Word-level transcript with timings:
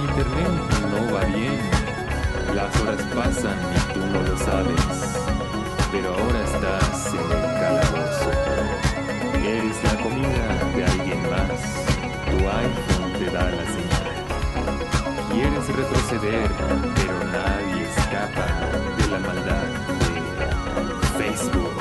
Internet 0.00 0.48
no 0.90 1.00
va 1.14 1.24
bien. 1.26 1.58
Las 2.54 2.80
horas 2.80 3.02
pasan 3.14 3.58
y 3.74 3.78
tú 3.92 4.00
no 4.00 4.22
lo 4.22 4.36
sabes. 4.38 4.80
Pero 5.92 6.08
ahora 6.14 6.44
estás 6.44 7.14
en 7.14 7.26
el 7.30 7.44
calabozo. 7.60 8.30
Eres 9.44 9.78
la 9.84 9.94
comida 10.02 10.46
de 10.76 10.84
alguien 10.84 11.22
más. 11.30 11.60
Tu 12.30 12.36
iPhone 12.48 13.12
te 13.18 13.26
da 13.30 13.44
la 13.50 13.64
señal. 13.74 14.08
Quieres 15.32 15.66
retroceder, 15.68 16.50
pero 16.96 17.16
nadie 17.32 17.82
escapa 17.88 18.46
de 18.96 19.04
la 19.08 19.18
maldad 19.18 19.68
de 20.00 20.12
Facebook. 21.18 21.76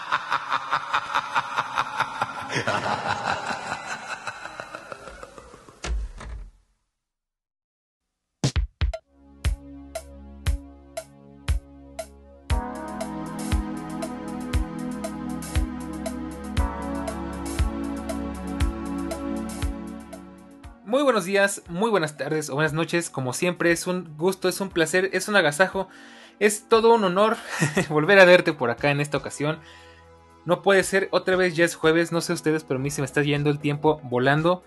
muy 21.68 21.90
buenas 21.90 22.16
tardes 22.16 22.50
o 22.50 22.54
buenas 22.54 22.72
noches, 22.72 23.08
como 23.08 23.32
siempre 23.32 23.70
es 23.70 23.86
un 23.86 24.16
gusto, 24.16 24.48
es 24.48 24.60
un 24.60 24.68
placer, 24.68 25.10
es 25.12 25.28
un 25.28 25.36
agasajo, 25.36 25.88
es 26.40 26.68
todo 26.68 26.92
un 26.92 27.04
honor 27.04 27.36
volver 27.88 28.18
a 28.18 28.24
verte 28.24 28.52
por 28.52 28.70
acá 28.70 28.90
en 28.90 29.00
esta 29.00 29.18
ocasión. 29.18 29.60
No 30.44 30.62
puede 30.62 30.82
ser, 30.82 31.08
otra 31.12 31.36
vez 31.36 31.54
ya 31.54 31.64
es 31.64 31.76
jueves, 31.76 32.10
no 32.10 32.20
sé 32.20 32.32
ustedes, 32.32 32.64
pero 32.64 32.80
a 32.80 32.82
mí 32.82 32.90
se 32.90 33.00
me 33.00 33.04
está 33.04 33.22
yendo 33.22 33.50
el 33.50 33.60
tiempo 33.60 34.00
volando. 34.02 34.64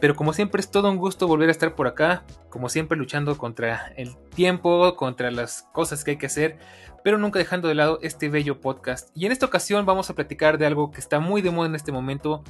Pero 0.00 0.14
como 0.14 0.32
siempre 0.32 0.60
es 0.60 0.70
todo 0.70 0.90
un 0.90 0.96
gusto 0.96 1.26
volver 1.26 1.48
a 1.48 1.52
estar 1.52 1.74
por 1.74 1.86
acá, 1.86 2.24
como 2.48 2.68
siempre 2.68 2.96
luchando 2.96 3.36
contra 3.36 3.92
el 3.96 4.16
tiempo, 4.34 4.94
contra 4.96 5.30
las 5.30 5.62
cosas 5.72 6.04
que 6.04 6.12
hay 6.12 6.16
que 6.18 6.26
hacer, 6.26 6.58
pero 7.04 7.18
nunca 7.18 7.38
dejando 7.38 7.68
de 7.68 7.74
lado 7.74 7.98
este 8.02 8.28
bello 8.28 8.60
podcast. 8.60 9.10
Y 9.14 9.26
en 9.26 9.32
esta 9.32 9.46
ocasión 9.46 9.84
vamos 9.84 10.08
a 10.08 10.14
platicar 10.14 10.58
de 10.58 10.66
algo 10.66 10.90
que 10.90 11.00
está 11.00 11.18
muy 11.20 11.42
de 11.42 11.50
moda 11.50 11.68
en 11.68 11.74
este 11.74 11.92
momento 11.92 12.42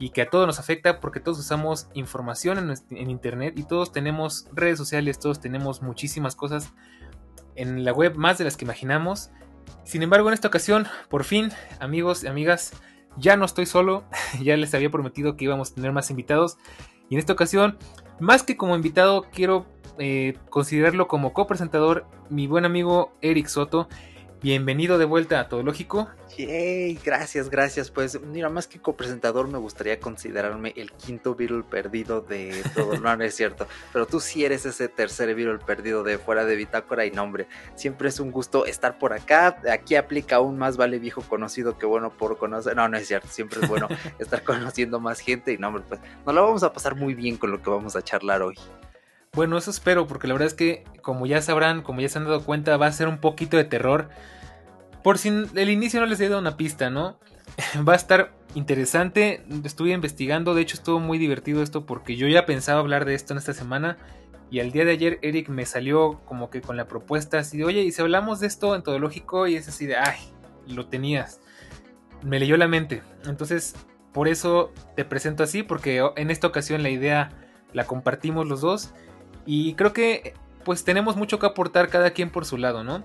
y 0.00 0.10
que 0.10 0.22
a 0.22 0.30
todos 0.30 0.46
nos 0.46 0.58
afecta 0.58 0.98
porque 0.98 1.20
todos 1.20 1.38
usamos 1.38 1.88
información 1.94 2.74
en, 2.90 3.10
internet 3.10 3.54
y 3.58 3.64
todos 3.64 3.92
tenemos 3.92 4.48
redes 4.52 4.78
sociales, 4.78 5.20
todos 5.20 5.40
tenemos 5.40 5.82
muchísimas 5.82 6.34
cosas 6.34 6.72
en 7.54 7.84
la 7.84 7.92
web, 7.92 8.16
más 8.16 8.38
de 8.38 8.44
las 8.44 8.56
que 8.56 8.64
imaginamos. 8.64 9.30
Sin 9.84 10.02
embargo, 10.02 10.28
en 10.28 10.34
esta 10.34 10.48
ocasión, 10.48 10.86
por 11.10 11.24
fin, 11.24 11.50
amigos 11.80 12.24
y 12.24 12.28
amigas, 12.28 12.72
ya 13.18 13.36
no 13.36 13.44
estoy 13.44 13.66
solo, 13.66 14.04
ya 14.42 14.56
les 14.56 14.74
había 14.74 14.90
prometido 14.90 15.36
que 15.36 15.44
íbamos 15.44 15.70
a 15.70 15.74
tener 15.74 15.92
más 15.92 16.10
invitados 16.10 16.56
y 17.10 17.16
en 17.16 17.18
esta 17.18 17.34
ocasión, 17.34 17.76
más 18.20 18.42
que 18.42 18.56
como 18.56 18.76
invitado, 18.76 19.26
quiero 19.30 19.66
eh, 19.98 20.38
considerarlo 20.48 21.08
como 21.08 21.34
copresentador, 21.34 22.06
mi 22.30 22.46
buen 22.46 22.64
amigo 22.64 23.12
Eric 23.20 23.48
Soto. 23.48 23.88
Bienvenido 24.42 24.96
de 24.96 25.04
vuelta 25.04 25.38
a 25.38 25.48
Todo 25.50 25.62
Lógico. 25.62 26.08
Yay, 26.38 26.98
gracias, 27.04 27.50
gracias. 27.50 27.90
Pues 27.90 28.18
mira, 28.22 28.48
más 28.48 28.66
que 28.66 28.80
copresentador 28.80 29.48
me 29.48 29.58
gustaría 29.58 30.00
considerarme 30.00 30.72
el 30.76 30.92
quinto 30.92 31.34
Beatle 31.34 31.62
perdido 31.62 32.22
de 32.22 32.62
todo. 32.74 32.98
No, 32.98 33.14
no 33.14 33.22
es 33.22 33.34
cierto. 33.34 33.66
Pero 33.92 34.06
tú 34.06 34.18
sí 34.18 34.42
eres 34.42 34.64
ese 34.64 34.88
tercer 34.88 35.34
Beatle 35.34 35.58
perdido 35.58 36.02
de 36.02 36.16
fuera 36.16 36.46
de 36.46 36.56
Bitácora 36.56 37.04
y 37.04 37.10
nombre. 37.10 37.48
Siempre 37.74 38.08
es 38.08 38.18
un 38.18 38.30
gusto 38.30 38.64
estar 38.64 38.98
por 38.98 39.12
acá. 39.12 39.60
Aquí 39.70 39.94
aplica 39.94 40.36
aún 40.36 40.56
más 40.56 40.78
vale 40.78 40.98
viejo 40.98 41.20
conocido 41.20 41.76
que 41.76 41.84
bueno 41.84 42.08
por 42.08 42.38
conocer. 42.38 42.74
No, 42.74 42.88
no 42.88 42.96
es 42.96 43.08
cierto. 43.08 43.28
Siempre 43.28 43.60
es 43.60 43.68
bueno 43.68 43.88
estar 44.18 44.42
conociendo 44.42 45.00
más 45.00 45.20
gente 45.20 45.52
y 45.52 45.58
nombre. 45.58 45.82
Pues 45.86 46.00
nos 46.24 46.34
la 46.34 46.40
vamos 46.40 46.62
a 46.62 46.72
pasar 46.72 46.96
muy 46.96 47.12
bien 47.12 47.36
con 47.36 47.50
lo 47.50 47.60
que 47.60 47.68
vamos 47.68 47.94
a 47.94 48.00
charlar 48.00 48.40
hoy. 48.40 48.56
Bueno, 49.32 49.56
eso 49.56 49.70
espero, 49.70 50.08
porque 50.08 50.26
la 50.26 50.34
verdad 50.34 50.48
es 50.48 50.54
que, 50.54 50.82
como 51.02 51.24
ya 51.24 51.40
sabrán, 51.40 51.82
como 51.82 52.00
ya 52.00 52.08
se 52.08 52.18
han 52.18 52.24
dado 52.24 52.44
cuenta, 52.44 52.76
va 52.76 52.86
a 52.86 52.92
ser 52.92 53.06
un 53.06 53.18
poquito 53.18 53.56
de 53.56 53.64
terror. 53.64 54.08
Por 55.04 55.18
si 55.18 55.28
el 55.28 55.70
inicio 55.70 56.00
no 56.00 56.06
les 56.06 56.20
he 56.20 56.28
dado 56.28 56.40
una 56.40 56.56
pista, 56.56 56.90
¿no? 56.90 57.18
Va 57.88 57.92
a 57.92 57.96
estar 57.96 58.32
interesante. 58.54 59.44
Estuve 59.64 59.90
investigando, 59.90 60.54
de 60.54 60.62
hecho 60.62 60.76
estuvo 60.76 60.98
muy 60.98 61.16
divertido 61.18 61.62
esto 61.62 61.86
porque 61.86 62.16
yo 62.16 62.26
ya 62.26 62.44
pensaba 62.44 62.80
hablar 62.80 63.04
de 63.04 63.14
esto 63.14 63.32
en 63.32 63.38
esta 63.38 63.54
semana. 63.54 63.96
Y 64.50 64.58
al 64.58 64.72
día 64.72 64.84
de 64.84 64.90
ayer 64.90 65.18
Eric 65.22 65.48
me 65.48 65.64
salió 65.64 66.20
como 66.24 66.50
que 66.50 66.60
con 66.60 66.76
la 66.76 66.88
propuesta 66.88 67.38
así 67.38 67.58
de, 67.58 67.64
oye, 67.64 67.82
¿y 67.82 67.92
si 67.92 68.02
hablamos 68.02 68.40
de 68.40 68.48
esto 68.48 68.74
en 68.74 68.82
todo 68.82 68.98
lógico? 68.98 69.46
Y 69.46 69.54
es 69.54 69.68
así 69.68 69.86
de, 69.86 69.96
ay, 69.96 70.18
lo 70.66 70.88
tenías. 70.88 71.40
Me 72.22 72.40
leyó 72.40 72.56
la 72.56 72.66
mente. 72.66 73.02
Entonces, 73.26 73.76
por 74.12 74.26
eso 74.26 74.72
te 74.96 75.04
presento 75.04 75.44
así, 75.44 75.62
porque 75.62 76.04
en 76.16 76.32
esta 76.32 76.48
ocasión 76.48 76.82
la 76.82 76.90
idea 76.90 77.30
la 77.72 77.84
compartimos 77.84 78.48
los 78.48 78.60
dos. 78.60 78.92
Y 79.52 79.74
creo 79.74 79.92
que 79.92 80.34
pues 80.64 80.84
tenemos 80.84 81.16
mucho 81.16 81.40
que 81.40 81.46
aportar 81.46 81.88
cada 81.88 82.12
quien 82.12 82.30
por 82.30 82.44
su 82.44 82.56
lado, 82.56 82.84
¿no? 82.84 83.02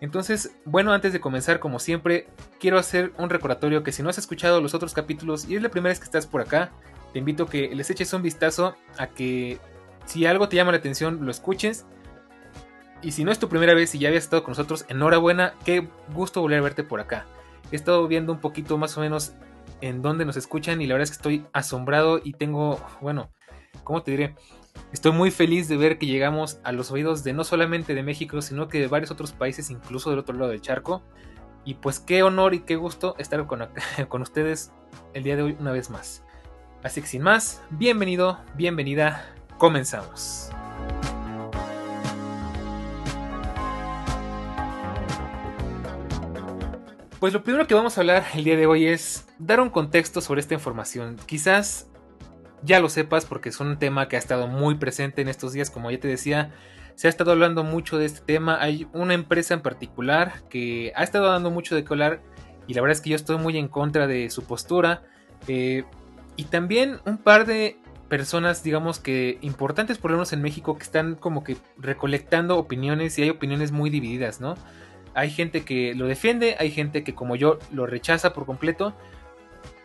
Entonces, 0.00 0.56
bueno, 0.64 0.92
antes 0.92 1.12
de 1.12 1.20
comenzar, 1.20 1.60
como 1.60 1.78
siempre, 1.78 2.26
quiero 2.58 2.80
hacer 2.80 3.12
un 3.16 3.30
recordatorio 3.30 3.84
que 3.84 3.92
si 3.92 4.02
no 4.02 4.10
has 4.10 4.18
escuchado 4.18 4.60
los 4.60 4.74
otros 4.74 4.92
capítulos 4.92 5.48
y 5.48 5.54
es 5.54 5.62
la 5.62 5.68
primera 5.68 5.90
vez 5.90 6.00
que 6.00 6.06
estás 6.06 6.26
por 6.26 6.40
acá, 6.40 6.72
te 7.12 7.20
invito 7.20 7.44
a 7.44 7.48
que 7.48 7.72
les 7.72 7.90
eches 7.90 8.12
un 8.12 8.22
vistazo 8.22 8.74
a 8.98 9.06
que 9.06 9.60
si 10.04 10.26
algo 10.26 10.48
te 10.48 10.56
llama 10.56 10.72
la 10.72 10.78
atención, 10.78 11.24
lo 11.24 11.30
escuches. 11.30 11.86
Y 13.00 13.12
si 13.12 13.22
no 13.22 13.30
es 13.30 13.38
tu 13.38 13.48
primera 13.48 13.74
vez 13.74 13.94
y 13.94 14.00
ya 14.00 14.08
habías 14.08 14.24
estado 14.24 14.42
con 14.42 14.50
nosotros, 14.50 14.86
enhorabuena, 14.88 15.54
qué 15.64 15.86
gusto 16.12 16.40
volver 16.40 16.58
a 16.58 16.62
verte 16.62 16.82
por 16.82 16.98
acá. 16.98 17.24
He 17.70 17.76
estado 17.76 18.08
viendo 18.08 18.32
un 18.32 18.40
poquito 18.40 18.78
más 18.78 18.98
o 18.98 19.00
menos 19.00 19.34
en 19.80 20.02
dónde 20.02 20.24
nos 20.24 20.36
escuchan 20.36 20.82
y 20.82 20.88
la 20.88 20.94
verdad 20.94 21.04
es 21.04 21.10
que 21.10 21.18
estoy 21.18 21.46
asombrado 21.52 22.20
y 22.24 22.32
tengo, 22.32 22.84
bueno, 23.00 23.30
¿cómo 23.84 24.02
te 24.02 24.10
diré? 24.10 24.34
Estoy 24.94 25.10
muy 25.10 25.32
feliz 25.32 25.66
de 25.66 25.76
ver 25.76 25.98
que 25.98 26.06
llegamos 26.06 26.60
a 26.62 26.70
los 26.70 26.92
oídos 26.92 27.24
de 27.24 27.32
no 27.32 27.42
solamente 27.42 27.94
de 27.94 28.02
México, 28.04 28.40
sino 28.40 28.68
que 28.68 28.78
de 28.78 28.86
varios 28.86 29.10
otros 29.10 29.32
países, 29.32 29.68
incluso 29.70 30.08
del 30.08 30.20
otro 30.20 30.34
lado 30.36 30.52
del 30.52 30.60
charco. 30.60 31.02
Y 31.64 31.74
pues 31.74 31.98
qué 31.98 32.22
honor 32.22 32.54
y 32.54 32.60
qué 32.60 32.76
gusto 32.76 33.16
estar 33.18 33.44
con, 33.46 33.62
ustedes 34.22 34.72
el 35.12 35.24
día 35.24 35.34
de 35.34 35.42
hoy 35.42 35.56
una 35.58 35.72
vez 35.72 35.90
más. 35.90 36.22
Así 36.84 37.00
que 37.00 37.08
sin 37.08 37.22
más, 37.22 37.60
bienvenido, 37.70 38.38
bienvenida, 38.54 39.34
comenzamos. 39.58 40.50
Pues 47.18 47.32
lo 47.32 47.42
primero 47.42 47.66
que 47.66 47.74
vamos 47.74 47.98
a 47.98 48.02
hablar 48.02 48.24
el 48.34 48.44
día 48.44 48.56
de 48.56 48.66
hoy 48.66 48.86
es 48.86 49.26
dar 49.38 49.60
un 49.60 49.70
contexto 49.70 50.20
sobre 50.20 50.40
esta 50.40 50.54
información. 50.54 51.16
Quizás 51.26 51.88
ya 52.64 52.80
lo 52.80 52.88
sepas 52.88 53.26
porque 53.26 53.50
es 53.50 53.60
un 53.60 53.78
tema 53.78 54.08
que 54.08 54.16
ha 54.16 54.18
estado 54.18 54.46
muy 54.46 54.76
presente 54.76 55.22
en 55.22 55.28
estos 55.28 55.52
días, 55.52 55.70
como 55.70 55.90
ya 55.90 56.00
te 56.00 56.08
decía, 56.08 56.52
se 56.94 57.08
ha 57.08 57.10
estado 57.10 57.32
hablando 57.32 57.64
mucho 57.64 57.98
de 57.98 58.06
este 58.06 58.20
tema. 58.20 58.58
Hay 58.60 58.86
una 58.92 59.14
empresa 59.14 59.54
en 59.54 59.60
particular 59.60 60.42
que 60.48 60.92
ha 60.94 61.02
estado 61.02 61.30
dando 61.30 61.50
mucho 61.50 61.74
de 61.74 61.84
colar 61.84 62.20
y 62.66 62.74
la 62.74 62.80
verdad 62.80 62.96
es 62.96 63.00
que 63.00 63.10
yo 63.10 63.16
estoy 63.16 63.38
muy 63.38 63.58
en 63.58 63.68
contra 63.68 64.06
de 64.06 64.30
su 64.30 64.44
postura. 64.44 65.02
Eh, 65.48 65.84
y 66.36 66.44
también 66.44 67.00
un 67.04 67.18
par 67.18 67.46
de 67.46 67.78
personas, 68.08 68.62
digamos 68.62 69.00
que 69.00 69.38
importantes 69.40 69.98
por 69.98 70.10
lo 70.10 70.18
menos 70.18 70.32
en 70.32 70.42
México, 70.42 70.76
que 70.76 70.84
están 70.84 71.14
como 71.16 71.42
que 71.42 71.56
recolectando 71.78 72.58
opiniones 72.58 73.18
y 73.18 73.22
hay 73.22 73.30
opiniones 73.30 73.72
muy 73.72 73.90
divididas, 73.90 74.40
¿no? 74.40 74.54
Hay 75.14 75.30
gente 75.30 75.64
que 75.64 75.94
lo 75.94 76.06
defiende, 76.06 76.56
hay 76.58 76.70
gente 76.70 77.04
que 77.04 77.14
como 77.14 77.36
yo 77.36 77.58
lo 77.72 77.86
rechaza 77.86 78.32
por 78.32 78.46
completo. 78.46 78.94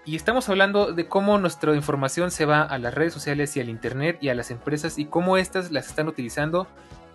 Y 0.10 0.16
estamos 0.16 0.50
hablando 0.50 0.92
de 0.92 1.08
cómo 1.08 1.38
nuestra 1.38 1.76
información 1.76 2.32
se 2.32 2.46
va 2.46 2.64
a 2.64 2.80
las 2.80 2.96
redes 2.96 3.14
sociales 3.14 3.56
y 3.56 3.60
al 3.60 3.70
Internet 3.70 4.18
y 4.22 4.30
a 4.30 4.34
las 4.34 4.50
empresas 4.50 4.98
y 4.98 5.06
cómo 5.06 5.38
éstas 5.38 5.70
las 5.70 5.86
están 5.86 6.08
utilizando 6.08 6.66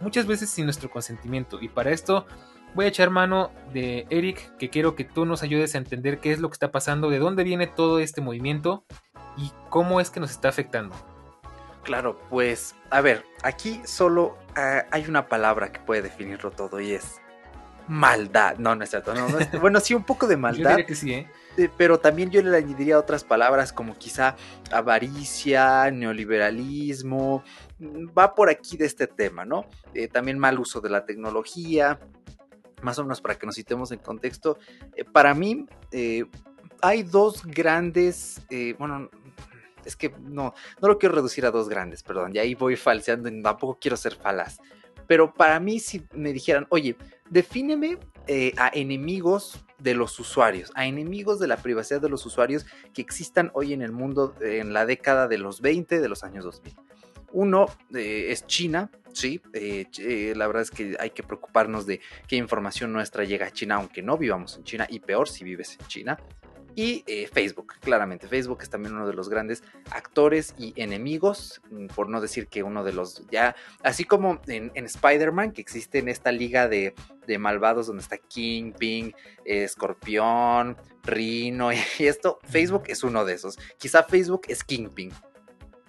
muchas 0.00 0.26
veces 0.26 0.48
sin 0.48 0.66
nuestro 0.66 0.88
consentimiento. 0.88 1.58
Y 1.60 1.68
para 1.68 1.90
esto 1.90 2.24
voy 2.72 2.84
a 2.84 2.88
echar 2.90 3.10
mano 3.10 3.50
de 3.72 4.06
Eric, 4.10 4.56
que 4.58 4.70
quiero 4.70 4.94
que 4.94 5.02
tú 5.02 5.26
nos 5.26 5.42
ayudes 5.42 5.74
a 5.74 5.78
entender 5.78 6.20
qué 6.20 6.30
es 6.30 6.38
lo 6.38 6.48
que 6.48 6.52
está 6.52 6.70
pasando, 6.70 7.10
de 7.10 7.18
dónde 7.18 7.42
viene 7.42 7.66
todo 7.66 7.98
este 7.98 8.20
movimiento 8.20 8.84
y 9.36 9.50
cómo 9.70 10.00
es 10.00 10.10
que 10.10 10.20
nos 10.20 10.30
está 10.30 10.50
afectando. 10.50 10.94
Claro, 11.82 12.20
pues 12.30 12.76
a 12.90 13.00
ver, 13.00 13.24
aquí 13.42 13.80
solo 13.84 14.38
ah, 14.54 14.84
hay 14.92 15.06
una 15.08 15.26
palabra 15.26 15.72
que 15.72 15.80
puede 15.80 16.02
definirlo 16.02 16.52
todo 16.52 16.80
y 16.80 16.92
es 16.92 17.20
maldad. 17.88 18.56
No, 18.58 18.76
no 18.76 18.84
es 18.84 18.90
cierto. 18.90 19.14
No, 19.14 19.26
bueno, 19.60 19.80
sí, 19.80 19.94
un 19.94 20.04
poco 20.04 20.28
de 20.28 20.36
maldad. 20.36 20.62
Yo 20.62 20.68
diría 20.70 20.86
que 20.86 20.94
sí, 20.94 21.12
¿eh? 21.12 21.28
¿Eh? 21.56 21.70
Pero 21.76 21.98
también 21.98 22.30
yo 22.30 22.42
le 22.42 22.56
añadiría 22.56 22.98
otras 22.98 23.24
palabras 23.24 23.72
como 23.72 23.96
quizá 23.96 24.36
avaricia, 24.70 25.90
neoliberalismo. 25.90 27.42
Va 28.16 28.34
por 28.34 28.48
aquí 28.48 28.76
de 28.76 28.86
este 28.86 29.06
tema, 29.06 29.44
¿no? 29.44 29.66
Eh, 29.94 30.08
también 30.08 30.38
mal 30.38 30.58
uso 30.58 30.80
de 30.80 30.90
la 30.90 31.04
tecnología. 31.04 31.98
Más 32.82 32.98
o 32.98 33.02
menos 33.02 33.20
para 33.20 33.36
que 33.36 33.46
nos 33.46 33.54
citemos 33.54 33.92
en 33.92 33.98
contexto. 33.98 34.58
Eh, 34.96 35.04
para 35.04 35.34
mí, 35.34 35.66
hay 36.82 37.02
dos 37.02 37.44
grandes. 37.44 38.42
bueno, 38.78 39.10
es 39.84 39.96
que 39.96 40.10
no, 40.20 40.54
no 40.80 40.88
lo 40.88 40.98
quiero 40.98 41.14
reducir 41.14 41.46
a 41.46 41.50
dos 41.50 41.68
grandes, 41.68 42.02
perdón. 42.02 42.34
Y 42.34 42.38
ahí 42.38 42.54
voy 42.54 42.76
falseando 42.76 43.28
y 43.28 43.42
tampoco 43.42 43.78
quiero 43.80 43.96
ser 43.96 44.14
falaz. 44.14 44.58
Pero 45.06 45.32
para 45.32 45.60
mí, 45.60 45.80
si 45.80 46.06
me 46.12 46.32
dijeran, 46.32 46.66
oye, 46.70 46.96
defíneme 47.30 47.98
a 48.56 48.70
enemigos 48.72 49.64
de 49.84 49.94
los 49.94 50.18
usuarios, 50.18 50.72
a 50.74 50.86
enemigos 50.86 51.38
de 51.38 51.46
la 51.46 51.58
privacidad 51.58 52.00
de 52.00 52.08
los 52.08 52.24
usuarios 52.24 52.64
que 52.94 53.02
existan 53.02 53.50
hoy 53.52 53.74
en 53.74 53.82
el 53.82 53.92
mundo 53.92 54.34
en 54.40 54.72
la 54.72 54.86
década 54.86 55.28
de 55.28 55.36
los 55.36 55.60
20, 55.60 56.00
de 56.00 56.08
los 56.08 56.24
años 56.24 56.42
2000. 56.44 56.74
Uno 57.32 57.66
eh, 57.94 58.28
es 58.30 58.46
China, 58.46 58.90
sí, 59.12 59.42
eh, 59.52 60.32
la 60.34 60.46
verdad 60.46 60.62
es 60.62 60.70
que 60.70 60.96
hay 60.98 61.10
que 61.10 61.22
preocuparnos 61.22 61.84
de 61.84 62.00
qué 62.26 62.36
información 62.36 62.94
nuestra 62.94 63.24
llega 63.24 63.46
a 63.46 63.50
China, 63.50 63.74
aunque 63.74 64.00
no 64.00 64.16
vivamos 64.16 64.56
en 64.56 64.64
China, 64.64 64.86
y 64.88 65.00
peor 65.00 65.28
si 65.28 65.44
vives 65.44 65.76
en 65.78 65.86
China. 65.86 66.18
Y 66.74 67.04
eh, 67.06 67.28
Facebook, 67.32 67.74
claramente. 67.80 68.26
Facebook 68.26 68.58
es 68.62 68.70
también 68.70 68.94
uno 68.94 69.06
de 69.06 69.14
los 69.14 69.28
grandes 69.28 69.62
actores 69.90 70.54
y 70.58 70.72
enemigos, 70.76 71.60
mm, 71.70 71.86
por 71.88 72.08
no 72.08 72.20
decir 72.20 72.48
que 72.48 72.62
uno 72.62 72.84
de 72.84 72.92
los 72.92 73.26
ya, 73.30 73.54
así 73.82 74.04
como 74.04 74.40
en, 74.46 74.72
Spider-Man, 74.74 75.52
que 75.52 75.60
existe 75.60 75.98
en 75.98 76.08
esta 76.08 76.32
liga 76.32 76.68
de, 76.68 76.94
malvados 77.38 77.86
donde 77.86 78.02
está 78.02 78.18
Kingpin, 78.18 79.14
Escorpión, 79.44 80.76
Rino 81.04 81.72
y 81.98 82.06
esto, 82.06 82.38
Facebook 82.44 82.84
es 82.88 83.02
uno 83.02 83.24
de 83.24 83.34
esos. 83.34 83.58
Quizá 83.78 84.02
Facebook 84.02 84.42
es 84.48 84.64
Kingpin. 84.64 85.12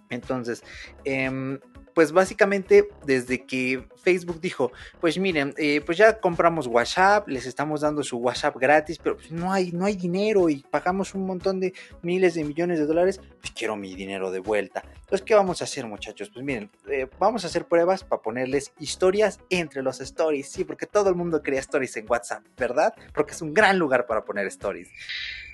Entonces, 0.09 0.63
eh, 1.03 1.59
pues 1.95 2.11
básicamente 2.11 2.89
desde 3.05 3.45
que 3.45 3.87
Facebook 4.03 4.41
dijo, 4.41 4.71
pues 4.99 5.17
miren, 5.17 5.55
eh, 5.57 5.81
pues 5.83 5.97
ya 5.97 6.19
compramos 6.19 6.67
WhatsApp, 6.67 7.27
les 7.29 7.45
estamos 7.45 7.81
dando 7.81 8.03
su 8.03 8.17
WhatsApp 8.17 8.57
gratis, 8.57 8.99
pero 9.01 9.15
pues 9.15 9.31
no 9.31 9.51
hay, 9.51 9.71
no 9.71 9.85
hay 9.85 9.95
dinero 9.95 10.49
y 10.49 10.57
pagamos 10.69 11.15
un 11.15 11.25
montón 11.25 11.61
de 11.61 11.73
miles 12.01 12.33
de 12.33 12.43
millones 12.43 12.79
de 12.79 12.85
dólares, 12.85 13.21
pues 13.39 13.53
quiero 13.55 13.77
mi 13.77 13.95
dinero 13.95 14.29
de 14.29 14.39
vuelta. 14.39 14.83
Entonces, 14.93 15.21
¿qué 15.21 15.35
vamos 15.35 15.61
a 15.61 15.63
hacer 15.63 15.85
muchachos? 15.85 16.29
Pues 16.29 16.43
miren, 16.45 16.69
eh, 16.89 17.07
vamos 17.17 17.45
a 17.45 17.47
hacer 17.47 17.65
pruebas 17.65 18.03
para 18.03 18.21
ponerles 18.21 18.73
historias 18.77 19.39
entre 19.49 19.81
los 19.81 20.01
stories, 20.01 20.49
sí, 20.49 20.65
porque 20.65 20.87
todo 20.87 21.07
el 21.09 21.15
mundo 21.15 21.41
crea 21.41 21.61
stories 21.61 21.95
en 21.95 22.07
WhatsApp, 22.09 22.43
¿verdad? 22.57 22.93
Porque 23.13 23.31
es 23.31 23.41
un 23.41 23.53
gran 23.53 23.79
lugar 23.79 24.05
para 24.05 24.25
poner 24.25 24.47
stories. 24.47 24.89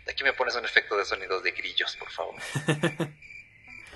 Aquí 0.09 0.23
me 0.23 0.33
pones 0.33 0.55
un 0.55 0.65
efecto 0.65 0.97
de 0.97 1.05
sonidos 1.05 1.43
de 1.43 1.51
grillos, 1.51 1.95
por 1.97 2.09
favor. 2.09 2.35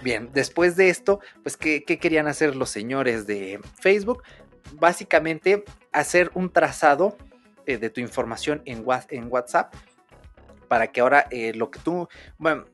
Bien, 0.05 0.29
después 0.31 0.75
de 0.75 0.89
esto, 0.89 1.19
pues, 1.41 1.57
¿qué, 1.57 1.83
querían 1.83 2.27
hacer 2.27 2.55
los 2.55 2.69
señores 2.69 3.25
de 3.25 3.59
Facebook? 3.81 4.21
Básicamente, 4.73 5.63
hacer 5.91 6.29
un 6.35 6.51
trazado 6.51 7.17
eh, 7.65 7.79
de 7.79 7.89
tu 7.89 8.01
información 8.01 8.61
en, 8.65 8.83
WhatsApp 8.85 9.73
para 10.67 10.91
que 10.91 11.01
ahora 11.01 11.27
eh, 11.31 11.53
lo 11.53 11.71
que 11.71 11.79
tú, 11.79 12.07
bueno, 12.37 12.65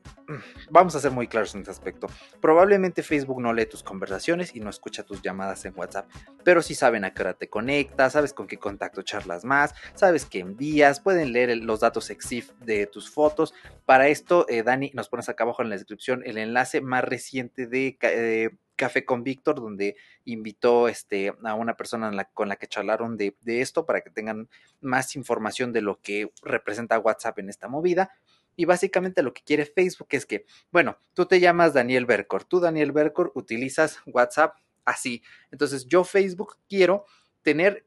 vamos 0.70 0.94
a 0.94 1.00
ser 1.00 1.10
muy 1.10 1.28
claros 1.28 1.54
en 1.54 1.60
este 1.60 1.70
aspecto. 1.70 2.08
Probablemente 2.40 3.02
Facebook 3.02 3.40
no 3.40 3.52
lee 3.52 3.66
tus 3.66 3.82
conversaciones 3.82 4.54
y 4.54 4.60
no 4.60 4.70
escucha 4.70 5.02
tus 5.02 5.22
llamadas 5.22 5.64
en 5.64 5.74
WhatsApp, 5.76 6.08
pero 6.44 6.62
sí 6.62 6.74
saben 6.74 7.04
a 7.04 7.12
qué 7.12 7.22
hora 7.22 7.34
te 7.34 7.48
conectas, 7.48 8.12
sabes 8.12 8.32
con 8.32 8.46
qué 8.46 8.58
contacto 8.58 9.02
charlas 9.02 9.44
más, 9.44 9.74
sabes 9.94 10.24
qué 10.24 10.40
envías, 10.40 11.00
pueden 11.00 11.32
leer 11.32 11.56
los 11.58 11.80
datos 11.80 12.10
EXIF 12.10 12.50
de 12.60 12.86
tus 12.86 13.10
fotos. 13.10 13.54
Para 13.84 14.08
esto, 14.08 14.46
eh, 14.48 14.62
Dani, 14.62 14.90
nos 14.94 15.08
pones 15.08 15.28
acá 15.28 15.44
abajo 15.44 15.62
en 15.62 15.70
la 15.70 15.76
descripción 15.76 16.22
el 16.24 16.38
enlace 16.38 16.80
más 16.80 17.04
reciente 17.04 17.66
de... 17.66 17.98
Eh, 18.02 18.50
Café 18.76 19.04
con 19.04 19.22
Víctor, 19.22 19.56
donde 19.56 19.96
invitó 20.24 20.88
este, 20.88 21.32
a 21.44 21.54
una 21.54 21.76
persona 21.76 22.24
con 22.32 22.48
la 22.48 22.56
que 22.56 22.66
charlaron 22.66 23.16
de, 23.16 23.36
de, 23.42 23.60
esto 23.60 23.86
para 23.86 24.00
que 24.00 24.10
tengan 24.10 24.48
más 24.80 25.14
información 25.16 25.72
de 25.72 25.82
lo 25.82 26.00
que 26.00 26.32
representa 26.42 26.98
WhatsApp 26.98 27.38
en 27.38 27.48
esta 27.48 27.68
movida. 27.68 28.10
Y 28.56 28.64
básicamente 28.64 29.22
lo 29.22 29.32
que 29.32 29.42
quiere 29.42 29.64
Facebook 29.64 30.08
es 30.10 30.26
que, 30.26 30.44
bueno, 30.70 30.98
tú 31.14 31.26
te 31.26 31.40
llamas 31.40 31.72
Daniel 31.72 32.06
Bercor, 32.06 32.44
tú 32.44 32.60
Daniel 32.60 32.92
Bercor 32.92 33.32
utilizas 33.34 33.98
WhatsApp 34.06 34.56
así. 34.84 35.22
Entonces 35.50 35.86
yo 35.86 36.04
Facebook 36.04 36.56
quiero 36.68 37.04
tener 37.42 37.86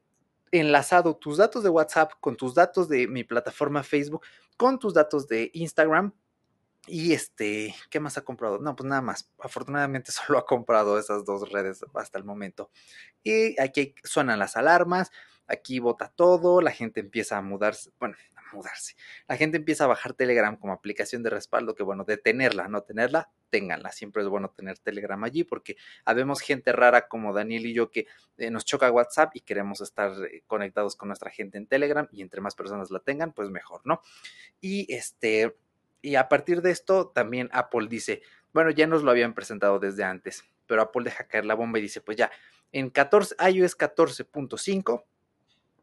enlazado 0.50 1.16
tus 1.16 1.38
datos 1.38 1.62
de 1.62 1.68
WhatsApp 1.68 2.12
con 2.20 2.36
tus 2.36 2.54
datos 2.54 2.88
de 2.88 3.06
mi 3.06 3.24
plataforma 3.24 3.82
Facebook, 3.82 4.22
con 4.56 4.78
tus 4.78 4.94
datos 4.94 5.28
de 5.28 5.50
Instagram. 5.54 6.12
Y 6.86 7.12
este, 7.12 7.74
¿qué 7.90 8.00
más 8.00 8.16
ha 8.16 8.22
comprado? 8.22 8.58
No, 8.58 8.76
pues 8.76 8.88
nada 8.88 9.02
más. 9.02 9.30
Afortunadamente 9.38 10.12
solo 10.12 10.38
ha 10.38 10.46
comprado 10.46 10.98
esas 10.98 11.24
dos 11.24 11.50
redes 11.50 11.84
hasta 11.94 12.18
el 12.18 12.24
momento. 12.24 12.70
Y 13.22 13.60
aquí 13.60 13.94
suenan 14.04 14.38
las 14.38 14.56
alarmas, 14.56 15.10
aquí 15.46 15.78
vota 15.78 16.12
todo, 16.14 16.60
la 16.60 16.70
gente 16.70 17.00
empieza 17.00 17.36
a 17.38 17.42
mudarse, 17.42 17.90
bueno, 17.98 18.16
mudarse. 18.52 18.94
La 19.28 19.36
gente 19.36 19.56
empieza 19.56 19.84
a 19.84 19.88
bajar 19.88 20.14
Telegram 20.14 20.56
como 20.56 20.72
aplicación 20.72 21.22
de 21.22 21.30
respaldo, 21.30 21.74
que 21.74 21.82
bueno, 21.82 22.04
de 22.04 22.16
tenerla, 22.16 22.68
no 22.68 22.82
tenerla, 22.82 23.30
ténganla. 23.50 23.92
Siempre 23.92 24.22
es 24.22 24.28
bueno 24.28 24.50
tener 24.50 24.78
Telegram 24.78 25.22
allí 25.24 25.44
porque 25.44 25.76
habemos 26.04 26.40
gente 26.40 26.72
rara 26.72 27.08
como 27.08 27.32
Daniel 27.32 27.66
y 27.66 27.74
yo 27.74 27.90
que 27.90 28.06
eh, 28.38 28.50
nos 28.50 28.64
choca 28.64 28.90
WhatsApp 28.90 29.30
y 29.34 29.40
queremos 29.40 29.80
estar 29.80 30.12
eh, 30.24 30.42
conectados 30.46 30.96
con 30.96 31.08
nuestra 31.08 31.30
gente 31.30 31.58
en 31.58 31.66
Telegram 31.66 32.08
y 32.10 32.22
entre 32.22 32.40
más 32.40 32.54
personas 32.54 32.90
la 32.90 33.00
tengan, 33.00 33.32
pues 33.32 33.50
mejor, 33.50 33.82
¿no? 33.84 34.00
Y 34.60 34.92
este, 34.92 35.56
y 36.02 36.16
a 36.16 36.28
partir 36.28 36.62
de 36.62 36.70
esto 36.70 37.08
también 37.08 37.48
Apple 37.52 37.88
dice, 37.88 38.22
bueno, 38.52 38.70
ya 38.70 38.86
nos 38.86 39.02
lo 39.02 39.10
habían 39.10 39.34
presentado 39.34 39.78
desde 39.78 40.04
antes, 40.04 40.44
pero 40.66 40.82
Apple 40.82 41.04
deja 41.04 41.26
caer 41.26 41.44
la 41.44 41.54
bomba 41.54 41.78
y 41.78 41.82
dice, 41.82 42.00
pues 42.00 42.16
ya, 42.16 42.30
en 42.72 42.90
14, 42.90 43.36
iOS 43.50 43.76
14.5 43.76 45.04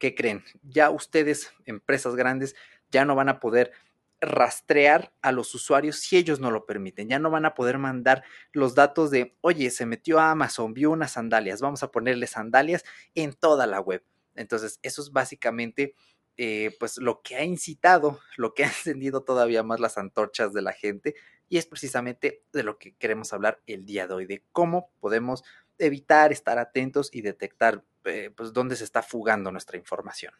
¿qué 0.04 0.16
creen? 0.16 0.44
Ya 0.64 0.90
ustedes, 0.90 1.54
empresas 1.66 2.18
grandes, 2.18 2.58
ya 2.92 3.06
no 3.06 3.16
van 3.16 3.30
a 3.30 3.40
poder 3.40 3.72
rastrear 4.20 5.14
a 5.22 5.32
los 5.32 5.56
usuarios 5.56 6.00
si 6.00 6.18
ellos 6.18 6.42
no 6.42 6.52
lo 6.52 6.66
permiten. 6.66 7.08
Ya 7.08 7.20
no 7.20 7.30
van 7.30 7.46
a 7.46 7.54
poder 7.54 7.78
mandar 7.78 8.24
los 8.52 8.76
datos 8.76 9.12
de, 9.12 9.38
oye, 9.40 9.72
se 9.72 9.86
metió 9.86 10.20
a 10.20 10.32
Amazon, 10.32 10.74
vio 10.74 10.92
unas 10.92 11.12
sandalias, 11.12 11.62
vamos 11.62 11.84
a 11.84 11.92
ponerle 11.92 12.28
sandalias 12.28 12.84
en 13.16 13.32
toda 13.32 13.66
la 13.66 13.80
web. 13.80 14.04
Entonces, 14.36 14.78
eso 14.82 15.02
es 15.02 15.12
básicamente 15.12 15.96
eh, 16.38 16.76
pues 16.80 16.98
lo 16.98 17.22
que 17.22 17.36
ha 17.36 17.44
incitado, 17.44 18.20
lo 18.38 18.54
que 18.54 18.64
ha 18.64 18.68
encendido 18.70 19.24
todavía 19.24 19.64
más 19.64 19.80
las 19.80 19.98
antorchas 19.98 20.54
de 20.54 20.62
la 20.62 20.74
gente 20.74 21.16
y 21.50 21.58
es 21.58 21.66
precisamente 21.66 22.44
de 22.52 22.64
lo 22.64 22.78
que 22.78 22.96
queremos 22.96 23.34
hablar 23.34 23.62
el 23.68 23.86
día 23.86 24.08
de 24.08 24.14
hoy, 24.16 24.26
de 24.26 24.44
cómo 24.52 24.90
podemos 25.00 25.44
evitar 25.78 26.32
estar 26.32 26.58
atentos 26.58 27.10
y 27.12 27.22
detectar 27.22 27.84
eh, 28.06 28.32
pues, 28.36 28.54
dónde 28.54 28.76
se 28.76 28.84
está 28.84 29.02
fugando 29.02 29.52
nuestra 29.52 29.78
información. 29.78 30.34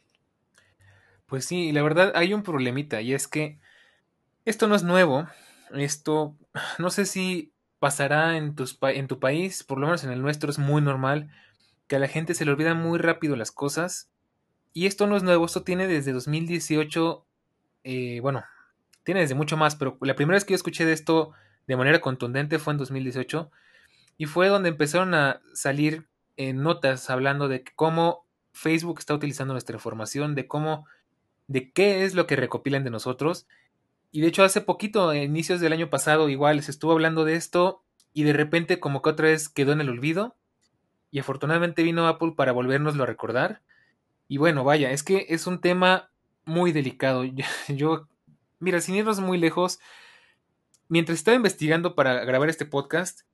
Pues 1.26 1.46
sí, 1.46 1.72
la 1.72 1.84
verdad 1.84 2.12
hay 2.16 2.34
un 2.34 2.44
problemita 2.44 3.02
y 3.02 3.14
es 3.14 3.28
que 3.28 3.60
esto 4.46 4.68
no 4.68 4.76
es 4.76 4.84
nuevo. 4.84 5.28
Esto 5.74 6.36
no 6.80 6.90
sé 6.90 7.06
si 7.06 7.54
pasará 7.80 8.38
en, 8.38 8.56
tus, 8.56 8.78
en 8.82 9.08
tu 9.08 9.20
país, 9.20 9.64
por 9.64 9.78
lo 9.78 9.88
menos 9.88 10.04
en 10.04 10.12
el 10.12 10.22
nuestro 10.22 10.50
es 10.50 10.58
muy 10.58 10.82
normal 10.82 11.30
que 11.88 11.98
a 11.98 12.00
la 12.00 12.08
gente 12.08 12.34
se 12.34 12.46
le 12.46 12.52
olvidan 12.52 12.82
muy 12.82 12.98
rápido 12.98 13.36
las 13.36 13.52
cosas. 13.52 14.10
Y 14.74 14.88
esto 14.88 15.08
no 15.08 15.16
es 15.16 15.24
nuevo, 15.24 15.46
esto 15.46 15.64
tiene 15.64 15.88
desde 15.88 16.12
2018, 16.12 17.26
eh, 17.84 18.20
bueno, 18.22 18.44
tiene 19.04 19.22
desde 19.22 19.36
mucho 19.36 19.56
más, 19.56 19.76
pero 19.76 19.98
la 20.02 20.16
primera 20.16 20.36
vez 20.36 20.46
que 20.46 20.54
yo 20.54 20.56
escuché 20.56 20.86
de 20.86 20.94
esto 20.94 21.32
de 21.68 21.78
manera 21.78 22.02
contundente 22.02 22.60
fue 22.60 22.74
en 22.74 22.80
2018 22.80 23.52
y 24.18 24.26
fue 24.26 24.48
donde 24.48 24.70
empezaron 24.70 25.14
a 25.14 25.42
salir 25.54 26.08
notas 26.38 27.10
hablando 27.10 27.48
de 27.48 27.64
cómo 27.76 28.26
Facebook 28.54 29.00
está 29.00 29.14
utilizando 29.14 29.54
nuestra 29.54 29.76
información, 29.76 30.36
de 30.36 30.48
cómo, 30.48 30.88
de 31.48 31.72
qué 31.72 32.06
es 32.06 32.16
lo 32.16 32.28
que 32.28 32.36
recopilan 32.36 32.84
de 32.84 32.90
nosotros. 32.90 33.48
Y 34.12 34.22
de 34.22 34.28
hecho 34.28 34.44
hace 34.44 34.62
poquito, 34.62 35.14
inicios 35.14 35.60
del 35.60 35.74
año 35.74 35.90
pasado, 35.90 36.30
igual 36.30 36.62
se 36.64 36.72
estuvo 36.72 36.92
hablando 36.92 37.26
de 37.26 37.36
esto 37.36 37.84
y 38.14 38.24
de 38.24 38.34
repente 38.34 38.80
como 38.80 39.02
que 39.02 39.10
otra 39.10 39.28
vez 39.28 39.50
quedó 39.50 39.74
en 39.74 39.82
el 39.82 39.90
olvido. 39.90 40.36
Y 41.12 41.20
afortunadamente 41.20 41.84
vino 41.84 42.08
Apple 42.08 42.34
para 42.36 42.52
volvernoslo 42.52 43.04
a 43.04 43.08
recordar. 43.08 43.62
Y 44.34 44.38
bueno, 44.38 44.64
vaya, 44.64 44.90
es 44.90 45.04
que 45.04 45.28
es 45.30 45.46
un 45.46 45.62
tema 45.62 46.10
muy 46.44 46.72
delicado. 46.72 47.24
Yo, 47.68 48.08
mira, 48.58 48.82
sin 48.82 48.96
irnos 48.96 49.20
muy 49.20 49.38
lejos, 49.38 49.80
mientras 50.88 51.20
estaba 51.20 51.36
investigando 51.36 51.94
para 51.94 52.26
grabar 52.26 52.50
este 52.50 52.66
podcast, 52.66 53.28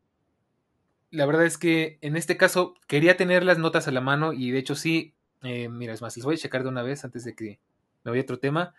la 1.10 1.25
verdad 1.25 1.46
es 1.46 1.58
que 1.58 2.00
en 2.01 2.18
este 2.18 2.36
caso 2.36 2.74
quería 2.86 3.15
tener 3.15 3.46
las 3.46 3.58
notas 3.58 3.88
a 3.88 3.91
la 3.91 4.01
mano 4.01 4.34
y 4.34 4.51
de 4.51 4.60
hecho 4.60 4.75
sí, 4.75 5.13
eh, 5.41 5.70
mira, 5.70 5.94
es 5.94 6.01
más, 6.01 6.18
les 6.18 6.25
voy 6.25 6.36
a 6.36 6.38
checar 6.38 6.63
de 6.63 6.70
una 6.70 6.84
vez 6.84 7.06
antes 7.06 7.24
de 7.24 7.34
que 7.34 7.62
me 8.03 8.12
vaya 8.12 8.20
a 8.20 8.24
otro 8.24 8.39
tema. 8.39 8.74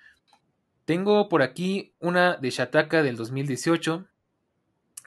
Tengo 0.85 1.31
por 1.31 1.41
aquí 1.41 1.95
una 2.01 2.37
de 2.37 2.51
Shataka 2.51 3.03
del 3.03 3.17
2018, 3.17 4.07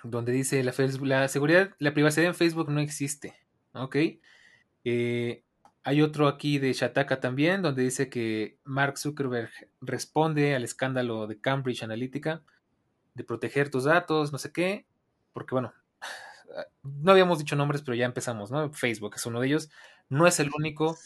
donde 0.02 0.32
dice 0.32 0.64
la, 0.64 0.74
la 1.04 1.28
seguridad, 1.28 1.76
la 1.78 1.94
privacidad 1.94 2.26
en 2.26 2.34
Facebook 2.34 2.72
no 2.72 2.80
existe. 2.80 3.36
Ok. 3.74 3.98
Eh, 4.84 5.44
hay 5.84 6.02
otro 6.02 6.28
aquí 6.28 6.60
de 6.60 6.74
Shataka 6.74 7.20
también, 7.20 7.62
donde 7.62 7.84
dice 7.84 8.10
que 8.10 8.58
Mark 8.64 8.98
Zuckerberg 8.98 9.52
responde 9.82 10.56
al 10.56 10.64
escándalo 10.64 11.28
de 11.28 11.40
Cambridge 11.40 11.84
Analytica, 11.84 12.42
de 13.16 13.24
proteger 13.24 13.70
tus 13.70 13.84
datos, 13.84 14.32
no 14.32 14.38
sé 14.38 14.52
qué, 14.52 14.86
porque 15.34 15.56
bueno, 15.56 15.74
no 16.84 17.12
habíamos 17.12 17.40
dicho 17.40 17.56
nombres, 17.56 17.82
pero 17.82 17.96
ya 17.96 18.06
empezamos, 18.06 18.52
¿no? 18.52 18.72
Facebook 18.72 19.14
es 19.16 19.26
uno 19.26 19.40
de 19.40 19.48
ellos. 19.48 19.70
No 20.10 20.28
es 20.28 20.40
el 20.40 20.52
único. 20.56 20.98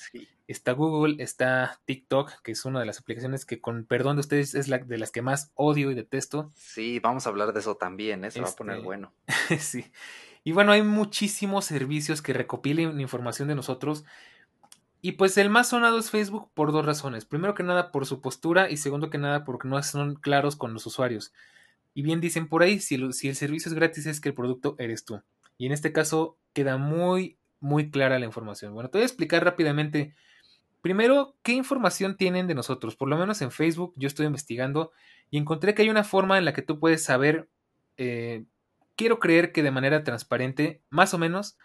Está 0.48 0.72
Google, 0.72 1.22
está 1.24 1.80
TikTok, 1.86 2.42
que 2.42 2.52
es 2.52 2.66
una 2.66 2.80
de 2.80 2.86
las 2.86 3.00
aplicaciones 3.00 3.46
que, 3.46 3.62
con 3.62 3.86
perdón 3.86 4.16
de 4.16 4.22
ustedes, 4.22 4.56
es 4.56 4.68
la 4.68 4.80
de 4.80 4.98
las 4.98 5.12
que 5.12 5.22
más 5.22 5.52
odio 5.56 5.92
y 5.92 5.96
detesto. 5.96 6.52
Sí, 6.56 7.00
vamos 7.00 7.26
a 7.26 7.30
hablar 7.30 7.54
de 7.54 7.60
eso 7.60 7.76
también, 7.76 8.26
¿eh? 8.26 8.32
Se 8.32 8.42
va 8.42 8.50
a 8.50 8.56
poner 8.56 8.78
este, 8.78 8.86
bueno. 8.86 9.14
sí. 9.60 9.92
Y 10.44 10.52
bueno, 10.54 10.72
hay 10.72 10.82
muchísimos 10.82 11.66
servicios 11.66 12.22
que 12.22 12.34
recopilen 12.34 13.00
información 13.00 13.48
de 13.48 13.56
nosotros. 13.56 14.06
Y 15.02 15.14
pues 15.14 15.38
el 15.38 15.50
más 15.50 15.70
sonado 15.70 16.00
es 16.00 16.10
Facebook 16.10 16.50
por 16.54 16.72
dos 16.72 16.86
razones. 16.86 17.26
Primero 17.26 17.54
que 17.54 17.64
nada 17.64 17.92
por 17.92 18.06
su 18.06 18.22
postura 18.22 18.70
y 18.70 18.78
segundo 18.78 19.10
que 19.10 19.18
nada 19.18 19.46
porque 19.46 19.68
no 19.68 19.82
son 19.84 20.16
claros 20.16 20.56
con 20.56 20.74
los 20.74 20.86
usuarios. 20.86 21.34
Y 21.94 22.02
bien 22.02 22.22
dicen 22.22 22.48
por 22.48 22.64
ahí, 22.64 22.80
si, 22.80 22.96
el 22.96 23.14
servicio 23.14 23.70
es 23.70 23.74
gratis 23.74 24.06
es 24.06 24.20
que 24.20 24.30
el 24.30 24.36
producto 24.36 24.76
eres 24.80 25.06
tú. 25.06 25.22
Y 25.58 25.68
en 25.68 25.72
este 25.72 25.92
caso 25.92 26.38
queda 26.54 26.78
muy, 26.78 27.38
muy 27.60 27.90
clara 27.92 28.20
la 28.20 28.26
información. 28.26 28.74
Bueno, 28.74 28.90
te 28.90 28.98
voy 28.98 29.04
a 29.04 29.08
explicar 29.08 29.44
rápidamente. 29.44 30.16
Primero, 30.82 31.36
¿qué 31.44 31.54
información 31.54 32.18
tienen 32.18 32.48
de 32.48 32.56
nosotros? 32.56 32.96
Por 32.96 33.10
lo 33.10 33.18
menos 33.18 33.42
en 33.42 33.52
Facebook 33.52 33.94
yo 33.98 34.08
estoy 34.08 34.26
investigando 34.26 34.92
y 35.30 35.38
encontré 35.38 35.74
que 35.74 35.84
hay 35.84 35.90
una 35.90 36.04
forma 36.04 36.38
en 36.38 36.46
la 36.46 36.54
que 36.54 36.62
tú 36.62 36.80
puedes 36.80 37.04
saber, 37.04 37.50
eh, 37.98 38.46
quiero 38.96 39.20
creer 39.20 39.52
que 39.52 39.64
de 39.64 39.72
manera 39.72 40.04
transparente, 40.04 40.82
más 40.90 41.14
o 41.14 41.18
menos, 41.18 41.58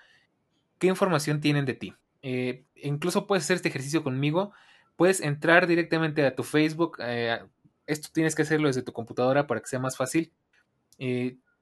qué 0.79 0.87
información 0.87 1.41
tienen 1.41 1.65
de 1.65 1.75
ti. 1.75 1.95
Eh, 2.23 2.65
incluso 2.77 3.27
puedes 3.27 3.45
hacer 3.45 3.57
este 3.57 3.69
ejercicio 3.69 4.03
conmigo. 4.03 4.53
Puedes 4.97 5.21
entrar 5.21 5.67
directamente 5.67 6.25
a 6.25 6.35
tu 6.35 6.43
Facebook. 6.43 6.99
Eh, 7.01 7.41
esto 7.87 8.09
tienes 8.13 8.35
que 8.35 8.43
hacerlo 8.43 8.69
desde 8.69 8.83
tu 8.83 8.93
computadora 8.93 9.47
para 9.47 9.61
que 9.61 9.67
sea 9.67 9.81
más 9.81 9.97
fácil 9.97 10.33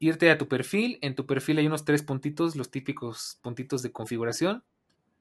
irte 0.00 0.30
a 0.30 0.38
tu 0.38 0.48
perfil. 0.48 0.98
En 1.02 1.14
tu 1.14 1.26
perfil 1.26 1.58
hay 1.58 1.66
unos 1.68 1.84
tres 1.84 2.02
puntitos, 2.02 2.56
los 2.56 2.72
típicos 2.72 3.38
puntitos 3.42 3.82
de 3.82 3.92
configuración. 3.92 4.64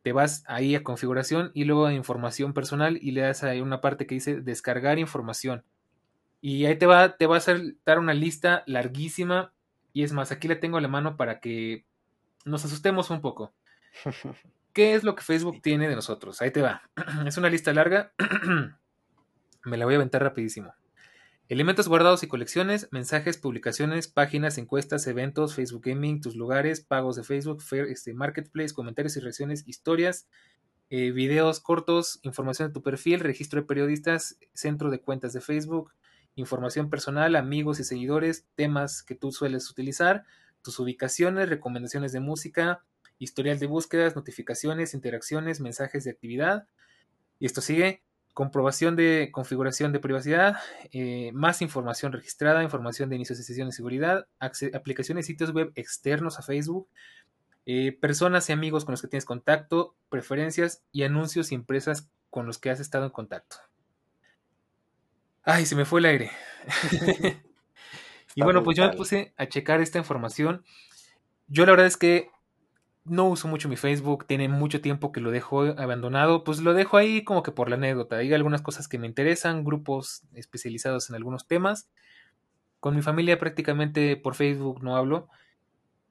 Te 0.02 0.14
vas 0.14 0.44
ahí 0.48 0.74
a 0.74 0.84
configuración 0.84 1.52
y 1.54 1.66
luego 1.66 1.86
a 1.86 1.94
información 1.94 2.54
personal 2.54 2.98
y 3.00 3.12
le 3.12 3.22
das 3.22 3.44
ahí 3.44 3.62
una 3.62 3.82
parte 3.82 4.08
que 4.08 4.16
dice 4.16 4.42
descargar 4.42 4.98
información. 4.98 5.64
Y 6.42 6.66
ahí 6.66 6.78
te 6.78 6.86
va, 6.86 7.18
te 7.18 7.28
va 7.28 7.38
a 7.38 7.42
dar 7.86 8.00
una 8.00 8.14
lista 8.14 8.64
larguísima. 8.66 9.54
Y 9.92 10.04
es 10.04 10.14
más, 10.14 10.32
aquí 10.32 10.48
la 10.48 10.62
tengo 10.62 10.78
a 10.78 10.82
la 10.82 10.88
mano 10.88 11.18
para 11.18 11.42
que 11.42 11.86
nos 12.46 12.64
asustemos 12.64 13.10
un 13.10 13.22
poco. 13.22 13.54
¿Qué 14.74 14.94
es 14.94 15.04
lo 15.04 15.16
que 15.16 15.24
Facebook 15.24 15.62
tiene 15.62 15.88
de 15.90 15.96
nosotros? 15.96 16.42
Ahí 16.42 16.52
te 16.52 16.62
va. 16.62 16.84
Es 17.26 17.38
una 17.38 17.50
lista 17.50 17.74
larga. 17.74 18.14
Me 19.66 19.78
la 19.78 19.86
voy 19.86 19.96
a 19.96 19.98
aventar 19.98 20.24
rapidísimo. 20.24 20.74
Elementos 21.50 21.88
guardados 21.88 22.22
y 22.22 22.28
colecciones, 22.28 22.88
mensajes, 22.92 23.40
publicaciones, 23.40 24.08
páginas, 24.08 24.60
encuestas, 24.60 25.08
eventos, 25.08 25.56
Facebook 25.56 25.82
Gaming, 25.84 26.22
tus 26.22 26.36
lugares, 26.36 26.82
pagos 26.82 27.16
de 27.16 27.24
Facebook, 27.24 27.64
este, 27.90 28.14
Marketplace, 28.14 28.74
comentarios 28.74 29.18
y 29.18 29.20
reacciones, 29.20 29.68
historias, 29.68 30.28
eh, 30.92 31.10
videos 31.10 31.60
cortos, 31.60 32.20
información 32.22 32.68
de 32.68 32.74
tu 32.74 32.84
perfil, 32.84 33.20
registro 33.20 33.62
de 33.62 33.66
periodistas, 33.66 34.38
centro 34.54 34.92
de 34.92 35.02
cuentas 35.02 35.34
de 35.34 35.42
Facebook, 35.42 35.92
información 36.36 36.92
personal, 36.92 37.36
amigos 37.36 37.80
y 37.80 37.84
seguidores, 37.84 38.48
temas 38.54 39.02
que 39.02 39.16
tú 39.16 39.32
sueles 39.32 39.72
utilizar, 39.72 40.26
tus 40.62 40.80
ubicaciones, 40.80 41.50
recomendaciones 41.50 42.12
de 42.12 42.20
música, 42.20 42.84
historial 43.20 43.60
de 43.60 43.68
búsquedas, 43.68 44.16
notificaciones, 44.16 44.94
interacciones, 44.94 45.60
mensajes 45.60 46.04
de 46.06 46.12
actividad. 46.12 46.68
Y 47.38 47.46
esto 47.46 47.62
sigue 47.62 48.02
comprobación 48.34 48.96
de 48.96 49.30
configuración 49.34 49.92
de 49.92 50.00
privacidad, 50.00 50.58
eh, 50.94 51.32
más 51.34 51.62
información 51.62 52.14
registrada, 52.14 52.64
información 52.64 53.10
de 53.10 53.18
inicio 53.18 53.36
de 53.36 53.44
sesión 53.44 53.68
de 53.68 53.74
seguridad, 53.74 54.28
aplicaciones 54.40 55.26
y 55.26 55.34
sitios 55.34 55.52
web 55.52 55.74
externos 55.76 56.40
a 56.40 56.42
Facebook, 56.42 56.88
eh, 57.66 57.92
personas 57.92 58.50
y 58.50 58.54
amigos 58.54 58.86
con 58.86 58.94
los 58.94 59.02
que 59.02 59.10
tienes 59.10 59.26
contacto, 59.26 59.96
preferencias 60.10 60.84
y 60.94 61.04
anuncios 61.04 61.52
y 61.52 61.56
empresas 61.56 62.10
con 62.30 62.46
los 62.46 62.58
que 62.60 62.70
has 62.70 62.80
estado 62.80 63.04
en 63.06 63.12
contacto. 63.12 63.58
Ay, 65.44 65.66
se 65.66 65.76
me 65.76 65.84
fue 65.84 66.00
el 66.00 66.06
aire. 66.06 66.32
y 68.36 68.42
bueno, 68.42 68.64
pues 68.64 68.78
yo 68.78 68.88
me 68.88 68.96
puse 68.96 69.34
a 69.36 69.48
checar 69.48 69.82
esta 69.82 69.98
información. 69.98 70.64
Yo 71.48 71.66
la 71.66 71.72
verdad 71.72 71.88
es 71.88 71.98
que 71.98 72.30
no 73.06 73.28
uso 73.28 73.48
mucho 73.48 73.70
mi 73.70 73.76
Facebook, 73.76 74.26
tiene 74.28 74.48
mucho 74.50 74.82
tiempo 74.82 75.12
que 75.12 75.22
lo 75.22 75.32
dejo 75.32 75.64
abandonado, 75.80 76.44
pues 76.44 76.60
lo 76.60 76.74
dejo 76.74 76.98
ahí 76.98 77.24
como 77.24 77.44
que 77.44 77.52
por 77.52 77.70
la 77.70 77.76
anécdota. 77.76 78.18
Hay 78.18 78.34
algunas 78.34 78.62
cosas 78.62 78.88
que 78.88 79.00
me 79.00 79.08
interesan, 79.08 79.64
grupos 79.64 80.24
especializados 80.34 81.10
en 81.10 81.16
algunos 81.16 81.48
temas. 81.48 81.90
Con 82.80 82.96
mi 82.96 83.02
familia 83.02 83.40
prácticamente 83.40 84.16
por 84.18 84.36
Facebook 84.36 84.84
no 84.84 84.96
hablo. 84.96 85.28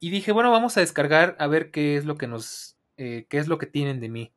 Y 0.01 0.11
dije, 0.11 0.33
bueno, 0.33 0.51
vamos 0.51 0.77
a 0.77 0.81
descargar 0.81 1.37
a 1.39 1.47
ver 1.47 1.71
qué 1.71 1.97
es 1.97 2.05
lo 2.05 2.17
que 2.17 2.27
nos, 2.27 2.77
eh, 2.97 3.27
qué 3.29 3.39
es 3.39 3.49
lo 3.49 3.59
que 3.59 3.67
tienen 3.67 4.01
de 4.01 4.09
mí. 4.09 4.33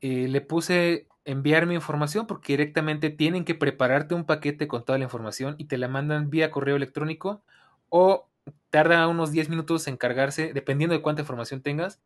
Eh, 0.00 0.28
le 0.28 0.40
puse 0.40 1.06
enviarme 1.24 1.74
información 1.74 2.26
porque 2.26 2.54
directamente 2.54 3.10
tienen 3.10 3.44
que 3.44 3.54
prepararte 3.54 4.14
un 4.14 4.24
paquete 4.24 4.66
con 4.68 4.84
toda 4.84 4.98
la 4.98 5.04
información 5.04 5.54
y 5.58 5.66
te 5.66 5.78
la 5.78 5.88
mandan 5.88 6.30
vía 6.30 6.50
correo 6.50 6.76
electrónico 6.76 7.44
o 7.88 8.28
tarda 8.70 9.06
unos 9.08 9.32
10 9.32 9.48
minutos 9.48 9.86
en 9.86 9.96
cargarse, 9.96 10.52
dependiendo 10.52 10.94
de 10.94 11.02
cuánta 11.02 11.22
información 11.22 11.62
tengas, 11.62 12.00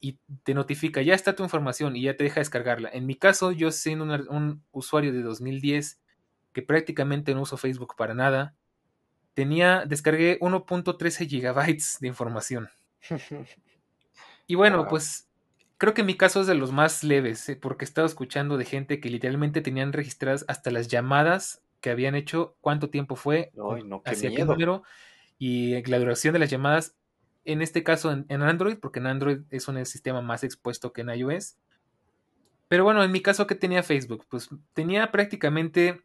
y 0.00 0.18
te 0.44 0.54
notifica, 0.54 1.02
ya 1.02 1.14
está 1.14 1.36
tu 1.36 1.42
información 1.42 1.94
y 1.94 2.02
ya 2.02 2.16
te 2.16 2.24
deja 2.24 2.40
descargarla. 2.40 2.88
En 2.92 3.04
mi 3.04 3.16
caso, 3.16 3.52
yo 3.52 3.70
siendo 3.70 4.04
un, 4.04 4.64
usuario 4.72 5.12
de 5.12 5.22
2010 5.22 6.00
que 6.54 6.62
prácticamente 6.62 7.34
no 7.34 7.42
uso 7.42 7.58
Facebook 7.58 7.94
para 7.96 8.14
nada, 8.14 8.54
tenía, 9.34 9.84
descargué 9.86 10.40
1.13 10.40 11.28
gigabytes 11.28 11.98
de 12.00 12.08
información. 12.08 12.70
Y 14.46 14.56
bueno, 14.56 14.88
pues 14.88 15.28
creo 15.78 15.94
que 15.94 16.02
mi 16.02 16.16
caso 16.16 16.40
es 16.40 16.48
de 16.48 16.56
los 16.56 16.72
más 16.72 17.04
leves, 17.04 17.48
eh, 17.48 17.56
porque 17.56 17.84
he 17.84 17.86
estado 17.86 18.06
escuchando 18.06 18.56
de 18.56 18.64
gente 18.64 18.98
que 18.98 19.10
literalmente 19.10 19.60
tenían 19.60 19.92
registradas 19.92 20.44
hasta 20.48 20.72
las 20.72 20.88
llamadas 20.88 21.62
que 21.80 21.90
habían 21.90 22.16
hecho, 22.16 22.56
cuánto 22.60 22.90
tiempo 22.90 23.14
fue, 23.14 23.52
hacia 24.04 24.34
qué 24.34 24.44
número 24.44 24.82
y 25.40 25.82
la 25.86 25.98
duración 25.98 26.34
de 26.34 26.38
las 26.38 26.50
llamadas 26.50 26.94
en 27.44 27.62
este 27.62 27.82
caso 27.82 28.12
en, 28.12 28.42
Android, 28.42 28.76
porque 28.76 28.98
en 28.98 29.06
Android 29.06 29.38
es 29.50 29.66
un 29.68 29.84
sistema 29.86 30.20
más 30.20 30.44
expuesto 30.44 30.92
que 30.92 31.00
en 31.00 31.08
iOS. 31.08 31.56
Pero 32.68 32.84
bueno, 32.84 33.02
en 33.02 33.10
mi 33.10 33.22
caso 33.22 33.46
que 33.46 33.54
tenía 33.54 33.82
Facebook, 33.82 34.26
pues 34.28 34.50
tenía 34.74 35.10
prácticamente 35.10 36.02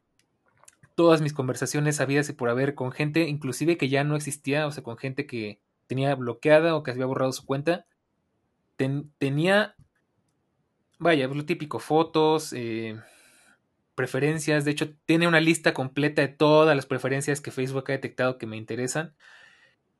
todas 0.95 1.21
mis 1.21 1.33
conversaciones 1.33 1.99
habidas 1.99 2.29
y 2.29 2.33
por 2.33 2.49
haber 2.49 2.73
con 2.73 2.93
gente, 2.93 3.27
inclusive 3.27 3.77
que 3.77 3.89
ya 3.89 4.05
no 4.05 4.15
existía, 4.15 4.65
o 4.65 4.71
sea, 4.71 4.83
con 4.83 4.97
gente 4.97 5.27
que 5.27 5.59
tenía 5.87 6.15
bloqueada 6.15 6.75
o 6.75 6.83
que 6.83 6.91
había 6.91 7.05
borrado 7.05 7.33
su 7.33 7.45
cuenta. 7.45 7.85
tenía, 8.77 9.75
vaya, 10.97 11.27
lo 11.27 11.45
típico, 11.45 11.79
fotos, 11.79 12.53
eh, 12.53 12.99
preferencias. 13.95 14.65
De 14.65 14.71
hecho, 14.71 14.93
tiene 15.05 15.27
una 15.27 15.39
lista 15.39 15.73
completa 15.73 16.21
de 16.21 16.27
todas 16.27 16.75
las 16.75 16.85
preferencias 16.85 17.41
que 17.41 17.51
Facebook 17.51 17.85
ha 17.87 17.93
detectado 17.93 18.37
que 18.37 18.45
me 18.45 18.57
interesan 18.57 19.15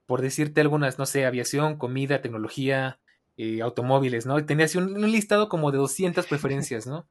por 0.05 0.21
decirte 0.21 0.61
algunas, 0.61 0.99
no 0.99 1.05
sé, 1.05 1.25
aviación, 1.25 1.77
comida, 1.77 2.21
tecnología, 2.21 2.99
eh, 3.37 3.61
automóviles, 3.61 4.25
¿no? 4.25 4.43
Tenía 4.45 4.65
así 4.65 4.77
un, 4.77 5.11
listado 5.11 5.49
como 5.49 5.71
de 5.71 5.77
200 5.79 6.25
preferencias, 6.27 6.87
¿no? 6.87 7.07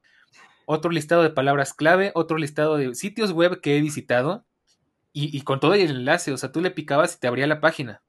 Otro 0.65 0.91
listado 0.91 1.21
de 1.21 1.29
palabras 1.29 1.73
clave, 1.73 2.11
otro 2.15 2.37
listado 2.37 2.77
de 2.77 2.95
sitios 2.95 3.31
web 3.31 3.61
que 3.61 3.77
he 3.77 3.81
visitado 3.81 4.45
y, 5.17 5.41
con 5.43 5.61
todo 5.61 5.75
el 5.75 5.89
enlace, 5.89 6.33
o 6.33 6.37
sea, 6.37 6.51
tú 6.51 6.59
le 6.59 6.71
picabas 6.71 7.15
y 7.15 7.19
te 7.19 7.27
abría 7.27 7.47
la 7.47 7.61
página. 7.61 8.01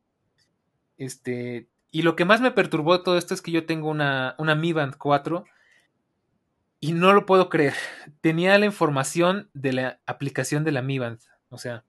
Este, 0.97 1.69
y 1.93 2.03
lo 2.03 2.17
que 2.17 2.25
más 2.25 2.41
me 2.41 2.51
perturbó 2.51 3.03
todo 3.03 3.17
esto 3.17 3.33
es 3.33 3.43
que 3.43 3.53
yo 3.53 3.65
tengo 3.65 3.89
una, 3.89 4.35
una 4.39 4.57
Mi 4.57 4.73
Band 4.73 4.97
4 4.97 5.45
y 6.87 6.93
no 6.93 7.13
lo 7.13 7.27
puedo 7.27 7.49
creer. 7.49 7.75
Tenía 8.21 8.59
la 8.59 8.67
información 8.67 9.51
de 9.55 9.73
la 9.73 10.01
aplicación 10.07 10.65
de 10.65 10.73
la 10.73 10.83
Mi 10.83 10.99
Band, 10.99 11.19
o 11.49 11.59
sea, 11.59 11.85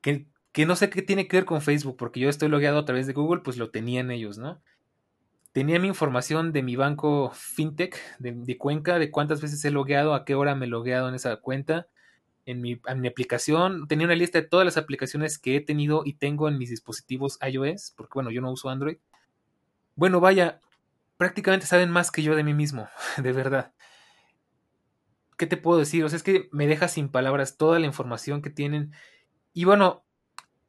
que 0.00 0.26
que 0.52 0.66
no 0.66 0.76
sé 0.76 0.90
qué 0.90 1.02
tiene 1.02 1.28
que 1.28 1.36
ver 1.36 1.44
con 1.44 1.62
Facebook, 1.62 1.96
porque 1.96 2.20
yo 2.20 2.28
estoy 2.28 2.48
logueado 2.48 2.78
a 2.78 2.84
través 2.84 3.06
de 3.06 3.12
Google, 3.12 3.42
pues 3.42 3.56
lo 3.56 3.70
tenían 3.70 4.10
ellos, 4.10 4.38
¿no? 4.38 4.60
Tenía 5.52 5.78
mi 5.80 5.88
información 5.88 6.52
de 6.52 6.62
mi 6.62 6.76
banco 6.76 7.32
FinTech, 7.34 7.96
de, 8.18 8.58
Cuenca, 8.58 8.98
de 8.98 9.10
cuántas 9.10 9.40
veces 9.40 9.64
he 9.64 9.70
logueado, 9.70 10.14
a 10.14 10.24
qué 10.24 10.34
hora 10.34 10.54
me 10.54 10.66
he 10.66 10.68
logueado 10.68 11.08
en 11.08 11.14
esa 11.14 11.36
cuenta, 11.36 11.88
en 12.46 12.60
mi, 12.60 12.80
en 12.86 13.00
mi 13.00 13.08
aplicación. 13.08 13.88
Tenía 13.88 14.06
una 14.06 14.14
lista 14.14 14.40
de 14.40 14.46
todas 14.46 14.64
las 14.64 14.76
aplicaciones 14.76 15.38
que 15.38 15.56
he 15.56 15.60
tenido 15.60 16.02
y 16.04 16.14
tengo 16.14 16.48
en 16.48 16.58
mis 16.58 16.70
dispositivos 16.70 17.38
iOS, 17.42 17.94
porque 17.96 18.12
bueno, 18.14 18.30
yo 18.30 18.40
no 18.40 18.52
uso 18.52 18.70
Android. 18.70 18.98
Bueno, 19.96 20.20
vaya, 20.20 20.60
prácticamente 21.16 21.66
saben 21.66 21.90
más 21.90 22.10
que 22.10 22.22
yo 22.22 22.36
de 22.36 22.44
mí 22.44 22.54
mismo, 22.54 22.88
de 23.22 23.32
verdad. 23.32 23.72
¿Qué 25.40 25.46
te 25.46 25.56
puedo 25.56 25.78
decir? 25.78 26.04
O 26.04 26.08
sea, 26.10 26.18
es 26.18 26.22
que 26.22 26.50
me 26.52 26.66
deja 26.66 26.86
sin 26.86 27.08
palabras 27.08 27.56
toda 27.56 27.78
la 27.78 27.86
información 27.86 28.42
que 28.42 28.50
tienen. 28.50 28.92
Y 29.54 29.64
bueno, 29.64 30.04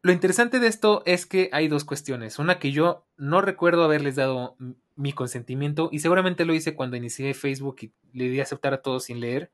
lo 0.01 0.13
interesante 0.13 0.61
de 0.61 0.67
esto 0.67 1.03
es 1.05 1.25
que 1.25 1.49
hay 1.51 1.67
dos 1.67 1.83
cuestiones. 1.83 2.39
Una 2.39 2.57
que 2.57 2.71
yo 2.71 3.05
no 3.17 3.41
recuerdo 3.41 3.83
haberles 3.83 4.15
dado 4.15 4.55
mi 4.95 5.11
consentimiento 5.11 5.89
y 5.91 5.99
seguramente 5.99 6.45
lo 6.45 6.53
hice 6.53 6.73
cuando 6.73 6.95
inicié 6.95 7.33
Facebook 7.33 7.75
y 7.81 7.91
le 8.13 8.29
di 8.29 8.39
a 8.39 8.43
aceptar 8.43 8.73
a 8.73 8.81
todos 8.81 9.03
sin 9.03 9.19
leer. 9.19 9.51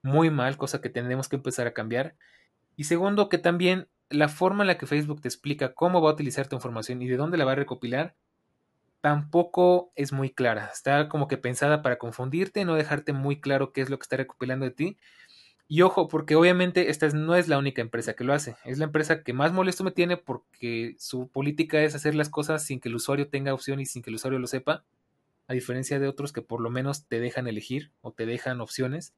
Muy 0.00 0.30
mal, 0.30 0.56
cosa 0.56 0.80
que 0.80 0.88
tenemos 0.88 1.28
que 1.28 1.36
empezar 1.36 1.66
a 1.66 1.74
cambiar. 1.74 2.16
Y 2.74 2.84
segundo, 2.84 3.28
que 3.28 3.36
también 3.36 3.88
la 4.08 4.30
forma 4.30 4.62
en 4.62 4.68
la 4.68 4.78
que 4.78 4.86
Facebook 4.86 5.20
te 5.20 5.28
explica 5.28 5.74
cómo 5.74 6.00
va 6.00 6.08
a 6.08 6.14
utilizar 6.14 6.48
tu 6.48 6.56
información 6.56 7.02
y 7.02 7.06
de 7.06 7.18
dónde 7.18 7.36
la 7.36 7.44
va 7.44 7.52
a 7.52 7.56
recopilar 7.56 8.16
tampoco 9.00 9.92
es 9.94 10.12
muy 10.12 10.30
clara. 10.30 10.70
Está 10.72 11.08
como 11.08 11.28
que 11.28 11.38
pensada 11.38 11.82
para 11.82 11.98
confundirte, 11.98 12.64
no 12.64 12.74
dejarte 12.74 13.12
muy 13.12 13.40
claro 13.40 13.72
qué 13.72 13.80
es 13.80 13.90
lo 13.90 13.98
que 13.98 14.04
está 14.04 14.16
recopilando 14.16 14.64
de 14.64 14.72
ti 14.72 14.98
y 15.70 15.82
ojo, 15.82 16.08
porque 16.08 16.34
obviamente 16.34 16.88
esta 16.88 17.06
no 17.08 17.34
es 17.36 17.46
la 17.46 17.58
única 17.58 17.82
empresa 17.82 18.14
que 18.14 18.24
lo 18.24 18.32
hace. 18.32 18.56
Es 18.64 18.78
la 18.78 18.86
empresa 18.86 19.22
que 19.22 19.34
más 19.34 19.52
molesto 19.52 19.84
me 19.84 19.90
tiene 19.90 20.16
porque 20.16 20.96
su 20.98 21.28
política 21.28 21.82
es 21.82 21.94
hacer 21.94 22.14
las 22.14 22.30
cosas 22.30 22.64
sin 22.64 22.80
que 22.80 22.88
el 22.88 22.94
usuario 22.94 23.28
tenga 23.28 23.52
opción 23.52 23.78
y 23.78 23.84
sin 23.84 24.02
que 24.02 24.08
el 24.08 24.16
usuario 24.16 24.38
lo 24.38 24.46
sepa. 24.46 24.86
A 25.46 25.52
diferencia 25.52 25.98
de 25.98 26.08
otros 26.08 26.32
que 26.32 26.40
por 26.40 26.62
lo 26.62 26.70
menos 26.70 27.06
te 27.06 27.20
dejan 27.20 27.48
elegir 27.48 27.92
o 28.00 28.12
te 28.12 28.24
dejan 28.24 28.62
opciones. 28.62 29.14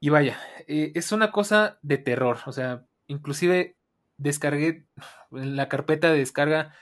Y 0.00 0.08
vaya, 0.08 0.40
eh, 0.66 0.92
es 0.94 1.12
una 1.12 1.30
cosa 1.30 1.78
de 1.82 1.98
terror. 1.98 2.38
O 2.46 2.52
sea, 2.52 2.86
inclusive 3.06 3.76
descargué 4.16 4.86
en 5.32 5.56
la 5.56 5.68
carpeta 5.68 6.10
de 6.10 6.20
descarga 6.20 6.74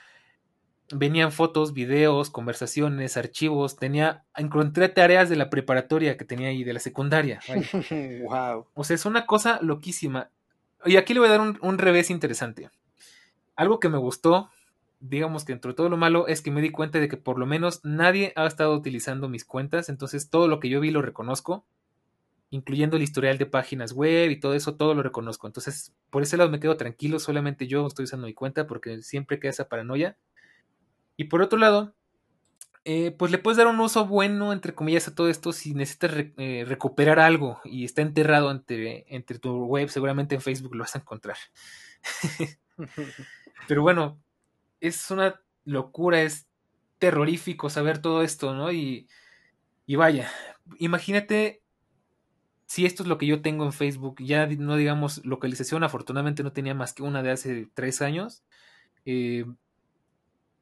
venían 0.91 1.31
fotos, 1.31 1.73
videos, 1.73 2.29
conversaciones, 2.29 3.17
archivos, 3.17 3.75
tenía, 3.75 4.23
encontré 4.35 4.89
tareas 4.89 5.29
de 5.29 5.35
la 5.35 5.49
preparatoria 5.49 6.17
que 6.17 6.25
tenía 6.25 6.49
ahí, 6.49 6.63
de 6.63 6.73
la 6.73 6.79
secundaria. 6.79 7.39
wow. 8.23 8.67
O 8.73 8.83
sea, 8.83 8.95
es 8.95 9.05
una 9.05 9.25
cosa 9.25 9.59
loquísima. 9.61 10.29
Y 10.85 10.95
aquí 10.95 11.13
le 11.13 11.19
voy 11.19 11.29
a 11.29 11.31
dar 11.31 11.41
un, 11.41 11.77
revés 11.77 12.09
interesante. 12.09 12.69
Algo 13.55 13.79
que 13.79 13.89
me 13.89 13.97
gustó, 13.97 14.49
digamos 14.99 15.43
que 15.43 15.53
dentro 15.53 15.71
de 15.71 15.75
todo 15.75 15.89
lo 15.89 15.97
malo, 15.97 16.27
es 16.27 16.41
que 16.41 16.51
me 16.51 16.61
di 16.61 16.69
cuenta 16.69 16.99
de 16.99 17.09
que 17.09 17.17
por 17.17 17.37
lo 17.37 17.45
menos 17.45 17.81
nadie 17.83 18.31
ha 18.35 18.45
estado 18.45 18.73
utilizando 18.73 19.27
mis 19.27 19.43
cuentas, 19.43 19.89
entonces 19.89 20.29
todo 20.29 20.47
lo 20.47 20.59
que 20.59 20.69
yo 20.69 20.79
vi 20.79 20.91
lo 20.91 21.01
reconozco, 21.01 21.65
incluyendo 22.49 22.95
el 22.95 23.03
historial 23.03 23.37
de 23.37 23.47
páginas 23.47 23.91
web 23.91 24.29
y 24.29 24.39
todo 24.39 24.53
eso, 24.53 24.75
todo 24.75 24.93
lo 24.93 25.03
reconozco. 25.03 25.47
Entonces, 25.47 25.93
por 26.09 26.23
ese 26.23 26.37
lado 26.37 26.49
me 26.49 26.59
quedo 26.59 26.77
tranquilo, 26.77 27.19
solamente 27.19 27.67
yo 27.67 27.85
estoy 27.87 28.05
usando 28.05 28.27
mi 28.27 28.33
cuenta 28.33 28.67
porque 28.67 29.01
siempre 29.01 29.39
queda 29.39 29.49
esa 29.49 29.67
paranoia 29.67 30.15
y 31.17 31.25
por 31.25 31.41
otro 31.41 31.59
lado, 31.59 31.93
eh, 32.85 33.11
pues 33.11 33.31
le 33.31 33.37
puedes 33.37 33.57
dar 33.57 33.67
un 33.67 33.79
uso 33.81 34.05
bueno, 34.05 34.53
entre 34.53 34.73
comillas, 34.73 35.09
a 35.09 35.15
todo 35.15 35.27
esto 35.27 35.51
si 35.51 35.73
necesitas 35.73 36.11
eh, 36.37 36.63
recuperar 36.65 37.19
algo 37.19 37.59
y 37.65 37.83
está 37.83 38.01
enterrado 38.01 38.49
entre, 38.49 39.05
entre 39.13 39.39
tu 39.39 39.65
web, 39.65 39.89
seguramente 39.89 40.35
en 40.35 40.41
Facebook 40.41 40.75
lo 40.75 40.83
vas 40.83 40.95
a 40.95 40.99
encontrar. 40.99 41.37
Pero 43.67 43.81
bueno, 43.81 44.19
es 44.79 45.11
una 45.11 45.41
locura, 45.65 46.21
es 46.21 46.47
terrorífico 46.99 47.69
saber 47.69 47.99
todo 47.99 48.23
esto, 48.23 48.53
¿no? 48.53 48.71
Y, 48.71 49.07
y 49.85 49.95
vaya, 49.95 50.31
imagínate 50.79 51.61
si 52.65 52.85
esto 52.85 53.03
es 53.03 53.09
lo 53.09 53.17
que 53.17 53.27
yo 53.27 53.41
tengo 53.41 53.65
en 53.65 53.73
Facebook, 53.73 54.17
ya 54.19 54.45
no 54.47 54.75
digamos 54.75 55.25
localización, 55.25 55.83
afortunadamente 55.83 56.43
no 56.43 56.51
tenía 56.51 56.73
más 56.73 56.93
que 56.93 57.03
una 57.03 57.23
de 57.23 57.31
hace 57.31 57.69
tres 57.73 58.01
años. 58.01 58.43
Eh, 59.05 59.45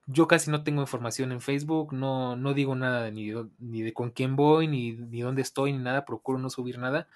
yo 0.08 0.28
casi 0.28 0.52
no 0.52 0.64
tengo 0.64 0.82
información 0.82 1.32
en 1.32 1.42
Facebook, 1.42 1.94
no, 1.94 2.36
no 2.36 2.54
digo 2.54 2.76
nada 2.76 3.10
ni, 3.12 3.32
ni 3.60 3.82
de 3.82 3.94
con 3.94 4.12
quién 4.12 4.36
voy, 4.36 4.68
ni, 4.68 4.94
ni 4.94 5.22
dónde 5.22 5.42
estoy, 5.42 5.74
ni 5.74 5.80
nada, 5.80 6.06
procuro 6.06 6.38
no 6.38 6.50
subir 6.50 6.78
nada. 6.78 7.08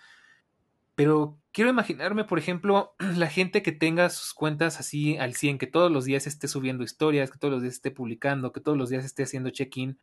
Pero 0.96 1.38
quiero 1.54 1.70
imaginarme, 1.70 2.26
por 2.26 2.40
ejemplo, 2.40 2.96
la 3.16 3.28
gente 3.28 3.62
que 3.62 3.72
tenga 3.72 4.10
sus 4.10 4.34
cuentas 4.34 4.80
así 4.80 5.18
al 5.18 5.36
100, 5.36 5.58
que 5.58 5.68
todos 5.68 5.92
los 5.92 6.06
días 6.06 6.28
esté 6.28 6.48
subiendo 6.48 6.84
historias, 6.84 7.32
que 7.32 7.38
todos 7.38 7.54
los 7.54 7.62
días 7.62 7.76
esté 7.76 7.92
publicando, 7.92 8.52
que 8.52 8.60
todos 8.60 8.78
los 8.78 8.90
días 8.90 9.06
esté 9.06 9.24
haciendo 9.24 9.50
check-in 9.52 10.00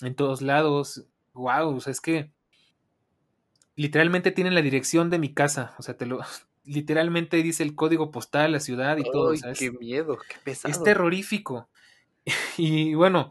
en 0.00 0.14
todos 0.14 0.42
lados. 0.42 1.06
Wow, 1.34 1.76
o 1.76 1.80
sea, 1.80 1.90
es 1.90 2.00
que 2.00 2.32
literalmente 3.76 4.32
tienen 4.32 4.54
la 4.54 4.62
dirección 4.62 5.10
de 5.10 5.18
mi 5.18 5.32
casa, 5.32 5.74
o 5.78 5.82
sea, 5.82 5.96
te 5.96 6.06
lo 6.06 6.20
literalmente 6.64 7.42
dice 7.42 7.62
el 7.62 7.74
código 7.74 8.10
postal, 8.10 8.52
la 8.52 8.60
ciudad 8.60 8.96
y 8.96 9.04
todo. 9.04 9.32
qué 9.58 9.70
miedo, 9.70 10.18
qué 10.28 10.36
pesado. 10.42 10.72
Es 10.72 10.82
terrorífico. 10.82 11.68
y 12.56 12.94
bueno, 12.94 13.30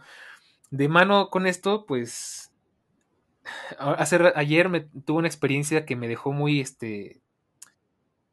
de 0.71 0.89
mano 0.89 1.29
con 1.29 1.47
esto, 1.47 1.85
pues 1.85 2.51
ayer 3.79 4.69
me 4.69 4.81
tuve 4.81 5.19
una 5.19 5.27
experiencia 5.27 5.85
que 5.85 5.95
me 5.95 6.07
dejó 6.07 6.31
muy 6.31 6.59
este 6.59 7.21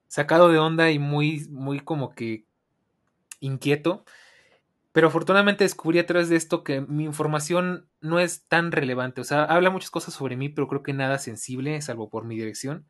sacado 0.07 0.49
de 0.51 0.59
onda 0.59 0.91
y 0.91 0.99
muy 0.99 1.47
muy 1.51 1.81
como 1.81 2.11
que 2.15 2.45
inquieto. 3.41 4.05
Pero 4.93 5.09
afortunadamente 5.09 5.65
descubrí 5.65 5.99
a 6.01 6.07
través 6.07 6.29
de 6.31 6.37
esto 6.37 6.65
que 6.65 6.81
mi 6.81 7.05
información 7.05 7.89
no 8.01 8.21
es 8.21 8.45
tan 8.49 8.73
relevante. 8.73 9.21
O 9.21 9.25
sea, 9.25 9.45
habla 9.45 9.71
muchas 9.71 9.91
cosas 9.91 10.15
sobre 10.15 10.37
mí, 10.37 10.49
pero 10.49 10.69
creo 10.69 10.83
que 10.83 10.95
nada 10.95 11.19
sensible, 11.19 11.81
salvo 11.83 12.11
por 12.11 12.25
mi 12.25 12.37
dirección. 12.37 12.87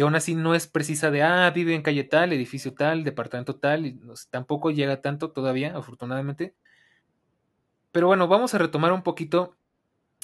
Que 0.00 0.04
aún 0.04 0.14
así 0.14 0.34
no 0.34 0.54
es 0.54 0.66
precisa 0.66 1.10
de, 1.10 1.22
ah, 1.22 1.50
vive 1.50 1.74
en 1.74 1.82
calle 1.82 2.04
tal, 2.04 2.32
edificio 2.32 2.72
tal, 2.72 3.04
departamento 3.04 3.56
tal. 3.56 3.84
Y 3.84 4.00
tampoco 4.30 4.70
llega 4.70 5.02
tanto 5.02 5.30
todavía, 5.30 5.76
afortunadamente. 5.76 6.54
Pero 7.92 8.06
bueno, 8.06 8.26
vamos 8.26 8.54
a 8.54 8.58
retomar 8.58 8.94
un 8.94 9.02
poquito 9.02 9.58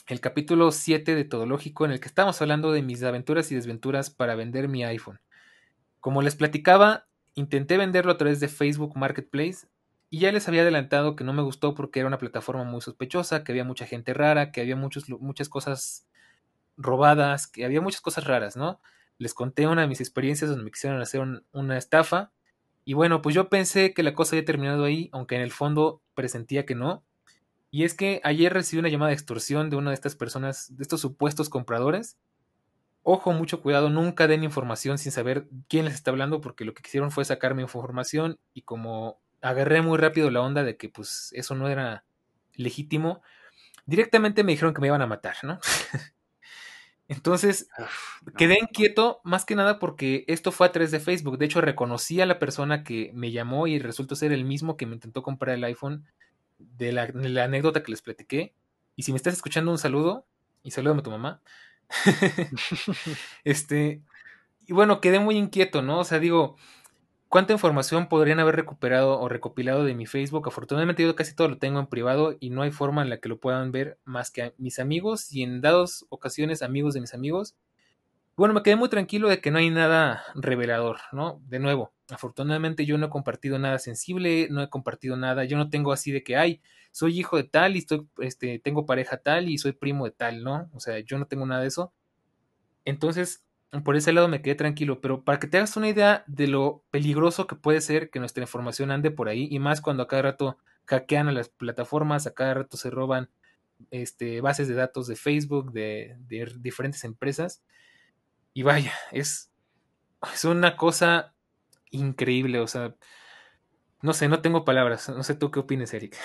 el 0.06 0.20
capítulo 0.22 0.72
7 0.72 1.14
de 1.14 1.24
Todológico 1.24 1.84
en 1.84 1.90
el 1.90 2.00
que 2.00 2.08
estamos 2.08 2.40
hablando 2.40 2.72
de 2.72 2.80
mis 2.80 3.02
aventuras 3.02 3.52
y 3.52 3.54
desventuras 3.54 4.08
para 4.08 4.34
vender 4.34 4.66
mi 4.66 4.82
iPhone. 4.82 5.20
Como 6.00 6.22
les 6.22 6.36
platicaba, 6.36 7.04
intenté 7.34 7.76
venderlo 7.76 8.12
a 8.12 8.16
través 8.16 8.40
de 8.40 8.48
Facebook 8.48 8.96
Marketplace 8.96 9.68
y 10.08 10.20
ya 10.20 10.32
les 10.32 10.48
había 10.48 10.62
adelantado 10.62 11.16
que 11.16 11.24
no 11.24 11.34
me 11.34 11.42
gustó 11.42 11.74
porque 11.74 12.00
era 12.00 12.06
una 12.06 12.16
plataforma 12.16 12.64
muy 12.64 12.80
sospechosa, 12.80 13.44
que 13.44 13.52
había 13.52 13.64
mucha 13.64 13.84
gente 13.84 14.14
rara, 14.14 14.52
que 14.52 14.62
había 14.62 14.74
muchos, 14.74 15.06
muchas 15.10 15.50
cosas 15.50 16.08
robadas, 16.78 17.46
que 17.46 17.66
había 17.66 17.82
muchas 17.82 18.00
cosas 18.00 18.24
raras, 18.24 18.56
¿no? 18.56 18.80
Les 19.18 19.34
conté 19.34 19.66
una 19.66 19.82
de 19.82 19.88
mis 19.88 20.00
experiencias 20.00 20.50
donde 20.50 20.64
me 20.64 20.70
quisieron 20.70 21.00
hacer 21.00 21.22
una 21.52 21.78
estafa. 21.78 22.32
Y 22.84 22.94
bueno, 22.94 23.22
pues 23.22 23.34
yo 23.34 23.48
pensé 23.48 23.94
que 23.94 24.02
la 24.02 24.14
cosa 24.14 24.36
había 24.36 24.44
terminado 24.44 24.84
ahí, 24.84 25.08
aunque 25.12 25.34
en 25.34 25.40
el 25.40 25.50
fondo 25.50 26.02
presentía 26.14 26.66
que 26.66 26.74
no. 26.74 27.04
Y 27.70 27.84
es 27.84 27.94
que 27.94 28.20
ayer 28.24 28.52
recibí 28.52 28.80
una 28.80 28.88
llamada 28.88 29.08
de 29.08 29.14
extorsión 29.14 29.70
de 29.70 29.76
una 29.76 29.90
de 29.90 29.94
estas 29.94 30.16
personas, 30.16 30.76
de 30.76 30.82
estos 30.82 31.00
supuestos 31.00 31.48
compradores. 31.48 32.18
Ojo, 33.02 33.32
mucho 33.32 33.60
cuidado, 33.60 33.90
nunca 33.90 34.26
den 34.26 34.44
información 34.44 34.98
sin 34.98 35.12
saber 35.12 35.48
quién 35.68 35.84
les 35.84 35.94
está 35.94 36.10
hablando, 36.10 36.40
porque 36.40 36.64
lo 36.64 36.74
que 36.74 36.82
quisieron 36.82 37.10
fue 37.10 37.24
sacarme 37.24 37.62
información 37.62 38.38
y 38.52 38.62
como 38.62 39.20
agarré 39.40 39.82
muy 39.82 39.98
rápido 39.98 40.30
la 40.30 40.40
onda 40.40 40.64
de 40.64 40.76
que 40.76 40.88
pues 40.88 41.30
eso 41.32 41.54
no 41.54 41.68
era 41.68 42.04
legítimo, 42.54 43.22
directamente 43.84 44.42
me 44.42 44.52
dijeron 44.52 44.74
que 44.74 44.80
me 44.80 44.88
iban 44.88 45.02
a 45.02 45.06
matar, 45.06 45.36
¿no? 45.42 45.60
Entonces, 47.08 47.68
quedé 48.36 48.58
inquieto 48.60 49.20
más 49.22 49.44
que 49.44 49.54
nada 49.54 49.78
porque 49.78 50.24
esto 50.26 50.50
fue 50.50 50.66
a 50.66 50.72
través 50.72 50.90
de 50.90 50.98
Facebook. 50.98 51.38
De 51.38 51.46
hecho, 51.46 51.60
reconocí 51.60 52.20
a 52.20 52.26
la 52.26 52.38
persona 52.38 52.82
que 52.82 53.12
me 53.14 53.30
llamó 53.30 53.66
y 53.68 53.78
resultó 53.78 54.16
ser 54.16 54.32
el 54.32 54.44
mismo 54.44 54.76
que 54.76 54.86
me 54.86 54.94
intentó 54.94 55.22
comprar 55.22 55.54
el 55.54 55.64
iPhone 55.64 56.04
de 56.58 56.92
la, 56.92 57.04
anécdota 57.44 57.82
que 57.82 57.92
les 57.92 58.02
platiqué. 58.02 58.54
Y 58.96 59.04
si 59.04 59.12
me 59.12 59.16
estás 59.16 59.34
escuchando, 59.34 59.70
un 59.70 59.78
saludo 59.78 60.26
y 60.64 60.72
salúdame 60.72 61.00
a 61.00 61.04
tu 61.04 61.10
mamá. 61.10 61.40
este, 63.44 64.02
y 64.66 64.72
bueno, 64.72 65.00
quedé 65.00 65.20
muy 65.20 65.36
inquieto, 65.36 65.82
¿no? 65.82 66.00
O 66.00 66.04
sea, 66.04 66.18
digo, 66.18 66.56
¿Cuánta 67.36 67.52
información 67.52 68.08
podrían 68.08 68.40
haber 68.40 68.56
recuperado 68.56 69.20
o 69.20 69.28
recopilado 69.28 69.84
de 69.84 69.94
mi 69.94 70.06
Facebook? 70.06 70.48
Afortunadamente 70.48 71.02
yo 71.02 71.14
casi 71.14 71.34
todo 71.34 71.48
lo 71.48 71.58
tengo 71.58 71.78
en 71.78 71.86
privado 71.86 72.34
y 72.40 72.48
no 72.48 72.62
hay 72.62 72.70
forma 72.70 73.02
en 73.02 73.10
la 73.10 73.18
que 73.18 73.28
lo 73.28 73.38
puedan 73.38 73.72
ver 73.72 73.98
más 74.06 74.30
que 74.30 74.54
mis 74.56 74.78
amigos 74.78 75.30
y 75.30 75.42
en 75.42 75.60
dadas 75.60 76.06
ocasiones 76.08 76.62
amigos 76.62 76.94
de 76.94 77.02
mis 77.02 77.12
amigos. 77.12 77.54
Bueno, 78.38 78.54
me 78.54 78.62
quedé 78.62 78.76
muy 78.76 78.88
tranquilo 78.88 79.28
de 79.28 79.42
que 79.42 79.50
no 79.50 79.58
hay 79.58 79.68
nada 79.68 80.22
revelador, 80.34 80.96
¿no? 81.12 81.42
De 81.46 81.58
nuevo, 81.58 81.92
afortunadamente 82.08 82.86
yo 82.86 82.96
no 82.96 83.08
he 83.08 83.10
compartido 83.10 83.58
nada 83.58 83.78
sensible, 83.80 84.48
no 84.50 84.62
he 84.62 84.70
compartido 84.70 85.18
nada, 85.18 85.44
yo 85.44 85.58
no 85.58 85.68
tengo 85.68 85.92
así 85.92 86.12
de 86.12 86.22
que, 86.24 86.36
ay, 86.36 86.62
soy 86.90 87.20
hijo 87.20 87.36
de 87.36 87.44
tal 87.44 87.76
y 87.76 87.80
estoy, 87.80 88.08
este, 88.16 88.60
tengo 88.60 88.86
pareja 88.86 89.18
tal 89.18 89.50
y 89.50 89.58
soy 89.58 89.72
primo 89.72 90.06
de 90.06 90.12
tal, 90.12 90.42
¿no? 90.42 90.70
O 90.72 90.80
sea, 90.80 91.00
yo 91.00 91.18
no 91.18 91.26
tengo 91.26 91.44
nada 91.44 91.60
de 91.60 91.68
eso. 91.68 91.92
Entonces, 92.86 93.44
por 93.82 93.96
ese 93.96 94.12
lado 94.12 94.28
me 94.28 94.42
quedé 94.42 94.54
tranquilo, 94.54 95.00
pero 95.00 95.24
para 95.24 95.40
que 95.40 95.46
te 95.46 95.56
hagas 95.56 95.76
una 95.76 95.88
idea 95.88 96.24
de 96.26 96.46
lo 96.46 96.84
peligroso 96.90 97.46
que 97.46 97.56
puede 97.56 97.80
ser 97.80 98.10
que 98.10 98.20
nuestra 98.20 98.42
información 98.42 98.90
ande 98.90 99.10
por 99.10 99.28
ahí, 99.28 99.48
y 99.50 99.58
más 99.58 99.80
cuando 99.80 100.02
a 100.02 100.08
cada 100.08 100.22
rato 100.22 100.58
hackean 100.86 101.28
a 101.28 101.32
las 101.32 101.48
plataformas, 101.48 102.26
a 102.26 102.34
cada 102.34 102.54
rato 102.54 102.76
se 102.76 102.90
roban 102.90 103.30
este, 103.90 104.40
bases 104.40 104.68
de 104.68 104.74
datos 104.74 105.06
de 105.06 105.16
Facebook, 105.16 105.72
de, 105.72 106.16
diferentes 106.58 107.04
empresas, 107.04 107.62
y 108.54 108.62
vaya, 108.62 108.92
es, 109.12 109.50
es 110.32 110.44
una 110.44 110.76
cosa 110.76 111.34
increíble, 111.90 112.60
o 112.60 112.66
sea, 112.66 112.94
no 114.02 114.12
sé, 114.12 114.28
no 114.28 114.40
tengo 114.40 114.64
palabras, 114.64 115.08
no 115.08 115.22
sé 115.22 115.34
tú 115.34 115.50
qué 115.50 115.60
opinas, 115.60 115.92
Eric. 115.94 116.16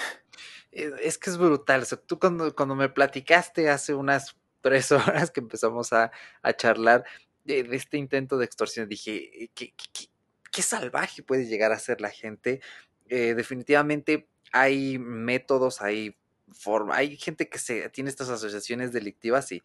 Es 0.72 1.18
que 1.18 1.30
es 1.30 1.38
brutal, 1.38 1.82
o 1.82 1.86
sea, 1.86 1.98
tú 1.98 2.20
cuando, 2.20 2.56
cuando 2.56 2.76
me 2.76 2.90
platicaste 2.90 3.70
hace 3.70 3.94
unas 3.94 4.38
tres 4.62 4.92
horas 4.92 5.32
que 5.32 5.42
empezamos 5.42 5.92
a, 5.94 6.12
a 6.42 6.54
charlar, 6.54 7.04
de, 7.44 7.68
este 7.72 7.98
intento 7.98 8.38
de 8.38 8.46
extorsión. 8.46 8.88
Dije, 8.88 9.44
eh, 9.44 9.50
¿qué, 9.54 9.74
qué, 10.52 10.62
salvaje 10.62 11.24
puede 11.24 11.46
llegar 11.46 11.72
a 11.72 11.80
ser 11.80 12.02
la 12.02 12.10
gente? 12.10 12.62
Eh, 13.10 13.34
definitivamente 13.36 14.28
hay 14.52 14.98
métodos, 15.00 15.82
hay 15.82 16.16
forma, 16.52 16.96
hay 16.96 17.18
gente 17.18 17.50
que 17.50 17.60
se 17.60 17.90
tiene 17.90 18.10
estas 18.10 18.30
asociaciones 18.30 18.92
delictivas 18.92 19.52
y 19.52 19.64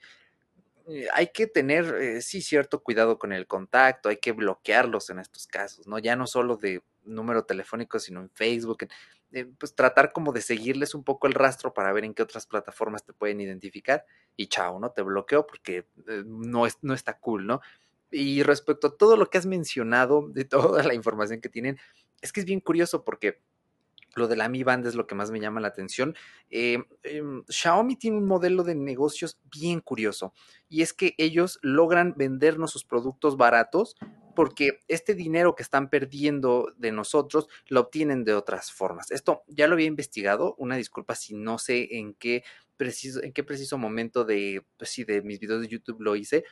eh, 0.88 1.08
hay 1.12 1.28
que 1.28 1.46
tener, 1.46 2.22
sí, 2.22 2.40
cierto 2.40 2.82
cuidado 2.82 3.18
con 3.18 3.32
el 3.32 3.46
contacto, 3.46 4.08
hay 4.08 4.18
que 4.18 4.32
bloquearlos 4.32 5.10
en 5.10 5.18
estos 5.18 5.46
casos, 5.46 5.86
¿no? 5.86 5.98
Ya 5.98 6.14
no 6.14 6.26
solo 6.26 6.56
de 6.56 6.82
número 7.04 7.44
telefónico, 7.44 7.98
sino 7.98 8.20
en 8.20 8.30
Facebook, 8.30 8.86
pues 9.58 9.74
tratar 9.74 10.12
como 10.12 10.32
de 10.32 10.40
seguirles 10.40 10.94
un 10.94 11.04
poco 11.04 11.26
el 11.26 11.34
rastro 11.34 11.74
para 11.74 11.92
ver 11.92 12.04
en 12.04 12.14
qué 12.14 12.22
otras 12.22 12.46
plataformas 12.46 13.04
te 13.04 13.12
pueden 13.12 13.40
identificar 13.40 14.04
y 14.36 14.46
chao, 14.46 14.78
¿no? 14.78 14.90
Te 14.92 15.02
bloqueo 15.02 15.46
porque 15.46 15.86
eh, 16.08 16.22
no, 16.26 16.66
es, 16.66 16.78
no 16.82 16.94
está 16.94 17.18
cool, 17.18 17.46
¿no? 17.46 17.60
Y 18.10 18.42
respecto 18.42 18.86
a 18.86 18.96
todo 18.96 19.16
lo 19.16 19.28
que 19.28 19.38
has 19.38 19.46
mencionado, 19.46 20.28
de 20.28 20.44
toda 20.44 20.82
la 20.82 20.94
información 20.94 21.40
que 21.40 21.48
tienen, 21.48 21.78
es 22.20 22.32
que 22.32 22.40
es 22.40 22.46
bien 22.46 22.60
curioso 22.60 23.04
porque 23.04 23.42
lo 24.16 24.28
de 24.28 24.36
la 24.36 24.48
Mi 24.48 24.64
Band 24.64 24.86
es 24.86 24.94
lo 24.94 25.06
que 25.06 25.14
más 25.14 25.30
me 25.30 25.40
llama 25.40 25.60
la 25.60 25.68
atención. 25.68 26.16
Eh, 26.50 26.78
em, 27.02 27.44
Xiaomi 27.48 27.96
tiene 27.96 28.16
un 28.16 28.26
modelo 28.26 28.64
de 28.64 28.74
negocios 28.74 29.38
bien 29.44 29.80
curioso 29.80 30.32
y 30.68 30.82
es 30.82 30.92
que 30.92 31.14
ellos 31.18 31.58
logran 31.62 32.14
vendernos 32.16 32.72
sus 32.72 32.84
productos 32.84 33.36
baratos 33.36 33.96
porque 34.34 34.80
este 34.88 35.14
dinero 35.14 35.54
que 35.54 35.62
están 35.62 35.88
perdiendo 35.88 36.72
de 36.76 36.92
nosotros 36.92 37.48
lo 37.68 37.80
obtienen 37.80 38.24
de 38.24 38.34
otras 38.34 38.72
formas. 38.72 39.10
Esto 39.10 39.42
ya 39.46 39.66
lo 39.66 39.74
había 39.74 39.86
investigado, 39.86 40.54
una 40.58 40.76
disculpa 40.76 41.14
si 41.14 41.34
no 41.34 41.58
sé 41.58 41.96
en 41.96 42.14
qué 42.14 42.42
preciso, 42.76 43.22
en 43.22 43.32
qué 43.32 43.44
preciso 43.44 43.78
momento 43.78 44.24
de, 44.24 44.64
pues 44.76 44.94
de 45.06 45.22
mis 45.22 45.40
videos 45.40 45.62
de 45.62 45.68
YouTube 45.68 46.00
lo 46.00 46.16
hice, 46.16 46.44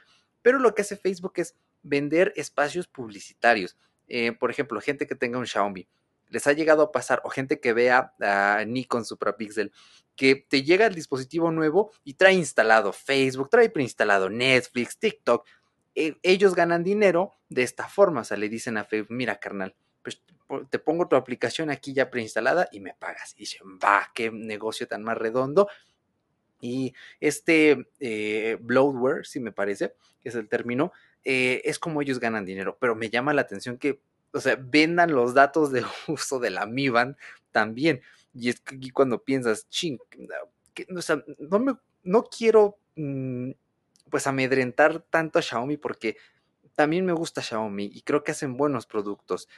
pero 0.43 0.59
lo 0.59 0.75
que 0.75 0.83
hace 0.83 0.97
Facebook 0.97 1.35
es 1.37 1.57
vender 1.83 2.33
espacios 2.37 2.89
publicitarios. 2.89 3.77
Eh, 4.09 4.33
por 4.33 4.51
ejemplo, 4.51 4.81
gente 4.81 5.07
que 5.07 5.15
tenga 5.15 5.39
un 5.39 5.47
Xiaomi, 5.47 5.87
les 6.29 6.47
ha 6.47 6.53
llegado 6.53 6.83
a 6.83 6.93
pasar, 6.93 7.21
o 7.25 7.31
gente 7.31 7.61
que 7.61 7.73
vea 7.73 8.15
a 8.21 8.65
Nikon 8.67 9.05
Suprapixel, 9.05 9.73
que 10.17 10.37
te 10.37 10.63
llega 10.63 10.87
el 10.87 10.95
dispositivo 10.95 11.51
nuevo 11.51 11.91
y 12.05 12.15
trae 12.15 12.35
instalado 12.35 12.93
Facebook, 12.93 13.51
trae 13.51 13.71
preinstalado 13.71 14.31
Netflix, 14.31 14.99
TikTok. 14.99 15.47
E, 15.95 16.17
ellos 16.23 16.55
ganan 16.55 16.85
dinero 16.85 17.33
de 17.49 17.63
esta 17.63 17.89
forma, 17.89 18.23
o 18.23 18.25
sea, 18.25 18.37
le 18.37 18.49
dicen 18.49 18.77
a 18.77 18.85
Facebook, 18.85 19.15
mira 19.15 19.39
carnal, 19.39 19.75
pues 20.03 20.23
te 20.71 20.79
pongo 20.79 21.09
tu 21.09 21.17
aplicación 21.17 21.71
aquí 21.71 21.95
ya 21.95 22.11
preinstalada 22.11 22.69
y 22.71 22.81
me 22.81 22.95
pagas. 22.95 23.35
Y 23.37 23.41
dicen, 23.41 23.79
va, 23.83 24.11
qué 24.15 24.31
negocio 24.31 24.87
tan 24.87 25.03
más 25.03 25.17
redondo. 25.17 25.69
Y 26.61 26.95
este 27.21 27.89
eh, 28.01 28.57
bloatware, 28.61 29.27
si 29.27 29.41
me 29.41 29.53
parece, 29.53 29.95
que 30.21 30.29
es 30.29 30.35
el 30.35 30.49
término, 30.49 30.93
eh, 31.25 31.63
es 31.65 31.79
como 31.79 32.01
ellos 32.03 32.21
ganan 32.21 32.45
dinero. 32.45 32.77
Pero 32.81 32.95
me 32.95 33.11
llama 33.11 33.35
la 33.35 33.43
atención 33.43 33.79
que, 33.79 34.01
o 34.35 34.41
sea, 34.41 34.57
vendan 34.61 35.13
los 35.13 35.33
datos 35.33 35.71
de 35.73 35.85
uso 36.09 36.39
de 36.39 36.51
la 36.51 36.67
Mi 36.67 36.89
Band 36.89 37.17
también. 37.53 38.03
Y 38.35 38.49
es 38.49 38.61
que 38.61 38.77
aquí 38.77 38.91
cuando 38.91 39.23
piensas, 39.23 39.69
ching, 39.69 39.99
o 40.95 41.03
sea, 41.03 41.25
no, 41.39 41.61
me, 41.61 41.75
no 42.03 42.25
quiero 42.25 42.77
mm, 42.97 43.53
pues 44.11 44.27
amedrentar 44.27 45.01
tanto 45.09 45.39
a 45.39 45.43
Xiaomi 45.43 45.77
porque 45.77 46.17
también 46.75 47.07
me 47.07 47.13
gusta 47.13 47.43
Xiaomi 47.43 47.85
y 47.85 48.03
creo 48.03 48.25
que 48.25 48.33
hacen 48.33 48.57
buenos 48.57 48.87
productos. 48.87 49.49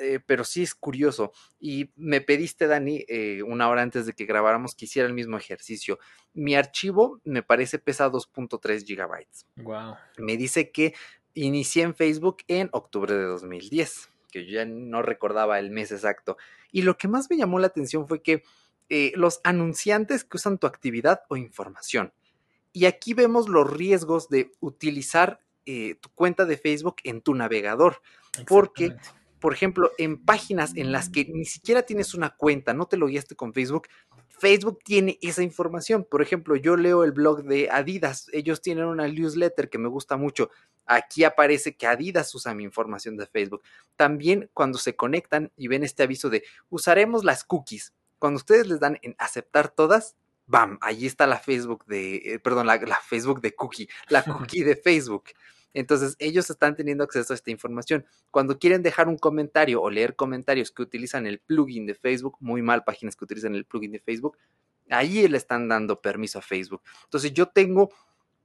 Eh, 0.00 0.20
pero 0.24 0.44
sí 0.44 0.62
es 0.62 0.74
curioso. 0.74 1.32
Y 1.60 1.90
me 1.96 2.22
pediste, 2.22 2.66
Dani, 2.66 3.04
eh, 3.08 3.42
una 3.42 3.68
hora 3.68 3.82
antes 3.82 4.06
de 4.06 4.14
que 4.14 4.24
grabáramos 4.24 4.74
que 4.74 4.86
hiciera 4.86 5.06
el 5.06 5.12
mismo 5.12 5.36
ejercicio. 5.36 5.98
Mi 6.32 6.54
archivo 6.54 7.20
me 7.24 7.42
parece 7.42 7.78
pesa 7.78 8.10
2.3 8.10 8.86
gigabytes. 8.86 9.46
Wow. 9.56 9.96
Me 10.16 10.38
dice 10.38 10.70
que 10.70 10.94
inicié 11.34 11.82
en 11.82 11.94
Facebook 11.94 12.38
en 12.48 12.68
octubre 12.72 13.14
de 13.14 13.24
2010, 13.24 14.11
que 14.32 14.44
yo 14.44 14.54
ya 14.54 14.64
no 14.64 15.02
recordaba 15.02 15.60
el 15.60 15.70
mes 15.70 15.92
exacto. 15.92 16.36
Y 16.72 16.82
lo 16.82 16.98
que 16.98 17.06
más 17.06 17.30
me 17.30 17.36
llamó 17.36 17.60
la 17.60 17.68
atención 17.68 18.08
fue 18.08 18.20
que 18.20 18.42
eh, 18.88 19.12
los 19.14 19.40
anunciantes 19.44 20.24
que 20.24 20.38
usan 20.38 20.58
tu 20.58 20.66
actividad 20.66 21.22
o 21.28 21.36
información. 21.36 22.12
Y 22.72 22.86
aquí 22.86 23.14
vemos 23.14 23.48
los 23.48 23.70
riesgos 23.70 24.28
de 24.28 24.50
utilizar 24.60 25.40
tu 25.64 26.10
cuenta 26.16 26.44
de 26.44 26.56
Facebook 26.56 26.96
en 27.04 27.22
tu 27.22 27.36
navegador. 27.36 28.02
Porque 28.48 28.96
por 29.42 29.52
ejemplo, 29.52 29.90
en 29.98 30.24
páginas 30.24 30.76
en 30.76 30.92
las 30.92 31.08
que 31.08 31.24
ni 31.24 31.44
siquiera 31.44 31.82
tienes 31.82 32.14
una 32.14 32.30
cuenta, 32.30 32.74
no 32.74 32.86
te 32.86 32.96
lo 32.96 33.08
guiaste 33.08 33.34
con 33.34 33.52
Facebook, 33.52 33.88
Facebook 34.42 34.80
tiene 34.82 35.20
esa 35.22 35.44
información. 35.44 36.04
Por 36.04 36.20
ejemplo, 36.20 36.56
yo 36.56 36.76
leo 36.76 37.04
el 37.04 37.12
blog 37.12 37.44
de 37.44 37.70
Adidas, 37.70 38.26
ellos 38.32 38.60
tienen 38.60 38.86
una 38.86 39.06
newsletter 39.06 39.70
que 39.70 39.78
me 39.78 39.86
gusta 39.88 40.16
mucho. 40.16 40.50
Aquí 40.84 41.22
aparece 41.22 41.76
que 41.76 41.86
Adidas 41.86 42.34
usa 42.34 42.52
mi 42.52 42.64
información 42.64 43.16
de 43.16 43.28
Facebook. 43.28 43.62
También 43.94 44.50
cuando 44.52 44.78
se 44.78 44.96
conectan 44.96 45.52
y 45.56 45.68
ven 45.68 45.84
este 45.84 46.02
aviso 46.02 46.28
de 46.28 46.42
usaremos 46.70 47.22
las 47.22 47.44
cookies, 47.44 47.94
cuando 48.18 48.38
ustedes 48.38 48.66
les 48.66 48.80
dan 48.80 48.98
en 49.02 49.14
aceptar 49.16 49.68
todas, 49.68 50.16
¡bam! 50.46 50.76
Allí 50.80 51.06
está 51.06 51.28
la 51.28 51.38
Facebook 51.38 51.84
de, 51.86 52.16
eh, 52.16 52.38
perdón, 52.40 52.66
la, 52.66 52.78
la 52.78 52.96
Facebook 52.96 53.42
de 53.42 53.54
cookie, 53.54 53.88
la 54.08 54.24
cookie 54.24 54.64
de 54.64 54.74
Facebook. 54.74 55.26
Entonces, 55.74 56.16
ellos 56.18 56.48
están 56.50 56.76
teniendo 56.76 57.04
acceso 57.04 57.32
a 57.32 57.36
esta 57.36 57.50
información. 57.50 58.04
Cuando 58.30 58.58
quieren 58.58 58.82
dejar 58.82 59.08
un 59.08 59.16
comentario 59.18 59.80
o 59.80 59.90
leer 59.90 60.16
comentarios 60.16 60.70
que 60.70 60.82
utilizan 60.82 61.26
el 61.26 61.38
plugin 61.38 61.86
de 61.86 61.94
Facebook, 61.94 62.36
muy 62.40 62.62
mal 62.62 62.84
páginas 62.84 63.16
que 63.16 63.24
utilizan 63.24 63.54
el 63.54 63.64
plugin 63.64 63.92
de 63.92 64.00
Facebook, 64.00 64.36
Ahí 64.92 65.26
le 65.26 65.36
están 65.36 65.68
dando 65.68 66.00
permiso 66.00 66.38
a 66.38 66.42
Facebook. 66.42 66.82
Entonces 67.04 67.32
yo 67.32 67.46
tengo 67.46 67.90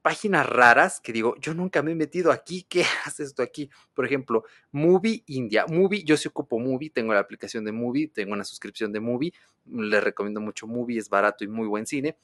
páginas 0.01 0.47
raras 0.47 1.01
que 1.01 1.11
digo, 1.11 1.35
yo 1.41 1.53
nunca 1.53 1.81
me 1.81 1.91
he 1.91 1.95
metido 1.95 2.31
aquí, 2.31 2.65
¿qué 2.69 2.85
hace 3.05 3.23
esto 3.23 3.43
aquí? 3.43 3.69
Por 3.93 4.05
ejemplo, 4.05 4.45
Movie 4.71 5.23
India. 5.27 5.65
Movie, 5.67 6.03
yo 6.03 6.15
sí 6.15 6.29
ocupo 6.29 6.59
Movie, 6.59 6.89
tengo 6.89 7.13
la 7.13 7.19
aplicación 7.19 7.65
de 7.65 7.71
Movie, 7.71 8.07
tengo 8.07 8.33
una 8.33 8.45
suscripción 8.45 8.93
de 8.93 8.99
Movie, 8.99 9.33
les 9.65 10.03
recomiendo 10.03 10.39
mucho 10.39 10.67
Movie, 10.67 10.99
es 10.99 11.09
barato 11.09 11.43
y 11.43 11.47
muy 11.47 11.67
buen 11.67 11.85
cine. 11.85 12.17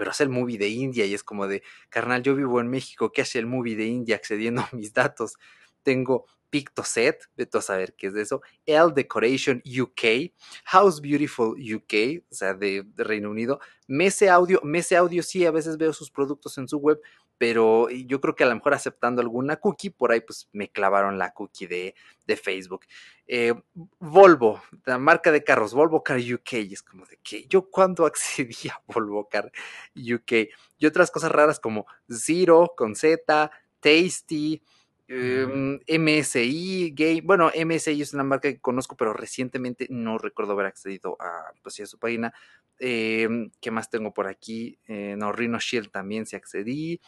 Pero 0.00 0.12
hace 0.12 0.22
el 0.22 0.30
movie 0.30 0.56
de 0.56 0.70
India 0.70 1.04
y 1.04 1.12
es 1.12 1.22
como 1.22 1.46
de, 1.46 1.62
carnal, 1.90 2.22
yo 2.22 2.34
vivo 2.34 2.58
en 2.58 2.68
México, 2.68 3.12
¿qué 3.12 3.20
hace 3.20 3.38
el 3.38 3.44
movie 3.44 3.76
de 3.76 3.84
India 3.84 4.16
accediendo 4.16 4.62
a 4.62 4.70
mis 4.72 4.94
datos? 4.94 5.34
Tengo 5.82 6.24
Pictoset, 6.48 7.18
de 7.36 7.46
a 7.52 7.60
saber 7.60 7.94
qué 7.98 8.06
es 8.06 8.14
de 8.14 8.22
eso, 8.22 8.40
L 8.64 8.92
Decoration 8.94 9.62
UK, 9.66 10.32
House 10.64 11.02
Beautiful 11.02 11.50
UK, 11.50 12.24
o 12.30 12.34
sea, 12.34 12.54
de, 12.54 12.82
Reino 12.96 13.28
Unido, 13.30 13.60
Mese 13.88 14.30
Audio, 14.30 14.58
Mese 14.64 14.96
Audio 14.96 15.22
sí, 15.22 15.44
a 15.44 15.50
veces 15.50 15.76
veo 15.76 15.92
sus 15.92 16.10
productos 16.10 16.56
en 16.56 16.66
su 16.66 16.78
web, 16.78 16.98
pero 17.40 17.88
yo 17.88 18.20
creo 18.20 18.36
que 18.36 18.44
a 18.44 18.48
lo 18.48 18.54
mejor 18.54 18.74
aceptando 18.74 19.22
alguna 19.22 19.56
cookie, 19.56 19.88
por 19.88 20.12
ahí 20.12 20.20
pues 20.20 20.50
me 20.52 20.68
clavaron 20.70 21.16
la 21.16 21.32
cookie 21.32 21.66
de, 21.66 21.94
de 22.26 22.36
Facebook. 22.36 22.82
Eh, 23.26 23.54
Volvo, 23.98 24.60
la 24.84 24.98
marca 24.98 25.32
de 25.32 25.42
carros, 25.42 25.72
Volvo 25.72 26.02
Car 26.02 26.18
UK, 26.18 26.52
es 26.70 26.82
como 26.82 27.06
de 27.06 27.18
que 27.22 27.46
yo 27.46 27.70
cuando 27.70 28.04
accedí 28.06 28.68
a 28.68 28.82
Volvo 28.86 29.26
Car 29.26 29.50
UK, 29.96 30.50
y 30.76 30.84
otras 30.84 31.10
cosas 31.10 31.32
raras 31.32 31.58
como 31.58 31.86
Zero 32.10 32.74
con 32.76 32.94
Z, 32.94 33.50
Tasty, 33.80 34.62
MSI 35.08 36.86
em, 36.88 36.94
Game, 36.94 37.22
bueno, 37.22 37.50
MSI 37.54 38.02
es 38.02 38.12
una 38.12 38.22
marca 38.22 38.52
que 38.52 38.60
conozco, 38.60 38.98
pero 38.98 39.14
recientemente 39.14 39.86
no 39.88 40.18
recuerdo 40.18 40.52
haber 40.52 40.66
accedido 40.66 41.16
a, 41.18 41.54
pues, 41.62 41.80
a 41.80 41.86
su 41.86 41.98
página. 41.98 42.34
Em, 42.78 43.50
¿Qué 43.60 43.70
más 43.70 43.90
tengo 43.90 44.12
por 44.12 44.28
aquí? 44.28 44.78
Eh, 44.86 45.14
no, 45.18 45.32
Rhino 45.32 45.58
Shield 45.58 45.90
también 45.90 46.26
se 46.26 46.36
accedí. 46.36 47.00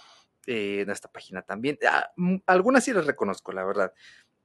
Eh, 0.47 0.81
en 0.81 0.91
esta 0.91 1.11
página 1.11 1.43
también. 1.43 1.79
Ah, 1.89 2.11
algunas 2.47 2.85
sí 2.85 2.93
las 2.93 3.07
reconozco, 3.07 3.53
la 3.53 3.65
verdad. 3.65 3.93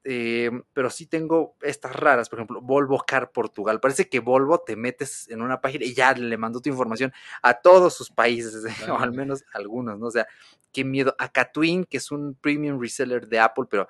Eh, 0.04 0.52
pero 0.74 0.90
sí 0.90 1.08
tengo 1.08 1.56
estas 1.62 1.96
raras, 1.96 2.30
por 2.30 2.40
ejemplo, 2.40 2.62
Volvo 2.62 3.04
Car 3.06 3.32
Portugal. 3.32 3.80
Parece 3.80 4.08
que 4.08 4.20
Volvo 4.20 4.60
te 4.60 4.76
metes 4.76 5.28
en 5.30 5.42
una 5.42 5.60
página 5.60 5.86
y 5.86 5.94
ya 5.94 6.14
le 6.14 6.38
mandó 6.38 6.62
tu 6.62 6.70
información 6.70 7.12
a 7.42 7.56
todos 7.56 7.96
sus 7.96 8.10
países, 8.10 8.64
o 8.90 8.98
al 8.98 9.12
menos 9.12 9.44
algunos, 9.54 10.00
¿no? 10.00 10.08
O 10.08 10.12
sea, 10.12 10.28
qué 10.72 10.86
miedo. 10.86 11.16
A 11.18 11.30
Catwin, 11.30 11.84
que 11.84 11.98
es 11.98 12.12
un 12.12 12.36
premium 12.36 12.80
reseller 12.80 13.28
de 13.28 13.40
Apple, 13.40 13.66
pero 13.70 13.88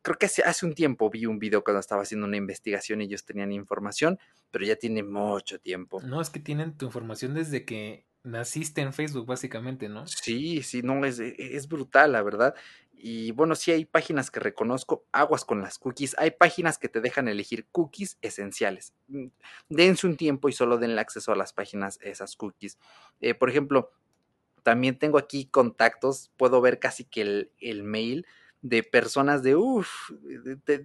creo 0.00 0.18
que 0.18 0.26
hace, 0.26 0.42
hace 0.42 0.66
un 0.66 0.74
tiempo 0.74 1.10
vi 1.10 1.26
un 1.26 1.38
video 1.38 1.62
cuando 1.62 1.80
estaba 1.80 2.02
haciendo 2.02 2.26
una 2.26 2.36
investigación 2.36 3.00
y 3.00 3.04
ellos 3.04 3.24
tenían 3.24 3.52
información, 3.52 4.18
pero 4.50 4.64
ya 4.64 4.76
tiene 4.76 5.02
mucho 5.02 5.60
tiempo. 5.60 6.00
No, 6.02 6.20
es 6.20 6.30
que 6.30 6.40
tienen 6.40 6.76
tu 6.76 6.86
información 6.86 7.34
desde 7.34 7.64
que 7.64 8.06
naciste 8.24 8.80
en 8.80 8.92
Facebook, 8.92 9.26
básicamente, 9.26 9.88
¿no? 9.88 10.06
Sí, 10.06 10.62
sí, 10.62 10.82
no, 10.82 11.04
es, 11.04 11.18
es 11.18 11.68
brutal, 11.68 12.12
la 12.12 12.22
verdad. 12.22 12.54
Y 13.04 13.32
bueno, 13.32 13.56
sí 13.56 13.72
hay 13.72 13.84
páginas 13.84 14.30
que 14.30 14.38
reconozco, 14.38 15.04
aguas 15.10 15.44
con 15.44 15.60
las 15.60 15.76
cookies. 15.78 16.14
Hay 16.18 16.30
páginas 16.30 16.78
que 16.78 16.88
te 16.88 17.00
dejan 17.00 17.26
elegir 17.26 17.66
cookies 17.72 18.16
esenciales. 18.22 18.94
Mm, 19.08 19.26
dense 19.68 20.06
un 20.06 20.16
tiempo 20.16 20.48
y 20.48 20.52
solo 20.52 20.78
denle 20.78 21.00
acceso 21.00 21.32
a 21.32 21.36
las 21.36 21.52
páginas, 21.52 21.98
esas 22.00 22.36
cookies. 22.36 22.78
Eh, 23.20 23.34
por 23.34 23.50
ejemplo, 23.50 23.90
también 24.62 25.00
tengo 25.00 25.18
aquí 25.18 25.46
contactos, 25.46 26.30
puedo 26.36 26.60
ver 26.60 26.78
casi 26.78 27.04
que 27.04 27.50
el, 27.58 27.82
mail 27.82 28.24
de 28.60 28.84
personas 28.84 29.42
de, 29.42 29.56
uff, 29.56 30.12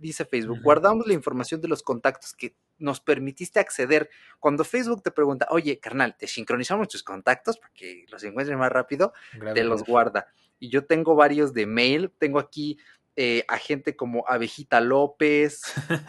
dice 0.02 0.26
Facebook, 0.26 0.62
guardamos 0.64 1.06
la 1.06 1.14
información 1.14 1.62
de 1.62 1.68
los 1.68 1.84
contactos 1.84 2.34
que 2.34 2.56
nos 2.78 3.02
permitiste 3.02 3.60
acceder. 3.60 4.10
Cuando 4.40 4.64
Facebook 4.64 5.04
te 5.04 5.12
pregunta, 5.12 5.48
oye, 5.50 5.80
carnal, 5.80 6.16
te 6.18 6.28
sincronizamos 6.28 6.88
tus 6.88 7.04
contactos 7.04 7.58
para 7.58 7.74
que 7.74 8.06
los 8.10 8.24
encuentres 8.24 8.58
más 8.58 8.72
rápido, 8.72 9.14
te 9.54 9.64
los 9.64 9.84
guarda 9.84 10.28
y 10.60 10.70
yo 10.70 10.86
tengo 10.86 11.16
varios 11.16 11.54
de 11.54 11.66
mail, 11.66 12.12
tengo 12.18 12.40
aquí 12.40 12.78
eh, 13.16 13.44
a 13.48 13.58
gente 13.58 13.96
como 13.96 14.26
Abejita 14.28 14.80
López, 14.82 15.62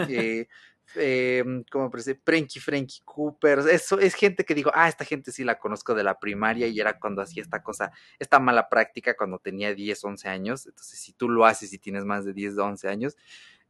eh, 0.09 0.49
eh, 0.97 1.45
¿cómo 1.71 1.91
parece? 1.91 2.21
Frankie 2.23 2.61
Frankie 2.61 3.03
Cooper, 3.05 3.61
eso 3.71 3.99
es 3.99 4.15
gente 4.15 4.45
que 4.45 4.55
digo, 4.55 4.71
ah, 4.75 4.89
esta 4.89 5.05
gente 5.05 5.33
sí 5.33 5.45
la 5.45 5.59
conozco 5.59 5.95
de 5.95 6.05
la 6.05 6.19
primaria 6.19 6.67
y 6.67 6.79
era 6.81 6.99
cuando 6.99 7.23
hacía 7.23 7.43
esta 7.43 7.63
cosa, 7.63 7.93
esta 8.19 8.39
mala 8.39 8.69
práctica 8.69 9.17
cuando 9.17 9.39
tenía 9.39 9.75
10, 9.75 10.05
11 10.05 10.29
años, 10.29 10.67
entonces 10.67 10.99
si 10.99 11.13
tú 11.13 11.29
lo 11.29 11.45
haces 11.45 11.73
y 11.73 11.79
tienes 11.79 12.05
más 12.05 12.25
de 12.25 12.33
10, 12.33 12.59
11 12.59 12.89
años, 12.89 13.17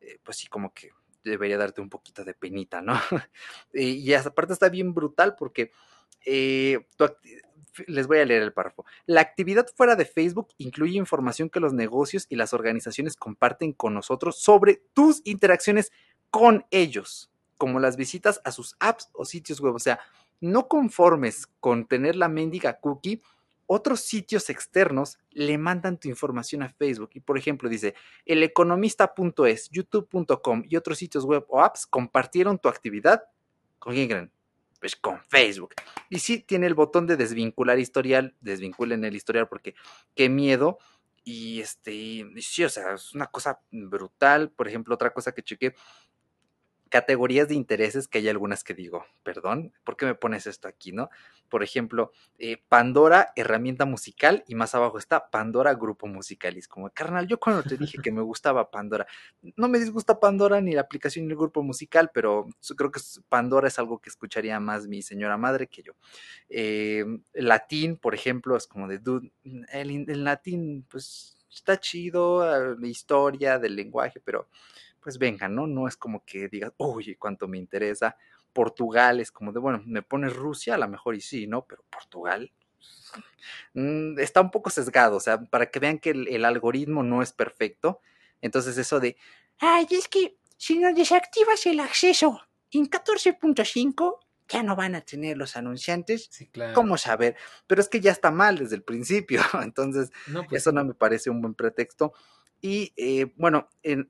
eh, 0.00 0.18
pues 0.22 0.38
sí, 0.38 0.46
como 0.48 0.72
que 0.72 0.90
debería 1.24 1.58
darte 1.58 1.80
un 1.80 1.88
poquito 1.88 2.24
de 2.24 2.34
penita, 2.34 2.80
¿no? 2.80 2.94
y 3.72 4.12
esa 4.12 4.34
parte 4.34 4.52
está 4.52 4.68
bien 4.68 4.94
brutal 4.94 5.36
porque 5.36 5.72
eh, 6.24 6.78
les 7.86 8.06
voy 8.06 8.18
a 8.18 8.24
leer 8.24 8.42
el 8.42 8.52
párrafo. 8.52 8.84
La 9.06 9.20
actividad 9.20 9.66
fuera 9.74 9.96
de 9.96 10.04
Facebook 10.04 10.48
incluye 10.58 10.96
información 10.98 11.48
que 11.48 11.60
los 11.60 11.72
negocios 11.72 12.26
y 12.28 12.36
las 12.36 12.52
organizaciones 12.52 13.16
comparten 13.16 13.72
con 13.72 13.94
nosotros 13.94 14.38
sobre 14.38 14.82
tus 14.94 15.22
interacciones 15.24 15.92
con 16.30 16.66
ellos, 16.70 17.30
como 17.56 17.80
las 17.80 17.96
visitas 17.96 18.40
a 18.44 18.52
sus 18.52 18.76
apps 18.80 19.10
o 19.12 19.24
sitios 19.24 19.60
web. 19.60 19.74
O 19.74 19.78
sea, 19.78 20.00
no 20.40 20.68
conformes 20.68 21.46
con 21.60 21.86
tener 21.86 22.16
la 22.16 22.28
mendiga 22.28 22.80
cookie, 22.80 23.22
otros 23.68 24.00
sitios 24.00 24.50
externos 24.50 25.18
le 25.30 25.58
mandan 25.58 26.00
tu 26.00 26.08
información 26.08 26.62
a 26.62 26.70
Facebook. 26.70 27.10
Y 27.14 27.20
por 27.20 27.38
ejemplo, 27.38 27.68
dice, 27.68 27.94
eleconomista.es, 28.24 29.68
youtube.com 29.70 30.64
y 30.68 30.76
otros 30.76 30.98
sitios 30.98 31.24
web 31.24 31.44
o 31.48 31.62
apps 31.62 31.86
compartieron 31.86 32.58
tu 32.58 32.68
actividad. 32.68 33.22
¿Con 33.78 33.94
quién 33.94 34.08
creen? 34.08 34.32
pues 34.80 34.96
con 34.96 35.20
Facebook. 35.28 35.74
Y 36.08 36.20
sí 36.20 36.40
tiene 36.40 36.66
el 36.66 36.74
botón 36.74 37.06
de 37.06 37.16
desvincular 37.16 37.78
historial, 37.78 38.36
desvinculen 38.40 39.04
el 39.04 39.16
historial 39.16 39.48
porque 39.48 39.74
qué 40.14 40.28
miedo. 40.28 40.78
Y 41.24 41.60
este, 41.60 42.24
sí, 42.40 42.64
o 42.64 42.68
sea, 42.68 42.94
es 42.94 43.14
una 43.14 43.26
cosa 43.26 43.60
brutal. 43.70 44.50
Por 44.50 44.68
ejemplo, 44.68 44.94
otra 44.94 45.12
cosa 45.12 45.32
que 45.32 45.42
chequé 45.42 45.74
categorías 46.88 47.48
de 47.48 47.54
intereses 47.54 48.08
que 48.08 48.18
hay 48.18 48.28
algunas 48.28 48.64
que 48.64 48.72
digo, 48.72 49.04
perdón, 49.22 49.74
¿por 49.84 49.96
qué 49.96 50.06
me 50.06 50.14
pones 50.14 50.46
esto 50.46 50.68
aquí, 50.68 50.92
no? 50.92 51.10
Por 51.48 51.62
ejemplo, 51.62 52.12
eh, 52.38 52.62
Pandora, 52.68 53.32
herramienta 53.36 53.84
musical, 53.84 54.44
y 54.46 54.54
más 54.54 54.74
abajo 54.74 54.98
está 54.98 55.30
Pandora, 55.30 55.74
grupo 55.74 56.06
musical. 56.06 56.56
Y 56.56 56.60
es 56.60 56.68
como, 56.68 56.90
carnal, 56.90 57.26
yo 57.26 57.38
cuando 57.40 57.62
te 57.62 57.76
dije 57.76 57.98
que 58.02 58.12
me 58.12 58.22
gustaba 58.22 58.70
Pandora, 58.70 59.06
no 59.56 59.68
me 59.68 59.78
disgusta 59.78 60.20
Pandora 60.20 60.60
ni 60.60 60.72
la 60.72 60.82
aplicación 60.82 61.26
ni 61.26 61.32
el 61.32 61.38
grupo 61.38 61.62
musical, 61.62 62.10
pero 62.12 62.46
creo 62.76 62.90
que 62.90 63.00
Pandora 63.28 63.68
es 63.68 63.78
algo 63.78 63.98
que 63.98 64.10
escucharía 64.10 64.60
más 64.60 64.86
mi 64.86 65.02
señora 65.02 65.36
madre 65.36 65.66
que 65.66 65.82
yo. 65.82 65.92
Eh, 66.48 67.04
latín, 67.34 67.96
por 67.96 68.14
ejemplo, 68.14 68.56
es 68.56 68.66
como 68.66 68.88
de, 68.88 68.98
dude, 68.98 69.32
el, 69.72 70.08
el 70.08 70.24
latín, 70.24 70.86
pues 70.90 71.36
está 71.50 71.78
chido, 71.78 72.42
ah, 72.42 72.76
la 72.78 72.86
historia 72.86 73.58
del 73.58 73.76
lenguaje, 73.76 74.20
pero 74.20 74.48
pues 75.00 75.18
venga, 75.18 75.48
¿no? 75.48 75.66
No 75.66 75.88
es 75.88 75.96
como 75.96 76.24
que 76.24 76.48
digas, 76.48 76.72
oye, 76.76 77.16
cuánto 77.16 77.48
me 77.48 77.58
interesa. 77.58 78.16
Portugal 78.52 79.20
es 79.20 79.30
como 79.30 79.52
de, 79.52 79.60
bueno, 79.60 79.82
me 79.86 80.02
pones 80.02 80.34
Rusia, 80.34 80.74
a 80.74 80.78
lo 80.78 80.88
mejor 80.88 81.14
y 81.14 81.20
sí, 81.20 81.46
¿no? 81.46 81.64
Pero 81.66 81.84
Portugal 81.90 82.52
mm, 83.74 84.18
está 84.18 84.40
un 84.40 84.50
poco 84.50 84.70
sesgado, 84.70 85.16
o 85.16 85.20
sea, 85.20 85.40
para 85.40 85.70
que 85.70 85.78
vean 85.78 85.98
que 85.98 86.10
el, 86.10 86.44
algoritmo 86.44 87.02
no 87.02 87.22
es 87.22 87.32
perfecto. 87.32 88.00
Entonces 88.40 88.78
eso 88.78 89.00
de, 89.00 89.16
ay, 89.58 89.86
es 89.90 90.08
que 90.08 90.36
si 90.56 90.78
no 90.78 90.92
desactivas 90.92 91.66
el 91.66 91.80
acceso 91.80 92.40
en 92.70 92.88
14.5, 92.88 94.18
ya 94.48 94.62
no 94.62 94.76
van 94.76 94.94
a 94.94 95.02
tener 95.02 95.36
los 95.36 95.56
anunciantes. 95.56 96.28
Sí, 96.30 96.46
claro. 96.46 96.74
¿Cómo 96.74 96.96
saber? 96.96 97.36
Pero 97.66 97.80
es 97.80 97.88
que 97.88 98.00
ya 98.00 98.10
está 98.10 98.30
mal 98.30 98.58
desde 98.58 98.76
el 98.76 98.82
principio. 98.82 99.42
Entonces, 99.62 100.10
pues 100.48 100.62
eso 100.62 100.72
no 100.72 100.84
me 100.84 100.94
parece 100.94 101.30
un 101.30 101.42
buen 101.42 101.54
pretexto. 101.54 102.12
Y 102.60 102.92
eh, 102.96 103.32
bueno, 103.36 103.68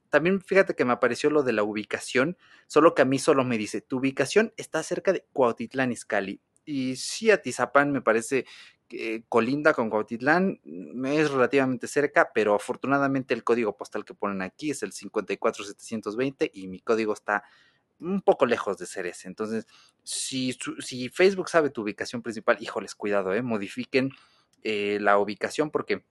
también 0.08 0.40
fíjate 0.40 0.74
que 0.74 0.84
me 0.84 0.92
apareció 0.92 1.30
lo 1.30 1.42
de 1.42 1.52
la 1.52 1.62
ubicación, 1.62 2.38
solo 2.66 2.94
que 2.94 3.02
a 3.02 3.04
mí 3.04 3.18
solo 3.18 3.44
me 3.44 3.58
dice, 3.58 3.80
tu 3.80 3.98
ubicación 3.98 4.54
está 4.56 4.82
cerca 4.82 5.12
de 5.12 5.26
Cuautitlán 5.32 5.92
Izcalli. 5.92 6.40
Y 6.64 6.96
sí, 6.96 7.30
Atizapán 7.30 7.92
me 7.92 8.02
parece 8.02 8.46
que 8.88 9.24
colinda 9.28 9.74
con 9.74 9.90
Cuautitlán, 9.90 10.60
es 11.04 11.30
relativamente 11.30 11.86
cerca, 11.86 12.30
pero 12.34 12.54
afortunadamente 12.54 13.34
el 13.34 13.44
código 13.44 13.76
postal 13.76 14.04
que 14.04 14.14
ponen 14.14 14.42
aquí 14.42 14.70
es 14.70 14.82
el 14.82 14.92
54720 14.92 16.50
y 16.54 16.68
mi 16.68 16.80
código 16.80 17.12
está 17.12 17.44
un 18.00 18.22
poco 18.22 18.46
lejos 18.46 18.78
de 18.78 18.86
ser 18.86 19.06
ese. 19.06 19.28
Entonces, 19.28 19.66
si, 20.02 20.56
si 20.78 21.08
Facebook 21.10 21.50
sabe 21.50 21.70
tu 21.70 21.82
ubicación 21.82 22.22
principal, 22.22 22.56
híjoles, 22.60 22.94
cuidado, 22.94 23.34
¿eh? 23.34 23.42
modifiquen 23.42 24.10
eh, 24.62 24.98
la 25.00 25.18
ubicación 25.18 25.70
porque 25.70 26.04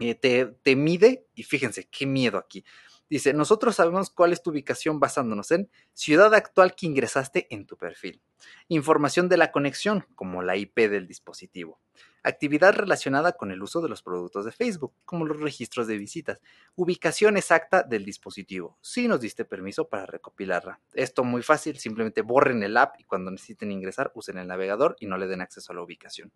eh, 0.00 0.14
te, 0.14 0.76
mide 0.76 1.26
y 1.34 1.42
fíjense, 1.42 1.88
qué 1.90 2.06
miedo 2.06 2.38
aquí. 2.38 2.64
Dice, 3.08 3.34
nosotros 3.34 3.76
sabemos 3.76 4.10
cuál 4.10 4.32
es 4.32 4.42
tu 4.42 4.50
ubicación 4.50 4.98
basándonos 4.98 5.50
en 5.50 5.70
ciudad 5.92 6.34
actual 6.34 6.74
que 6.74 6.86
ingresaste 6.86 7.46
en 7.54 7.66
tu 7.66 7.76
perfil, 7.76 8.22
información 8.68 9.28
de 9.28 9.36
la 9.36 9.52
conexión, 9.52 10.06
como 10.14 10.42
la 10.42 10.56
IP 10.56 10.88
del 10.88 11.06
dispositivo, 11.06 11.80
Actividad 12.24 12.74
relacionada 12.74 13.32
con 13.32 13.50
el 13.50 13.60
uso 13.64 13.80
de 13.80 13.88
los 13.88 14.02
productos 14.02 14.44
de 14.44 14.52
Facebook, 14.52 14.94
como 15.04 15.24
los 15.24 15.40
registros 15.40 15.88
de 15.88 15.98
visitas. 15.98 16.38
Ubicación 16.76 17.36
exacta 17.36 17.82
del 17.82 18.04
dispositivo. 18.04 18.78
Si 18.80 19.08
nos 19.08 19.20
diste 19.20 19.44
permiso 19.44 19.88
para 19.88 20.06
recopilarla. 20.06 20.78
Esto 20.94 21.24
muy 21.24 21.42
fácil, 21.42 21.78
simplemente 21.78 22.22
borren 22.22 22.62
el 22.62 22.76
app 22.76 22.94
y 23.00 23.04
cuando 23.04 23.32
necesiten 23.32 23.72
ingresar 23.72 24.12
usen 24.14 24.38
el 24.38 24.46
navegador 24.46 24.94
y 25.00 25.06
no 25.06 25.18
le 25.18 25.26
den 25.26 25.40
acceso 25.40 25.72
a 25.72 25.74
la 25.74 25.82
ubicación 25.82 26.32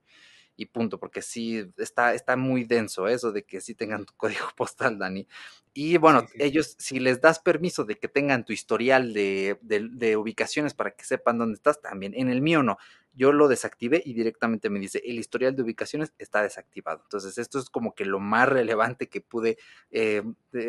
y 0.56 0.66
punto, 0.66 0.98
porque 0.98 1.22
sí 1.22 1.70
está, 1.76 2.14
está 2.14 2.36
muy 2.36 2.64
denso 2.64 3.08
eso 3.08 3.30
de 3.30 3.44
que 3.44 3.60
sí 3.60 3.74
tengan 3.74 4.06
tu 4.06 4.14
código 4.16 4.46
postal, 4.56 4.98
Dani. 4.98 5.28
Y 5.74 5.98
bueno, 5.98 6.26
ellos, 6.38 6.74
si 6.78 6.98
les 6.98 7.20
das 7.20 7.38
permiso 7.38 7.84
de 7.84 7.98
que 7.98 8.08
tengan 8.08 8.44
tu 8.44 8.54
historial 8.54 9.12
de, 9.12 9.58
de, 9.60 10.16
ubicaciones 10.16 10.72
para 10.72 10.92
que 10.92 11.04
sepan 11.04 11.36
dónde 11.36 11.56
estás, 11.56 11.82
también. 11.82 11.95
En 12.02 12.28
el 12.28 12.42
mío 12.42 12.62
no. 12.62 12.78
Yo 13.12 13.32
lo 13.32 13.48
desactivé 13.48 14.02
y 14.04 14.12
directamente 14.12 14.68
me 14.68 14.78
dice, 14.78 15.02
el 15.04 15.18
historial 15.18 15.56
de 15.56 15.62
ubicaciones 15.62 16.12
está 16.18 16.42
desactivado. 16.42 17.00
Entonces, 17.02 17.38
esto 17.38 17.58
es 17.58 17.70
como 17.70 17.94
que 17.94 18.04
lo 18.04 18.20
más 18.20 18.48
relevante 18.48 19.08
que 19.08 19.22
pude 19.22 19.56
eh, 19.90 20.22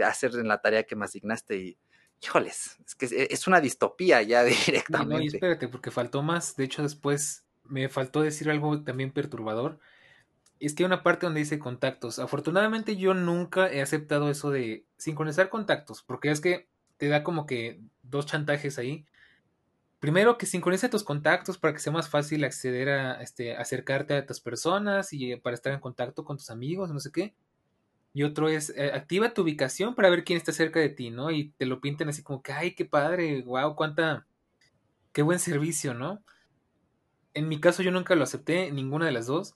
hacer 0.06 0.32
en 0.36 0.48
la 0.48 0.62
tarea 0.62 0.84
que 0.84 0.96
me 0.96 1.06
asignaste 1.06 1.58
y, 1.58 1.78
híjoles, 2.22 2.78
es 2.86 2.96
que 2.96 3.28
es, 3.30 3.48
una 3.48 3.62
distopía 3.62 4.22
ya 4.22 4.44
directamente. 4.66 5.16
No, 5.16 5.22
y 5.22 5.28
espérate, 5.28 5.68
porque 5.68 5.92
faltó 5.92 6.24
más. 6.24 6.56
De 6.56 6.64
hecho, 6.64 6.84
después 6.84 7.46
me 7.66 7.90
faltó 7.90 8.22
decir 8.22 8.50
algo 8.50 8.82
también 8.84 9.12
perturbador. 9.12 9.80
Es 10.60 10.74
que 10.74 10.84
hay 10.84 10.88
una 10.88 11.04
parte 11.04 11.26
donde 11.26 11.42
dice 11.42 11.60
contactos. 11.60 12.18
Afortunadamente 12.18 12.96
yo 12.96 13.14
nunca 13.14 13.72
he 13.72 13.82
aceptado 13.82 14.30
eso 14.30 14.50
de 14.50 14.86
sincronizar 14.98 15.50
contactos, 15.50 16.02
porque 16.02 16.32
es 16.32 16.42
que 16.42 16.68
te 16.98 17.10
da 17.10 17.24
como 17.24 17.46
que 17.46 17.80
dos 18.02 18.26
chantajes 18.26 18.80
ahí. 18.80 19.06
Primero 20.00 20.38
que 20.38 20.46
sincronice 20.46 20.90
tus 20.90 21.04
contactos 21.04 21.58
para 21.58 21.74
que 21.74 21.80
sea 21.80 21.92
más 21.92 22.10
fácil 22.10 22.44
acceder 22.44 22.90
a 22.90 23.22
este 23.22 23.56
acercarte 23.56 24.14
a 24.14 24.26
tus 24.26 24.40
personas 24.40 25.12
y 25.12 25.36
para 25.38 25.56
estar 25.56 25.74
en 25.74 25.80
contacto 25.80 26.24
con 26.24 26.38
tus 26.38 26.52
amigos, 26.52 26.92
no 26.92 27.00
sé 27.00 27.12
qué. 27.12 27.34
Y 28.14 28.24
otro 28.24 28.50
es 28.50 28.72
eh, 28.76 28.92
activa 28.94 29.34
tu 29.34 29.42
ubicación 29.44 29.96
para 29.96 30.10
ver 30.10 30.24
quién 30.24 30.38
está 30.38 30.52
cerca 30.52 30.80
de 30.80 30.90
ti, 30.90 31.10
¿no? 31.10 31.32
Y 31.32 31.50
te 31.58 31.66
lo 31.66 31.82
pinten 31.82 32.10
así 32.10 32.24
como 32.24 32.42
que, 32.42 32.52
ay, 32.52 32.74
qué 32.76 32.86
padre, 32.86 33.42
wow, 33.44 33.76
cuánta, 33.76 34.26
qué 35.14 35.22
buen 35.22 35.40
servicio, 35.40 35.94
¿no? 35.94 36.24
En 37.34 37.48
mi 37.48 37.60
caso 37.60 37.84
yo 37.84 37.92
nunca 37.92 38.16
lo 38.16 38.24
acepté, 38.24 38.72
ninguna 38.72 39.06
de 39.06 39.12
las 39.12 39.28
dos. 39.28 39.56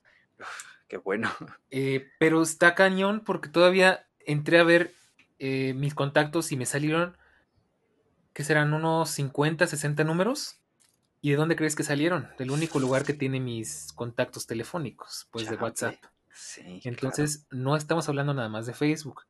qué 0.87 0.97
bueno. 0.97 1.29
Eh, 1.73 2.09
pero 2.19 2.41
está 2.41 2.75
cañón 2.75 3.23
porque 3.25 3.47
todavía 3.47 4.05
entré 4.19 4.59
a 4.59 4.63
ver 4.63 4.93
eh, 5.39 5.73
mis 5.73 5.95
contactos 5.95 6.51
y 6.51 6.57
me 6.57 6.65
salieron, 6.65 7.15
que 8.33 8.43
serán 8.43 8.73
unos 8.73 9.09
50, 9.11 9.67
60 9.67 10.03
números. 10.03 10.57
¿Y 11.21 11.31
de 11.31 11.35
dónde 11.35 11.55
crees 11.55 11.75
que 11.75 11.83
salieron? 11.83 12.27
Del 12.39 12.49
único 12.49 12.79
lugar 12.79 13.03
que 13.03 13.13
tiene 13.13 13.39
mis 13.39 13.93
contactos 13.93 14.47
telefónicos, 14.47 15.27
pues 15.31 15.49
de 15.49 15.55
WhatsApp. 15.55 15.95
Sí, 16.33 16.81
Entonces, 16.83 17.45
no 17.51 17.75
estamos 17.75 18.09
hablando 18.09 18.33
nada 18.33 18.49
más 18.49 18.65
de 18.65 18.73
Facebook. 18.73 19.21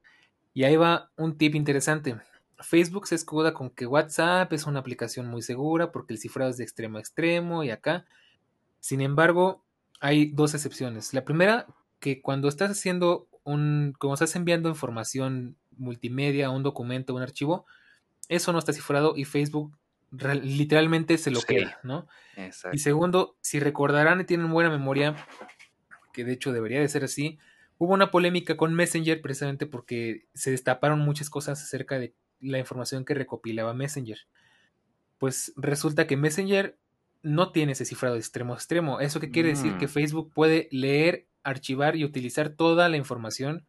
Y 0.53 0.63
ahí 0.63 0.77
va 0.77 1.11
un 1.17 1.37
tip 1.37 1.55
interesante. 1.55 2.17
Facebook 2.59 3.07
se 3.07 3.15
escuda 3.15 3.53
con 3.53 3.69
que 3.69 3.87
WhatsApp 3.87 4.53
es 4.53 4.65
una 4.65 4.79
aplicación 4.79 5.27
muy 5.27 5.41
segura 5.41 5.91
porque 5.91 6.13
el 6.13 6.19
cifrado 6.19 6.51
es 6.51 6.57
de 6.57 6.63
extremo 6.63 6.97
a 6.97 7.01
extremo 7.01 7.63
y 7.63 7.71
acá. 7.71 8.05
Sin 8.79 9.01
embargo, 9.01 9.63
hay 9.99 10.27
dos 10.27 10.53
excepciones. 10.53 11.13
La 11.13 11.25
primera, 11.25 11.67
que 11.99 12.21
cuando 12.21 12.47
estás 12.47 12.71
haciendo 12.71 13.27
un, 13.43 13.93
como 13.97 14.13
estás 14.13 14.35
enviando 14.35 14.69
información 14.69 15.57
multimedia, 15.77 16.49
un 16.49 16.63
documento, 16.63 17.15
un 17.15 17.21
archivo, 17.21 17.65
eso 18.31 18.53
no 18.53 18.59
está 18.59 18.71
cifrado 18.71 19.13
y 19.15 19.25
Facebook 19.25 19.77
literalmente 20.11 21.17
se 21.17 21.31
lo 21.31 21.41
cree, 21.41 21.73
¿no? 21.83 22.07
Y 22.71 22.79
segundo, 22.79 23.37
si 23.41 23.59
recordarán 23.59 24.21
y 24.21 24.23
tienen 24.23 24.51
buena 24.51 24.69
memoria, 24.69 25.15
que 26.13 26.23
de 26.23 26.33
hecho 26.33 26.53
debería 26.53 26.79
de 26.79 26.87
ser 26.87 27.03
así, 27.03 27.39
hubo 27.77 27.93
una 27.93 28.09
polémica 28.09 28.55
con 28.55 28.73
Messenger 28.73 29.21
precisamente 29.21 29.65
porque 29.65 30.27
se 30.33 30.49
destaparon 30.49 30.99
muchas 30.99 31.29
cosas 31.29 31.61
acerca 31.61 31.99
de 31.99 32.15
la 32.39 32.57
información 32.57 33.03
que 33.03 33.13
recopilaba 33.13 33.73
Messenger. 33.73 34.17
Pues 35.17 35.53
resulta 35.57 36.07
que 36.07 36.17
Messenger 36.17 36.77
no 37.23 37.51
tiene 37.51 37.73
ese 37.73 37.85
cifrado 37.85 38.15
de 38.15 38.21
extremo 38.21 38.53
a 38.53 38.55
extremo. 38.57 39.01
¿Eso 39.01 39.19
qué 39.19 39.29
quiere 39.29 39.49
decir? 39.49 39.77
Que 39.77 39.87
mm. 39.87 39.89
Facebook 39.89 40.31
puede 40.33 40.69
leer, 40.71 41.27
archivar 41.43 41.97
y 41.97 42.05
utilizar 42.05 42.49
toda 42.49 42.87
la 42.87 42.97
información 42.97 43.65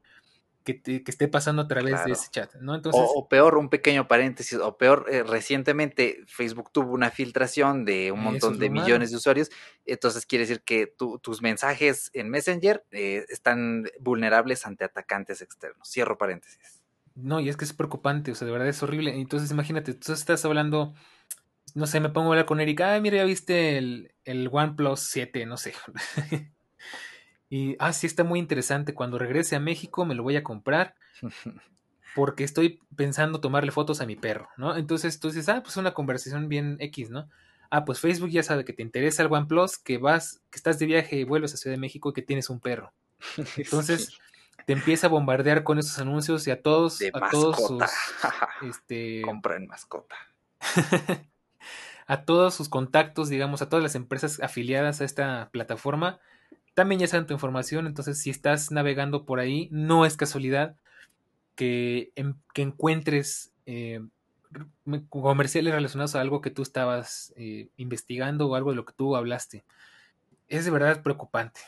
que, 0.62 1.02
esté 1.06 1.28
pasando 1.28 1.62
a 1.62 1.68
través 1.68 2.04
de 2.04 2.12
ese 2.12 2.30
chat, 2.30 2.54
¿no? 2.56 2.74
Entonces, 2.74 3.02
o, 3.04 3.28
peor, 3.28 3.56
un 3.56 3.68
pequeño 3.68 4.08
paréntesis, 4.08 4.58
o 4.58 4.76
peor, 4.76 5.06
eh, 5.10 5.22
recientemente 5.22 6.22
Facebook 6.26 6.70
tuvo 6.72 6.92
una 6.92 7.10
filtración 7.10 7.84
de 7.84 8.12
un 8.12 8.20
montón 8.20 8.58
de 8.58 8.70
millones 8.70 9.10
de 9.10 9.16
usuarios, 9.16 9.50
entonces 9.84 10.26
quiere 10.26 10.44
decir 10.44 10.62
que 10.62 10.86
tus 11.20 11.42
mensajes 11.42 12.10
en 12.14 12.30
Messenger 12.30 12.84
eh, 12.90 13.24
están 13.28 13.84
vulnerables 14.00 14.66
ante 14.66 14.84
atacantes 14.84 15.42
externos. 15.42 15.88
Cierro 15.90 16.18
paréntesis. 16.18 16.82
No, 17.14 17.40
y 17.40 17.48
es 17.48 17.56
que 17.56 17.64
es 17.64 17.72
preocupante, 17.72 18.32
o 18.32 18.34
sea, 18.34 18.46
de 18.46 18.52
verdad 18.52 18.68
es 18.68 18.82
horrible. 18.82 19.14
Entonces, 19.20 19.50
imagínate, 19.50 19.92
tú 19.94 20.12
estás 20.12 20.44
hablando 20.44 20.94
no 21.74 21.86
sé, 21.86 22.00
me 22.00 22.10
pongo 22.10 22.28
a 22.28 22.32
hablar 22.32 22.46
con 22.46 22.60
Erika, 22.60 22.94
ah, 22.94 23.00
mira, 23.00 23.18
ya 23.18 23.24
viste 23.24 23.78
el, 23.78 24.14
el 24.24 24.48
OnePlus 24.52 25.00
7, 25.00 25.46
no 25.46 25.56
sé. 25.56 25.74
y, 27.52 27.76
ah, 27.80 27.92
sí, 27.92 28.06
está 28.06 28.24
muy 28.24 28.38
interesante. 28.38 28.94
Cuando 28.94 29.18
regrese 29.18 29.56
a 29.56 29.60
México 29.60 30.06
me 30.06 30.14
lo 30.14 30.22
voy 30.22 30.36
a 30.36 30.42
comprar 30.42 30.94
porque 32.14 32.44
estoy 32.44 32.80
pensando 32.96 33.42
tomarle 33.42 33.72
fotos 33.72 34.00
a 34.00 34.06
mi 34.06 34.16
perro, 34.16 34.48
¿no? 34.56 34.74
Entonces 34.74 35.20
tú 35.20 35.28
dices, 35.28 35.50
ah, 35.50 35.62
pues 35.62 35.76
una 35.76 35.92
conversación 35.92 36.48
bien 36.48 36.78
X, 36.80 37.10
¿no? 37.10 37.28
Ah, 37.68 37.84
pues 37.84 38.00
Facebook 38.00 38.30
ya 38.30 38.42
sabe 38.42 38.64
que 38.64 38.72
te 38.72 38.80
interesa 38.80 39.22
el 39.22 39.30
OnePlus, 39.30 39.76
que 39.76 39.98
vas, 39.98 40.40
que 40.48 40.56
estás 40.56 40.78
de 40.78 40.86
viaje 40.86 41.16
y 41.16 41.24
vuelves 41.24 41.52
a 41.52 41.58
Ciudad 41.58 41.76
de 41.76 41.80
México 41.80 42.08
y 42.08 42.12
que 42.14 42.22
tienes 42.22 42.48
un 42.48 42.58
perro. 42.58 42.94
Entonces 43.58 44.18
te 44.64 44.72
empieza 44.72 45.08
a 45.08 45.10
bombardear 45.10 45.62
con 45.62 45.78
esos 45.78 45.98
anuncios 45.98 46.46
y 46.46 46.52
a 46.52 46.62
todos, 46.62 47.02
a 47.02 47.28
todos 47.28 47.66
sus, 47.66 47.82
este, 48.66 49.20
compren 49.26 49.66
mascota. 49.66 50.16
a 52.06 52.24
todos 52.24 52.54
sus 52.54 52.70
contactos, 52.70 53.28
digamos, 53.28 53.60
a 53.60 53.68
todas 53.68 53.82
las 53.82 53.94
empresas 53.94 54.40
afiliadas 54.40 55.02
a 55.02 55.04
esta 55.04 55.50
plataforma. 55.52 56.18
También 56.74 57.00
ya 57.00 57.06
saben 57.06 57.26
tu 57.26 57.34
información, 57.34 57.86
entonces 57.86 58.18
si 58.20 58.30
estás 58.30 58.70
navegando 58.70 59.24
por 59.26 59.40
ahí, 59.40 59.68
no 59.70 60.06
es 60.06 60.16
casualidad 60.16 60.76
que, 61.54 62.12
encuentres 62.54 63.52
eh, 63.66 64.00
comerciales 65.08 65.74
relacionados 65.74 66.14
a 66.14 66.20
algo 66.20 66.40
que 66.40 66.50
tú 66.50 66.62
estabas 66.62 67.32
eh, 67.36 67.68
investigando 67.76 68.48
o 68.48 68.54
algo 68.54 68.70
de 68.70 68.76
lo 68.76 68.84
que 68.84 68.94
tú 68.94 69.16
hablaste. 69.16 69.64
Es 70.48 70.64
de 70.64 70.70
verdad 70.70 71.02
preocupante. 71.02 71.60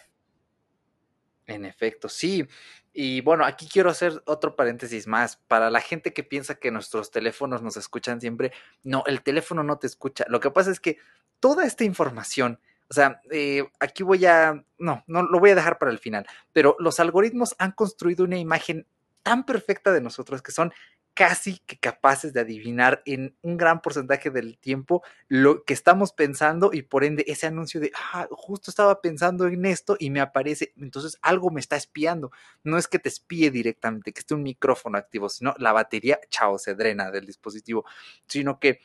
En 1.47 1.65
efecto, 1.65 2.09
sí. 2.09 2.47
Y 2.93 3.21
bueno, 3.21 3.45
aquí 3.45 3.69
quiero 3.71 3.91
hacer 3.91 4.23
otro 4.25 4.57
paréntesis 4.57 5.07
más. 5.07 5.37
Para 5.37 5.71
la 5.71 5.81
gente 5.81 6.15
que 6.15 6.23
piensa 6.23 6.55
que 6.55 6.71
nuestros 6.71 7.11
teléfonos 7.11 7.61
nos 7.63 7.77
escuchan 7.77 8.21
siempre, 8.21 8.53
no, 8.83 9.05
el 9.07 9.23
teléfono 9.23 9.63
no 9.63 9.79
te 9.79 9.87
escucha. 9.87 10.25
Lo 10.29 10.41
que 10.41 10.51
pasa 10.51 10.71
es 10.71 10.81
que 10.81 10.99
toda 11.41 11.67
esta 11.67 11.85
información, 11.85 12.61
o 12.89 12.95
sea, 12.95 13.21
eh, 13.31 13.65
aquí 13.81 14.03
voy 14.03 14.25
a, 14.27 14.65
no, 14.79 15.05
no, 15.07 15.23
lo 15.23 15.41
voy 15.41 15.51
a 15.51 15.55
dejar 15.55 15.79
para 15.79 15.91
el 15.91 15.99
final, 15.99 16.27
pero 16.53 16.77
los 16.79 17.01
algoritmos 17.01 17.55
han 17.59 17.73
construido 17.73 18.25
una 18.25 18.39
imagen 18.39 18.87
tan 19.23 19.45
perfecta 19.45 19.93
de 19.93 20.01
nosotros 20.01 20.43
que 20.43 20.53
son 20.53 20.73
casi 21.15 21.59
que 21.61 21.79
capaces 21.79 22.33
de 22.33 22.41
adivinar 22.41 23.01
en 23.07 23.37
un 23.41 23.57
gran 23.57 23.81
porcentaje 23.81 24.31
del 24.31 24.59
tiempo 24.59 25.03
lo 25.29 25.65
que 25.65 25.73
estamos 25.73 26.13
pensando 26.13 26.71
y 26.73 26.83
por 26.83 27.05
ende 27.05 27.25
ese 27.29 27.47
anuncio 27.47 27.81
de, 27.81 27.93
ah, 28.13 28.27
justo 28.31 28.71
estaba 28.71 29.01
pensando 29.01 29.47
en 29.47 29.65
esto 29.65 29.97
y 29.99 30.11
me 30.11 30.21
aparece, 30.21 30.73
entonces 30.77 31.17
algo 31.23 31.51
me 31.51 31.61
está 31.61 31.77
espiando. 31.77 32.33
No 32.65 32.79
es 32.79 32.89
que 32.89 32.99
te 32.99 33.09
espíe 33.09 33.53
directamente, 33.53 34.13
que 34.13 34.21
esté 34.21 34.35
un 34.35 34.43
micrófono 34.43 34.99
activo, 34.99 35.29
sino 35.29 35.55
la 35.59 35.73
batería, 35.73 36.19
chao, 36.31 36.59
se 36.59 36.75
drena 36.75 37.13
del 37.13 37.27
dispositivo, 37.27 37.85
sino 38.27 38.59
que 38.59 38.81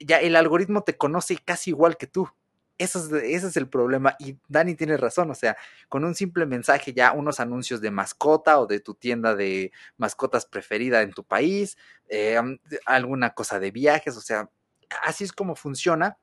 ya 0.00 0.18
el 0.20 0.36
algoritmo 0.36 0.82
te 0.84 0.96
conoce 0.96 1.36
casi 1.36 1.70
igual 1.70 1.98
que 1.98 2.06
tú. 2.06 2.28
Eso 2.76 2.98
es, 2.98 3.24
ese 3.24 3.46
es 3.46 3.56
el 3.56 3.68
problema. 3.68 4.16
Y 4.18 4.38
Dani 4.48 4.74
tiene 4.74 4.96
razón, 4.96 5.30
o 5.30 5.34
sea, 5.34 5.56
con 5.88 6.04
un 6.04 6.14
simple 6.14 6.44
mensaje 6.44 6.92
ya 6.92 7.12
unos 7.12 7.38
anuncios 7.38 7.80
de 7.80 7.92
mascota 7.92 8.58
o 8.58 8.66
de 8.66 8.80
tu 8.80 8.94
tienda 8.94 9.36
de 9.36 9.70
mascotas 9.96 10.44
preferida 10.46 11.02
en 11.02 11.12
tu 11.12 11.24
país, 11.24 11.76
eh, 12.08 12.36
alguna 12.86 13.30
cosa 13.34 13.60
de 13.60 13.70
viajes, 13.70 14.16
o 14.16 14.20
sea, 14.20 14.50
así 15.04 15.24
es 15.24 15.32
como 15.32 15.54
funciona. 15.54 16.18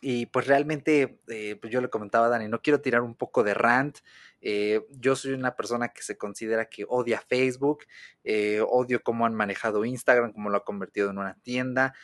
Y 0.00 0.26
pues 0.26 0.46
realmente, 0.46 1.20
eh, 1.28 1.56
pues 1.60 1.72
yo 1.72 1.80
le 1.80 1.90
comentaba 1.90 2.26
a 2.26 2.28
Dani, 2.28 2.48
no 2.48 2.62
quiero 2.62 2.80
tirar 2.80 3.02
un 3.02 3.16
poco 3.16 3.42
de 3.42 3.54
rant. 3.54 3.98
Eh, 4.40 4.86
yo 4.90 5.16
soy 5.16 5.32
una 5.32 5.56
persona 5.56 5.88
que 5.88 6.02
se 6.02 6.16
considera 6.16 6.66
que 6.66 6.84
odia 6.88 7.20
Facebook, 7.20 7.84
odio 8.68 9.02
cómo 9.02 9.26
han 9.26 9.34
manejado 9.34 9.84
Instagram, 9.84 10.32
cómo 10.32 10.50
lo 10.50 10.58
ha 10.58 10.64
convertido 10.64 11.10
en 11.10 11.18
una 11.18 11.34
tienda. 11.42 11.94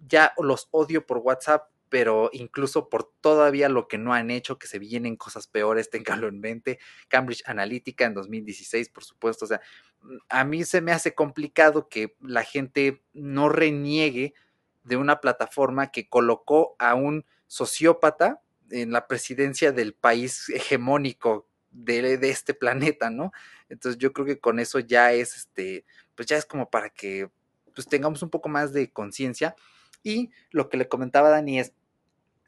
ya 0.00 0.32
los 0.38 0.68
odio 0.72 1.06
por 1.06 1.18
WhatsApp 1.18 1.73
pero 1.94 2.28
incluso 2.32 2.88
por 2.88 3.08
todavía 3.20 3.68
lo 3.68 3.86
que 3.86 3.98
no 3.98 4.14
han 4.14 4.32
hecho, 4.32 4.58
que 4.58 4.66
se 4.66 4.80
vienen 4.80 5.14
cosas 5.14 5.46
peores, 5.46 5.90
ténganlo 5.90 6.26
en 6.26 6.40
mente. 6.40 6.80
Cambridge 7.06 7.44
Analytica 7.46 8.04
en 8.04 8.14
2016, 8.14 8.88
por 8.88 9.04
supuesto. 9.04 9.44
O 9.44 9.48
sea, 9.48 9.60
mm, 10.02 10.16
a 10.28 10.42
mí 10.42 10.64
se 10.64 10.80
me 10.80 10.90
hace 10.90 11.14
complicado 11.14 11.88
que 11.88 12.16
la 12.20 12.42
gente 12.42 13.04
no 13.12 13.48
reniegue 13.48 14.34
de 14.82 14.96
una 14.96 15.20
plataforma 15.20 15.92
que 15.92 16.08
colocó 16.08 16.74
a 16.80 16.96
un 16.96 17.24
sociópata 17.46 18.42
en 18.70 18.90
la 18.90 19.06
presidencia 19.06 19.70
del 19.70 19.94
país 19.94 20.48
hegemónico 20.48 21.46
de, 21.70 22.18
de, 22.18 22.28
este 22.28 22.54
planeta, 22.54 23.08
¿no? 23.08 23.30
Entonces 23.68 24.00
yo 24.00 24.12
creo 24.12 24.26
que 24.26 24.40
con 24.40 24.58
eso 24.58 24.80
ya 24.80 25.12
es, 25.12 25.36
este, 25.36 25.84
pues 26.16 26.26
ya 26.26 26.38
es 26.38 26.44
como 26.44 26.70
para 26.70 26.90
que 26.90 27.30
pues 27.72 27.86
tengamos 27.86 28.20
un 28.24 28.30
poco 28.30 28.48
más 28.48 28.72
de 28.72 28.90
conciencia. 28.90 29.54
Y 30.02 30.30
lo 30.50 30.68
que 30.68 30.76
le 30.76 30.88
comentaba 30.88 31.30
Dani 31.30 31.60
es 31.60 31.72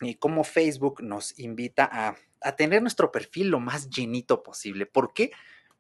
y 0.01 0.17
cómo 0.17 0.45
Facebook 0.45 1.03
nos 1.03 1.39
invita 1.39 1.89
a, 1.91 2.17
a 2.43 2.57
tener 2.57 2.83
nuestro 2.83 3.11
perfil 3.13 3.49
lo 3.49 3.61
más 3.61 3.89
llenito 3.91 4.43
posible. 4.43 4.87
¿Por 4.87 5.13
qué? 5.13 5.33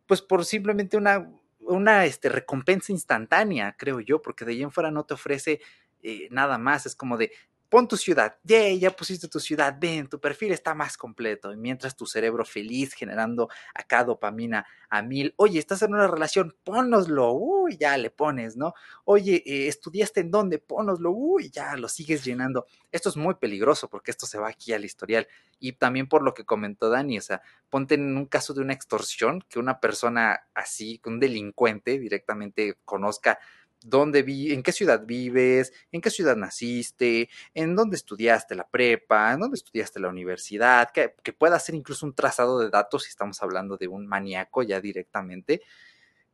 Pues 0.06 0.22
por 0.22 0.44
simplemente 0.44 0.96
una, 0.96 1.30
una 1.60 2.04
este, 2.04 2.28
recompensa 2.28 2.92
instantánea, 2.92 3.76
creo 3.78 4.00
yo, 4.00 4.22
porque 4.22 4.44
de 4.44 4.52
ahí 4.52 4.62
en 4.62 4.70
fuera 4.70 4.90
no 4.90 5.04
te 5.04 5.14
ofrece 5.14 5.60
eh, 6.02 6.28
nada 6.30 6.58
más. 6.58 6.86
Es 6.86 6.96
como 6.96 7.16
de, 7.16 7.32
pon 7.76 7.86
tu 7.86 7.98
ciudad, 7.98 8.38
yeah, 8.42 8.72
ya 8.72 8.90
pusiste 8.90 9.28
tu 9.28 9.38
ciudad, 9.38 9.76
ven, 9.78 10.08
tu 10.08 10.18
perfil 10.18 10.52
está 10.52 10.74
más 10.74 10.96
completo. 10.96 11.52
Y 11.52 11.58
mientras 11.58 11.94
tu 11.94 12.06
cerebro 12.06 12.42
feliz 12.42 12.94
generando 12.94 13.50
acá 13.74 14.02
dopamina 14.02 14.66
a 14.88 15.02
mil, 15.02 15.34
oye, 15.36 15.58
estás 15.58 15.82
en 15.82 15.92
una 15.92 16.06
relación, 16.06 16.56
pónoslo, 16.64 17.32
uy, 17.32 17.76
ya 17.76 17.98
le 17.98 18.08
pones, 18.08 18.56
¿no? 18.56 18.72
Oye, 19.04 19.42
eh, 19.44 19.68
estudiaste 19.68 20.20
en 20.20 20.30
dónde, 20.30 20.58
pónoslo, 20.58 21.10
uy, 21.10 21.50
ya 21.50 21.76
lo 21.76 21.90
sigues 21.90 22.24
llenando. 22.24 22.64
Esto 22.90 23.10
es 23.10 23.18
muy 23.18 23.34
peligroso 23.34 23.90
porque 23.90 24.10
esto 24.10 24.24
se 24.24 24.38
va 24.38 24.48
aquí 24.48 24.72
al 24.72 24.86
historial. 24.86 25.28
Y 25.60 25.72
también 25.72 26.08
por 26.08 26.22
lo 26.22 26.32
que 26.32 26.46
comentó 26.46 26.88
Dani, 26.88 27.18
o 27.18 27.20
sea, 27.20 27.42
ponte 27.68 27.96
en 27.96 28.16
un 28.16 28.24
caso 28.24 28.54
de 28.54 28.62
una 28.62 28.72
extorsión, 28.72 29.44
que 29.50 29.58
una 29.58 29.80
persona 29.80 30.46
así, 30.54 30.98
un 31.04 31.20
delincuente 31.20 31.98
directamente 31.98 32.78
conozca 32.86 33.38
dónde 33.82 34.22
vi, 34.22 34.52
en 34.52 34.62
qué 34.62 34.72
ciudad 34.72 35.04
vives, 35.06 35.72
en 35.92 36.00
qué 36.00 36.10
ciudad 36.10 36.36
naciste, 36.36 37.28
en 37.54 37.76
dónde 37.76 37.96
estudiaste 37.96 38.54
la 38.54 38.68
prepa, 38.68 39.32
en 39.32 39.40
dónde 39.40 39.56
estudiaste 39.56 40.00
la 40.00 40.08
universidad, 40.08 40.90
que, 40.90 41.14
pueda 41.32 41.56
hacer 41.56 41.74
incluso 41.74 42.06
un 42.06 42.14
trazado 42.14 42.58
de 42.58 42.70
datos 42.70 43.04
si 43.04 43.10
estamos 43.10 43.42
hablando 43.42 43.76
de 43.76 43.88
un 43.88 44.06
maníaco 44.06 44.62
ya 44.62 44.80
directamente. 44.80 45.62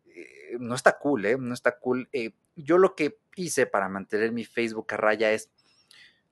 Eh, 0.06 0.56
no 0.58 0.74
está 0.74 0.98
cool, 0.98 1.26
¿eh? 1.26 1.36
No 1.38 1.54
está 1.54 1.78
cool. 1.78 2.08
Eh, 2.12 2.32
yo 2.56 2.78
lo 2.78 2.94
que 2.94 3.18
hice 3.36 3.66
para 3.66 3.88
mantener 3.88 4.32
mi 4.32 4.44
Facebook 4.44 4.86
a 4.90 4.96
raya 4.96 5.32
es 5.32 5.50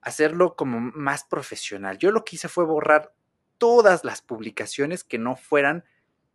hacerlo 0.01 0.57
como 0.57 0.81
más 0.81 1.25
profesional. 1.25 1.99
Yo 1.99 2.11
lo 2.11 2.25
que 2.25 2.37
hice 2.37 2.49
fue 2.49 2.65
borrar 2.65 3.13
todas 3.59 4.05
las 4.05 4.23
publicaciones 4.23 5.05
que 5.05 5.19
no 5.19 5.37
fueran 5.37 5.85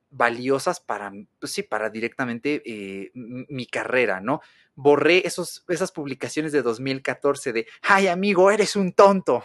valiosas 0.09 0.79
para, 0.79 1.11
pues 1.39 1.51
sí, 1.51 1.63
para 1.63 1.89
directamente 1.89 2.61
eh, 2.65 3.11
mi 3.13 3.65
carrera, 3.65 4.21
¿no? 4.21 4.41
Borré 4.75 5.25
esos, 5.25 5.63
esas 5.67 5.91
publicaciones 5.91 6.51
de 6.51 6.61
2014 6.61 7.53
de, 7.53 7.67
ay 7.81 8.07
amigo, 8.07 8.51
eres 8.51 8.75
un 8.75 8.93
tonto, 8.93 9.43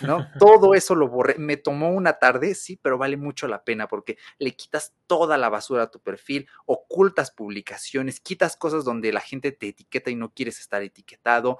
¿no? 0.00 0.26
Todo 0.38 0.74
eso 0.74 0.94
lo 0.94 1.08
borré. 1.08 1.36
Me 1.38 1.56
tomó 1.56 1.90
una 1.90 2.14
tarde, 2.14 2.54
sí, 2.54 2.78
pero 2.80 2.98
vale 2.98 3.16
mucho 3.16 3.48
la 3.48 3.64
pena 3.64 3.88
porque 3.88 4.18
le 4.38 4.54
quitas 4.54 4.94
toda 5.06 5.36
la 5.38 5.48
basura 5.48 5.84
a 5.84 5.90
tu 5.90 6.00
perfil, 6.00 6.48
ocultas 6.66 7.30
publicaciones, 7.30 8.20
quitas 8.20 8.56
cosas 8.56 8.84
donde 8.84 9.12
la 9.12 9.20
gente 9.20 9.52
te 9.52 9.68
etiqueta 9.68 10.10
y 10.10 10.16
no 10.16 10.32
quieres 10.32 10.60
estar 10.60 10.82
etiquetado, 10.82 11.58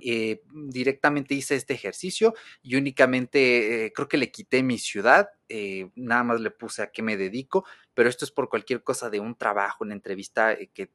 eh, 0.00 0.42
directamente 0.52 1.34
hice 1.34 1.56
este 1.56 1.74
ejercicio 1.74 2.34
y 2.62 2.76
únicamente 2.76 3.86
eh, 3.86 3.92
creo 3.92 4.08
que 4.08 4.18
le 4.18 4.30
quité 4.30 4.62
mi 4.62 4.78
ciudad, 4.78 5.30
eh, 5.48 5.90
nada 5.94 6.24
más 6.24 6.40
le 6.40 6.50
puse 6.50 6.82
a 6.82 6.90
qué 6.90 7.02
me 7.02 7.16
dedico, 7.16 7.64
pero 7.94 8.08
esto 8.08 8.24
es 8.24 8.30
por 8.30 8.48
cualquier 8.48 8.82
cosa 8.82 9.10
de 9.10 9.20
un 9.20 9.36
trabajo, 9.36 9.84
una 9.84 9.94
entrevista 9.94 10.56
que 10.72 10.90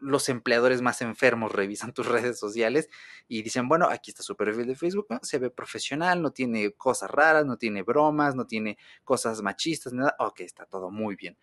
los 0.00 0.28
empleadores 0.28 0.82
más 0.82 1.00
enfermos 1.00 1.52
revisan 1.52 1.92
tus 1.92 2.06
redes 2.32 2.38
sociales 2.38 2.88
y 3.28 3.42
dicen, 3.42 3.68
bueno, 3.68 3.88
aquí 3.88 4.10
está 4.10 4.22
su 4.22 4.36
perfil 4.36 4.66
de 4.66 4.76
Facebook, 4.76 5.08
se 5.22 5.38
ve 5.38 5.50
profesional, 5.50 6.22
no 6.22 6.32
tiene 6.32 6.72
cosas 6.72 7.10
raras, 7.10 7.46
no 7.46 7.56
tiene 7.56 7.82
bromas, 7.82 8.34
no 8.34 8.46
tiene 8.46 8.78
cosas 9.04 9.42
machistas, 9.42 9.92
nada, 9.92 10.14
ok, 10.18 10.40
está 10.40 10.66
todo 10.66 10.90
muy 10.90 11.16
bien. 11.16 11.36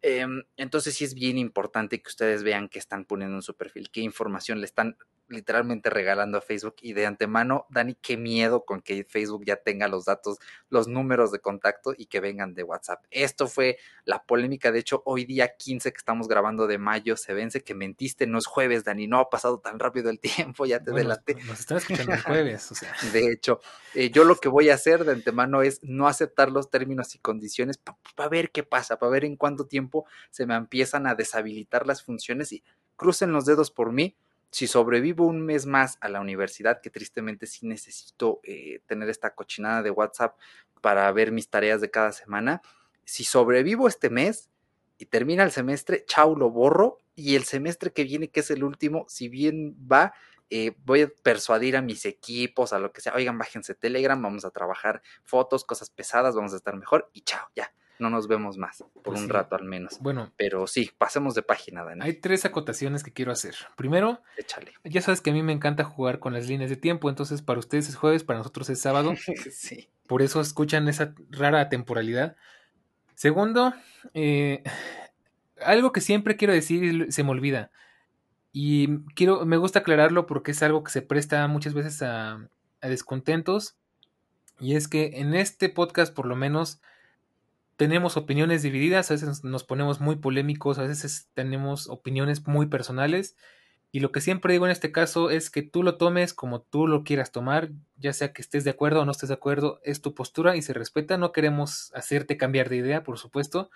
Em, 0.00 0.44
entonces 0.56 0.94
sí 0.94 1.04
es 1.04 1.14
bien 1.14 1.38
importante 1.38 2.00
que 2.00 2.08
ustedes 2.08 2.44
vean 2.44 2.68
qué 2.68 2.78
están 2.78 3.04
poniendo 3.04 3.36
en 3.36 3.42
su 3.42 3.56
perfil, 3.56 3.90
qué 3.90 4.00
información 4.00 4.60
le 4.60 4.66
están 4.66 4.96
literalmente 5.28 5.90
regalando 5.90 6.38
a 6.38 6.40
Facebook 6.40 6.76
y 6.80 6.92
de 6.92 7.06
antemano, 7.06 7.66
Dani, 7.70 7.94
qué 7.94 8.16
miedo 8.16 8.64
con 8.64 8.80
que 8.80 9.04
Facebook 9.04 9.44
ya 9.44 9.56
tenga 9.56 9.88
los 9.88 10.06
datos, 10.06 10.38
los 10.70 10.88
números 10.88 11.30
de 11.32 11.40
contacto 11.40 11.94
y 11.96 12.06
que 12.06 12.20
vengan 12.20 12.54
de 12.54 12.62
WhatsApp. 12.62 13.04
Esto 13.10 13.46
fue 13.46 13.78
la 14.04 14.22
polémica, 14.24 14.72
de 14.72 14.78
hecho, 14.78 15.02
hoy 15.04 15.24
día 15.24 15.56
15 15.56 15.92
que 15.92 15.98
estamos 15.98 16.28
grabando 16.28 16.66
de 16.66 16.78
mayo 16.78 17.16
se 17.16 17.34
vence 17.34 17.62
que 17.62 17.74
mentiste, 17.74 18.26
no 18.26 18.38
es 18.38 18.46
jueves, 18.46 18.84
Dani, 18.84 19.06
no 19.06 19.18
ha 19.18 19.30
pasado 19.30 19.60
tan 19.60 19.78
rápido 19.78 20.10
el 20.10 20.18
tiempo, 20.54 20.66
ya 20.66 20.82
te 20.82 20.90
bueno, 20.90 21.14
Nos 21.46 21.60
están 21.60 21.78
escuchando 21.78 22.14
el 22.14 22.22
jueves, 22.22 22.72
o 22.72 22.74
sea. 22.74 22.92
De 23.12 23.30
hecho, 23.32 23.60
eh, 23.94 24.10
yo 24.10 24.24
lo 24.24 24.36
que 24.36 24.48
voy 24.48 24.70
a 24.70 24.74
hacer 24.74 25.04
de 25.04 25.12
antemano 25.12 25.62
es 25.62 25.80
no 25.82 26.08
aceptar 26.08 26.50
los 26.50 26.70
términos 26.70 27.14
y 27.14 27.18
condiciones 27.18 27.78
para 28.16 28.28
ver 28.28 28.50
qué 28.50 28.62
pasa, 28.62 28.98
para 28.98 29.10
ver 29.10 29.24
en 29.24 29.36
cuánto 29.36 29.66
tiempo 29.66 30.06
se 30.30 30.46
me 30.46 30.54
empiezan 30.54 31.06
a 31.06 31.14
deshabilitar 31.14 31.86
las 31.86 32.02
funciones 32.02 32.52
y 32.52 32.62
crucen 32.96 33.32
los 33.32 33.44
dedos 33.44 33.70
por 33.70 33.92
mí 33.92 34.16
si 34.50 34.66
sobrevivo 34.66 35.26
un 35.26 35.44
mes 35.44 35.66
más 35.66 35.98
a 36.00 36.08
la 36.08 36.20
universidad, 36.20 36.80
que 36.80 36.90
tristemente 36.90 37.46
sí 37.46 37.66
necesito 37.66 38.40
eh, 38.42 38.80
tener 38.86 39.08
esta 39.08 39.34
cochinada 39.34 39.82
de 39.82 39.90
WhatsApp 39.90 40.38
para 40.80 41.10
ver 41.12 41.32
mis 41.32 41.48
tareas 41.48 41.80
de 41.80 41.90
cada 41.90 42.12
semana, 42.12 42.62
si 43.04 43.24
sobrevivo 43.24 43.88
este 43.88 44.10
mes 44.10 44.50
y 44.98 45.06
termina 45.06 45.42
el 45.42 45.50
semestre, 45.50 46.04
chau, 46.06 46.36
lo 46.36 46.50
borro 46.50 46.98
y 47.14 47.36
el 47.36 47.44
semestre 47.44 47.92
que 47.92 48.04
viene, 48.04 48.28
que 48.28 48.40
es 48.40 48.50
el 48.50 48.64
último, 48.64 49.04
si 49.08 49.28
bien 49.28 49.76
va, 49.90 50.14
eh, 50.50 50.74
voy 50.84 51.02
a 51.02 51.12
persuadir 51.22 51.76
a 51.76 51.82
mis 51.82 52.06
equipos, 52.06 52.72
a 52.72 52.78
lo 52.78 52.92
que 52.92 53.00
sea, 53.00 53.14
oigan, 53.14 53.38
bájense 53.38 53.74
Telegram, 53.74 54.20
vamos 54.20 54.44
a 54.44 54.50
trabajar 54.50 55.02
fotos, 55.24 55.64
cosas 55.64 55.90
pesadas, 55.90 56.34
vamos 56.34 56.52
a 56.54 56.56
estar 56.56 56.76
mejor 56.76 57.10
y 57.12 57.22
chao, 57.22 57.48
ya 57.54 57.72
no 57.98 58.10
nos 58.10 58.28
vemos 58.28 58.58
más, 58.58 58.84
por 58.94 59.02
pues 59.02 59.20
un 59.20 59.28
rato 59.28 59.56
al 59.56 59.64
menos. 59.64 59.98
Bueno. 60.00 60.32
Pero 60.36 60.66
sí, 60.66 60.90
pasemos 60.98 61.34
de 61.34 61.42
página, 61.42 61.84
Dani. 61.84 62.00
Hay 62.02 62.14
tres 62.14 62.44
acotaciones 62.44 63.02
que 63.02 63.12
quiero 63.12 63.32
hacer. 63.32 63.54
Primero, 63.76 64.22
Échale. 64.36 64.72
ya 64.84 65.00
sabes 65.00 65.20
que 65.20 65.30
a 65.30 65.32
mí 65.32 65.42
me 65.42 65.52
encanta 65.52 65.84
jugar 65.84 66.18
con 66.18 66.32
las 66.32 66.48
líneas 66.48 66.70
de 66.70 66.76
tiempo, 66.76 67.08
entonces 67.08 67.42
para 67.42 67.58
ustedes 67.58 67.88
es 67.88 67.96
jueves, 67.96 68.24
para 68.24 68.38
nosotros 68.38 68.70
es 68.70 68.80
sábado. 68.80 69.14
sí. 69.50 69.88
Por 70.06 70.22
eso 70.22 70.40
escuchan 70.40 70.88
esa 70.88 71.14
rara 71.30 71.68
temporalidad. 71.68 72.36
Segundo, 73.14 73.74
eh, 74.14 74.62
algo 75.60 75.92
que 75.92 76.00
siempre 76.00 76.36
quiero 76.36 76.54
decir 76.54 76.84
y 76.84 77.12
se 77.12 77.24
me 77.24 77.30
olvida. 77.30 77.70
Y 78.52 79.00
quiero, 79.14 79.44
me 79.44 79.56
gusta 79.56 79.80
aclararlo 79.80 80.26
porque 80.26 80.52
es 80.52 80.62
algo 80.62 80.82
que 80.82 80.92
se 80.92 81.02
presta 81.02 81.46
muchas 81.48 81.74
veces 81.74 82.02
a, 82.02 82.48
a 82.80 82.88
descontentos. 82.88 83.76
Y 84.60 84.76
es 84.76 84.88
que 84.88 85.20
en 85.20 85.34
este 85.34 85.68
podcast, 85.68 86.14
por 86.14 86.26
lo 86.26 86.36
menos, 86.36 86.80
tenemos 87.78 88.16
opiniones 88.16 88.62
divididas, 88.62 89.08
a 89.08 89.14
veces 89.14 89.44
nos 89.44 89.62
ponemos 89.62 90.00
muy 90.00 90.16
polémicos, 90.16 90.80
a 90.80 90.82
veces 90.82 91.30
tenemos 91.34 91.88
opiniones 91.88 92.44
muy 92.44 92.66
personales. 92.66 93.36
Y 93.92 94.00
lo 94.00 94.10
que 94.10 94.20
siempre 94.20 94.52
digo 94.52 94.66
en 94.66 94.72
este 94.72 94.90
caso 94.90 95.30
es 95.30 95.48
que 95.48 95.62
tú 95.62 95.84
lo 95.84 95.96
tomes 95.96 96.34
como 96.34 96.60
tú 96.60 96.88
lo 96.88 97.04
quieras 97.04 97.30
tomar, 97.30 97.70
ya 97.96 98.12
sea 98.12 98.32
que 98.32 98.42
estés 98.42 98.64
de 98.64 98.70
acuerdo 98.70 99.00
o 99.00 99.04
no 99.04 99.12
estés 99.12 99.28
de 99.28 99.36
acuerdo, 99.36 99.80
es 99.84 100.02
tu 100.02 100.12
postura 100.12 100.56
y 100.56 100.62
se 100.62 100.72
respeta. 100.72 101.18
No 101.18 101.30
queremos 101.30 101.92
hacerte 101.94 102.36
cambiar 102.36 102.68
de 102.68 102.78
idea, 102.78 103.04
por 103.04 103.16
supuesto. 103.16 103.70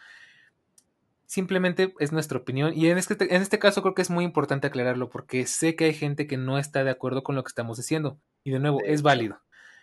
Simplemente 1.26 1.94
es 2.00 2.10
nuestra 2.10 2.38
opinión. 2.38 2.72
Y 2.74 2.88
en 2.88 2.98
este, 2.98 3.14
en 3.32 3.40
este 3.40 3.60
caso 3.60 3.82
creo 3.82 3.94
que 3.94 4.02
es 4.02 4.10
muy 4.10 4.24
importante 4.24 4.66
aclararlo 4.66 5.10
porque 5.10 5.46
sé 5.46 5.76
que 5.76 5.84
hay 5.84 5.94
gente 5.94 6.26
que 6.26 6.36
no 6.36 6.58
está 6.58 6.82
de 6.82 6.90
acuerdo 6.90 7.22
con 7.22 7.36
lo 7.36 7.44
que 7.44 7.50
estamos 7.50 7.76
diciendo. 7.76 8.18
Y 8.42 8.50
de 8.50 8.58
nuevo, 8.58 8.80
es 8.84 9.02
válido. 9.02 9.40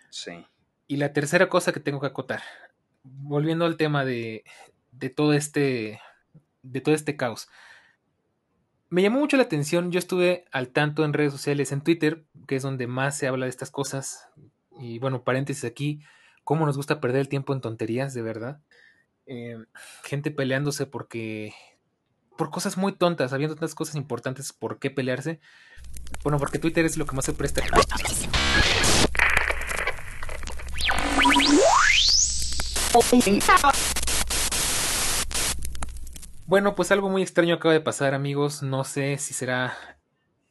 Sí. 0.09 0.45
Y 0.87 0.97
la 0.97 1.13
tercera 1.13 1.47
cosa 1.47 1.71
que 1.71 1.79
tengo 1.79 2.01
que 2.01 2.07
acotar 2.07 2.41
volviendo 3.03 3.65
al 3.65 3.77
tema 3.77 4.05
de, 4.05 4.43
de 4.91 5.09
todo 5.09 5.33
este 5.33 5.99
de 6.61 6.81
todo 6.81 6.95
este 6.95 7.15
caos. 7.15 7.47
Me 8.89 9.03
llamó 9.03 9.19
mucho 9.19 9.37
la 9.37 9.43
atención, 9.43 9.91
yo 9.91 9.99
estuve 9.99 10.45
al 10.51 10.69
tanto 10.69 11.05
en 11.05 11.13
redes 11.13 11.31
sociales, 11.31 11.71
en 11.71 11.81
Twitter, 11.81 12.25
que 12.47 12.55
es 12.55 12.63
donde 12.63 12.87
más 12.87 13.17
se 13.17 13.27
habla 13.27 13.45
de 13.45 13.51
estas 13.51 13.69
cosas. 13.69 14.27
Y 14.79 14.97
bueno, 14.97 15.23
paréntesis 15.23 15.63
aquí, 15.63 16.01
cómo 16.43 16.65
nos 16.65 16.75
gusta 16.75 16.99
perder 16.99 17.21
el 17.21 17.29
tiempo 17.29 17.53
en 17.53 17.61
tonterías, 17.61 18.13
de 18.15 18.23
verdad. 18.23 18.61
Eh, 19.27 19.57
gente 20.03 20.31
peleándose 20.31 20.85
porque... 20.85 21.53
Por 22.35 22.51
cosas 22.51 22.77
muy 22.77 22.93
tontas, 22.93 23.33
habiendo 23.33 23.55
tantas 23.55 23.75
cosas 23.75 23.95
importantes, 23.95 24.53
¿por 24.53 24.79
qué 24.79 24.89
pelearse? 24.89 25.41
Bueno, 26.23 26.39
porque 26.39 26.57
Twitter 26.57 26.85
es 26.85 26.95
lo 26.95 27.05
que 27.05 27.15
más 27.15 27.25
se 27.25 27.33
presta. 27.33 27.61
Bueno, 36.45 36.75
pues 36.75 36.91
algo 36.91 37.09
muy 37.09 37.21
extraño 37.21 37.55
acaba 37.55 37.73
de 37.73 37.81
pasar, 37.81 38.13
amigos. 38.13 38.63
No 38.63 38.83
sé 38.83 39.17
si 39.17 39.33
será 39.33 39.77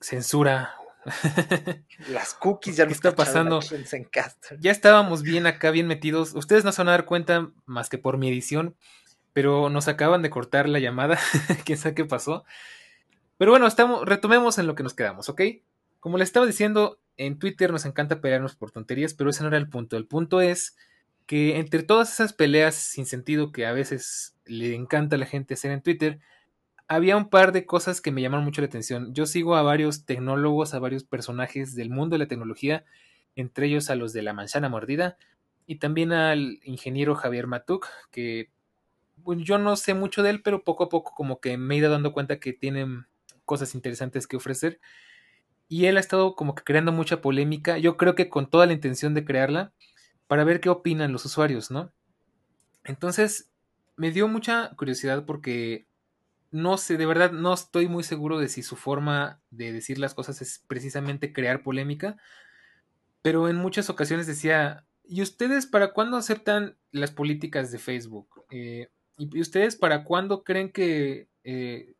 censura. 0.00 0.74
Las 2.08 2.34
cookies 2.34 2.76
ya 2.76 2.84
no 2.84 2.92
está 2.92 3.14
pasando. 3.14 3.60
Ya 4.60 4.70
estábamos 4.70 5.22
bien 5.22 5.46
acá, 5.46 5.70
bien 5.70 5.86
metidos. 5.86 6.34
Ustedes 6.34 6.64
no 6.64 6.72
se 6.72 6.82
van 6.82 6.88
a 6.88 6.92
dar 6.92 7.04
cuenta 7.04 7.50
más 7.66 7.88
que 7.88 7.98
por 7.98 8.16
mi 8.16 8.28
edición, 8.28 8.76
pero 9.32 9.70
nos 9.70 9.88
acaban 9.88 10.22
de 10.22 10.30
cortar 10.30 10.68
la 10.68 10.78
llamada. 10.78 11.18
Quién 11.64 11.78
sabe 11.78 11.94
qué 11.94 12.04
pasó. 12.04 12.44
Pero 13.36 13.52
bueno, 13.52 13.66
estamos, 13.66 14.04
retomemos 14.04 14.58
en 14.58 14.66
lo 14.66 14.74
que 14.74 14.82
nos 14.82 14.94
quedamos, 14.94 15.28
¿ok? 15.28 15.42
Como 16.00 16.18
les 16.18 16.28
estaba 16.28 16.46
diciendo, 16.46 17.00
en 17.16 17.38
Twitter 17.38 17.72
nos 17.72 17.84
encanta 17.84 18.20
pelearnos 18.20 18.56
por 18.56 18.70
tonterías, 18.70 19.14
pero 19.14 19.30
ese 19.30 19.42
no 19.42 19.48
era 19.48 19.58
el 19.58 19.68
punto. 19.68 19.96
El 19.96 20.06
punto 20.06 20.40
es 20.40 20.76
que 21.28 21.58
entre 21.58 21.82
todas 21.82 22.10
esas 22.10 22.32
peleas 22.32 22.74
sin 22.74 23.04
sentido 23.04 23.52
que 23.52 23.66
a 23.66 23.72
veces 23.72 24.34
le 24.46 24.74
encanta 24.74 25.16
a 25.16 25.18
la 25.18 25.26
gente 25.26 25.52
hacer 25.52 25.70
en 25.70 25.82
Twitter, 25.82 26.20
había 26.88 27.18
un 27.18 27.28
par 27.28 27.52
de 27.52 27.66
cosas 27.66 28.00
que 28.00 28.10
me 28.10 28.22
llamaron 28.22 28.46
mucho 28.46 28.62
la 28.62 28.68
atención. 28.68 29.12
Yo 29.12 29.26
sigo 29.26 29.54
a 29.54 29.62
varios 29.62 30.06
tecnólogos, 30.06 30.72
a 30.72 30.78
varios 30.78 31.04
personajes 31.04 31.74
del 31.74 31.90
mundo 31.90 32.14
de 32.14 32.20
la 32.20 32.28
tecnología, 32.28 32.86
entre 33.36 33.66
ellos 33.66 33.90
a 33.90 33.94
los 33.94 34.14
de 34.14 34.22
la 34.22 34.32
manzana 34.32 34.70
mordida 34.70 35.18
y 35.66 35.76
también 35.76 36.12
al 36.12 36.60
ingeniero 36.64 37.14
Javier 37.14 37.46
Matuk, 37.46 37.88
que 38.10 38.48
yo 39.26 39.58
no 39.58 39.76
sé 39.76 39.92
mucho 39.92 40.22
de 40.22 40.30
él, 40.30 40.40
pero 40.40 40.64
poco 40.64 40.84
a 40.84 40.88
poco 40.88 41.12
como 41.14 41.40
que 41.40 41.58
me 41.58 41.74
he 41.74 41.78
ido 41.78 41.90
dando 41.90 42.14
cuenta 42.14 42.40
que 42.40 42.54
tiene 42.54 43.04
cosas 43.44 43.74
interesantes 43.74 44.26
que 44.26 44.38
ofrecer. 44.38 44.80
Y 45.68 45.84
él 45.84 45.98
ha 45.98 46.00
estado 46.00 46.34
como 46.34 46.54
que 46.54 46.64
creando 46.64 46.90
mucha 46.90 47.20
polémica, 47.20 47.76
yo 47.76 47.98
creo 47.98 48.14
que 48.14 48.30
con 48.30 48.48
toda 48.48 48.64
la 48.64 48.72
intención 48.72 49.12
de 49.12 49.26
crearla, 49.26 49.74
para 50.28 50.44
ver 50.44 50.60
qué 50.60 50.68
opinan 50.68 51.12
los 51.12 51.24
usuarios, 51.24 51.70
¿no? 51.70 51.92
Entonces, 52.84 53.50
me 53.96 54.12
dio 54.12 54.28
mucha 54.28 54.70
curiosidad 54.76 55.24
porque 55.26 55.88
no 56.50 56.78
sé, 56.78 56.96
de 56.96 57.06
verdad 57.06 57.32
no 57.32 57.52
estoy 57.52 57.88
muy 57.88 58.02
seguro 58.02 58.38
de 58.38 58.48
si 58.48 58.62
su 58.62 58.76
forma 58.76 59.40
de 59.50 59.72
decir 59.72 59.98
las 59.98 60.14
cosas 60.14 60.40
es 60.40 60.64
precisamente 60.66 61.32
crear 61.32 61.62
polémica, 61.62 62.16
pero 63.22 63.48
en 63.48 63.56
muchas 63.56 63.90
ocasiones 63.90 64.26
decía, 64.26 64.86
¿y 65.04 65.20
ustedes 65.22 65.66
para 65.66 65.92
cuándo 65.92 66.16
aceptan 66.16 66.76
las 66.90 67.10
políticas 67.10 67.70
de 67.70 67.78
Facebook? 67.78 68.44
Eh, 68.50 68.88
¿Y 69.18 69.40
ustedes 69.40 69.76
para 69.76 70.04
cuándo 70.04 70.44
creen 70.44 70.70
que, 70.70 71.28
eh, 71.44 71.94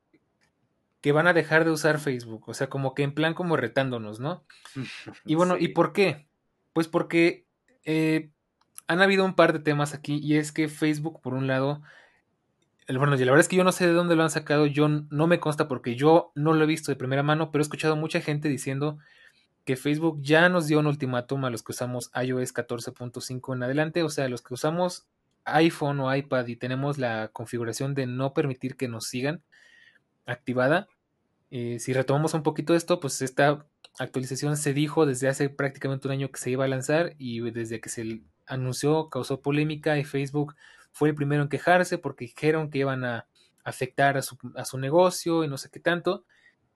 que 1.01 1.13
van 1.13 1.27
a 1.27 1.33
dejar 1.35 1.65
de 1.65 1.73
usar 1.73 1.99
Facebook? 1.99 2.49
O 2.49 2.55
sea, 2.55 2.69
como 2.69 2.95
que 2.95 3.03
en 3.03 3.13
plan 3.13 3.35
como 3.35 3.57
retándonos, 3.57 4.21
¿no? 4.21 4.45
Y 5.27 5.35
bueno, 5.35 5.57
¿y 5.59 5.69
por 5.69 5.93
qué? 5.93 6.29
Pues 6.73 6.89
porque 6.89 7.48
eh, 7.91 8.29
han 8.87 9.01
habido 9.01 9.25
un 9.25 9.35
par 9.35 9.55
de 9.55 9.61
temas 9.61 9.95
aquí 9.95 10.21
y 10.23 10.37
es 10.37 10.53
que 10.53 10.69
Facebook, 10.69 11.23
por 11.23 11.33
un 11.33 11.47
lado, 11.47 11.81
bueno, 12.87 13.17
la 13.17 13.17
verdad 13.17 13.41
es 13.41 13.49
que 13.49 13.57
yo 13.57 13.65
no 13.65 13.73
sé 13.73 13.87
de 13.87 13.95
dónde 13.95 14.15
lo 14.15 14.23
han 14.23 14.31
sacado, 14.31 14.67
yo 14.67 14.89
no 14.89 15.27
me 15.27 15.41
consta 15.41 15.69
porque 15.69 15.97
yo 15.97 16.31
no 16.35 16.53
lo 16.53 16.65
he 16.65 16.67
visto 16.67 16.93
de 16.93 16.97
primera 16.97 17.23
mano, 17.23 17.51
pero 17.51 17.63
he 17.63 17.65
escuchado 17.65 17.97
mucha 17.97 18.21
gente 18.21 18.51
diciendo 18.51 18.99
que 19.65 19.77
Facebook 19.77 20.21
ya 20.21 20.51
nos 20.51 20.67
dio 20.67 20.81
un 20.81 20.87
ultimátum 20.87 21.47
a 21.47 21.51
los 21.51 21.63
que 21.63 21.73
usamos 21.73 22.11
iOS 22.15 22.53
14.5 22.53 23.55
en 23.55 23.63
adelante, 23.63 24.03
o 24.03 24.11
sea, 24.11 24.29
los 24.29 24.43
que 24.43 24.53
usamos 24.53 25.07
iPhone 25.47 26.01
o 26.01 26.15
iPad 26.15 26.47
y 26.47 26.57
tenemos 26.57 26.99
la 26.99 27.29
configuración 27.29 27.95
de 27.95 28.07
no 28.07 28.35
permitir 28.35 28.77
que 28.77 28.89
nos 28.89 29.07
sigan 29.07 29.43
activada. 30.27 30.89
Eh, 31.51 31.79
si 31.81 31.95
retomamos 31.95 32.35
un 32.35 32.43
poquito 32.43 32.75
esto, 32.75 33.01
pues 33.01 33.23
esta 33.23 33.65
actualización 33.99 34.57
se 34.57 34.73
dijo 34.73 35.07
desde 35.07 35.29
hace 35.29 35.49
prácticamente 35.49 36.09
un 36.09 36.13
año 36.13 36.31
que 36.31 36.39
se 36.39 36.51
iba 36.51 36.65
a 36.65 36.69
lanzar 36.69 37.15
y 37.19 37.41
desde 37.51 37.81
que 37.81 37.89
se 37.89 38.23
anunció 38.47 39.11
causó 39.11 39.41
polémica 39.41 39.99
y 39.99 40.05
Facebook 40.05 40.55
fue 40.93 41.11
el 41.11 41.15
primero 41.15 41.43
en 41.43 41.49
quejarse 41.49 41.99
porque 41.99 42.27
dijeron 42.27 42.71
que 42.71 42.79
iban 42.79 43.05
a 43.05 43.27
afectar 43.65 44.17
a 44.17 44.23
su, 44.23 44.37
a 44.57 44.65
su 44.65 44.79
negocio 44.79 45.45
y 45.45 45.49
no 45.49 45.59
sé 45.59 45.71
qué 45.71 45.81
tanto. 45.81 46.25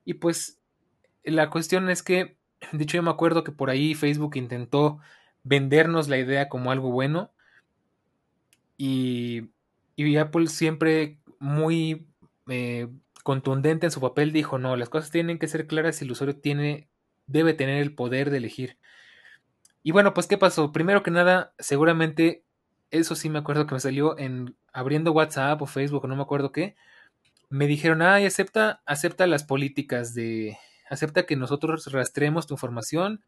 Y 0.05 0.15
pues 0.15 0.61
la 1.25 1.51
cuestión 1.51 1.89
es 1.91 2.03
que, 2.03 2.37
de 2.73 2.85
hecho 2.85 2.97
yo 2.97 3.03
me 3.03 3.11
acuerdo 3.11 3.45
que 3.45 3.53
por 3.53 3.71
ahí 3.71 3.95
Facebook 3.95 4.37
intentó 4.37 4.99
vendernos 5.45 6.09
la 6.09 6.19
idea 6.19 6.49
como 6.49 6.71
algo 6.71 6.91
bueno 6.91 7.33
y, 8.77 9.51
y 9.97 10.17
Apple 10.17 10.47
siempre 10.47 11.19
muy 11.39 12.07
eh, 12.49 12.89
contundente 13.23 13.87
en 13.87 13.93
su 13.93 14.01
papel 14.01 14.33
dijo, 14.33 14.59
no, 14.59 14.77
las 14.77 14.89
cosas 14.89 15.11
tienen 15.11 15.39
que 15.39 15.49
ser 15.49 15.67
claras 15.67 16.01
y 16.01 16.05
el 16.05 16.13
usuario 16.13 16.37
tiene, 16.37 16.89
debe 17.27 17.55
tener 17.55 17.83
el 17.83 17.95
poder 17.95 18.31
de 18.31 18.39
elegir. 18.39 18.79
Y 19.83 19.93
bueno, 19.93 20.15
pues 20.15 20.27
¿qué 20.27 20.39
pasó? 20.39 20.73
Primero 20.73 21.03
que 21.03 21.11
nada, 21.11 21.55
seguramente 21.59 22.45
eso 22.91 23.17
sí 23.17 23.29
me 23.31 23.39
acuerdo 23.39 23.67
que 23.67 23.75
me 23.75 23.81
salió 23.81 24.19
en 24.19 24.57
abriendo 24.73 25.13
WhatsApp 25.13 25.61
o 25.63 25.67
Facebook 25.67 26.07
no 26.07 26.17
me 26.17 26.23
acuerdo 26.23 26.53
qué. 26.53 26.77
Me 27.49 27.67
dijeron, 27.67 28.03
ay, 28.03 28.27
acepta, 28.27 28.83
acepta 28.87 29.27
las 29.27 29.45
políticas 29.45 30.15
de, 30.15 30.59
acepta 30.89 31.27
que 31.27 31.37
nosotros 31.37 31.91
rastreemos 31.93 32.47
tu 32.47 32.55
información. 32.55 33.25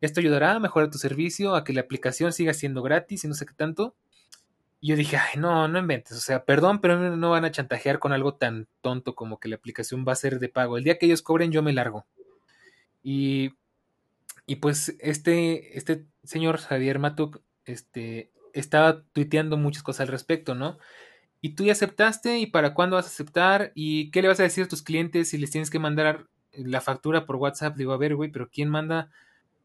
Esto 0.00 0.20
ayudará 0.20 0.52
a 0.52 0.60
mejorar 0.60 0.90
tu 0.90 0.98
servicio, 0.98 1.54
a 1.54 1.64
que 1.64 1.72
la 1.72 1.82
aplicación 1.82 2.32
siga 2.32 2.54
siendo 2.54 2.82
gratis 2.82 3.24
y 3.24 3.28
no 3.28 3.34
sé 3.34 3.46
qué 3.46 3.54
tanto. 3.54 3.96
Y 4.80 4.88
yo 4.88 4.96
dije, 4.96 5.16
ay, 5.16 5.38
no, 5.38 5.66
no 5.66 5.78
inventes. 5.78 6.16
O 6.16 6.20
sea, 6.20 6.44
perdón, 6.44 6.80
pero 6.80 7.16
no 7.16 7.30
van 7.30 7.44
a 7.44 7.50
chantajear 7.50 7.98
con 7.98 8.12
algo 8.12 8.34
tan 8.34 8.68
tonto 8.80 9.14
como 9.16 9.40
que 9.40 9.48
la 9.48 9.56
aplicación 9.56 10.04
va 10.06 10.12
a 10.12 10.16
ser 10.16 10.38
de 10.38 10.48
pago. 10.48 10.78
El 10.78 10.84
día 10.84 10.98
que 10.98 11.06
ellos 11.06 11.22
cobren, 11.22 11.50
yo 11.50 11.62
me 11.62 11.72
largo. 11.72 12.06
Y, 13.02 13.52
y 14.46 14.56
pues 14.56 14.96
este, 15.00 15.76
este 15.78 16.06
señor 16.24 16.58
Javier 16.58 16.98
Matuk, 16.98 17.40
este, 17.64 18.32
estaba 18.52 19.02
tuiteando 19.12 19.56
muchas 19.56 19.82
cosas 19.82 20.02
al 20.02 20.08
respecto, 20.08 20.54
¿no? 20.54 20.78
Y 21.40 21.54
tú 21.54 21.64
ya 21.64 21.72
aceptaste, 21.72 22.38
¿y 22.38 22.46
para 22.46 22.74
cuándo 22.74 22.96
vas 22.96 23.06
a 23.06 23.10
aceptar? 23.10 23.72
¿Y 23.74 24.10
qué 24.10 24.22
le 24.22 24.28
vas 24.28 24.40
a 24.40 24.44
decir 24.44 24.64
a 24.64 24.68
tus 24.68 24.82
clientes 24.82 25.30
si 25.30 25.38
les 25.38 25.50
tienes 25.50 25.70
que 25.70 25.78
mandar 25.78 26.26
la 26.52 26.80
factura 26.80 27.26
por 27.26 27.36
WhatsApp? 27.36 27.76
Digo, 27.76 27.92
a 27.92 27.98
ver, 27.98 28.16
güey, 28.16 28.30
pero 28.30 28.48
¿quién 28.50 28.68
manda 28.68 29.10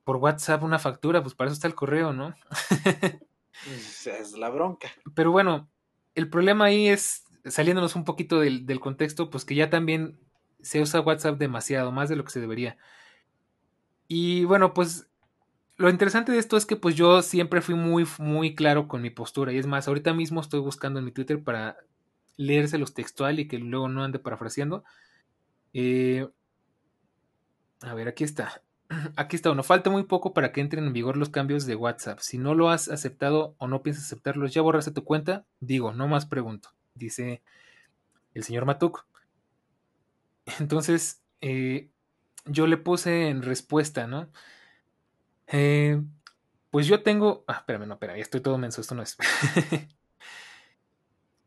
por 0.04 0.18
WhatsApp 0.18 0.62
una 0.64 0.78
factura? 0.78 1.24
Pues 1.24 1.34
para 1.34 1.48
eso 1.48 1.56
está 1.56 1.68
el 1.68 1.76
correo, 1.76 2.14
¿no? 2.14 2.36
es 3.66 4.34
la 4.34 4.50
bronca. 4.50 4.90
Pero 5.16 5.32
bueno, 5.32 5.70
el 6.14 6.30
problema 6.30 6.66
ahí 6.66 6.90
es, 6.90 7.24
saliéndonos 7.46 7.96
un 7.96 8.06
poquito 8.06 8.40
del, 8.40 8.68
del 8.68 8.80
contexto, 8.80 9.32
pues 9.32 9.44
que 9.44 9.56
ya 9.56 9.72
también 9.72 10.20
se 10.62 10.80
usa 10.80 11.02
WhatsApp 11.02 11.40
demasiado, 11.40 11.92
más 11.92 12.08
de 12.08 12.16
lo 12.16 12.24
que 12.24 12.32
se 12.32 12.40
debería. 12.40 12.78
Y 14.16 14.46
bueno, 14.46 14.76
pues 14.76 15.10
lo 15.76 15.90
interesante 15.90 16.32
de 16.32 16.38
esto 16.38 16.56
es 16.56 16.68
que 16.68 16.76
pues 16.76 16.94
yo 16.94 17.24
siempre 17.24 17.62
fui 17.62 17.74
muy, 17.74 18.06
muy 18.20 18.54
claro 18.54 18.88
con 18.88 19.02
mi 19.02 19.10
postura. 19.10 19.52
Y 19.52 19.58
es 19.58 19.66
más, 19.66 19.88
ahorita 19.88 20.14
mismo 20.14 20.40
estoy 20.40 20.60
buscando 20.60 21.00
en 21.00 21.06
mi 21.06 21.12
Twitter 21.12 21.44
para 21.44 21.78
leérselos 22.38 22.94
textual 22.94 23.40
y 23.40 23.48
que 23.48 23.58
luego 23.58 23.90
no 23.90 24.04
ande 24.04 24.20
parafraseando. 24.20 24.84
Eh, 25.74 26.30
a 27.82 27.96
ver, 27.96 28.08
aquí 28.08 28.24
está. 28.24 28.62
Aquí 29.16 29.36
está. 29.36 29.52
Nos 29.56 29.66
falta 29.66 29.90
muy 29.90 30.04
poco 30.04 30.32
para 30.36 30.52
que 30.52 30.62
entren 30.62 30.86
en 30.86 30.94
vigor 30.94 31.18
los 31.18 31.30
cambios 31.30 31.66
de 31.66 31.76
WhatsApp. 31.76 32.20
Si 32.20 32.38
no 32.38 32.54
lo 32.54 32.70
has 32.70 32.90
aceptado 32.90 33.56
o 33.58 33.68
no 33.68 33.82
piensas 33.82 34.06
aceptarlos, 34.06 34.54
ya 34.54 34.62
borraste 34.62 34.92
tu 34.92 35.04
cuenta. 35.04 35.48
Digo, 35.60 35.92
no 35.92 36.08
más 36.08 36.28
pregunto. 36.28 36.70
Dice 36.94 37.42
el 38.36 38.44
señor 38.44 38.66
Matuk. 38.66 39.08
Entonces, 40.60 41.24
eh, 41.42 41.90
yo 42.46 42.68
le 42.68 42.78
puse 42.78 43.30
en 43.30 43.42
respuesta, 43.42 44.08
¿no? 44.08 44.30
Eh, 45.48 46.02
pues 46.72 46.88
yo 46.88 47.04
tengo. 47.04 47.44
Ah, 47.48 47.58
espérame, 47.58 47.88
no, 47.88 47.94
espérame, 47.94 48.20
estoy 48.20 48.42
todo 48.42 48.58
menso, 48.58 48.82
esto 48.82 48.96
no 48.96 49.04
es. 49.04 49.18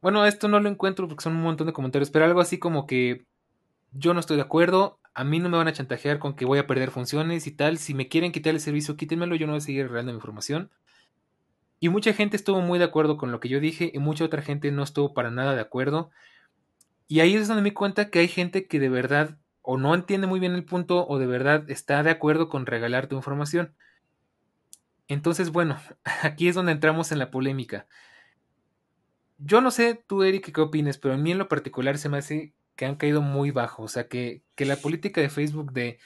bueno, 0.01 0.25
esto 0.27 0.49
no 0.49 0.61
lo 0.61 0.69
encuentro 0.69 1.09
porque 1.09 1.23
son 1.23 1.37
un 1.37 1.43
montón 1.43 1.67
de 1.67 1.73
comentarios, 1.73 2.11
pero 2.11 2.25
algo 2.25 2.41
así 2.41 2.59
como 2.59 2.87
que 2.87 3.27
yo 3.93 4.15
no 4.15 4.21
estoy 4.21 4.37
de 4.37 4.43
acuerdo, 4.43 5.01
a 5.15 5.25
mí 5.25 5.39
no 5.39 5.49
me 5.49 5.57
van 5.57 5.69
a 5.69 5.73
chantajear 5.73 6.19
con 6.19 6.37
que 6.37 6.45
voy 6.45 6.59
a 6.59 6.67
perder 6.67 6.91
funciones 6.91 7.47
y 7.47 7.51
tal. 7.51 7.79
Si 7.79 7.95
me 7.95 8.09
quieren 8.09 8.33
quitar 8.33 8.55
el 8.55 8.61
servicio, 8.61 8.97
quítenmelo, 8.97 9.35
yo 9.35 9.47
no 9.47 9.53
voy 9.53 9.59
a 9.59 9.63
seguir 9.63 9.85
regalando 9.87 10.13
mi 10.13 10.19
información. 10.19 10.71
Y 11.81 11.89
mucha 11.89 12.13
gente 12.13 12.37
estuvo 12.37 12.61
muy 12.61 12.79
de 12.79 12.85
acuerdo 12.85 13.17
con 13.17 13.33
lo 13.33 13.41
que 13.41 13.49
yo 13.49 13.61
dije 13.61 13.91
y 13.93 13.99
mucha 13.99 14.25
otra 14.25 14.43
gente 14.43 14.71
no 14.73 14.83
estuvo 14.83 15.15
para 15.15 15.31
nada 15.31 15.55
de 15.55 15.61
acuerdo. 15.61 16.11
Y 17.09 17.21
ahí 17.21 17.35
es 17.35 17.49
donde 17.49 17.63
me 17.63 17.71
di 17.71 17.75
cuenta 17.75 18.11
que 18.11 18.19
hay 18.19 18.29
gente 18.29 18.67
que 18.67 18.81
de 18.81 18.89
verdad 18.89 19.39
o 19.67 19.77
no 19.77 19.95
entiende 19.95 20.29
muy 20.29 20.39
bien 20.39 20.55
el 20.55 20.65
punto 20.65 21.07
o 21.09 21.19
de 21.19 21.27
verdad 21.27 21.69
está 21.69 22.03
de 22.05 22.11
acuerdo 22.11 22.49
con 22.49 22.67
regalar 22.67 23.09
tu 23.09 23.17
información. 23.17 23.75
Entonces, 25.09 25.51
bueno, 25.51 25.77
aquí 26.23 26.49
es 26.49 26.55
donde 26.55 26.73
entramos 26.73 27.11
en 27.11 27.19
la 27.19 27.33
polémica. 27.33 27.87
Yo 29.39 29.61
no 29.61 29.73
sé 29.73 30.03
tú, 30.07 30.23
Eric, 30.23 30.53
qué 30.53 30.61
opinas, 30.61 30.99
pero 30.99 31.15
a 31.15 31.17
mí 31.19 31.33
en 31.33 31.39
lo 31.39 31.49
particular 31.49 31.99
se 31.99 32.09
me 32.09 32.19
hace 32.19 32.55
que 32.77 32.87
han 32.87 32.95
caído 32.95 33.23
muy 33.23 33.51
bajo. 33.51 33.83
O 33.83 33.89
sea, 33.89 34.07
que, 34.07 34.43
que 34.55 34.65
la 34.65 34.77
política 34.77 35.21
de 35.21 35.31
Facebook 35.31 35.73
de 35.73 35.99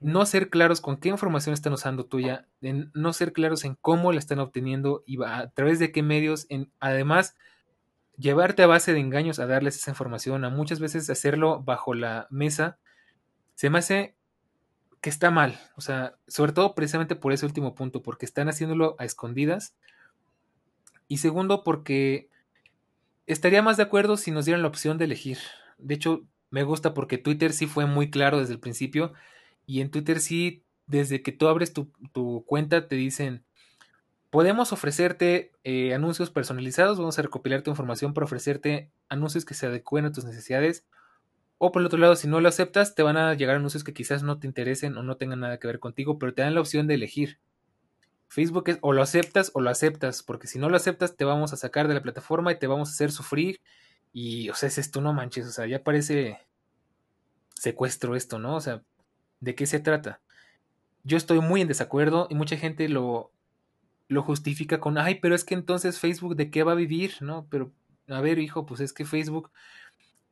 no 0.00 0.24
ser 0.24 0.48
claros 0.48 0.80
con 0.80 0.96
qué 0.96 1.10
información 1.10 1.52
están 1.52 1.74
usando 1.74 2.06
tuya, 2.06 2.46
de 2.62 2.88
no 2.94 3.12
ser 3.12 3.32
claros 3.32 3.64
en 3.64 3.76
cómo 3.80 4.12
la 4.12 4.20
están 4.20 4.38
obteniendo 4.38 5.02
y 5.06 5.22
a 5.22 5.50
través 5.50 5.78
de 5.78 5.92
qué 5.92 6.02
medios, 6.02 6.46
en, 6.48 6.70
además 6.80 7.36
llevarte 8.16 8.62
a 8.62 8.68
base 8.68 8.94
de 8.94 9.00
engaños 9.00 9.38
a 9.38 9.46
darles 9.46 9.76
esa 9.76 9.90
información, 9.90 10.44
a 10.44 10.50
muchas 10.50 10.80
veces 10.80 11.10
hacerlo 11.10 11.62
bajo 11.62 11.94
la 11.94 12.26
mesa, 12.30 12.78
se 13.56 13.70
me 13.70 13.78
hace 13.78 14.14
que 15.00 15.10
está 15.10 15.30
mal. 15.30 15.58
O 15.76 15.80
sea, 15.80 16.14
sobre 16.28 16.52
todo 16.52 16.74
precisamente 16.74 17.16
por 17.16 17.32
ese 17.32 17.46
último 17.46 17.74
punto, 17.74 18.02
porque 18.02 18.26
están 18.26 18.48
haciéndolo 18.48 18.94
a 18.98 19.04
escondidas. 19.04 19.74
Y 21.08 21.18
segundo, 21.18 21.64
porque 21.64 22.28
estaría 23.26 23.62
más 23.62 23.76
de 23.76 23.84
acuerdo 23.84 24.16
si 24.16 24.30
nos 24.30 24.44
dieran 24.44 24.62
la 24.62 24.68
opción 24.68 24.98
de 24.98 25.06
elegir. 25.06 25.38
De 25.78 25.94
hecho, 25.94 26.24
me 26.50 26.62
gusta 26.64 26.94
porque 26.94 27.18
Twitter 27.18 27.52
sí 27.52 27.66
fue 27.66 27.86
muy 27.86 28.10
claro 28.10 28.38
desde 28.38 28.52
el 28.52 28.60
principio. 28.60 29.14
Y 29.66 29.80
en 29.80 29.90
Twitter 29.90 30.20
sí, 30.20 30.62
desde 30.86 31.22
que 31.22 31.32
tú 31.32 31.48
abres 31.48 31.72
tu, 31.72 32.44
cuenta, 32.46 32.88
te 32.88 32.96
dicen, 32.96 33.42
podemos 34.30 34.72
ofrecerte 34.72 35.52
eh, 35.64 35.94
anuncios 35.94 36.30
personalizados, 36.30 36.98
vamos 36.98 37.18
a 37.18 37.22
recopilar 37.22 37.62
tu 37.62 37.70
información 37.70 38.12
para 38.12 38.26
ofrecerte 38.26 38.90
anuncios 39.08 39.46
que 39.46 39.54
se 39.54 39.66
adecúen 39.66 40.04
a 40.04 40.12
tus 40.12 40.24
necesidades 40.24 40.84
o 41.58 41.72
por 41.72 41.80
el 41.82 41.86
otro 41.86 41.98
lado, 41.98 42.16
si 42.16 42.28
no 42.28 42.40
lo 42.40 42.48
aceptas, 42.48 42.94
te 42.94 43.02
van 43.02 43.16
a 43.16 43.34
llegar 43.34 43.56
anuncios 43.56 43.84
que 43.84 43.94
quizás 43.94 44.22
no 44.22 44.38
te 44.38 44.46
interesen 44.46 44.96
o 44.96 45.02
no 45.02 45.16
tengan 45.16 45.40
nada 45.40 45.58
que 45.58 45.66
ver 45.66 45.78
contigo, 45.78 46.18
pero 46.18 46.34
te 46.34 46.42
dan 46.42 46.54
la 46.54 46.60
opción 46.60 46.86
de 46.86 46.94
elegir. 46.94 47.38
Facebook 48.28 48.68
es 48.68 48.78
o 48.82 48.92
lo 48.92 49.02
aceptas 49.02 49.50
o 49.54 49.60
lo 49.60 49.70
aceptas, 49.70 50.22
porque 50.22 50.46
si 50.46 50.58
no 50.58 50.68
lo 50.68 50.76
aceptas 50.76 51.16
te 51.16 51.24
vamos 51.24 51.52
a 51.52 51.56
sacar 51.56 51.88
de 51.88 51.94
la 51.94 52.02
plataforma 52.02 52.52
y 52.52 52.58
te 52.58 52.66
vamos 52.66 52.88
a 52.88 52.92
hacer 52.92 53.12
sufrir. 53.12 53.60
Y, 54.12 54.50
o 54.50 54.54
sea, 54.54 54.68
es 54.68 54.78
esto, 54.78 55.00
no 55.00 55.12
manches, 55.12 55.46
o 55.46 55.50
sea, 55.50 55.66
ya 55.66 55.82
parece 55.82 56.38
secuestro 57.54 58.16
esto, 58.16 58.38
¿no? 58.38 58.56
O 58.56 58.60
sea, 58.60 58.82
¿de 59.40 59.54
qué 59.54 59.66
se 59.66 59.80
trata? 59.80 60.20
Yo 61.04 61.16
estoy 61.16 61.40
muy 61.40 61.60
en 61.60 61.68
desacuerdo 61.68 62.26
y 62.30 62.34
mucha 62.34 62.56
gente 62.56 62.88
lo, 62.88 63.30
lo 64.08 64.22
justifica 64.22 64.80
con, 64.80 64.98
ay, 64.98 65.16
pero 65.16 65.34
es 65.34 65.44
que 65.44 65.54
entonces 65.54 66.00
Facebook 66.00 66.36
de 66.36 66.50
qué 66.50 66.62
va 66.62 66.72
a 66.72 66.76
vivir, 66.76 67.14
¿no? 67.20 67.46
Pero, 67.50 67.72
a 68.08 68.20
ver, 68.20 68.38
hijo, 68.38 68.66
pues 68.66 68.80
es 68.80 68.92
que 68.92 69.04
Facebook 69.04 69.50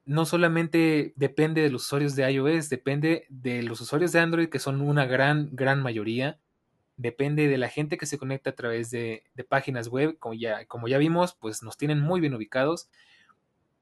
no 0.07 0.27
solamente 0.27 1.15
depende 1.17 1.63
de 1.63 1.71
los 1.71 1.85
usuarios 1.85 2.15
de 2.15 2.31
iOS, 2.31 2.69
depende 2.69 3.27
de 3.31 3.63
los 3.63 3.81
usuarios 3.81 4.13
de 4.13 4.21
Android, 4.21 4.49
que 4.49 4.59
son 4.59 4.81
una 4.81 5.07
gran, 5.07 5.49
gran 5.53 5.83
mayoría. 5.83 6.39
Depende 6.97 7.49
de 7.49 7.59
la 7.59 7.69
gente 7.69 7.97
que 7.97 8.07
se 8.07 8.19
conecta 8.19 8.51
a 8.51 8.55
través 8.55 8.91
de, 8.91 9.25
de 9.35 9.45
páginas 9.45 9.89
web, 9.89 10.19
como 10.19 10.35
ya, 10.35 10.67
como 10.67 10.89
ya 10.89 10.99
vimos, 10.99 11.35
pues 11.35 11.63
nos 11.63 11.77
tienen 11.77 12.01
muy 12.01 12.21
bien 12.21 12.35
ubicados. 12.35 12.89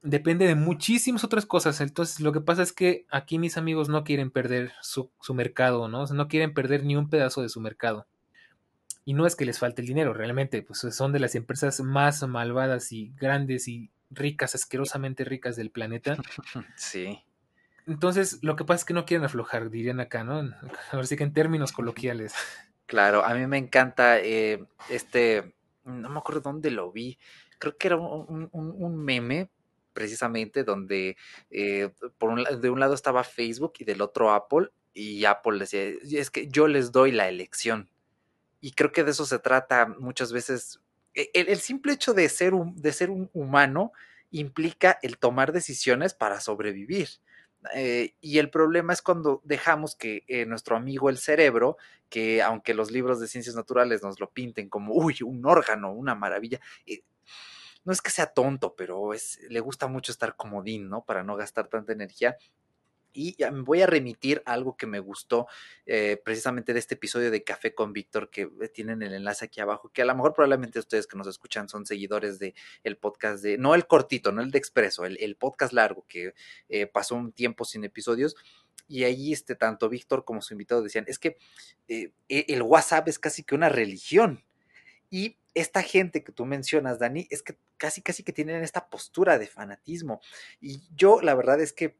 Depende 0.01 0.47
de 0.47 0.55
muchísimas 0.55 1.23
otras 1.23 1.45
cosas. 1.45 1.81
Entonces, 1.81 2.19
lo 2.19 2.31
que 2.31 2.41
pasa 2.41 2.63
es 2.63 2.73
que 2.73 3.05
aquí 3.11 3.37
mis 3.37 3.57
amigos 3.57 3.89
no 3.89 4.03
quieren 4.03 4.31
perder 4.31 4.71
su, 4.81 5.11
su 5.21 5.33
mercado, 5.33 5.87
¿no? 5.89 6.01
O 6.01 6.07
sea, 6.07 6.15
no 6.15 6.27
quieren 6.27 6.53
perder 6.53 6.83
ni 6.83 6.95
un 6.95 7.09
pedazo 7.09 7.41
de 7.41 7.49
su 7.49 7.59
mercado. 7.59 8.07
Y 9.05 9.13
no 9.13 9.25
es 9.27 9.35
que 9.35 9.45
les 9.45 9.59
falte 9.59 9.81
el 9.81 9.87
dinero, 9.87 10.13
realmente, 10.13 10.61
pues 10.61 10.79
son 10.79 11.11
de 11.11 11.19
las 11.19 11.35
empresas 11.35 11.81
más 11.81 12.25
malvadas 12.25 12.93
y 12.93 13.13
grandes 13.17 13.67
y 13.67 13.91
ricas, 14.15 14.55
asquerosamente 14.55 15.23
ricas 15.23 15.55
del 15.55 15.71
planeta. 15.71 16.17
Sí. 16.75 17.23
Entonces, 17.85 18.39
lo 18.43 18.55
que 18.55 18.63
pasa 18.63 18.79
es 18.79 18.85
que 18.85 18.93
no 18.93 19.05
quieren 19.05 19.25
aflojar, 19.25 19.69
dirían 19.69 19.99
acá, 19.99 20.23
¿no? 20.23 20.39
Ahora 20.91 21.05
sí 21.05 21.17
que 21.17 21.23
en 21.23 21.33
términos 21.33 21.71
coloquiales. 21.71 22.33
Claro, 22.85 23.25
a 23.25 23.33
mí 23.33 23.45
me 23.47 23.57
encanta 23.57 24.19
eh, 24.19 24.65
este, 24.89 25.55
no 25.83 26.09
me 26.09 26.19
acuerdo 26.19 26.41
dónde 26.41 26.71
lo 26.71 26.91
vi, 26.91 27.17
creo 27.59 27.77
que 27.77 27.87
era 27.87 27.97
un, 27.97 28.49
un, 28.51 28.75
un 28.77 28.97
meme 28.97 29.49
precisamente 29.93 30.63
donde 30.63 31.17
eh, 31.49 31.91
por 32.17 32.29
un, 32.29 32.43
de 32.43 32.69
un 32.69 32.79
lado 32.79 32.93
estaba 32.93 33.23
Facebook 33.23 33.73
y 33.79 33.85
del 33.85 34.01
otro 34.01 34.31
Apple 34.31 34.69
y 34.93 35.25
Apple 35.25 35.59
decía, 35.59 35.83
es 36.19 36.29
que 36.29 36.47
yo 36.47 36.67
les 36.67 36.91
doy 36.91 37.11
la 37.11 37.29
elección. 37.29 37.89
Y 38.59 38.71
creo 38.71 38.91
que 38.91 39.03
de 39.03 39.11
eso 39.11 39.25
se 39.25 39.39
trata 39.39 39.87
muchas 39.87 40.31
veces. 40.31 40.79
E, 41.13 41.29
el, 41.33 41.59
simple 41.59 41.93
hecho 41.93 42.13
de 42.13 42.27
ser, 42.29 42.53
un, 42.53 42.75
de 42.75 42.93
ser 42.93 43.09
un 43.09 43.29
humano 43.33 43.91
implica 44.31 44.99
el 45.01 45.17
tomar 45.17 45.51
decisiones 45.51 46.13
para 46.13 46.39
sobrevivir. 46.39 47.09
Eh, 47.73 48.15
y 48.19 48.39
el 48.39 48.49
problema 48.49 48.93
es 48.93 49.01
cuando 49.01 49.41
dejamos 49.45 49.95
que 49.95 50.23
eh, 50.27 50.45
nuestro 50.45 50.75
amigo 50.75 51.09
el 51.09 51.17
cerebro, 51.17 51.77
que 52.09 52.41
aunque 52.41 52.73
los 52.73 52.91
libros 52.91 53.19
de 53.19 53.27
ciencias 53.27 53.55
naturales 53.55 54.03
nos 54.03 54.19
lo 54.19 54.29
pinten 54.29 54.69
como, 54.69 54.93
uy, 54.93 55.17
un 55.23 55.45
órgano, 55.45 55.93
una 55.93 56.15
maravilla, 56.15 56.59
eh, 56.85 57.03
no 57.85 57.93
es 57.93 58.01
que 58.01 58.11
sea 58.11 58.27
tonto, 58.27 58.75
pero 58.75 59.13
es, 59.13 59.39
le 59.49 59.59
gusta 59.59 59.87
mucho 59.87 60.11
estar 60.11 60.35
comodín, 60.35 60.89
¿no? 60.89 61.03
Para 61.03 61.23
no 61.23 61.35
gastar 61.35 61.67
tanta 61.67 61.93
energía. 61.93 62.37
Y 63.13 63.37
voy 63.63 63.81
a 63.81 63.87
remitir 63.87 64.41
algo 64.45 64.75
que 64.75 64.87
me 64.87 64.99
gustó 64.99 65.47
eh, 65.85 66.19
precisamente 66.23 66.73
de 66.73 66.79
este 66.79 66.95
episodio 66.95 67.31
de 67.31 67.43
Café 67.43 67.73
con 67.73 67.93
Víctor, 67.93 68.29
que 68.29 68.49
eh, 68.61 68.67
tienen 68.69 69.01
el 69.03 69.13
enlace 69.13 69.45
aquí 69.45 69.61
abajo, 69.61 69.89
que 69.89 70.01
a 70.01 70.05
lo 70.05 70.15
mejor 70.15 70.33
probablemente 70.33 70.79
ustedes 70.79 71.07
que 71.07 71.17
nos 71.17 71.27
escuchan 71.27 71.69
son 71.69 71.85
seguidores 71.85 72.39
de 72.39 72.53
el 72.83 72.97
podcast 72.97 73.43
de, 73.43 73.57
no 73.57 73.75
el 73.75 73.87
cortito, 73.87 74.31
no 74.31 74.41
el 74.41 74.51
de 74.51 74.57
Expreso, 74.57 75.05
el, 75.05 75.17
el 75.21 75.35
podcast 75.35 75.73
largo 75.73 76.05
que 76.07 76.33
eh, 76.69 76.87
pasó 76.87 77.15
un 77.15 77.31
tiempo 77.31 77.65
sin 77.65 77.83
episodios. 77.83 78.35
Y 78.87 79.03
ahí 79.05 79.31
este, 79.31 79.55
tanto 79.55 79.89
Víctor 79.89 80.25
como 80.25 80.41
su 80.41 80.53
invitado 80.53 80.81
decían, 80.81 81.05
es 81.07 81.19
que 81.19 81.37
eh, 81.87 82.11
el 82.27 82.61
WhatsApp 82.61 83.07
es 83.07 83.19
casi 83.19 83.43
que 83.43 83.55
una 83.55 83.69
religión. 83.69 84.43
Y 85.09 85.37
esta 85.53 85.83
gente 85.83 86.23
que 86.23 86.31
tú 86.31 86.45
mencionas, 86.45 86.99
Dani, 86.99 87.27
es 87.29 87.43
que 87.43 87.57
casi, 87.77 88.01
casi 88.01 88.23
que 88.23 88.33
tienen 88.33 88.63
esta 88.63 88.89
postura 88.89 89.37
de 89.37 89.47
fanatismo. 89.47 90.21
Y 90.59 90.81
yo, 90.95 91.21
la 91.21 91.35
verdad 91.35 91.61
es 91.61 91.73
que 91.73 91.97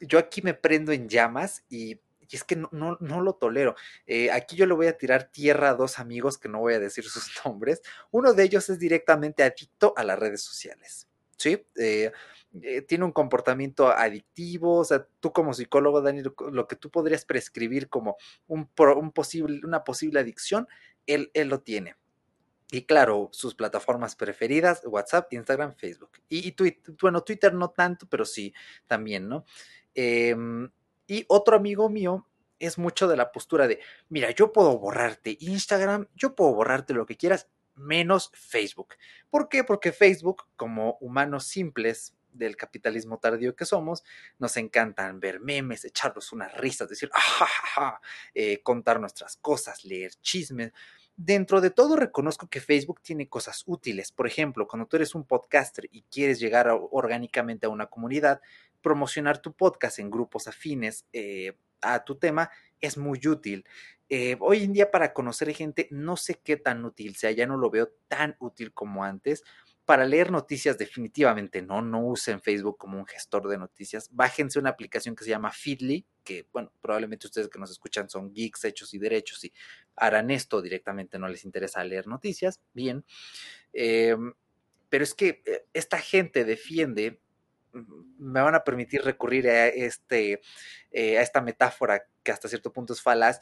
yo 0.00 0.18
aquí 0.18 0.42
me 0.42 0.54
prendo 0.54 0.92
en 0.92 1.08
llamas 1.08 1.64
y, 1.68 2.00
es 2.30 2.44
que 2.44 2.56
no, 2.56 2.70
no, 2.72 3.20
lo 3.20 3.34
tolero. 3.34 3.74
Eh, 4.06 4.30
aquí 4.30 4.56
yo 4.56 4.66
le 4.66 4.74
voy 4.74 4.86
a 4.86 4.96
tirar 4.96 5.24
tierra 5.32 5.70
a 5.70 5.74
dos 5.74 5.98
amigos 5.98 6.38
que 6.38 6.48
no 6.48 6.60
voy 6.60 6.74
a 6.74 6.78
decir 6.78 7.04
sus 7.08 7.28
nombres. 7.44 7.82
Uno 8.10 8.32
de 8.32 8.44
ellos 8.44 8.68
es 8.68 8.78
directamente 8.78 9.42
adicto 9.42 9.94
a 9.96 10.04
las 10.04 10.18
redes 10.18 10.42
sociales. 10.42 11.08
¿Sí? 11.36 11.66
Eh, 11.76 12.12
eh, 12.62 12.82
tiene 12.82 13.04
un 13.04 13.12
comportamiento 13.12 13.88
adictivo, 13.90 14.78
o 14.78 14.84
sea, 14.84 15.06
tú 15.20 15.32
como 15.32 15.54
psicólogo, 15.54 16.02
Dani, 16.02 16.22
lo 16.22 16.66
que 16.66 16.76
tú 16.76 16.90
podrías 16.90 17.24
prescribir 17.24 17.88
como 17.88 18.16
un, 18.48 18.66
posible, 19.12 19.60
una 19.64 19.84
posible 19.84 20.20
adicción, 20.20 20.66
él, 21.06 21.30
él 21.32 21.48
lo 21.48 21.60
tiene. 21.60 21.94
Y 22.72 22.82
claro, 22.82 23.30
sus 23.32 23.54
plataformas 23.54 24.16
preferidas, 24.16 24.82
WhatsApp, 24.84 25.32
Instagram, 25.32 25.74
Facebook. 25.74 26.10
Y, 26.28 26.48
y 26.48 26.52
Twitter, 26.52 26.94
bueno, 27.00 27.22
Twitter 27.22 27.54
no 27.54 27.70
tanto, 27.70 28.06
pero 28.08 28.24
sí, 28.24 28.52
también, 28.86 29.28
¿no? 29.28 29.44
Eh, 29.94 30.36
y 31.06 31.24
otro 31.28 31.56
amigo 31.56 31.88
mío 31.88 32.26
es 32.60 32.78
mucho 32.78 33.08
de 33.08 33.16
la 33.16 33.32
postura 33.32 33.66
de, 33.66 33.80
mira, 34.08 34.30
yo 34.30 34.52
puedo 34.52 34.78
borrarte 34.78 35.36
Instagram, 35.40 36.06
yo 36.14 36.36
puedo 36.36 36.54
borrarte 36.54 36.94
lo 36.94 37.06
que 37.06 37.16
quieras, 37.16 37.48
menos 37.74 38.30
Facebook. 38.34 38.94
¿Por 39.30 39.48
qué? 39.48 39.64
Porque 39.64 39.92
Facebook, 39.92 40.44
como 40.56 40.98
humanos 41.00 41.46
simples 41.46 42.14
del 42.32 42.56
capitalismo 42.56 43.18
tardío 43.18 43.56
que 43.56 43.64
somos, 43.64 44.04
nos 44.38 44.56
encantan 44.56 45.18
ver 45.18 45.40
memes, 45.40 45.84
echarnos 45.84 46.32
unas 46.32 46.56
risas, 46.56 46.88
decir, 46.88 47.10
ah, 47.76 48.00
eh, 48.34 48.62
contar 48.62 49.00
nuestras 49.00 49.36
cosas, 49.36 49.84
leer 49.84 50.12
chismes. 50.20 50.72
Dentro 51.16 51.60
de 51.60 51.70
todo 51.70 51.96
reconozco 51.96 52.48
que 52.48 52.60
Facebook 52.60 53.00
tiene 53.02 53.28
cosas 53.28 53.64
útiles. 53.66 54.12
Por 54.12 54.26
ejemplo, 54.26 54.66
cuando 54.66 54.86
tú 54.86 54.96
eres 54.96 55.14
un 55.14 55.24
podcaster 55.24 55.88
y 55.90 56.02
quieres 56.02 56.40
llegar 56.40 56.68
orgánicamente 56.70 57.66
a 57.66 57.70
una 57.70 57.86
comunidad, 57.86 58.40
promocionar 58.82 59.40
tu 59.40 59.52
podcast 59.52 59.98
en 59.98 60.10
grupos 60.10 60.48
afines 60.48 61.06
eh, 61.12 61.56
a 61.80 62.04
tu 62.04 62.16
tema 62.16 62.50
es 62.80 62.96
muy 62.96 63.20
útil. 63.26 63.64
Eh, 64.08 64.36
hoy 64.40 64.64
en 64.64 64.72
día 64.72 64.90
para 64.90 65.12
conocer 65.12 65.54
gente 65.54 65.86
no 65.90 66.16
sé 66.16 66.40
qué 66.42 66.56
tan 66.56 66.84
útil 66.84 67.14
sea, 67.14 67.30
ya 67.30 67.46
no 67.46 67.56
lo 67.56 67.70
veo 67.70 67.92
tan 68.08 68.36
útil 68.40 68.72
como 68.72 69.04
antes. 69.04 69.44
Para 69.84 70.04
leer 70.04 70.30
noticias 70.30 70.78
definitivamente 70.78 71.62
no, 71.62 71.82
no 71.82 72.04
usen 72.04 72.40
Facebook 72.40 72.76
como 72.78 72.98
un 72.98 73.06
gestor 73.06 73.48
de 73.48 73.58
noticias. 73.58 74.08
Bájense 74.12 74.58
una 74.58 74.70
aplicación 74.70 75.14
que 75.14 75.24
se 75.24 75.30
llama 75.30 75.50
Feedly, 75.50 76.04
que 76.24 76.46
bueno, 76.52 76.72
probablemente 76.80 77.26
ustedes 77.26 77.48
que 77.48 77.58
nos 77.58 77.70
escuchan 77.70 78.08
son 78.08 78.32
geeks, 78.32 78.64
hechos 78.64 78.94
y 78.94 78.98
derechos 78.98 79.44
y 79.44 79.52
harán 79.96 80.30
esto 80.30 80.62
directamente, 80.62 81.18
no 81.18 81.28
les 81.28 81.44
interesa 81.44 81.84
leer 81.84 82.06
noticias, 82.06 82.60
bien. 82.72 83.04
Eh, 83.72 84.16
pero 84.88 85.04
es 85.04 85.14
que 85.14 85.42
eh, 85.46 85.66
esta 85.72 85.98
gente 85.98 86.44
defiende 86.44 87.20
me 87.72 88.40
van 88.40 88.54
a 88.54 88.64
permitir 88.64 89.02
recurrir 89.02 89.48
a, 89.48 89.68
este, 89.68 90.40
eh, 90.90 91.18
a 91.18 91.22
esta 91.22 91.40
metáfora 91.40 92.06
que 92.22 92.32
hasta 92.32 92.48
cierto 92.48 92.72
punto 92.72 92.92
es 92.92 93.02
falaz. 93.02 93.40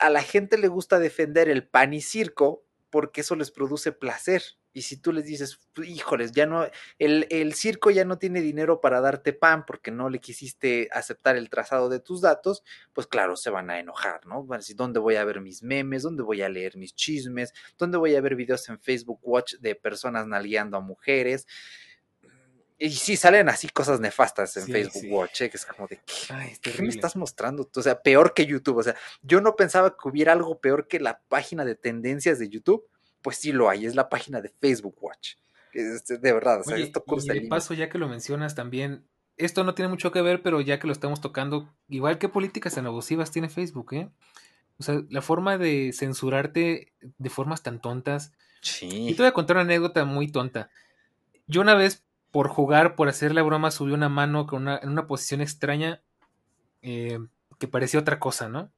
A 0.00 0.10
la 0.10 0.22
gente 0.22 0.58
le 0.58 0.68
gusta 0.68 0.98
defender 0.98 1.48
el 1.48 1.66
pan 1.66 1.94
y 1.94 2.00
circo 2.00 2.64
porque 2.90 3.20
eso 3.20 3.36
les 3.36 3.50
produce 3.50 3.92
placer. 3.92 4.42
Y 4.72 4.82
si 4.82 4.98
tú 4.98 5.10
les 5.10 5.24
dices, 5.24 5.58
híjoles, 5.82 6.32
ya 6.32 6.44
no, 6.44 6.66
el, 6.98 7.26
el, 7.30 7.54
circo 7.54 7.90
ya 7.90 8.04
no 8.04 8.18
tiene 8.18 8.42
dinero 8.42 8.82
para 8.82 9.00
darte 9.00 9.32
pan 9.32 9.64
porque 9.64 9.90
no 9.90 10.10
le 10.10 10.20
quisiste 10.20 10.88
aceptar 10.92 11.36
el 11.36 11.48
trazado 11.48 11.88
de 11.88 11.98
tus 11.98 12.20
datos, 12.20 12.62
pues 12.92 13.06
claro, 13.06 13.36
se 13.36 13.48
van 13.48 13.70
a 13.70 13.80
enojar, 13.80 14.26
¿no? 14.26 14.46
A 14.50 14.58
¿dónde 14.74 15.00
voy 15.00 15.16
a 15.16 15.24
ver 15.24 15.40
mis 15.40 15.62
memes? 15.62 16.02
¿Dónde 16.02 16.22
voy 16.22 16.42
a 16.42 16.50
leer 16.50 16.76
mis 16.76 16.94
chismes? 16.94 17.54
¿Dónde 17.78 17.96
voy 17.96 18.16
a 18.16 18.20
ver 18.20 18.34
videos 18.36 18.68
en 18.68 18.78
Facebook 18.78 19.20
Watch 19.22 19.54
de 19.60 19.76
personas 19.76 20.26
nalgueando 20.26 20.76
a 20.76 20.80
mujeres? 20.80 21.46
Y 22.78 22.90
sí, 22.90 23.16
salen 23.16 23.48
así 23.48 23.68
cosas 23.68 24.00
nefastas 24.00 24.56
en 24.58 24.66
sí, 24.66 24.72
Facebook 24.72 25.02
sí. 25.02 25.10
Watch, 25.10 25.40
¿eh? 25.40 25.50
que 25.50 25.56
es 25.56 25.64
como 25.64 25.88
de, 25.88 26.00
¿qué, 26.04 26.34
Ay, 26.34 26.56
¿qué 26.60 26.82
me 26.82 26.88
estás 26.88 27.16
mostrando? 27.16 27.70
O 27.74 27.82
sea, 27.82 28.02
peor 28.02 28.34
que 28.34 28.44
YouTube. 28.44 28.76
O 28.76 28.82
sea, 28.82 28.94
yo 29.22 29.40
no 29.40 29.56
pensaba 29.56 29.96
que 29.96 30.08
hubiera 30.08 30.32
algo 30.32 30.60
peor 30.60 30.86
que 30.86 31.00
la 31.00 31.20
página 31.28 31.64
de 31.64 31.74
tendencias 31.74 32.38
de 32.38 32.48
YouTube. 32.48 32.86
Pues 33.22 33.38
sí 33.38 33.50
lo 33.50 33.68
hay, 33.68 33.86
es 33.86 33.94
la 33.94 34.08
página 34.08 34.40
de 34.40 34.50
Facebook 34.50 34.96
Watch. 35.00 35.34
Este, 35.72 36.18
de 36.18 36.32
verdad, 36.32 36.60
o 36.60 36.64
sea, 36.64 36.76
Oye, 36.76 36.84
esto 36.84 37.04
y 37.06 37.30
el 37.30 37.48
paso, 37.48 37.74
ya 37.74 37.88
que 37.88 37.98
lo 37.98 38.08
mencionas 38.08 38.54
también, 38.54 39.04
esto 39.36 39.64
no 39.64 39.74
tiene 39.74 39.90
mucho 39.90 40.10
que 40.12 40.22
ver, 40.22 40.42
pero 40.42 40.60
ya 40.60 40.78
que 40.78 40.86
lo 40.86 40.92
estamos 40.92 41.20
tocando, 41.20 41.74
igual 41.88 42.18
que 42.18 42.28
políticas 42.28 42.74
tan 42.74 42.86
abusivas 42.86 43.30
tiene 43.30 43.50
Facebook, 43.50 43.92
¿eh? 43.92 44.08
O 44.78 44.82
sea, 44.82 45.02
la 45.10 45.22
forma 45.22 45.58
de 45.58 45.92
censurarte 45.92 46.92
de 47.00 47.30
formas 47.30 47.62
tan 47.62 47.80
tontas. 47.80 48.32
Sí. 48.60 49.08
Y 49.08 49.14
te 49.14 49.22
voy 49.22 49.28
a 49.28 49.32
contar 49.32 49.56
una 49.56 49.64
anécdota 49.64 50.04
muy 50.04 50.28
tonta. 50.28 50.70
Yo 51.46 51.60
una 51.60 51.74
vez 51.74 52.05
por 52.30 52.48
jugar, 52.48 52.94
por 52.94 53.08
hacer 53.08 53.34
la 53.34 53.42
broma, 53.42 53.70
subió 53.70 53.94
una 53.94 54.08
mano 54.08 54.46
con 54.46 54.62
una, 54.62 54.78
en 54.78 54.90
una 54.90 55.06
posición 55.06 55.40
extraña 55.40 56.02
eh, 56.82 57.18
que 57.58 57.68
parecía 57.68 58.00
otra 58.00 58.18
cosa, 58.18 58.48
¿no? 58.48 58.70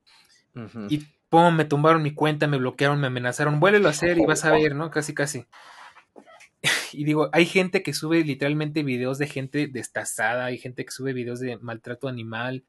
Uh 0.55 0.61
-huh. 0.61 0.87
Y 0.91 1.07
pum, 1.29 1.55
me 1.55 1.65
tumbaron 1.65 2.03
mi 2.03 2.15
cuenta, 2.15 2.47
me 2.47 2.59
bloquearon, 2.59 3.01
me 3.01 3.09
amenazaron, 3.09 3.61
vuélvelo 3.61 3.89
a 3.89 3.91
hacer 3.91 4.19
y 4.19 4.27
vas 4.27 4.45
a 4.45 4.53
ver, 4.53 4.75
¿no? 4.75 4.91
Casi, 4.91 5.15
casi. 5.15 5.47
Y 6.93 7.05
digo, 7.05 7.29
hay 7.33 7.47
gente 7.47 7.83
que 7.83 7.93
sube 7.93 8.25
literalmente 8.25 8.83
videos 8.83 9.19
de 9.19 9.27
gente 9.27 9.69
destazada, 9.69 10.47
hay 10.47 10.59
gente 10.59 10.85
que 10.85 10.91
sube 10.91 11.13
videos 11.13 11.39
de 11.39 11.59
maltrato 11.59 12.09
animal, 12.09 12.65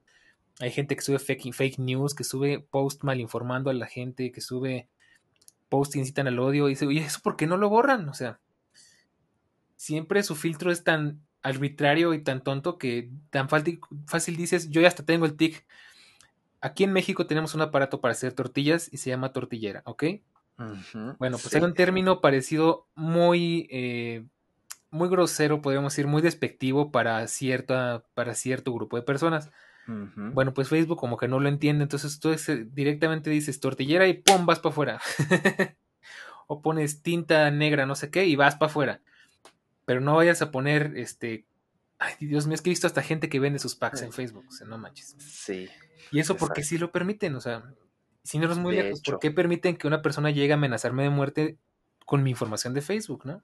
hay 0.59 0.71
gente 0.71 0.95
que 0.95 1.01
sube 1.01 1.19
fake, 1.19 1.53
fake 1.53 1.79
news, 1.79 2.13
que 2.13 2.23
sube 2.23 2.59
post 2.59 3.03
mal 3.03 3.19
informando 3.19 3.69
a 3.69 3.73
la 3.73 3.87
gente, 3.87 4.31
que 4.31 4.41
sube 4.41 4.89
posts 5.69 5.95
incitan 5.95 6.27
al 6.27 6.39
odio 6.39 6.67
y 6.67 6.71
dice, 6.71 6.85
oye, 6.85 7.01
¿eso 7.01 7.19
por 7.23 7.37
qué 7.37 7.47
no 7.47 7.55
lo 7.55 7.69
borran? 7.69 8.09
O 8.09 8.13
sea, 8.13 8.39
siempre 9.79 10.23
su 10.23 10.35
filtro 10.35 10.71
es 10.71 10.83
tan 10.83 11.21
arbitrario 11.41 12.13
y 12.13 12.21
tan 12.21 12.43
tonto 12.43 12.77
que 12.77 13.09
tan 13.29 13.47
fácil, 13.47 14.35
dices, 14.35 14.69
yo 14.69 14.81
ya 14.81 14.89
hasta 14.89 15.05
tengo 15.05 15.25
el 15.25 15.37
tic. 15.37 15.65
Aquí 16.59 16.83
en 16.83 16.91
México 16.91 17.25
tenemos 17.27 17.55
un 17.55 17.61
aparato 17.61 18.01
para 18.01 18.11
hacer 18.11 18.33
tortillas 18.33 18.89
y 18.91 18.97
se 18.97 19.09
llama 19.09 19.31
tortillera, 19.31 19.81
¿ok? 19.85 20.03
bueno, 21.17 21.37
pues 21.37 21.55
hay 21.55 21.61
un 21.61 21.73
término 21.73 22.19
parecido 22.19 22.89
muy, 22.93 23.69
eh, 23.71 24.25
muy 24.91 25.07
grosero, 25.07 25.61
podríamos 25.61 25.93
decir, 25.93 26.07
muy 26.07 26.21
despectivo 26.21 26.91
para, 26.91 27.25
cierta, 27.27 28.03
para 28.13 28.33
cierto 28.33 28.73
grupo 28.73 28.97
de 28.97 29.03
personas. 29.03 29.49
Bueno, 29.87 30.53
pues 30.53 30.67
Facebook 30.67 30.99
como 30.99 31.17
que 31.17 31.29
no 31.29 31.39
lo 31.39 31.47
entiende, 31.47 31.83
entonces 31.83 32.19
tú 32.19 32.35
directamente 32.73 33.29
dices 33.29 33.59
tortillera 33.59 34.07
y 34.07 34.13
¡pum! 34.13 34.45
vas 34.45 34.59
para 34.59 34.73
afuera. 34.73 35.01
o 36.47 36.61
pones 36.61 37.01
tinta 37.01 37.49
negra, 37.49 37.85
no 37.85 37.95
sé 37.95 38.11
qué, 38.11 38.25
y 38.25 38.35
vas 38.35 38.55
para 38.57 38.69
afuera. 38.69 39.01
Pero 39.89 40.01
no 40.01 40.15
vayas 40.15 40.43
a 40.43 40.51
poner, 40.51 40.93
este... 40.97 41.47
Ay, 41.97 42.13
Dios 42.19 42.45
mío, 42.45 42.53
es 42.53 42.61
que 42.61 42.69
he 42.69 42.77
visto 42.77 42.85
hasta 42.85 43.01
gente 43.01 43.27
que 43.27 43.39
vende 43.39 43.57
sus 43.57 43.73
packs 43.73 44.03
en 44.03 44.13
Facebook, 44.13 44.45
o 44.47 44.51
sea, 44.51 44.67
no 44.67 44.77
manches. 44.77 45.15
Sí. 45.17 45.67
Y 46.11 46.19
eso 46.19 46.37
porque 46.37 46.61
sí 46.61 46.77
lo 46.77 46.91
permiten, 46.91 47.33
o 47.33 47.41
sea, 47.41 47.73
si 48.21 48.37
no 48.37 48.45
eres 48.45 48.59
muy 48.59 48.75
lejos, 48.75 49.01
¿por 49.01 49.17
qué 49.17 49.31
permiten 49.31 49.77
que 49.77 49.87
una 49.87 50.03
persona 50.03 50.29
llegue 50.29 50.51
a 50.51 50.57
amenazarme 50.57 51.01
de 51.01 51.09
muerte 51.09 51.57
con 52.05 52.21
mi 52.21 52.29
información 52.29 52.75
de 52.75 52.83
Facebook, 52.83 53.25
no? 53.25 53.43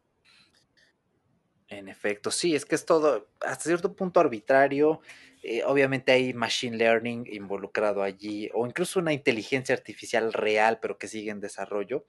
En 1.68 1.88
efecto, 1.90 2.30
sí, 2.30 2.54
es 2.54 2.64
que 2.64 2.76
es 2.76 2.86
todo 2.86 3.28
hasta 3.42 3.64
cierto 3.64 3.96
punto 3.96 4.20
arbitrario. 4.20 5.02
Eh, 5.42 5.64
obviamente 5.66 6.12
hay 6.12 6.36
machine 6.36 6.78
learning 6.78 7.26
involucrado 7.26 8.04
allí, 8.04 8.52
o 8.54 8.68
incluso 8.68 9.00
una 9.00 9.14
inteligencia 9.14 9.74
artificial 9.74 10.32
real, 10.32 10.78
pero 10.80 11.00
que 11.00 11.08
sigue 11.08 11.32
en 11.32 11.40
desarrollo. 11.40 12.06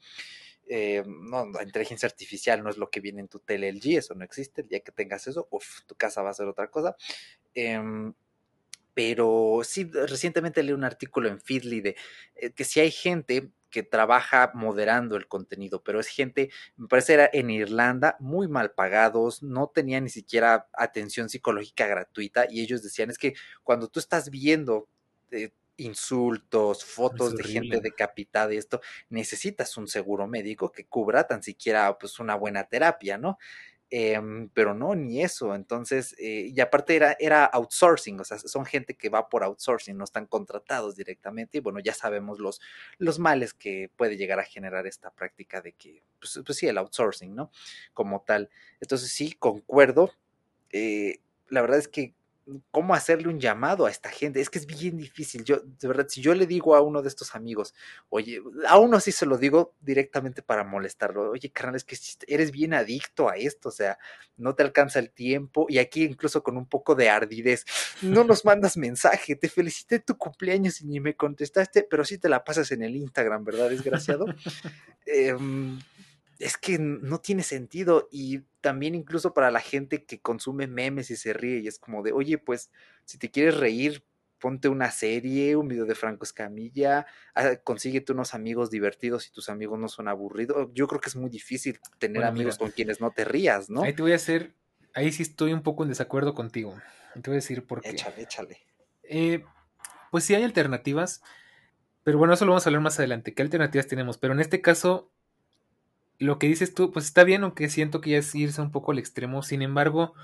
Eh, 0.69 1.05
no, 1.07 1.47
la 1.51 1.63
inteligencia 1.63 2.07
artificial 2.07 2.63
no 2.63 2.71
es 2.71 2.77
lo 2.77 2.91
que 2.91 3.01
viene 3.01 3.21
en 3.21 3.29
tu 3.29 3.39
tele 3.39 3.69
LG, 3.69 3.99
eso 3.99 4.15
no 4.15 4.25
existe. 4.25 4.63
El 4.63 4.69
día 4.69 4.81
que 4.81 4.93
tengas 4.93 5.27
eso, 5.27 5.49
uf, 5.51 5.83
tu 5.87 5.95
casa 5.95 6.23
va 6.23 6.31
a 6.31 6.35
ser 6.35 6.47
otra 6.47 6.69
cosa. 6.69 6.97
Em, 7.55 8.13
pero 8.95 9.61
sí, 9.65 9.85
recientemente 9.93 10.63
leí 10.63 10.73
un 10.73 10.85
artículo 10.85 11.29
en 11.29 11.41
Feedly 11.41 11.81
de 11.83 11.97
eh, 12.37 12.53
que 12.53 12.65
si 12.65 12.81
hay 12.81 12.91
gente 12.91 13.51
que 13.71 13.83
trabaja 13.83 14.53
moderando 14.55 15.17
el 15.17 15.29
contenido, 15.29 15.83
pero 15.83 16.01
es 16.01 16.07
gente, 16.09 16.51
me 16.77 16.89
parece 16.89 17.15
era 17.15 17.29
en 17.33 17.51
Irlanda, 17.51 18.17
muy 18.21 18.49
mal 18.49 18.71
pagados, 18.73 19.43
no 19.43 19.69
tenían 19.69 20.05
ni 20.05 20.11
siquiera 20.11 20.69
atención 20.73 21.29
psicológica 21.29 21.87
gratuita 21.87 22.47
y 22.49 22.63
ellos 22.63 22.83
decían 22.83 23.11
es 23.11 23.19
que 23.19 23.35
cuando 23.65 23.89
tú 23.89 24.01
estás 24.01 24.31
viendo 24.31 24.89
eh, 25.31 25.51
insultos, 25.77 26.85
fotos 26.85 27.37
de 27.37 27.45
gente 27.45 27.81
decapitada 27.81 28.53
y 28.53 28.57
esto, 28.57 28.81
necesitas 29.09 29.77
un 29.77 29.89
seguro 29.89 30.27
médico 30.27 30.73
que 30.73 30.87
cubra 30.87 31.27
tan 31.27 31.43
siquiera 31.43 31.97
pues 31.99 32.19
una 32.19 32.35
buena 32.35 32.65
terapia, 32.65 33.19
¿no? 33.19 33.39
Em, 33.89 34.49
pero 34.49 34.75
no, 34.75 34.97
ni 34.97 35.23
eso. 35.23 35.55
Entonces, 35.55 36.15
eh, 36.19 36.51
y 36.53 36.61
aparte 36.61 36.97
era, 36.97 37.17
era 37.21 37.45
outsourcing, 37.45 38.19
o 38.21 38.25
sea, 38.25 38.39
son 38.39 38.67
gente 38.67 38.95
que 38.97 39.09
va 39.09 39.29
por 39.29 39.45
outsourcing, 39.45 39.97
no 39.97 40.05
están 40.05 40.27
contratados 40.27 40.97
directamente. 40.97 41.59
Y 41.59 41.61
bueno, 41.61 41.79
ya 41.79 41.95
sabemos 41.95 42.41
los, 42.41 42.61
los 42.99 43.19
males 43.21 43.55
que 43.55 43.91
puede 43.97 44.17
llegar 44.17 44.41
a 44.41 44.45
generar 44.45 44.87
esta 44.87 45.11
práctica 45.13 45.61
de 45.61 45.73
que, 45.73 46.03
pues, 46.19 46.41
pues 46.45 46.59
sí, 46.59 46.67
el 46.67 46.79
outsourcing, 46.79 47.35
¿no? 47.35 47.53
Como 47.95 48.23
tal. 48.23 48.51
Entonces, 48.81 49.11
sí, 49.13 49.33
concuerdo. 49.39 50.11
Eh, 50.73 51.21
la 51.49 51.61
verdad 51.63 51.79
es 51.79 51.89
que 51.89 52.15
cómo 52.71 52.95
hacerle 52.95 53.29
un 53.29 53.41
llamado 53.41 53.87
a 53.87 53.91
esta 53.91 54.09
gente. 54.09 54.41
Es 54.41 54.51
que 54.51 54.59
es 54.59 54.67
bien 54.67 54.97
difícil. 54.97 55.45
Yo, 55.45 55.61
de 55.61 55.89
verdad, 55.89 56.07
si 56.09 56.21
yo 56.21 56.35
le 56.35 56.47
digo 56.47 56.77
a 56.77 56.81
uno 56.81 57.03
de 57.03 57.09
estos 57.09 57.35
amigos, 57.35 57.75
oye, 58.09 58.41
a 58.69 58.79
uno 58.79 59.01
sí 59.01 59.13
se 59.13 59.27
lo 59.27 59.39
digo 59.39 59.75
directamente 59.81 60.43
para 60.43 60.65
molestarlo. 60.65 61.31
Oye, 61.31 61.51
carnal, 61.51 61.77
es 61.77 61.85
que 61.85 61.97
eres 62.27 62.53
bien 62.53 62.75
adicto 62.75 63.29
a 63.29 63.37
esto, 63.37 63.69
o 63.69 63.73
sea, 63.73 63.99
no 64.37 64.55
te 64.55 64.63
alcanza 64.63 64.99
el 64.99 65.11
tiempo. 65.11 65.67
Y 65.69 65.79
aquí 65.79 66.05
incluso 66.05 66.43
con 66.43 66.57
un 66.57 66.67
poco 66.67 66.95
de 66.95 67.11
ardidez, 67.11 67.65
no 68.03 68.25
nos 68.25 68.45
mandas 68.45 68.77
mensaje, 68.77 69.37
te 69.37 69.49
felicité 69.49 69.99
tu 69.99 70.17
cumpleaños 70.17 70.81
y 70.81 70.87
ni 70.87 71.01
me 71.01 71.17
contestaste, 71.17 71.83
pero 71.83 72.05
sí 72.05 72.19
te 72.19 72.29
la 72.29 72.45
pasas 72.45 72.71
en 72.73 72.83
el 72.83 72.97
Instagram, 72.97 73.45
¿verdad, 73.45 73.71
desgraciado? 73.71 74.27
Em, 75.09 75.79
es 76.39 76.57
que 76.57 76.79
no 76.79 77.21
tiene 77.21 77.43
sentido 77.43 78.09
y 78.11 78.41
también 78.61 78.95
incluso 78.95 79.33
para 79.33 79.51
la 79.51 79.61
gente 79.61 80.05
que 80.05 80.21
consume 80.21 80.67
memes 80.67 81.11
y 81.11 81.17
se 81.17 81.33
ríe 81.33 81.61
y 81.61 81.69
es 81.69 81.79
como 81.79 82.03
de, 82.03 82.13
oye, 82.13 82.39
pues 82.39 82.71
si 83.05 83.19
te 83.19 83.31
quieres 83.31 83.57
reír, 83.57 84.05
ponte 84.39 84.69
una 84.69 84.91
serie, 84.91 85.57
un 85.57 85.69
video 85.69 85.87
de 85.87 85.95
Franco 85.95 86.25
Escamilla, 86.25 87.07
ah, 87.35 87.57
consíguete 87.63 88.13
unos 88.13 88.35
amigos 88.35 88.71
divertidos 88.71 89.27
y 89.27 89.31
tus 89.31 89.49
amigos 89.49 89.79
no 89.79 89.89
son 89.89 90.09
aburridos. 90.09 90.69
Yo 90.75 90.87
creo 90.89 91.01
que 91.01 91.09
es 91.09 91.17
muy 91.17 91.31
difícil 91.31 91.81
tener 91.99 92.25
amigos 92.25 92.59
con 92.59 92.71
quienes 92.71 93.01
no 93.01 93.11
te 93.11 93.25
rías, 93.25 93.71
¿no? 93.71 93.83
Ahí 93.83 93.95
te 93.95 94.03
voy 94.03 94.13
a 94.13 94.17
hacer, 94.17 94.55
ahí 94.95 95.13
sí 95.13 95.23
estoy 95.23 95.53
un 95.53 95.63
poco 95.63 95.83
en 95.85 95.89
desacuerdo 95.89 96.35
contigo. 96.35 96.77
Te 97.15 97.31
voy 97.31 97.35
a 97.35 97.37
decir 97.37 97.67
por 97.67 97.81
qué. 97.81 97.91
Échale, 97.91 98.23
échale. 98.23 98.61
Eh, 99.05 99.45
pues 100.11 100.25
sí 100.25 100.35
hay 100.35 100.43
alternativas, 100.43 101.23
pero 102.03 102.19
bueno, 102.19 102.35
eso 102.35 102.45
lo 102.45 102.53
vamos 102.53 102.67
a 102.67 102.69
hablar 102.69 102.83
más 102.83 102.99
adelante. 102.99 103.33
¿Qué 103.33 103.43
alternativas 103.43 103.87
tenemos? 103.87 104.19
Pero 104.19 104.35
en 104.35 104.41
este 104.41 104.61
caso, 104.61 105.11
lo 106.19 106.39
que 106.39 106.47
dices 106.47 106.75
tú, 106.75 106.93
pues 106.93 107.07
está 107.07 107.25
bien, 107.25 107.43
aunque 107.43 107.69
siento 107.69 108.01
que 108.01 108.11
ya 108.11 108.19
es 108.19 108.35
irse 108.35 108.61
un 108.61 108.71
poco 108.71 108.93
al 108.93 108.99
extremo. 108.99 109.43
Sin 109.43 109.63
embargo, 109.63 110.15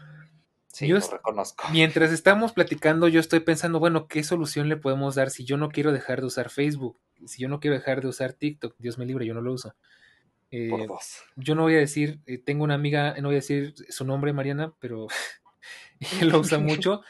sí, 0.68 0.86
yo 0.86 0.98
lo 0.98 1.06
reconozco. 1.06 1.64
Mientras 1.70 2.12
estamos 2.12 2.52
platicando, 2.52 3.08
yo 3.08 3.20
estoy 3.20 3.40
pensando, 3.40 3.78
bueno, 3.78 4.06
¿qué 4.06 4.24
solución 4.24 4.68
le 4.68 4.76
podemos 4.76 5.14
dar 5.14 5.30
si 5.30 5.44
yo 5.44 5.56
no 5.56 5.70
quiero 5.70 5.92
dejar 5.92 6.20
de 6.20 6.26
usar 6.26 6.50
Facebook? 6.50 6.98
Si 7.26 7.42
yo 7.42 7.48
no 7.48 7.60
quiero 7.60 7.76
dejar 7.76 8.00
de 8.00 8.08
usar 8.08 8.32
TikTok, 8.32 8.74
Dios 8.78 8.98
me 8.98 9.06
libre, 9.06 9.26
yo 9.26 9.34
no 9.34 9.40
lo 9.40 9.52
uso. 9.52 9.74
Eh, 10.50 10.68
Por 10.68 10.86
dos. 10.86 11.22
Yo 11.36 11.54
no 11.54 11.62
voy 11.62 11.74
a 11.74 11.78
decir, 11.78 12.20
eh, 12.26 12.38
tengo 12.38 12.64
una 12.64 12.74
amiga, 12.74 13.14
no 13.20 13.28
voy 13.28 13.36
a 13.36 13.40
decir 13.40 13.74
su 13.88 14.04
nombre, 14.04 14.32
Mariana, 14.32 14.72
pero 14.80 15.06
ella 16.00 16.10
lo 16.36 16.40
usa 16.40 16.58
mucho. 16.58 17.02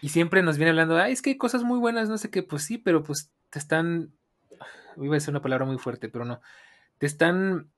Y 0.00 0.08
siempre 0.08 0.42
nos 0.42 0.56
viene 0.56 0.70
hablando, 0.70 0.96
ay, 0.96 1.12
es 1.12 1.22
que 1.22 1.30
hay 1.30 1.36
cosas 1.36 1.62
muy 1.62 1.78
buenas, 1.78 2.08
no 2.08 2.18
sé 2.18 2.30
qué, 2.30 2.42
pues 2.42 2.62
sí, 2.64 2.78
pero 2.78 3.02
pues 3.02 3.30
te 3.50 3.58
están, 3.58 4.12
iba 4.96 5.14
a 5.14 5.18
decir 5.18 5.30
una 5.30 5.42
palabra 5.42 5.66
muy 5.66 5.76
fuerte, 5.78 6.08
pero 6.08 6.24
no, 6.24 6.40
te 6.98 7.06
están 7.06 7.70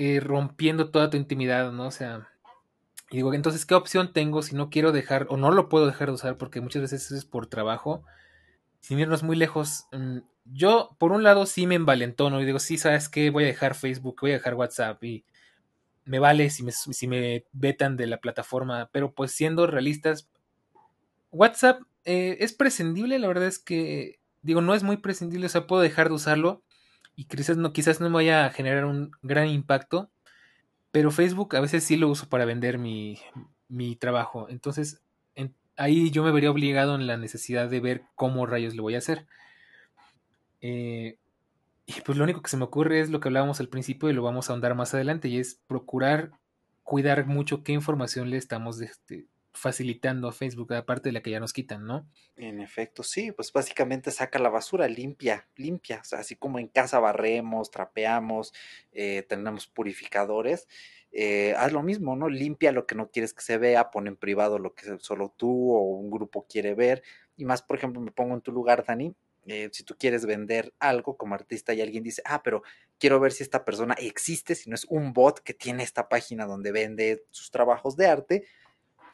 eh, 0.00 0.20
rompiendo 0.20 0.90
toda 0.90 1.10
tu 1.10 1.16
intimidad, 1.16 1.72
¿no? 1.72 1.88
O 1.88 1.90
sea, 1.90 2.28
digo, 3.10 3.34
entonces, 3.34 3.66
¿qué 3.66 3.74
opción 3.74 4.12
tengo 4.12 4.42
si 4.42 4.54
no 4.54 4.70
quiero 4.70 4.92
dejar 4.92 5.26
o 5.28 5.36
no 5.36 5.50
lo 5.50 5.68
puedo 5.68 5.86
dejar 5.86 6.06
de 6.06 6.14
usar? 6.14 6.38
Porque 6.38 6.60
muchas 6.60 6.82
veces 6.82 7.10
es 7.10 7.24
por 7.24 7.48
trabajo. 7.48 8.04
Sin 8.78 9.00
irnos 9.00 9.24
muy 9.24 9.34
lejos, 9.34 9.86
mm, 9.90 10.18
yo 10.44 10.96
por 11.00 11.10
un 11.10 11.24
lado 11.24 11.46
sí 11.46 11.66
me 11.66 11.74
envalentono 11.74 12.40
y 12.40 12.44
digo, 12.44 12.60
sí, 12.60 12.78
¿sabes 12.78 13.08
qué? 13.08 13.30
Voy 13.30 13.42
a 13.42 13.48
dejar 13.48 13.74
Facebook, 13.74 14.18
voy 14.20 14.30
a 14.30 14.34
dejar 14.34 14.54
WhatsApp 14.54 15.02
y 15.02 15.24
me 16.04 16.20
vale 16.20 16.48
si 16.50 16.62
me, 16.62 16.70
si 16.70 17.08
me 17.08 17.44
vetan 17.50 17.96
de 17.96 18.06
la 18.06 18.18
plataforma, 18.18 18.88
pero 18.92 19.12
pues 19.12 19.32
siendo 19.32 19.66
realistas, 19.66 20.30
WhatsApp 21.32 21.82
eh, 22.04 22.36
es 22.38 22.52
prescindible, 22.52 23.18
la 23.18 23.26
verdad 23.26 23.48
es 23.48 23.58
que, 23.58 24.20
digo, 24.42 24.60
no 24.60 24.76
es 24.76 24.84
muy 24.84 24.98
prescindible, 24.98 25.46
o 25.46 25.48
sea, 25.48 25.66
puedo 25.66 25.82
dejar 25.82 26.08
de 26.08 26.14
usarlo, 26.14 26.62
y 27.18 27.24
quizás 27.24 27.56
no, 27.56 27.72
quizás 27.72 28.00
no 28.00 28.08
me 28.08 28.14
vaya 28.14 28.46
a 28.46 28.50
generar 28.50 28.84
un 28.84 29.10
gran 29.22 29.48
impacto, 29.48 30.08
pero 30.92 31.10
Facebook 31.10 31.56
a 31.56 31.60
veces 31.60 31.82
sí 31.82 31.96
lo 31.96 32.08
uso 32.08 32.28
para 32.28 32.44
vender 32.44 32.78
mi, 32.78 33.18
mi 33.66 33.96
trabajo. 33.96 34.46
Entonces, 34.48 35.02
ahí 35.76 36.12
yo 36.12 36.22
me 36.22 36.30
vería 36.30 36.52
obligado 36.52 36.94
en 36.94 37.08
la 37.08 37.16
necesidad 37.16 37.68
de 37.68 37.80
ver 37.80 38.02
cómo 38.14 38.46
rayos 38.46 38.76
le 38.76 38.82
voy 38.82 38.94
a 38.94 38.98
hacer. 38.98 39.26
Eh, 40.60 41.18
y 41.86 42.00
pues 42.02 42.16
lo 42.16 42.22
único 42.22 42.40
que 42.40 42.50
se 42.50 42.56
me 42.56 42.62
ocurre 42.62 43.00
es 43.00 43.10
lo 43.10 43.18
que 43.18 43.26
hablábamos 43.26 43.58
al 43.58 43.68
principio 43.68 44.08
y 44.08 44.12
lo 44.12 44.22
vamos 44.22 44.48
a 44.48 44.52
ahondar 44.52 44.76
más 44.76 44.94
adelante, 44.94 45.26
y 45.26 45.40
es 45.40 45.60
procurar 45.66 46.30
cuidar 46.84 47.26
mucho 47.26 47.64
qué 47.64 47.72
información 47.72 48.30
le 48.30 48.36
estamos 48.36 48.80
este, 48.80 49.26
facilitando 49.58 50.28
a 50.28 50.32
Facebook, 50.32 50.72
aparte 50.74 51.08
de 51.08 51.12
la 51.12 51.22
que 51.22 51.30
ya 51.30 51.40
nos 51.40 51.52
quitan, 51.52 51.86
¿no? 51.86 52.08
En 52.36 52.60
efecto, 52.60 53.02
sí, 53.02 53.32
pues 53.32 53.52
básicamente 53.52 54.10
saca 54.10 54.38
la 54.38 54.48
basura, 54.48 54.88
limpia, 54.88 55.48
limpia, 55.56 56.00
o 56.00 56.04
sea, 56.04 56.20
así 56.20 56.36
como 56.36 56.58
en 56.58 56.68
casa 56.68 56.98
barremos, 57.00 57.70
trapeamos, 57.70 58.52
eh, 58.92 59.24
tenemos 59.28 59.66
purificadores, 59.66 60.68
eh, 61.12 61.54
haz 61.56 61.72
lo 61.72 61.82
mismo, 61.82 62.16
¿no? 62.16 62.28
Limpia 62.28 62.72
lo 62.72 62.86
que 62.86 62.94
no 62.94 63.10
quieres 63.10 63.34
que 63.34 63.42
se 63.42 63.58
vea, 63.58 63.90
pon 63.90 64.06
en 64.06 64.16
privado 64.16 64.58
lo 64.58 64.74
que 64.74 64.98
solo 64.98 65.34
tú 65.36 65.72
o 65.72 65.82
un 65.82 66.10
grupo 66.10 66.46
quiere 66.48 66.74
ver, 66.74 67.02
y 67.36 67.44
más, 67.44 67.62
por 67.62 67.76
ejemplo, 67.76 68.00
me 68.00 68.12
pongo 68.12 68.34
en 68.34 68.40
tu 68.40 68.52
lugar, 68.52 68.84
Dani, 68.86 69.14
eh, 69.50 69.70
si 69.72 69.82
tú 69.82 69.96
quieres 69.98 70.26
vender 70.26 70.74
algo 70.78 71.16
como 71.16 71.34
artista 71.34 71.72
y 71.72 71.80
alguien 71.80 72.02
dice, 72.02 72.20
ah, 72.26 72.42
pero 72.42 72.62
quiero 72.98 73.18
ver 73.18 73.32
si 73.32 73.42
esta 73.42 73.64
persona 73.64 73.94
existe, 73.94 74.54
si 74.54 74.68
no 74.68 74.74
es 74.74 74.84
un 74.90 75.14
bot 75.14 75.40
que 75.40 75.54
tiene 75.54 75.82
esta 75.82 76.10
página 76.10 76.44
donde 76.44 76.70
vende 76.70 77.24
sus 77.30 77.50
trabajos 77.50 77.96
de 77.96 78.06
arte, 78.08 78.44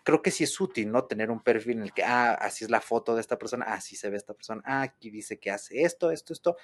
creo 0.04 0.22
que 0.22 0.30
sí 0.30 0.44
es 0.44 0.60
útil, 0.60 0.92
¿no? 0.92 1.04
Tener 1.04 1.30
un 1.30 1.40
perfil 1.40 1.78
en 1.78 1.82
el 1.84 1.92
que, 1.92 2.04
ah, 2.04 2.34
así 2.34 2.64
es 2.64 2.70
la 2.70 2.80
foto 2.80 3.14
de 3.14 3.22
esta 3.22 3.38
persona, 3.38 3.64
así 3.64 3.96
se 3.96 4.10
ve 4.10 4.16
esta 4.16 4.34
persona, 4.34 4.62
ah, 4.64 4.82
aquí 4.82 5.10
dice 5.10 5.38
que 5.38 5.50
hace 5.50 5.82
esto, 5.82 6.10
esto, 6.10 6.32
esto. 6.32 6.56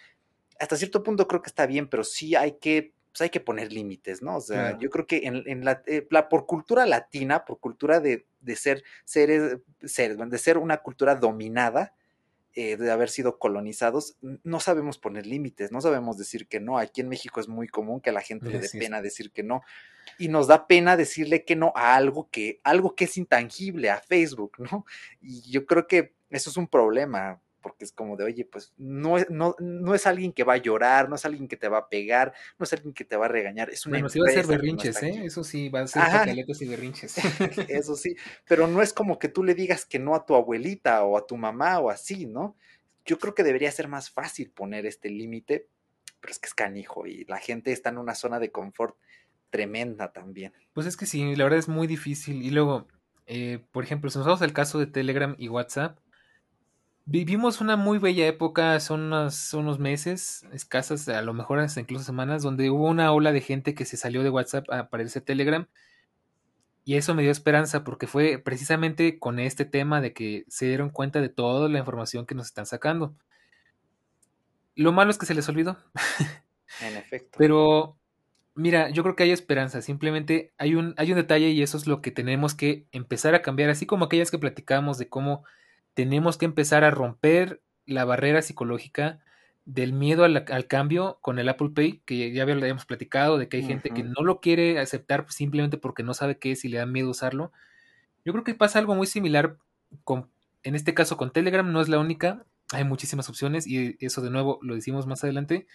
Hasta 0.59 0.77
cierto 0.77 1.03
punto 1.03 1.27
creo 1.27 1.43
que 1.43 1.49
está 1.49 1.67
bien, 1.67 1.89
pero 1.89 2.05
sí 2.05 2.37
hay 2.37 2.59
que, 2.59 2.93
pues 3.11 3.23
hay 3.23 3.31
que 3.31 3.41
poner 3.41 3.73
límites, 3.73 4.21
¿no? 4.23 4.37
O 4.37 4.41
sea, 4.41 4.79
yo 4.79 4.91
creo 4.91 5.07
que 5.07 5.23
en, 5.25 5.67
eh, 5.87 6.07
la, 6.11 6.29
por 6.29 6.45
cultura 6.47 6.85
latina, 6.85 7.47
por 7.47 7.59
cultura 7.59 7.99
de, 7.99 8.27
ser 8.55 8.85
seres, 9.05 9.59
ser, 9.83 10.17
de 10.17 10.39
ser 10.39 10.59
una 10.59 10.77
cultura 10.77 11.15
dominada, 11.15 11.95
eh, 12.55 12.77
de 12.77 12.91
haber 12.91 13.11
sido 13.11 13.39
colonizados, 13.39 14.17
no 14.21 14.59
sabemos 14.59 14.99
poner 14.99 15.27
límites, 15.27 15.71
no 15.71 15.81
sabemos 15.81 16.19
decir 16.19 16.49
que 16.49 16.59
no. 16.59 16.79
Aquí 16.79 17.01
en 17.01 17.09
México 17.09 17.41
es 17.41 17.49
muy 17.49 17.69
común 17.69 18.01
que 18.01 18.11
a 18.11 18.13
la 18.13 18.23
gente 18.23 18.49
le 18.49 18.59
dé 18.59 18.69
pena 18.69 19.01
decir 19.01 19.31
que 19.31 19.43
no. 19.43 19.63
Y 20.19 20.29
nos 20.29 20.49
da 20.49 20.67
pena 20.67 20.97
decirle 20.97 21.45
que 21.45 21.55
no 21.55 21.73
a 21.77 21.95
algo 21.95 22.29
que, 22.31 22.61
algo 22.65 22.95
que 22.97 23.05
es 23.05 23.17
intangible, 23.17 23.91
a 23.91 24.01
Facebook, 24.01 24.57
¿no? 24.59 24.85
Y 25.21 25.49
yo 25.51 25.65
creo 25.65 25.87
que 25.87 26.15
eso 26.31 26.51
es 26.51 26.57
un 26.57 26.67
problema 26.67 27.41
porque 27.61 27.85
es 27.85 27.93
como 27.93 28.17
de, 28.17 28.25
oye, 28.25 28.45
pues 28.45 28.73
no, 28.77 29.17
no, 29.29 29.55
no 29.59 29.95
es 29.95 30.07
alguien 30.07 30.33
que 30.33 30.45
va 30.45 30.55
a 30.55 30.59
llorar, 30.59 31.09
no 31.09 31.17
es 31.17 31.25
alguien 31.25 31.49
que 31.49 31.57
te 31.57 31.69
va 31.69 31.79
a 31.79 31.89
pegar, 31.89 32.33
no 32.59 32.65
es 32.65 32.73
alguien 32.73 32.95
que 32.95 33.05
te 33.05 33.17
va 33.17 33.27
a 33.27 33.29
regañar, 33.29 33.71
es 33.71 33.87
una 33.87 33.97
bueno, 33.97 34.09
sí 34.09 34.21
va 34.21 34.29
a 34.29 34.33
ser 34.33 34.47
berrinches, 34.47 35.03
¿eh? 35.03 35.23
Eso 35.25 35.45
sí, 35.45 35.69
va 35.69 35.81
a 35.81 35.87
ser 35.87 36.03
y 36.37 36.69
berrinches. 36.69 37.15
Eso 37.69 37.97
sí, 37.97 38.17
pero 38.47 38.67
no 38.67 38.83
es 38.83 38.93
como 38.93 39.19
que 39.19 39.29
tú 39.29 39.45
le 39.45 39.55
digas 39.55 39.85
que 39.85 39.99
no 39.99 40.15
a 40.15 40.27
tu 40.27 40.35
abuelita 40.35 41.05
o 41.05 41.17
a 41.17 41.27
tu 41.27 41.37
mamá 41.37 41.79
o 41.79 41.91
así, 41.91 42.27
¿no? 42.27 42.57
Yo 43.05 43.19
creo 43.19 43.35
que 43.35 43.43
debería 43.43 43.71
ser 43.73 43.89
más 43.89 44.11
fácil 44.11 44.51
poner 44.51 44.87
este 44.87 45.11
límite, 45.11 45.69
pero 46.21 46.33
es 46.33 46.39
que 46.39 46.47
es 46.47 46.55
canijo 46.55 47.07
y 47.07 47.25
la 47.25 47.39
gente 47.39 47.73
está 47.73 47.91
en 47.91 47.99
una 47.99 48.15
zona 48.15 48.39
de 48.39 48.51
confort 48.51 48.97
tremenda 49.51 50.13
también. 50.13 50.53
Pues 50.73 50.87
es 50.87 50.97
que 50.97 51.07
sí, 51.07 51.35
la 51.35 51.45
verdad 51.45 51.59
es 51.59 51.69
muy 51.69 51.87
difícil. 51.87 52.43
Y 52.43 52.51
luego, 52.51 52.89
eh, 53.27 53.65
por 53.73 53.85
ejemplo, 53.85 54.11
si 54.11 54.19
nos 54.19 54.27
vamos 54.27 54.43
al 54.43 54.53
caso 54.53 54.79
de 54.79 54.87
Telegram 54.87 55.35
y 55.39 55.49
WhatsApp, 55.49 55.99
Vivimos 57.07 57.61
una 57.61 57.77
muy 57.77 57.99
bella 57.99 58.27
época, 58.27 58.79
son 58.79 59.03
unos, 59.03 59.53
unos 59.55 59.79
meses, 59.79 60.47
escasas, 60.53 61.09
a 61.09 61.23
lo 61.23 61.35
mejor 61.35 61.59
hasta 61.59 61.81
incluso 61.81 62.05
semanas, 62.05 62.43
donde 62.43 62.71
hubo 62.71 62.89
una 62.89 63.13
ola 63.13 63.33
de 63.33 63.41
gente 63.41 63.75
que 63.75 63.85
se 63.85 63.97
salió 63.97 64.23
de 64.23 64.31
WhatsApp 64.31 64.71
a 64.71 64.81
aparecer 64.81 65.23
Telegram. 65.23 65.67
Y 66.85 66.97
eso 66.97 67.15
me 67.15 67.23
dio 67.23 67.31
esperanza 67.31 67.85
porque 67.85 68.07
fue 68.07 68.39
precisamente 68.39 69.19
con 69.19 69.39
este 69.39 69.65
tema 69.65 70.01
de 70.01 70.13
que 70.13 70.45
se 70.49 70.67
dieron 70.67 70.91
cuenta 70.91 71.21
de 71.21 71.29
toda 71.29 71.69
la 71.69 71.79
información 71.79 72.27
que 72.27 72.35
nos 72.35 72.47
están 72.47 72.67
sacando. 72.67 73.15
Lo 74.75 74.93
malo 74.93 75.11
es 75.11 75.19
que 75.19 75.27
se 75.27 75.35
les 75.35 75.49
olvidó. 75.49 75.77
En 76.81 76.97
efecto. 76.97 77.37
Pero 77.37 77.99
mira, 78.55 78.91
yo 78.91 79.03
creo 79.03 79.17
que 79.17 79.25
hay 79.25 79.33
esperanza. 79.33 79.83
Simplemente 79.83 80.53
hay 80.57 80.77
un, 80.77 80.95
hay 80.97 81.11
un 81.11 81.17
detalle 81.17 81.51
y 81.51 81.63
eso 81.63 81.77
es 81.77 81.87
lo 81.87 82.01
que 82.01 82.11
tenemos 82.13 82.55
que 82.55 82.87
empezar 82.93 83.35
a 83.35 83.43
cambiar. 83.43 83.71
Así 83.71 83.87
como 83.87 84.05
aquellas 84.05 84.31
que 84.31 84.39
platicamos 84.39 84.97
de 84.97 85.09
cómo 85.09 85.45
tenemos 85.95 86.37
que 86.37 86.45
empezar 86.45 86.85
a 86.85 86.91
romper 86.91 87.63
la 87.87 88.05
barrera 88.05 88.43
psicológica 88.43 89.21
del 89.65 89.93
miedo 89.93 90.25
al, 90.25 90.67
cambio 90.67 91.19
con 91.21 91.39
el 91.39 91.49
Apple 91.49 91.71
Pay, 91.75 92.03
que 92.05 92.33
ya 92.33 92.43
habíamos 92.43 92.87
platicado, 92.87 93.39
de 93.39 93.49
que 93.49 93.59
hay 93.59 93.63
gente 93.63 93.91
que 93.91 94.03
no 94.03 94.23
lo 94.23 94.41
quiere 94.41 94.79
aceptar 94.79 95.27
simplemente 95.29 95.79
porque 95.79 96.03
no 96.03 96.15
sabe 96.15 96.39
qué 96.39 96.53
es 96.53 96.65
y 96.65 96.69
le 96.69 96.79
da 96.79 96.87
miedo 96.87 97.11
usarlo. 97.11 97.53
Yo 98.25 98.33
creo 98.33 98.45
que 98.45 98.55
pasa 98.55 98.79
algo 98.79 98.95
muy 98.95 99.07
similar 99.07 99.59
con, 100.05 100.29
en 100.63 100.75
este 100.75 100.95
caso 100.95 101.17
con 101.17 101.33
Telegram, 101.33 101.71
no 101.71 101.81
es 101.81 101.89
la 101.89 101.99
única, 101.99 102.45
hay 102.73 102.85
muchísimas 102.85 103.29
opciones 103.29 103.67
y 103.67 103.97
eso 104.01 104.23
de 104.23 104.31
nuevo 104.31 104.59
lo 104.63 104.75
decimos 104.75 105.07
más 105.07 105.23
adelante, 105.25 105.67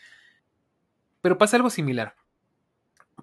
pero 1.21 1.37
pasa 1.37 1.57
algo 1.57 1.69
similar. 1.69 2.15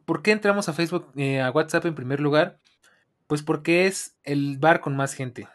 ¿Por 0.04 0.22
qué 0.22 0.32
entramos 0.32 0.68
a 0.68 0.72
Facebook, 0.72 1.12
eh, 1.16 1.40
a 1.40 1.50
WhatsApp 1.50 1.84
en 1.86 1.94
primer 1.94 2.20
lugar? 2.20 2.58
Pues 3.26 3.42
porque 3.42 3.86
es 3.86 4.16
el 4.24 4.58
bar 4.58 4.80
con 4.80 4.96
más 4.96 5.14
gente 5.14 5.48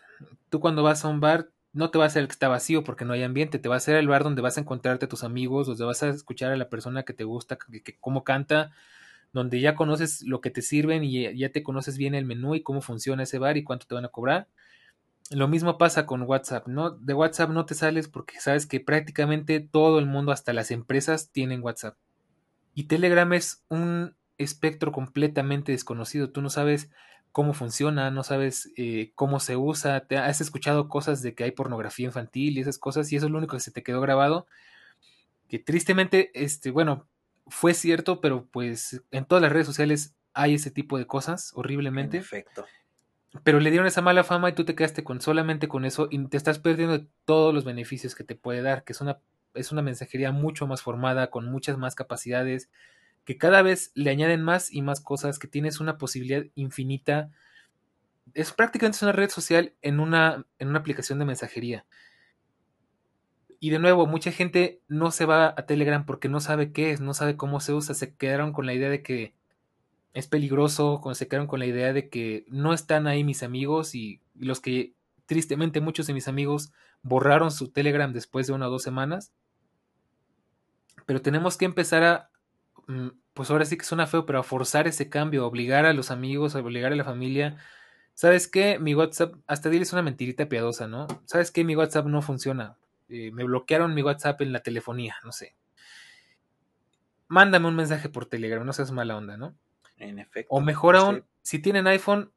tú 0.50 0.60
cuando 0.60 0.84
vas 0.84 1.06
a 1.06 1.08
un 1.08 1.20
bar 1.20 1.50
no 1.74 1.92
te 1.92 2.00
va 2.00 2.06
a 2.06 2.08
el 2.08 2.28
que 2.28 2.32
está 2.32 2.48
vacío 2.48 2.84
porque 2.84 3.06
no 3.06 3.14
hay 3.14 3.24
ambiente, 3.24 3.60
te 3.60 3.70
va 3.70 3.76
a 3.76 3.80
ser 3.80 3.98
el 3.98 4.08
bar 4.08 4.24
donde 4.24 4.42
vas 4.42 4.58
a 4.58 4.62
encontrarte 4.62 5.06
a 5.06 5.10
tus 5.10 5.24
amigos, 5.24 5.68
donde 5.68 5.86
vas 5.86 6.02
a 6.02 6.10
escuchar 6.10 6.52
a 6.52 6.58
la 6.58 6.70
persona 6.70 7.04
que 7.04 7.14
te 7.14 7.24
gusta, 7.24 7.58
que, 7.58 7.98
cómo 8.00 8.24
canta, 8.24 8.72
donde 9.32 9.60
ya 9.60 9.76
conoces 9.76 10.24
lo 10.24 10.42
que 10.42 10.50
te 10.50 10.64
sirven 10.64 11.04
y 11.04 11.38
ya 11.38 11.52
te 11.52 11.62
conoces 11.62 11.98
bien 11.98 12.16
el 12.16 12.26
menú 12.26 12.56
y 12.56 12.64
cómo 12.64 12.82
funciona 12.82 13.24
ese 13.24 13.38
bar 13.38 13.58
y 13.58 13.64
cuánto 13.64 13.86
te 13.86 13.94
van 13.94 14.06
a 14.06 14.10
cobrar. 14.10 14.48
Lo 15.30 15.48
mismo 15.48 15.78
pasa 15.78 16.06
con 16.06 16.24
WhatsApp, 16.24 16.68
¿no? 16.68 16.92
De 16.92 17.14
WhatsApp 17.14 17.52
no 17.52 17.66
te 17.66 17.76
sales 17.76 18.08
porque 18.08 18.40
sabes 18.40 18.66
que 18.66 18.80
prácticamente 18.80 19.60
todo 19.60 20.00
el 20.00 20.06
mundo, 20.06 20.32
hasta 20.32 20.54
las 20.54 20.72
empresas, 20.72 21.32
tienen 21.32 21.62
WhatsApp. 21.62 21.96
Y 22.74 22.86
Telegram 22.86 23.32
es 23.34 23.64
un 23.70 24.16
espectro 24.38 24.92
completamente 24.92 25.74
desconocido. 25.74 26.32
Tú 26.32 26.42
no 26.42 26.50
sabes 26.50 26.90
cómo 27.32 27.54
funciona, 27.54 28.12
no 28.12 28.24
sabes 28.24 28.72
eh, 28.78 29.12
cómo 29.16 29.40
se 29.40 29.56
usa, 29.56 30.02
te 30.08 30.18
has 30.18 30.42
escuchado 30.42 30.90
cosas 30.90 31.22
de 31.22 31.36
que 31.36 31.44
hay 31.44 31.52
pornografía 31.52 32.08
infantil 32.08 32.58
y 32.58 32.62
esas 32.62 32.78
cosas, 32.78 33.12
y 33.12 33.16
eso 33.16 33.28
es 33.28 33.32
lo 33.32 33.38
único 33.38 33.56
que 33.56 33.62
se 33.62 33.72
te 33.72 33.84
quedó 33.84 34.02
grabado. 34.02 34.48
Que 35.48 35.60
tristemente, 35.60 36.32
este, 36.34 36.72
bueno, 36.72 37.08
fue 37.48 37.74
cierto, 37.74 38.22
pero 38.22 38.48
pues 38.48 39.02
en 39.12 39.26
todas 39.26 39.42
las 39.42 39.52
redes 39.52 39.68
sociales 39.68 40.16
hay 40.34 40.56
ese 40.56 40.72
tipo 40.72 40.98
de 40.98 41.08
cosas, 41.08 41.52
horriblemente. 41.56 42.18
Perfecto. 42.18 42.66
Pero 43.44 43.60
le 43.60 43.70
dieron 43.70 43.88
esa 43.88 44.02
mala 44.02 44.24
fama 44.24 44.50
y 44.50 44.54
tú 44.54 44.66
te 44.66 44.76
quedaste 44.76 45.04
con 45.04 45.22
solamente 45.22 45.68
con 45.68 45.86
eso 45.86 46.08
y 46.10 46.26
te 46.28 46.38
estás 46.38 46.60
perdiendo 46.60 47.06
todos 47.26 47.54
los 47.54 47.66
beneficios 47.66 48.16
que 48.16 48.24
te 48.24 48.36
puede 48.36 48.62
dar, 48.62 48.84
que 48.84 48.94
es 48.94 49.02
una, 49.02 49.20
es 49.54 49.72
una 49.72 49.82
mensajería 49.82 50.32
mucho 50.32 50.66
más 50.68 50.82
formada, 50.82 51.30
con 51.30 51.46
muchas 51.46 51.78
más 51.78 51.96
capacidades, 51.96 52.70
que 53.28 53.38
cada 53.38 53.62
vez 53.62 53.92
le 53.94 54.10
añaden 54.10 54.42
más 54.42 54.72
y 54.74 54.82
más 54.82 55.02
cosas, 55.02 55.38
que 55.38 55.50
tienes 55.50 55.82
una 55.82 55.98
posibilidad 55.98 56.46
infinita. 56.56 57.30
Es 58.34 58.54
prácticamente 58.54 59.04
una 59.04 59.12
red 59.12 59.30
social 59.30 59.74
en 59.82 60.00
una, 60.00 60.46
en 60.60 60.70
una 60.70 60.80
aplicación 60.80 61.20
de 61.20 61.26
mensajería. 61.26 61.86
Y 63.60 63.70
de 63.70 63.80
nuevo, 63.80 64.08
mucha 64.08 64.32
gente 64.32 64.80
no 64.88 65.12
se 65.12 65.26
va 65.26 65.48
a 65.58 65.66
Telegram 65.66 66.06
porque 66.06 66.30
no 66.30 66.40
sabe 66.40 66.72
qué 66.72 66.92
es, 66.92 67.02
no 67.02 67.14
sabe 67.14 67.36
cómo 67.36 67.60
se 67.60 67.74
usa, 67.74 67.94
se 67.96 68.16
quedaron 68.16 68.54
con 68.54 68.66
la 68.66 68.74
idea 68.74 68.90
de 68.90 69.04
que 69.04 69.34
es 70.14 70.28
peligroso, 70.28 71.02
se 71.14 71.28
quedaron 71.28 71.48
con 71.48 71.60
la 71.60 71.66
idea 71.66 71.92
de 71.92 72.08
que 72.08 72.46
no 72.48 72.72
están 72.72 73.08
ahí 73.08 73.26
mis 73.26 73.44
amigos 73.44 73.94
y 73.94 74.22
los 74.36 74.62
que 74.62 74.94
tristemente 75.26 75.82
muchos 75.82 76.08
de 76.08 76.14
mis 76.14 76.30
amigos 76.30 76.72
borraron 77.02 77.52
su 77.52 77.74
Telegram 77.74 78.14
después 78.14 78.48
de 78.48 78.54
una 78.54 78.70
o 78.70 78.72
dos 78.72 78.84
semanas. 78.84 79.34
Pero 81.06 81.22
tenemos 81.22 81.58
que 81.58 81.66
empezar 81.66 82.04
a, 82.06 82.32
pues 83.34 83.52
ahora 83.52 83.66
sí 83.66 83.78
que 83.78 83.86
suena 83.86 84.08
feo, 84.08 84.26
pero 84.26 84.40
a 84.40 84.44
forzar 84.44 84.88
ese 84.88 85.10
cambio, 85.10 85.44
a 85.44 85.48
obligar 85.48 85.86
a 85.86 85.94
los 85.94 86.12
amigos, 86.12 86.56
a 86.56 86.60
obligar 86.60 86.92
a 86.92 86.96
la 86.96 87.04
familia. 87.04 87.58
¿Sabes 88.14 88.48
qué? 88.48 88.80
Mi 88.80 88.96
WhatsApp, 88.96 89.36
hasta 89.46 89.70
diles 89.70 89.94
una 89.94 90.02
mentirita 90.02 90.50
piadosa, 90.50 90.88
¿no? 90.88 91.08
¿Sabes 91.26 91.52
qué? 91.52 91.64
Mi 91.64 91.76
WhatsApp 91.76 92.08
no 92.08 92.22
funciona. 92.22 92.78
Eh, 93.10 93.32
me 93.32 93.44
bloquearon 93.44 93.94
mi 93.94 94.02
WhatsApp 94.02 94.42
en 94.42 94.52
la 94.52 94.62
telefonía, 94.62 95.16
no 95.24 95.32
sé. 95.32 95.56
Mándame 97.28 97.68
un 97.68 97.76
mensaje 97.76 98.10
por 98.10 98.26
Telegram, 98.26 98.66
no 98.66 98.74
seas 98.74 98.92
mala 98.92 99.18
onda, 99.18 99.38
¿no? 99.38 99.54
En 99.98 100.20
efecto. 100.20 100.54
O 100.54 100.62
mejor 100.62 100.96
aún, 100.96 101.26
si 101.42 101.60
tienen 101.60 101.88
iPhone, 101.88 102.32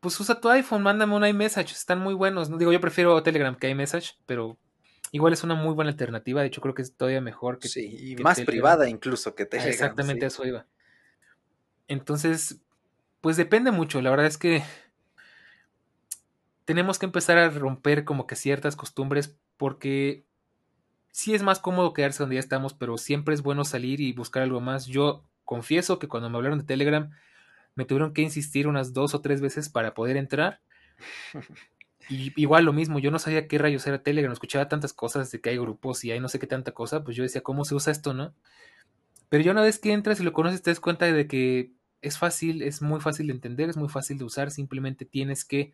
pues 0.00 0.20
usa 0.20 0.40
tu 0.40 0.50
iPhone, 0.50 0.82
mándame 0.82 1.14
un 1.16 1.26
iMessage, 1.26 1.72
están 1.72 1.98
muy 1.98 2.14
buenos. 2.14 2.50
No 2.50 2.58
digo, 2.58 2.72
yo 2.72 2.80
prefiero 2.80 3.22
Telegram 3.22 3.56
que 3.56 3.70
iMessage, 3.70 4.18
pero 4.26 4.58
Igual 5.14 5.32
es 5.32 5.44
una 5.44 5.54
muy 5.54 5.74
buena 5.74 5.92
alternativa, 5.92 6.40
de 6.40 6.48
hecho 6.48 6.60
creo 6.60 6.74
que 6.74 6.82
es 6.82 6.96
todavía 6.96 7.20
mejor 7.20 7.60
que... 7.60 7.68
Sí, 7.68 7.86
y 8.00 8.16
más 8.16 8.40
privada 8.40 8.88
incluso 8.88 9.36
que 9.36 9.46
Telegram. 9.46 9.72
Exactamente, 9.72 10.26
eso 10.26 10.44
iba. 10.44 10.66
Entonces, 11.86 12.58
pues 13.20 13.36
depende 13.36 13.70
mucho, 13.70 14.02
la 14.02 14.10
verdad 14.10 14.26
es 14.26 14.38
que 14.38 14.64
tenemos 16.64 16.98
que 16.98 17.06
empezar 17.06 17.38
a 17.38 17.48
romper 17.48 18.04
como 18.04 18.26
que 18.26 18.34
ciertas 18.34 18.74
costumbres 18.74 19.38
porque 19.56 20.24
sí 21.12 21.32
es 21.32 21.44
más 21.44 21.60
cómodo 21.60 21.92
quedarse 21.92 22.24
donde 22.24 22.34
ya 22.34 22.40
estamos, 22.40 22.74
pero 22.74 22.98
siempre 22.98 23.36
es 23.36 23.42
bueno 23.42 23.64
salir 23.64 24.00
y 24.00 24.12
buscar 24.14 24.42
algo 24.42 24.60
más. 24.60 24.86
Yo 24.86 25.22
confieso 25.44 26.00
que 26.00 26.08
cuando 26.08 26.28
me 26.28 26.38
hablaron 26.38 26.58
de 26.58 26.64
Telegram 26.64 27.12
me 27.76 27.84
tuvieron 27.84 28.14
que 28.14 28.22
insistir 28.22 28.66
unas 28.66 28.92
dos 28.92 29.14
o 29.14 29.20
tres 29.20 29.40
veces 29.40 29.68
para 29.68 29.94
poder 29.94 30.16
entrar. 30.16 30.60
Y 32.08 32.32
igual 32.40 32.64
lo 32.64 32.72
mismo, 32.72 32.98
yo 32.98 33.10
no 33.10 33.18
sabía 33.18 33.48
qué 33.48 33.58
rayos 33.58 33.86
era 33.86 34.02
Telegram, 34.02 34.32
escuchaba 34.32 34.68
tantas 34.68 34.92
cosas 34.92 35.30
de 35.30 35.40
que 35.40 35.50
hay 35.50 35.58
grupos 35.58 36.04
y 36.04 36.12
hay 36.12 36.20
no 36.20 36.28
sé 36.28 36.38
qué 36.38 36.46
tanta 36.46 36.72
cosa, 36.72 37.02
pues 37.02 37.16
yo 37.16 37.22
decía, 37.22 37.42
¿cómo 37.42 37.64
se 37.64 37.74
usa 37.74 37.92
esto, 37.92 38.12
no? 38.12 38.34
Pero 39.28 39.42
ya 39.42 39.52
una 39.52 39.62
vez 39.62 39.78
que 39.78 39.92
entras 39.92 40.20
y 40.20 40.22
lo 40.22 40.32
conoces 40.32 40.62
te 40.62 40.70
das 40.70 40.80
cuenta 40.80 41.06
de 41.06 41.26
que 41.26 41.72
es 42.02 42.18
fácil, 42.18 42.62
es 42.62 42.82
muy 42.82 43.00
fácil 43.00 43.28
de 43.28 43.32
entender, 43.32 43.70
es 43.70 43.76
muy 43.76 43.88
fácil 43.88 44.18
de 44.18 44.24
usar, 44.24 44.50
simplemente 44.50 45.06
tienes 45.06 45.44
que 45.44 45.72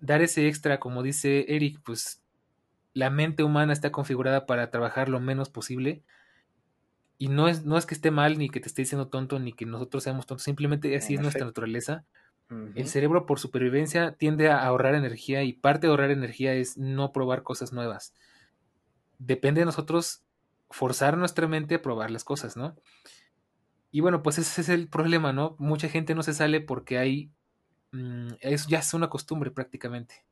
dar 0.00 0.20
ese 0.22 0.48
extra, 0.48 0.80
como 0.80 1.02
dice 1.02 1.46
Eric, 1.48 1.80
pues 1.84 2.22
la 2.92 3.10
mente 3.10 3.44
humana 3.44 3.72
está 3.72 3.92
configurada 3.92 4.46
para 4.46 4.70
trabajar 4.70 5.08
lo 5.08 5.20
menos 5.20 5.48
posible. 5.50 6.02
Y 7.18 7.28
no 7.28 7.48
es, 7.48 7.64
no 7.64 7.78
es 7.78 7.86
que 7.86 7.94
esté 7.94 8.10
mal, 8.10 8.38
ni 8.38 8.50
que 8.50 8.60
te 8.60 8.68
esté 8.68 8.82
diciendo 8.82 9.08
tonto, 9.08 9.38
ni 9.38 9.52
que 9.52 9.64
nosotros 9.64 10.02
seamos 10.02 10.26
tontos, 10.26 10.44
simplemente 10.44 10.94
así 10.96 11.14
es 11.14 11.20
nuestra 11.20 11.46
naturaleza. 11.46 12.04
El 12.48 12.86
cerebro 12.86 13.26
por 13.26 13.40
supervivencia 13.40 14.12
tiende 14.12 14.50
a 14.50 14.64
ahorrar 14.64 14.94
energía 14.94 15.42
y 15.42 15.52
parte 15.52 15.86
de 15.86 15.90
ahorrar 15.90 16.12
energía 16.12 16.54
es 16.54 16.78
no 16.78 17.12
probar 17.12 17.42
cosas 17.42 17.72
nuevas. 17.72 18.14
Depende 19.18 19.62
de 19.62 19.64
nosotros 19.64 20.22
forzar 20.70 21.16
nuestra 21.16 21.48
mente 21.48 21.76
a 21.76 21.82
probar 21.82 22.10
las 22.10 22.22
cosas, 22.22 22.56
¿no? 22.56 22.76
Y 23.90 24.00
bueno, 24.00 24.22
pues 24.22 24.38
ese 24.38 24.60
es 24.60 24.68
el 24.68 24.88
problema, 24.88 25.32
¿no? 25.32 25.56
Mucha 25.58 25.88
gente 25.88 26.14
no 26.14 26.22
se 26.22 26.34
sale 26.34 26.60
porque 26.60 26.98
hay... 26.98 27.30
Mm, 27.92 28.34
eso 28.40 28.68
ya 28.68 28.78
es 28.78 28.94
una 28.94 29.08
costumbre 29.08 29.50
prácticamente. 29.50 30.24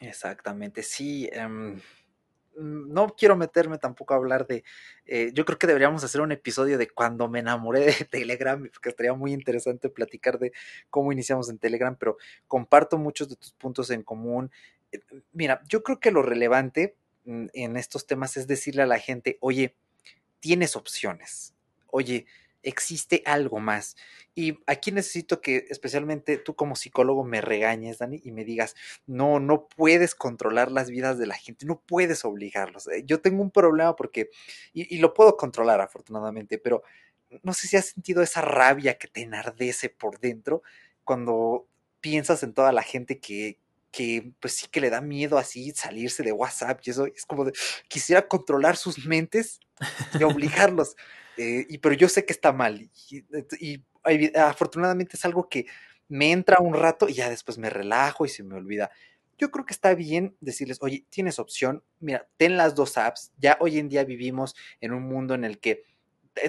Exactamente, 0.00 0.82
sí. 0.82 1.28
Em, 1.32 1.80
no 2.56 3.14
quiero 3.16 3.36
meterme 3.36 3.78
tampoco 3.78 4.14
a 4.14 4.16
hablar 4.16 4.46
de, 4.46 4.64
eh, 5.06 5.30
yo 5.34 5.44
creo 5.44 5.58
que 5.58 5.66
deberíamos 5.66 6.04
hacer 6.04 6.20
un 6.20 6.32
episodio 6.32 6.78
de 6.78 6.88
cuando 6.88 7.28
me 7.28 7.40
enamoré 7.40 7.80
de 7.80 7.92
Telegram, 8.10 8.68
porque 8.72 8.90
estaría 8.90 9.14
muy 9.14 9.32
interesante 9.32 9.88
platicar 9.88 10.38
de 10.38 10.52
cómo 10.90 11.12
iniciamos 11.12 11.50
en 11.50 11.58
Telegram, 11.58 11.96
pero 11.98 12.16
comparto 12.46 12.98
muchos 12.98 13.28
de 13.28 13.36
tus 13.36 13.52
puntos 13.52 13.90
en 13.90 14.02
común. 14.02 14.50
Eh, 14.92 15.00
mira, 15.32 15.62
yo 15.68 15.82
creo 15.82 16.00
que 16.00 16.10
lo 16.10 16.22
relevante 16.22 16.96
mm, 17.24 17.46
en 17.52 17.76
estos 17.76 18.06
temas 18.06 18.36
es 18.36 18.46
decirle 18.46 18.82
a 18.82 18.86
la 18.86 18.98
gente, 18.98 19.38
oye, 19.40 19.74
tienes 20.40 20.76
opciones. 20.76 21.54
Oye, 21.90 22.26
existe 22.64 23.22
algo 23.26 23.60
más. 23.60 23.96
Y 24.34 24.58
aquí 24.66 24.90
necesito 24.90 25.40
que 25.40 25.66
especialmente 25.70 26.38
tú 26.38 26.56
como 26.56 26.74
psicólogo 26.74 27.24
me 27.24 27.40
regañes, 27.40 27.98
Dani, 27.98 28.20
y 28.24 28.32
me 28.32 28.44
digas, 28.44 28.74
no, 29.06 29.38
no 29.38 29.68
puedes 29.68 30.14
controlar 30.14 30.72
las 30.72 30.90
vidas 30.90 31.18
de 31.18 31.26
la 31.26 31.36
gente, 31.36 31.66
no 31.66 31.80
puedes 31.80 32.24
obligarlos. 32.24 32.88
Eh, 32.88 33.04
yo 33.06 33.20
tengo 33.20 33.42
un 33.42 33.50
problema 33.50 33.94
porque, 33.94 34.30
y, 34.72 34.98
lo 34.98 35.14
puedo 35.14 35.36
controlar 35.36 35.80
afortunadamente, 35.80 36.58
pero 36.58 36.82
no 37.42 37.52
sé 37.52 37.68
si 37.68 37.76
has 37.76 37.86
sentido 37.86 38.22
esa 38.22 38.40
rabia 38.40 38.98
que 38.98 39.08
te 39.08 39.22
enardece 39.22 39.88
por 39.88 40.18
dentro 40.18 40.62
cuando 41.04 41.68
piensas 42.00 42.42
en 42.42 42.54
toda 42.54 42.72
la 42.72 42.82
gente 42.82 43.20
que, 43.20 43.58
que 43.90 44.32
pues 44.40 44.54
sí 44.54 44.66
que 44.70 44.80
le 44.80 44.90
da 44.90 45.00
miedo 45.00 45.38
así 45.38 45.70
salirse 45.72 46.22
de 46.22 46.32
WhatsApp 46.32 46.80
y 46.84 46.90
eso 46.90 47.06
es 47.06 47.24
como 47.26 47.44
de, 47.44 47.52
quisiera 47.88 48.26
controlar 48.26 48.76
sus 48.76 49.06
mentes 49.06 49.60
y 50.18 50.22
obligarlos. 50.24 50.96
Eh, 51.36 51.66
y, 51.68 51.78
pero 51.78 51.94
yo 51.94 52.08
sé 52.08 52.24
que 52.24 52.32
está 52.32 52.52
mal 52.52 52.88
y, 53.60 53.84
afortunadamente 54.36 55.16
es 55.16 55.24
algo 55.24 55.48
que 55.48 55.66
me 56.08 56.30
entra 56.30 56.58
un 56.60 56.74
rato 56.74 57.08
y 57.08 57.14
ya 57.14 57.30
después 57.30 57.58
me 57.58 57.70
relajo 57.70 58.26
y 58.26 58.28
se 58.28 58.42
me 58.42 58.54
olvida. 58.54 58.90
Yo 59.38 59.50
creo 59.50 59.64
que 59.64 59.72
está 59.72 59.94
bien 59.94 60.36
decirles, 60.40 60.78
oye, 60.80 61.06
tienes 61.08 61.38
opción, 61.38 61.82
mira, 61.98 62.28
ten 62.36 62.56
las 62.56 62.74
dos 62.74 62.98
apps. 62.98 63.32
Ya 63.38 63.56
hoy 63.60 63.78
en 63.78 63.88
día 63.88 64.04
vivimos 64.04 64.54
en 64.80 64.92
un 64.92 65.02
mundo 65.02 65.34
en 65.34 65.44
el 65.44 65.58
que 65.58 65.82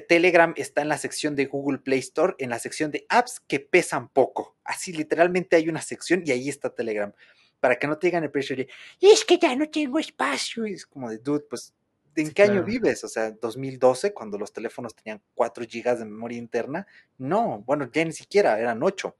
Telegram 0.08 0.54
está 0.58 0.82
en 0.82 0.90
la 0.90 0.98
sección 0.98 1.36
de 1.36 1.46
Google 1.46 1.80
Play 1.80 2.00
Store, 2.00 2.36
en 2.40 2.50
la 2.50 2.60
sección 2.60 2.92
de 2.92 3.06
apps 3.10 3.40
que 3.40 3.60
pesan 3.60 4.10
poco. 4.10 4.58
Así 4.64 4.92
literalmente 4.92 5.56
hay 5.56 5.70
una 5.70 5.82
sección 5.82 6.24
y 6.26 6.32
ahí 6.32 6.50
está 6.50 6.74
Telegram. 6.74 7.14
Para 7.60 7.78
que 7.78 7.88
no 7.88 7.98
te 7.98 8.08
digan 8.08 8.24
el 8.24 8.32
precio 8.32 8.56
de, 8.56 8.68
es 9.00 9.24
que 9.26 9.38
ya 9.38 9.56
no 9.56 9.70
tengo 9.70 10.00
espacio. 10.00 10.68
Y 10.68 10.74
es 10.74 10.86
como 10.86 11.10
de, 11.10 11.18
dude, 11.20 11.46
pues 11.50 11.74
¿en 12.16 12.32
qué 12.32 12.44
año 12.44 12.64
vives? 12.64 13.04
O 13.04 13.08
sea, 13.08 13.32
2012, 13.32 14.14
cuando 14.14 14.38
los 14.38 14.54
teléfonos 14.54 14.96
tenían 14.96 15.22
4 15.36 15.66
GB 15.66 15.98
de 16.00 16.06
memoria 16.06 16.38
interna. 16.38 16.88
No, 17.18 17.64
bueno, 17.66 17.90
ya 17.92 18.06
ni 18.06 18.14
siquiera, 18.14 18.60
eran 18.60 18.82
8. 18.84 19.16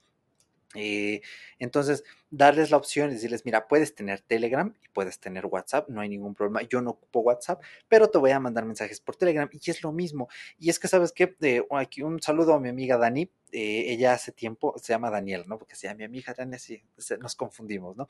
Eh, 0.76 1.22
entonces, 1.60 2.04
darles 2.30 2.70
la 2.70 2.78
opción 2.78 3.10
y 3.10 3.14
decirles, 3.14 3.46
mira, 3.46 3.68
puedes 3.68 3.96
tener 3.96 4.22
Telegram 4.22 4.74
y 4.84 4.90
puedes 4.90 5.20
tener 5.20 5.46
WhatsApp, 5.46 5.90
no 5.90 6.02
hay 6.02 6.10
ningún 6.10 6.36
problema. 6.36 6.62
Yo 6.64 6.82
no 6.82 6.92
ocupo 6.92 7.22
WhatsApp, 7.22 7.64
pero 7.88 8.10
te 8.10 8.18
voy 8.18 8.32
a 8.32 8.40
mandar 8.40 8.66
mensajes 8.66 9.00
por 9.00 9.16
Telegram 9.16 9.50
y 9.52 9.70
es 9.70 9.84
lo 9.84 9.92
mismo. 9.92 10.28
Y 10.60 10.70
es 10.70 10.80
que, 10.80 10.88
¿sabes 10.88 11.12
qué? 11.12 11.36
Eh, 11.42 11.64
aquí 11.72 12.02
un 12.02 12.22
saludo 12.22 12.54
a 12.54 12.60
mi 12.60 12.70
amiga 12.70 12.98
Dani. 12.98 13.32
Eh, 13.52 13.86
ella 13.94 14.14
hace 14.14 14.32
tiempo, 14.34 14.76
se 14.78 14.92
llama 14.92 15.10
Daniel, 15.10 15.46
¿no? 15.48 15.58
Porque 15.58 15.76
se 15.76 15.88
llama 15.88 16.00
mi 16.00 16.04
amiga 16.04 16.34
Dani, 16.38 16.60
sí, 16.60 16.84
nos 17.20 17.36
confundimos, 17.36 17.96
¿no? 17.96 18.08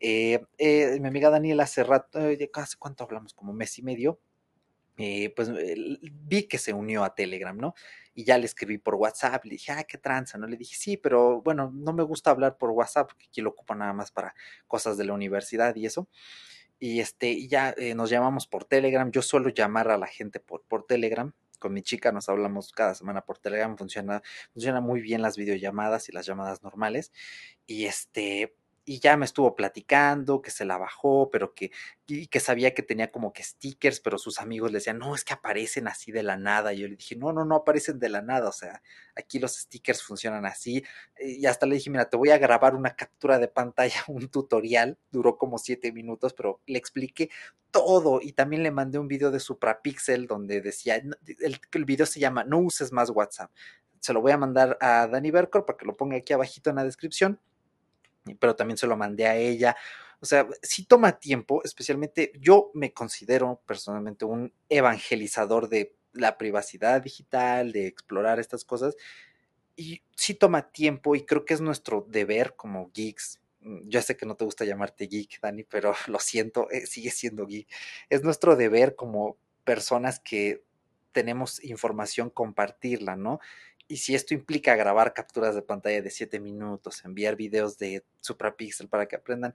mi 0.00 1.08
amiga 1.08 1.30
Daniel 1.30 1.60
hace 1.60 1.84
rato, 1.84 2.18
¿hace 2.54 2.76
cuánto 2.78 3.04
hablamos? 3.04 3.32
Como 3.32 3.52
mes 3.52 3.78
y 3.78 3.82
medio. 3.82 4.18
Pues 5.36 5.50
vi 6.26 6.48
que 6.48 6.58
se 6.58 6.72
unió 6.72 7.04
a 7.04 7.14
Telegram, 7.14 7.56
¿no? 7.56 7.74
y 8.18 8.24
ya 8.24 8.36
le 8.36 8.46
escribí 8.46 8.78
por 8.78 8.96
WhatsApp, 8.96 9.44
le 9.44 9.52
dije, 9.52 9.70
ah, 9.70 9.84
qué 9.84 9.96
tranza, 9.96 10.38
¿no? 10.38 10.48
Le 10.48 10.56
dije, 10.56 10.74
sí, 10.74 10.96
pero 10.96 11.40
bueno, 11.40 11.70
no 11.72 11.92
me 11.92 12.02
gusta 12.02 12.32
hablar 12.32 12.58
por 12.58 12.70
WhatsApp, 12.70 13.06
porque 13.06 13.26
aquí 13.26 13.40
lo 13.40 13.50
ocupo 13.50 13.76
nada 13.76 13.92
más 13.92 14.10
para 14.10 14.34
cosas 14.66 14.98
de 14.98 15.04
la 15.04 15.12
universidad 15.12 15.76
y 15.76 15.86
eso. 15.86 16.08
Y 16.80 16.98
este, 16.98 17.46
ya 17.46 17.72
eh, 17.76 17.94
nos 17.94 18.10
llamamos 18.10 18.48
por 18.48 18.64
Telegram, 18.64 19.08
yo 19.12 19.22
suelo 19.22 19.50
llamar 19.50 19.88
a 19.92 19.98
la 19.98 20.08
gente 20.08 20.40
por, 20.40 20.64
por 20.64 20.84
Telegram, 20.84 21.32
con 21.60 21.72
mi 21.72 21.80
chica 21.82 22.10
nos 22.10 22.28
hablamos 22.28 22.72
cada 22.72 22.96
semana 22.96 23.20
por 23.20 23.38
Telegram, 23.38 23.78
funciona, 23.78 24.20
funciona 24.52 24.80
muy 24.80 25.00
bien 25.00 25.22
las 25.22 25.36
videollamadas 25.36 26.08
y 26.08 26.12
las 26.12 26.26
llamadas 26.26 26.64
normales. 26.64 27.12
Y 27.68 27.84
este, 27.84 28.52
y 28.88 29.00
ya 29.00 29.18
me 29.18 29.26
estuvo 29.26 29.54
platicando 29.54 30.40
que 30.40 30.50
se 30.50 30.64
la 30.64 30.78
bajó, 30.78 31.30
pero 31.30 31.52
que, 31.52 31.70
y 32.06 32.26
que 32.28 32.40
sabía 32.40 32.72
que 32.72 32.82
tenía 32.82 33.12
como 33.12 33.34
que 33.34 33.42
stickers, 33.42 34.00
pero 34.00 34.16
sus 34.16 34.40
amigos 34.40 34.72
le 34.72 34.78
decían, 34.78 34.98
no, 34.98 35.14
es 35.14 35.24
que 35.24 35.34
aparecen 35.34 35.88
así 35.88 36.10
de 36.10 36.22
la 36.22 36.38
nada. 36.38 36.72
Y 36.72 36.78
yo 36.78 36.88
le 36.88 36.96
dije, 36.96 37.14
no, 37.14 37.34
no, 37.34 37.44
no 37.44 37.56
aparecen 37.56 37.98
de 37.98 38.08
la 38.08 38.22
nada, 38.22 38.48
o 38.48 38.52
sea, 38.52 38.82
aquí 39.14 39.38
los 39.38 39.56
stickers 39.56 40.02
funcionan 40.02 40.46
así. 40.46 40.82
Y 41.20 41.44
hasta 41.44 41.66
le 41.66 41.74
dije, 41.74 41.90
mira, 41.90 42.08
te 42.08 42.16
voy 42.16 42.30
a 42.30 42.38
grabar 42.38 42.74
una 42.74 42.96
captura 42.96 43.38
de 43.38 43.48
pantalla, 43.48 44.02
un 44.08 44.28
tutorial, 44.28 44.96
duró 45.10 45.36
como 45.36 45.58
siete 45.58 45.92
minutos, 45.92 46.32
pero 46.32 46.62
le 46.64 46.78
expliqué 46.78 47.28
todo 47.70 48.20
y 48.22 48.32
también 48.32 48.62
le 48.62 48.70
mandé 48.70 48.98
un 48.98 49.06
video 49.06 49.30
de 49.30 49.38
Suprapixel 49.38 50.26
donde 50.26 50.62
decía, 50.62 50.96
el, 50.96 51.60
el 51.70 51.84
video 51.84 52.06
se 52.06 52.20
llama 52.20 52.42
No 52.42 52.58
uses 52.60 52.90
más 52.90 53.10
WhatsApp. 53.10 53.50
Se 54.00 54.14
lo 54.14 54.22
voy 54.22 54.32
a 54.32 54.38
mandar 54.38 54.78
a 54.80 55.06
Dani 55.08 55.30
Bercor 55.30 55.66
para 55.66 55.76
que 55.76 55.84
lo 55.84 55.94
ponga 55.94 56.16
aquí 56.16 56.32
abajito 56.32 56.70
en 56.70 56.76
la 56.76 56.84
descripción 56.84 57.38
pero 58.34 58.56
también 58.56 58.78
se 58.78 58.86
lo 58.86 58.96
mandé 58.96 59.26
a 59.26 59.36
ella. 59.36 59.76
O 60.20 60.26
sea, 60.26 60.48
sí 60.62 60.84
toma 60.84 61.18
tiempo, 61.18 61.62
especialmente 61.64 62.32
yo 62.40 62.70
me 62.74 62.92
considero 62.92 63.62
personalmente 63.66 64.24
un 64.24 64.52
evangelizador 64.68 65.68
de 65.68 65.94
la 66.12 66.38
privacidad 66.38 67.02
digital, 67.02 67.72
de 67.72 67.86
explorar 67.86 68.40
estas 68.40 68.64
cosas. 68.64 68.96
Y 69.76 70.02
sí 70.16 70.34
toma 70.34 70.70
tiempo 70.70 71.14
y 71.14 71.24
creo 71.24 71.44
que 71.44 71.54
es 71.54 71.60
nuestro 71.60 72.04
deber 72.08 72.56
como 72.56 72.90
geeks. 72.92 73.40
Mm, 73.60 73.88
yo 73.88 74.02
sé 74.02 74.16
que 74.16 74.26
no 74.26 74.34
te 74.34 74.44
gusta 74.44 74.64
llamarte 74.64 75.06
geek, 75.06 75.40
Dani, 75.40 75.64
pero 75.64 75.94
lo 76.08 76.18
siento, 76.18 76.70
eh, 76.70 76.86
sigue 76.86 77.10
siendo 77.10 77.46
geek. 77.46 77.68
Es 78.10 78.24
nuestro 78.24 78.56
deber 78.56 78.96
como 78.96 79.36
personas 79.64 80.20
que 80.20 80.64
tenemos 81.12 81.62
información 81.64 82.30
compartirla, 82.30 83.16
¿no? 83.16 83.40
Y 83.88 83.96
si 83.96 84.14
esto 84.14 84.34
implica 84.34 84.76
grabar 84.76 85.14
capturas 85.14 85.54
de 85.54 85.62
pantalla 85.62 86.02
de 86.02 86.10
7 86.10 86.40
minutos, 86.40 87.04
enviar 87.04 87.36
videos 87.36 87.78
de 87.78 88.04
SupraPixel 88.20 88.88
para 88.88 89.06
que 89.06 89.16
aprendan, 89.16 89.54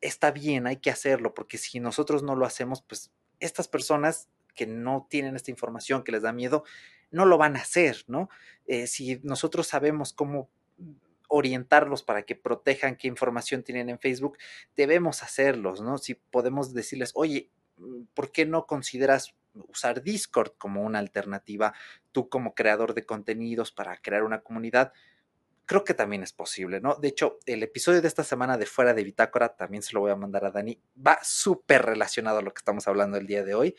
está 0.00 0.32
bien, 0.32 0.66
hay 0.66 0.78
que 0.78 0.90
hacerlo, 0.90 1.32
porque 1.32 1.56
si 1.56 1.78
nosotros 1.80 2.22
no 2.22 2.34
lo 2.34 2.44
hacemos, 2.44 2.82
pues 2.82 3.12
estas 3.38 3.68
personas 3.68 4.28
que 4.54 4.66
no 4.66 5.06
tienen 5.08 5.36
esta 5.36 5.50
información, 5.50 6.02
que 6.02 6.12
les 6.12 6.22
da 6.22 6.32
miedo, 6.32 6.64
no 7.10 7.24
lo 7.24 7.38
van 7.38 7.56
a 7.56 7.60
hacer, 7.60 8.04
¿no? 8.08 8.28
Eh, 8.66 8.86
si 8.86 9.20
nosotros 9.22 9.68
sabemos 9.68 10.12
cómo 10.12 10.50
orientarlos 11.28 12.02
para 12.02 12.22
que 12.22 12.34
protejan 12.34 12.96
qué 12.96 13.08
información 13.08 13.62
tienen 13.62 13.90
en 13.90 13.98
Facebook, 13.98 14.38
debemos 14.76 15.22
hacerlos, 15.22 15.80
¿no? 15.80 15.98
Si 15.98 16.14
podemos 16.14 16.74
decirles, 16.74 17.12
oye, 17.14 17.50
¿por 18.14 18.32
qué 18.32 18.46
no 18.46 18.66
consideras 18.66 19.34
usar 19.68 20.02
Discord 20.02 20.52
como 20.58 20.82
una 20.82 20.98
alternativa, 20.98 21.74
tú 22.12 22.28
como 22.28 22.54
creador 22.54 22.94
de 22.94 23.04
contenidos 23.04 23.72
para 23.72 23.96
crear 23.96 24.22
una 24.22 24.42
comunidad? 24.42 24.92
Creo 25.64 25.84
que 25.84 25.94
también 25.94 26.22
es 26.22 26.32
posible, 26.32 26.80
¿no? 26.80 26.94
De 26.94 27.08
hecho, 27.08 27.38
el 27.46 27.62
episodio 27.62 28.00
de 28.00 28.08
esta 28.08 28.22
semana 28.22 28.56
de 28.56 28.66
Fuera 28.66 28.94
de 28.94 29.02
Bitácora 29.02 29.56
también 29.56 29.82
se 29.82 29.94
lo 29.94 30.00
voy 30.00 30.12
a 30.12 30.16
mandar 30.16 30.44
a 30.44 30.50
Dani. 30.50 30.80
Va 31.04 31.18
súper 31.22 31.84
relacionado 31.84 32.38
a 32.38 32.42
lo 32.42 32.52
que 32.52 32.60
estamos 32.60 32.86
hablando 32.86 33.16
el 33.16 33.26
día 33.26 33.42
de 33.42 33.54
hoy. 33.54 33.76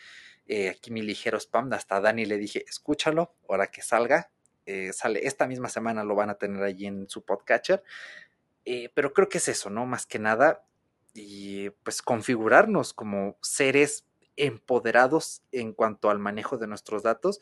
Eh, 0.48 0.70
aquí 0.70 0.92
mi 0.92 1.02
ligero 1.02 1.38
spam, 1.40 1.72
hasta 1.74 1.98
a 1.98 2.02
Dani 2.02 2.26
le 2.26 2.38
dije, 2.38 2.66
escúchalo, 2.68 3.36
ahora 3.48 3.68
que 3.68 3.82
salga. 3.82 4.32
Eh, 4.66 4.92
sale 4.92 5.26
esta 5.26 5.48
misma 5.48 5.70
semana, 5.70 6.04
lo 6.04 6.16
van 6.16 6.30
a 6.30 6.36
tener 6.36 6.62
allí 6.62 6.88
en 6.88 7.10
su 7.10 7.24
podcatcher. 7.24 7.84
Eh, 8.66 8.90
pero 8.94 9.14
creo 9.14 9.30
que 9.30 9.38
es 9.38 9.48
eso, 9.48 9.70
¿no? 9.70 9.86
Más 9.86 10.06
que 10.06 10.20
nada, 10.20 10.68
y 11.18 11.70
pues 11.70 12.02
configurarnos 12.02 12.94
como 12.94 13.38
seres 13.42 14.06
empoderados 14.38 15.42
en 15.52 15.74
cuanto 15.74 16.10
al 16.10 16.20
manejo 16.20 16.58
de 16.58 16.68
nuestros 16.68 17.04
datos 17.04 17.40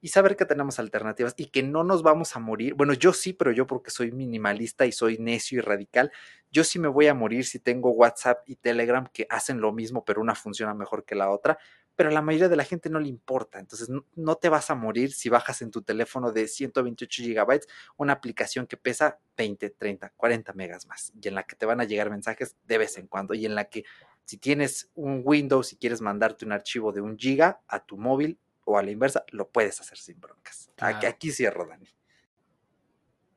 y 0.00 0.08
saber 0.08 0.36
que 0.36 0.44
tenemos 0.44 0.78
alternativas 0.78 1.34
y 1.36 1.46
que 1.46 1.62
no 1.62 1.82
nos 1.84 2.02
vamos 2.02 2.36
a 2.36 2.38
morir. 2.38 2.74
Bueno, 2.74 2.92
yo 2.92 3.12
sí, 3.12 3.32
pero 3.32 3.50
yo 3.50 3.66
porque 3.66 3.90
soy 3.90 4.12
minimalista 4.12 4.86
y 4.86 4.92
soy 4.92 5.18
necio 5.18 5.58
y 5.58 5.60
radical, 5.60 6.12
yo 6.50 6.64
sí 6.64 6.78
me 6.78 6.88
voy 6.88 7.08
a 7.08 7.14
morir 7.14 7.44
si 7.44 7.58
tengo 7.58 7.90
WhatsApp 7.90 8.48
y 8.48 8.56
Telegram 8.56 9.06
que 9.12 9.26
hacen 9.28 9.60
lo 9.60 9.72
mismo, 9.72 10.04
pero 10.04 10.20
una 10.20 10.34
funciona 10.34 10.72
mejor 10.72 11.04
que 11.04 11.14
la 11.14 11.30
otra, 11.30 11.58
pero 11.96 12.10
a 12.10 12.12
la 12.12 12.22
mayoría 12.22 12.48
de 12.48 12.56
la 12.56 12.64
gente 12.64 12.88
no 12.88 13.00
le 13.00 13.08
importa. 13.08 13.58
Entonces, 13.58 13.90
no, 14.14 14.34
te 14.36 14.48
vas 14.48 14.70
a 14.70 14.76
morir 14.76 15.12
si 15.12 15.28
bajas 15.28 15.62
en 15.62 15.72
tu 15.72 15.82
teléfono 15.82 16.30
de 16.30 16.46
128 16.46 17.22
gigabytes 17.22 17.66
una 17.96 18.12
aplicación 18.12 18.66
que 18.66 18.76
pesa 18.76 19.18
20, 19.36 19.70
30, 19.70 20.10
40 20.16 20.52
megas 20.52 20.86
más 20.86 21.12
y 21.20 21.26
en 21.26 21.34
la 21.34 21.42
que 21.42 21.56
te 21.56 21.66
van 21.66 21.80
a 21.80 21.84
llegar 21.84 22.08
mensajes 22.08 22.56
de 22.64 22.78
vez 22.78 22.96
en 22.98 23.08
cuando 23.08 23.34
y 23.34 23.46
en 23.46 23.56
la 23.56 23.64
que 23.64 23.84
si 24.28 24.36
tienes 24.36 24.90
un 24.94 25.22
Windows 25.24 25.72
y 25.72 25.76
quieres 25.76 26.02
mandarte 26.02 26.44
un 26.44 26.52
archivo 26.52 26.92
de 26.92 27.00
un 27.00 27.16
giga 27.16 27.62
a 27.66 27.82
tu 27.82 27.96
móvil 27.96 28.38
o 28.66 28.76
a 28.76 28.82
la 28.82 28.90
inversa, 28.90 29.24
lo 29.30 29.48
puedes 29.48 29.80
hacer 29.80 29.96
sin 29.96 30.20
broncas. 30.20 30.70
Aquí, 30.76 31.06
aquí 31.06 31.32
cierro, 31.32 31.66
Dani. 31.66 31.88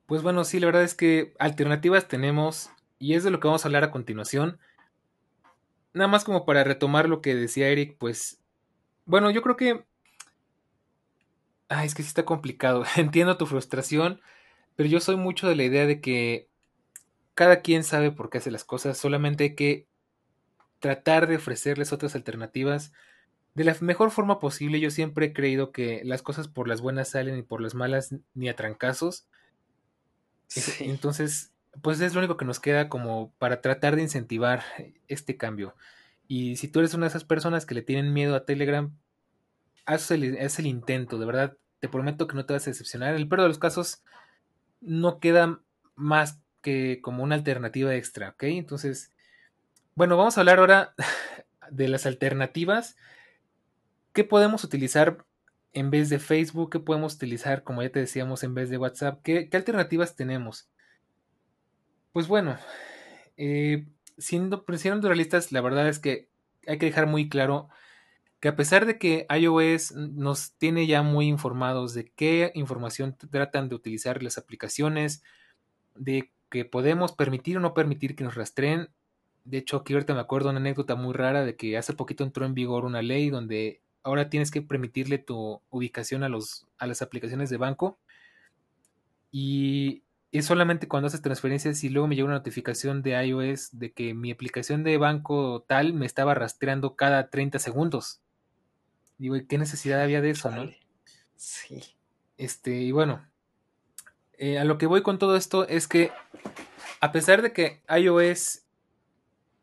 Pues 0.05 0.21
bueno, 0.21 0.43
sí, 0.43 0.59
la 0.59 0.65
verdad 0.65 0.83
es 0.83 0.93
que 0.93 1.33
alternativas 1.39 2.09
tenemos 2.09 2.71
y 2.99 3.13
es 3.13 3.23
de 3.23 3.31
lo 3.31 3.39
que 3.39 3.47
vamos 3.47 3.63
a 3.63 3.69
hablar 3.69 3.85
a 3.85 3.91
continuación. 3.91 4.59
Nada 5.93 6.09
más 6.09 6.25
como 6.25 6.45
para 6.45 6.65
retomar 6.65 7.07
lo 7.07 7.21
que 7.21 7.35
decía 7.35 7.69
Eric, 7.69 7.95
pues 7.97 8.41
bueno, 9.05 9.31
yo 9.31 9.41
creo 9.41 9.55
que... 9.55 9.85
Ay, 11.69 11.87
es 11.87 11.95
que 11.95 12.03
sí 12.03 12.09
está 12.09 12.25
complicado. 12.25 12.83
Entiendo 12.97 13.37
tu 13.37 13.45
frustración, 13.45 14.19
pero 14.75 14.89
yo 14.89 14.99
soy 14.99 15.15
mucho 15.15 15.47
de 15.47 15.55
la 15.55 15.63
idea 15.63 15.85
de 15.85 16.01
que 16.01 16.49
cada 17.33 17.61
quien 17.61 17.85
sabe 17.85 18.11
por 18.11 18.29
qué 18.29 18.39
hace 18.39 18.51
las 18.51 18.65
cosas, 18.65 18.97
solamente 18.97 19.45
hay 19.45 19.55
que 19.55 19.87
tratar 20.82 21.27
de 21.27 21.38
ofrecerles 21.38 21.93
otras 21.93 22.15
alternativas 22.15 22.91
de 23.53 23.63
la 23.63 23.75
mejor 23.79 24.11
forma 24.11 24.39
posible. 24.39 24.79
Yo 24.82 24.91
siempre 24.91 25.27
he 25.27 25.34
creído 25.34 25.71
que 25.71 26.01
las 26.03 26.21
cosas 26.21 26.47
por 26.49 26.67
las 26.67 26.82
buenas 26.82 27.09
salen 27.09 27.38
y 27.38 27.43
por 27.43 27.61
las 27.61 27.75
malas 27.75 28.13
ni 28.34 28.49
a 28.49 28.55
trancazos. 28.55 29.27
Entonces, 30.79 31.53
pues 31.82 32.01
es 32.01 32.13
lo 32.13 32.19
único 32.19 32.36
que 32.36 32.45
nos 32.45 32.59
queda 32.59 32.89
como 32.89 33.32
para 33.38 33.61
tratar 33.61 33.95
de 33.95 34.01
incentivar 34.01 34.63
este 35.07 35.38
cambio. 35.38 35.75
Y 36.27 36.57
si 36.57 36.67
tú 36.67 36.79
eres 36.79 36.93
una 36.93 37.05
de 37.05 37.09
esas 37.09 37.23
personas 37.23 37.65
que 37.65 37.75
le 37.75 37.82
tienen 37.82 38.13
miedo 38.13 38.36
a 38.36 38.45
Telegram, 38.45 38.93
haz 39.86 40.11
el, 40.11 40.23
el 40.23 40.65
intento, 40.65 41.17
de 41.17 41.25
verdad. 41.25 41.57
Te 41.79 41.89
prometo 41.89 42.27
que 42.27 42.36
no 42.36 42.45
te 42.45 42.53
vas 42.53 42.67
a 42.67 42.71
decepcionar. 42.71 43.11
En 43.11 43.21
el 43.21 43.27
peor 43.27 43.41
de 43.41 43.47
los 43.47 43.59
casos, 43.59 44.03
no 44.82 45.19
queda 45.19 45.61
más 45.95 46.39
que 46.61 46.99
como 47.01 47.23
una 47.23 47.36
alternativa 47.36 47.95
extra, 47.95 48.29
¿ok? 48.29 48.43
Entonces, 48.43 49.11
bueno, 49.95 50.17
vamos 50.17 50.37
a 50.37 50.41
hablar 50.41 50.59
ahora 50.59 50.93
de 51.71 51.87
las 51.87 52.05
alternativas. 52.05 52.95
¿Qué 54.13 54.23
podemos 54.23 54.63
utilizar 54.63 55.25
en 55.73 55.89
vez 55.91 56.09
de 56.09 56.19
Facebook? 56.19 56.71
¿Qué 56.71 56.79
podemos 56.79 57.15
utilizar, 57.15 57.63
como 57.63 57.81
ya 57.81 57.91
te 57.91 57.99
decíamos, 57.99 58.43
en 58.43 58.53
vez 58.53 58.69
de 58.69 58.77
WhatsApp? 58.77 59.21
¿Qué, 59.23 59.49
alternativas 59.53 60.15
tenemos? 60.15 60.69
Pues 62.11 62.27
bueno, 62.27 62.57
eh, 63.37 63.87
siendo, 64.17 64.65
siendo 64.75 65.07
realistas, 65.07 65.51
la 65.51 65.61
verdad 65.61 65.87
es 65.87 65.99
que 65.99 66.29
hay 66.67 66.77
que 66.77 66.87
dejar 66.87 67.07
muy 67.07 67.29
claro 67.29 67.69
que 68.41 68.47
a 68.47 68.55
pesar 68.55 68.85
de 68.85 68.97
que 68.97 69.27
iOS 69.29 69.91
nos 69.93 70.53
tiene 70.57 70.87
ya 70.87 71.03
muy 71.03 71.27
informados 71.27 71.93
de 71.93 72.11
qué 72.11 72.51
información 72.55 73.15
tratan 73.15 73.69
de 73.69 73.75
utilizar 73.75 74.23
las 74.23 74.39
aplicaciones, 74.39 75.23
de 75.95 76.31
que 76.49 76.65
podemos 76.65 77.11
permitir 77.13 77.57
o 77.57 77.59
no 77.59 77.75
permitir 77.75 78.15
que 78.15 78.23
nos 78.23 78.33
rastreen. 78.33 78.89
De 79.43 79.57
hecho, 79.57 79.77
aquí 79.77 79.93
ahorita 79.93 80.13
me 80.13 80.19
acuerdo 80.19 80.49
una 80.49 80.59
anécdota 80.59 80.95
muy 80.95 81.13
rara 81.13 81.43
de 81.43 81.55
que 81.55 81.77
hace 81.77 81.93
poquito 81.93 82.23
entró 82.23 82.45
en 82.45 82.53
vigor 82.53 82.85
una 82.85 83.01
ley 83.01 83.29
donde 83.29 83.81
ahora 84.03 84.29
tienes 84.29 84.51
que 84.51 84.61
permitirle 84.61 85.17
tu 85.17 85.61
ubicación 85.69 86.23
a, 86.23 86.29
los, 86.29 86.67
a 86.77 86.87
las 86.87 87.01
aplicaciones 87.01 87.49
de 87.49 87.57
banco. 87.57 87.99
Y 89.31 90.03
es 90.31 90.45
solamente 90.45 90.87
cuando 90.87 91.07
haces 91.07 91.21
transferencias 91.21 91.83
y 91.83 91.89
luego 91.89 92.07
me 92.07 92.15
llega 92.15 92.27
una 92.27 92.37
notificación 92.37 93.01
de 93.01 93.21
iOS 93.25 93.77
de 93.77 93.91
que 93.91 94.13
mi 94.13 94.31
aplicación 94.31 94.83
de 94.83 94.97
banco 94.97 95.63
tal 95.67 95.93
me 95.93 96.05
estaba 96.05 96.33
rastreando 96.33 96.95
cada 96.95 97.29
30 97.29 97.59
segundos. 97.59 98.21
Digo, 99.17 99.35
¿qué 99.47 99.57
necesidad 99.57 100.01
había 100.01 100.21
de 100.21 100.31
eso, 100.31 100.49
no? 100.51 100.69
Sí. 101.35 101.81
Este, 102.37 102.81
y 102.81 102.91
bueno, 102.91 103.25
eh, 104.37 104.57
a 104.57 104.63
lo 104.63 104.77
que 104.77 104.87
voy 104.87 105.03
con 105.03 105.19
todo 105.19 105.35
esto 105.35 105.67
es 105.67 105.87
que 105.87 106.11
a 107.01 107.11
pesar 107.11 107.41
de 107.41 107.51
que 107.53 107.81
iOS 107.89 108.61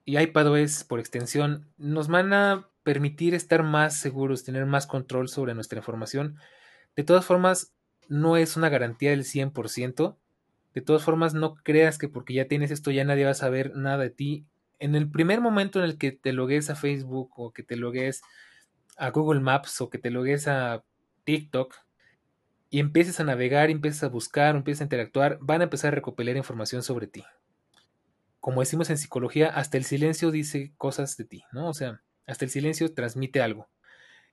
y 0.09 0.16
iPadOS 0.16 0.84
por 0.84 1.00
extensión 1.00 1.70
nos 1.76 2.09
van 2.09 2.32
a 2.32 2.70
permitir 2.82 3.34
estar 3.34 3.62
más 3.62 3.94
seguros, 3.94 4.42
tener 4.42 4.64
más 4.64 4.86
control 4.86 5.28
sobre 5.28 5.52
nuestra 5.54 5.80
información, 5.80 6.38
de 6.96 7.04
todas 7.04 7.26
formas 7.26 7.74
no 8.09 8.38
es 8.38 8.56
una 8.56 8.70
garantía 8.70 9.11
del 9.11 9.24
100%. 9.24 10.16
De 10.72 10.80
todas 10.80 11.02
formas, 11.04 11.34
no 11.34 11.56
creas 11.56 11.98
que 11.98 12.09
porque 12.09 12.32
ya 12.32 12.48
tienes 12.48 12.70
esto 12.70 12.90
ya 12.90 13.04
nadie 13.04 13.26
va 13.26 13.32
a 13.32 13.34
saber 13.34 13.76
nada 13.76 13.98
de 13.98 14.09
ti. 14.09 14.46
En 14.78 14.94
el 14.94 15.11
primer 15.11 15.42
momento 15.42 15.78
en 15.78 15.84
el 15.84 15.98
que 15.98 16.12
te 16.12 16.32
logues 16.32 16.70
a 16.70 16.74
Facebook 16.74 17.30
o 17.36 17.52
que 17.52 17.62
te 17.62 17.76
logues 17.76 18.22
a 18.96 19.11
Google 19.11 19.40
Maps 19.40 19.78
o 19.82 19.90
que 19.90 19.98
te 19.98 20.11
logues 20.11 20.48
a 20.48 20.84
TikTok, 21.24 21.74
y 22.70 22.80
empieces 22.80 23.20
a 23.20 23.24
navegar, 23.24 23.68
empieces 23.68 24.04
a 24.04 24.09
buscar, 24.09 24.56
empieces 24.56 24.80
a 24.80 24.84
interactuar, 24.84 25.38
van 25.42 25.61
a 25.61 25.64
empezar 25.64 25.92
a 25.92 25.96
recopilar 25.96 26.38
información 26.38 26.82
sobre 26.82 27.09
ti. 27.09 27.24
Como 28.49 28.61
decimos 28.61 28.88
en 28.88 28.96
psicología, 28.96 29.51
hasta 29.51 29.76
el 29.76 29.84
silencio 29.84 30.30
dice 30.30 30.72
cosas 30.78 31.18
de 31.18 31.24
ti, 31.26 31.44
¿no? 31.53 31.68
O 31.68 31.74
sea, 31.74 32.01
hasta 32.26 32.46
el 32.46 32.51
silencio 32.51 32.94
transmite 32.94 33.42
algo. 33.42 33.68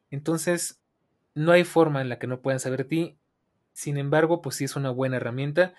Entonces, 0.09 0.80
no 1.34 1.51
hay 1.51 1.66
forma 1.66 1.99
en 1.99 2.07
la 2.07 2.18
que 2.18 2.26
no 2.26 2.41
puedan 2.41 2.61
saber 2.61 2.84
de 2.84 2.86
ti. 2.86 3.18
Sin 3.74 3.97
embargo, 3.97 4.41
pues 4.41 4.55
sí 4.55 4.63
es 4.63 4.78
una 4.78 4.89
buena 4.89 5.18
herramienta. 5.18 5.74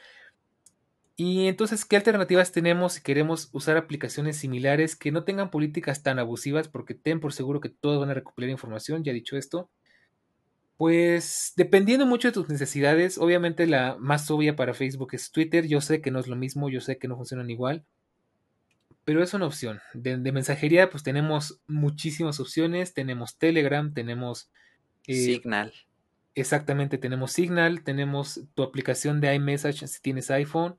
Y 1.17 1.47
entonces, 1.47 1.87
¿qué 1.87 1.97
alternativas 1.97 2.53
tenemos 2.53 2.93
si 2.93 3.03
queremos 3.03 3.49
usar 3.55 3.79
aplicaciones 3.79 4.37
similares 4.37 4.97
que 4.97 5.13
no 5.13 5.25
tengan 5.25 5.51
políticas 5.51 6.03
tan 6.03 6.19
abusivas? 6.19 6.69
Porque 6.69 6.93
ten 6.93 7.21
por 7.21 7.33
seguro 7.33 7.63
que 7.63 7.71
todos 7.71 7.99
van 7.99 8.11
a 8.11 8.15
recopilar 8.15 8.51
información, 8.51 9.03
ya 9.03 9.15
dicho 9.15 9.39
esto. 9.39 9.71
Pues 10.77 11.55
dependiendo 11.57 12.05
mucho 12.05 12.29
de 12.29 12.33
tus 12.33 12.51
necesidades, 12.51 13.17
obviamente 13.17 13.67
la 13.67 13.97
más 13.99 14.31
obvia 14.31 14.57
para 14.57 14.75
Facebook 14.75 15.15
es 15.15 15.33
Twitter. 15.33 15.67
Yo 15.67 15.81
sé 15.81 16.03
que 16.03 16.11
no 16.11 16.19
es 16.19 16.27
lo 16.27 16.37
mismo, 16.37 16.69
yo 16.69 16.83
sé 16.83 16.99
que 16.99 17.09
no 17.09 17.17
funcionan 17.17 17.49
igual, 17.49 17.87
pero 19.07 19.23
es 19.23 19.33
una 19.35 19.47
opción. 19.47 19.81
De, 19.95 20.17
mensajería, 20.33 20.91
pues 20.91 21.05
tenemos 21.05 21.61
muchísimas 21.69 22.41
opciones. 22.41 22.93
Tenemos 22.93 23.39
Telegram, 23.39 23.95
tenemos 23.95 24.51
eh, 25.07 25.15
Signal. 25.15 25.73
Exactamente, 26.35 26.99
tenemos 26.99 27.31
Signal, 27.31 27.85
tenemos 27.85 28.41
tu 28.57 28.65
aplicación 28.65 29.21
de 29.21 29.33
iMessage 29.33 29.87
si 29.87 30.03
tienes 30.03 30.29
iPhone. 30.33 30.77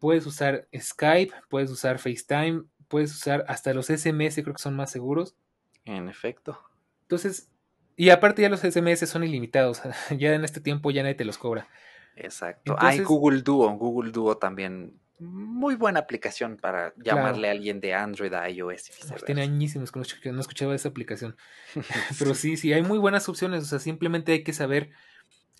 Puedes 0.00 0.26
usar 0.26 0.66
Skype, 0.76 1.32
puedes 1.48 1.70
usar 1.70 2.00
FaceTime, 2.00 2.64
puedes 2.88 3.12
usar 3.14 3.44
hasta 3.46 3.72
los 3.72 3.86
SMS, 3.86 4.34
creo 4.42 4.54
que 4.54 4.62
son 4.62 4.74
más 4.74 4.90
seguros. 4.90 5.36
En 5.84 6.08
efecto. 6.08 6.58
Entonces, 7.02 7.52
y 7.94 8.10
aparte 8.10 8.42
ya 8.42 8.48
los 8.48 8.62
SMS 8.62 9.08
son 9.08 9.22
ilimitados. 9.22 9.80
ya 10.10 10.34
en 10.34 10.42
este 10.42 10.60
tiempo 10.60 10.90
ya 10.90 11.04
nadie 11.04 11.14
te 11.14 11.24
los 11.24 11.38
cobra. 11.38 11.68
Exacto. 12.16 12.74
Hay 12.80 12.98
Google 12.98 13.42
Duo. 13.42 13.70
Google 13.76 14.10
Duo 14.10 14.38
también. 14.38 14.98
Muy 15.24 15.74
buena 15.74 16.00
aplicación 16.00 16.56
para 16.56 16.92
llamarle 16.96 17.48
a 17.48 17.52
alguien 17.52 17.80
de 17.80 17.94
Android 17.94 18.32
a 18.32 18.48
iOS. 18.48 18.90
tiene 19.26 19.42
añísimos 19.42 19.90
que 19.92 20.32
no 20.32 20.40
escuchaba 20.40 20.74
esa 20.74 20.88
aplicación. 20.88 21.36
Pero 22.18 22.34
sí, 22.34 22.56
sí, 22.56 22.72
hay 22.72 22.82
muy 22.82 22.98
buenas 22.98 23.28
opciones. 23.28 23.62
O 23.62 23.66
sea, 23.66 23.78
simplemente 23.78 24.32
hay 24.32 24.42
que 24.42 24.52
saber, 24.52 24.90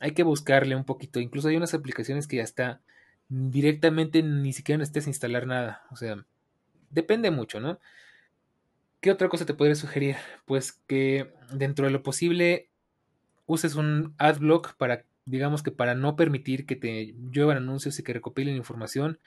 hay 0.00 0.12
que 0.12 0.22
buscarle 0.22 0.76
un 0.76 0.84
poquito. 0.84 1.20
Incluso 1.20 1.48
hay 1.48 1.56
unas 1.56 1.74
aplicaciones 1.74 2.26
que 2.26 2.36
ya 2.36 2.42
está 2.42 2.80
directamente 3.28 4.22
ni 4.22 4.52
siquiera 4.52 4.78
necesitas 4.78 5.06
instalar 5.06 5.46
nada. 5.46 5.82
O 5.90 5.96
sea, 5.96 6.24
depende 6.90 7.30
mucho, 7.30 7.60
¿no? 7.60 7.78
¿Qué 9.00 9.10
otra 9.10 9.28
cosa 9.28 9.44
te 9.44 9.54
podría 9.54 9.74
sugerir? 9.74 10.16
Pues 10.46 10.72
que 10.86 11.32
dentro 11.52 11.86
de 11.86 11.92
lo 11.92 12.02
posible 12.02 12.70
uses 13.46 13.74
un 13.74 14.14
adblock 14.18 14.76
para, 14.76 15.04
digamos 15.26 15.62
que 15.62 15.70
para 15.70 15.94
no 15.94 16.16
permitir 16.16 16.64
que 16.66 16.76
te 16.76 17.14
lluevan 17.30 17.58
anuncios 17.58 17.98
y 17.98 18.02
que 18.02 18.14
recopilen 18.14 18.56
información. 18.56 19.18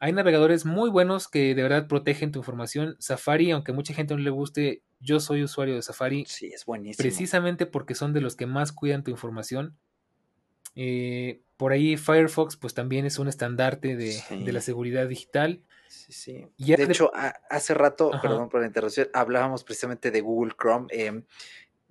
Hay 0.00 0.12
navegadores 0.12 0.64
muy 0.64 0.90
buenos 0.90 1.28
que 1.28 1.54
de 1.54 1.62
verdad 1.62 1.88
protegen 1.88 2.30
tu 2.30 2.38
información. 2.38 2.96
Safari, 3.00 3.50
aunque 3.50 3.72
mucha 3.72 3.94
gente 3.94 4.14
no 4.14 4.20
le 4.20 4.30
guste, 4.30 4.82
yo 5.00 5.20
soy 5.20 5.42
usuario 5.42 5.74
de 5.74 5.82
Safari. 5.82 6.24
Sí, 6.26 6.46
es 6.46 6.64
buenísimo. 6.64 7.02
Precisamente 7.02 7.66
porque 7.66 7.94
son 7.94 8.12
de 8.12 8.20
los 8.20 8.36
que 8.36 8.46
más 8.46 8.72
cuidan 8.72 9.02
tu 9.02 9.10
información. 9.10 9.76
Eh, 10.76 11.40
por 11.56 11.72
ahí 11.72 11.96
Firefox, 11.96 12.56
pues 12.56 12.74
también 12.74 13.04
es 13.04 13.18
un 13.18 13.26
estandarte 13.26 13.96
de, 13.96 14.22
de 14.30 14.52
la 14.52 14.60
seguridad 14.60 15.08
digital. 15.08 15.62
Sí, 15.88 16.12
sí. 16.12 16.46
de, 16.56 16.84
hecho, 16.84 17.10
hace 17.50 17.74
rato, 17.74 18.12
perdón 18.22 18.48
por 18.48 18.60
la 18.60 18.66
interrupción, 18.66 19.08
hablábamos 19.12 19.64
precisamente 19.64 20.10
de 20.10 20.20
Google 20.20 20.54
Chrome. 20.56 20.86
Em, 20.90 21.24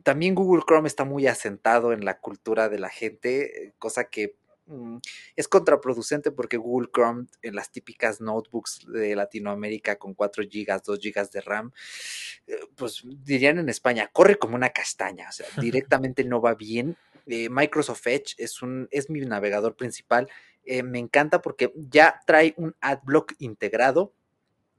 también 0.03 0.36
Google 0.36 0.64
Chrome 0.66 0.88
está 0.88 1.03
muy 1.03 1.28
asentado 1.28 1.91
en 1.91 2.05
la 2.05 2.20
cultura 2.20 2.70
de 2.70 2.80
la 2.80 2.89
gente, 2.89 3.74
cosa 3.78 4.05
que 4.05 4.38
es 5.36 5.47
contraproducente 5.47 6.32
porque 6.32 6.57
Google 6.57 6.89
Chrome 6.93 7.28
en 7.41 7.55
las 7.55 7.72
típicas 7.72 8.22
notebooks 8.22 8.86
de 8.88 9.15
Latinoamérica 9.15 9.97
con 9.97 10.13
4 10.13 10.43
GB, 10.43 10.82
2 10.86 10.99
GB 10.99 11.30
de 11.32 11.41
RAM, 11.41 11.72
eh, 12.47 12.59
pues 12.76 13.03
dirían 13.24 13.59
en 13.59 13.70
España, 13.70 14.09
corre 14.11 14.38
como 14.38 14.55
una 14.55 14.70
castaña, 14.70 15.30
o 15.30 15.32
sea, 15.32 15.47
directamente 15.61 16.24
no 16.24 16.41
va 16.41 16.55
bien. 16.55 16.97
Eh, 17.26 17.49
Microsoft 17.49 18.07
Edge 18.07 18.36
es, 18.38 18.61
un, 18.61 18.88
es 18.89 19.09
mi 19.09 19.20
navegador 19.20 19.76
principal 19.76 20.30
eh, 20.68 20.84
me 20.84 20.99
encanta 20.99 21.41
porque 21.41 21.72
ya 21.76 22.22
trae 22.26 22.53
un 22.57 22.76
adblock 22.82 23.36
integrado 23.39 24.13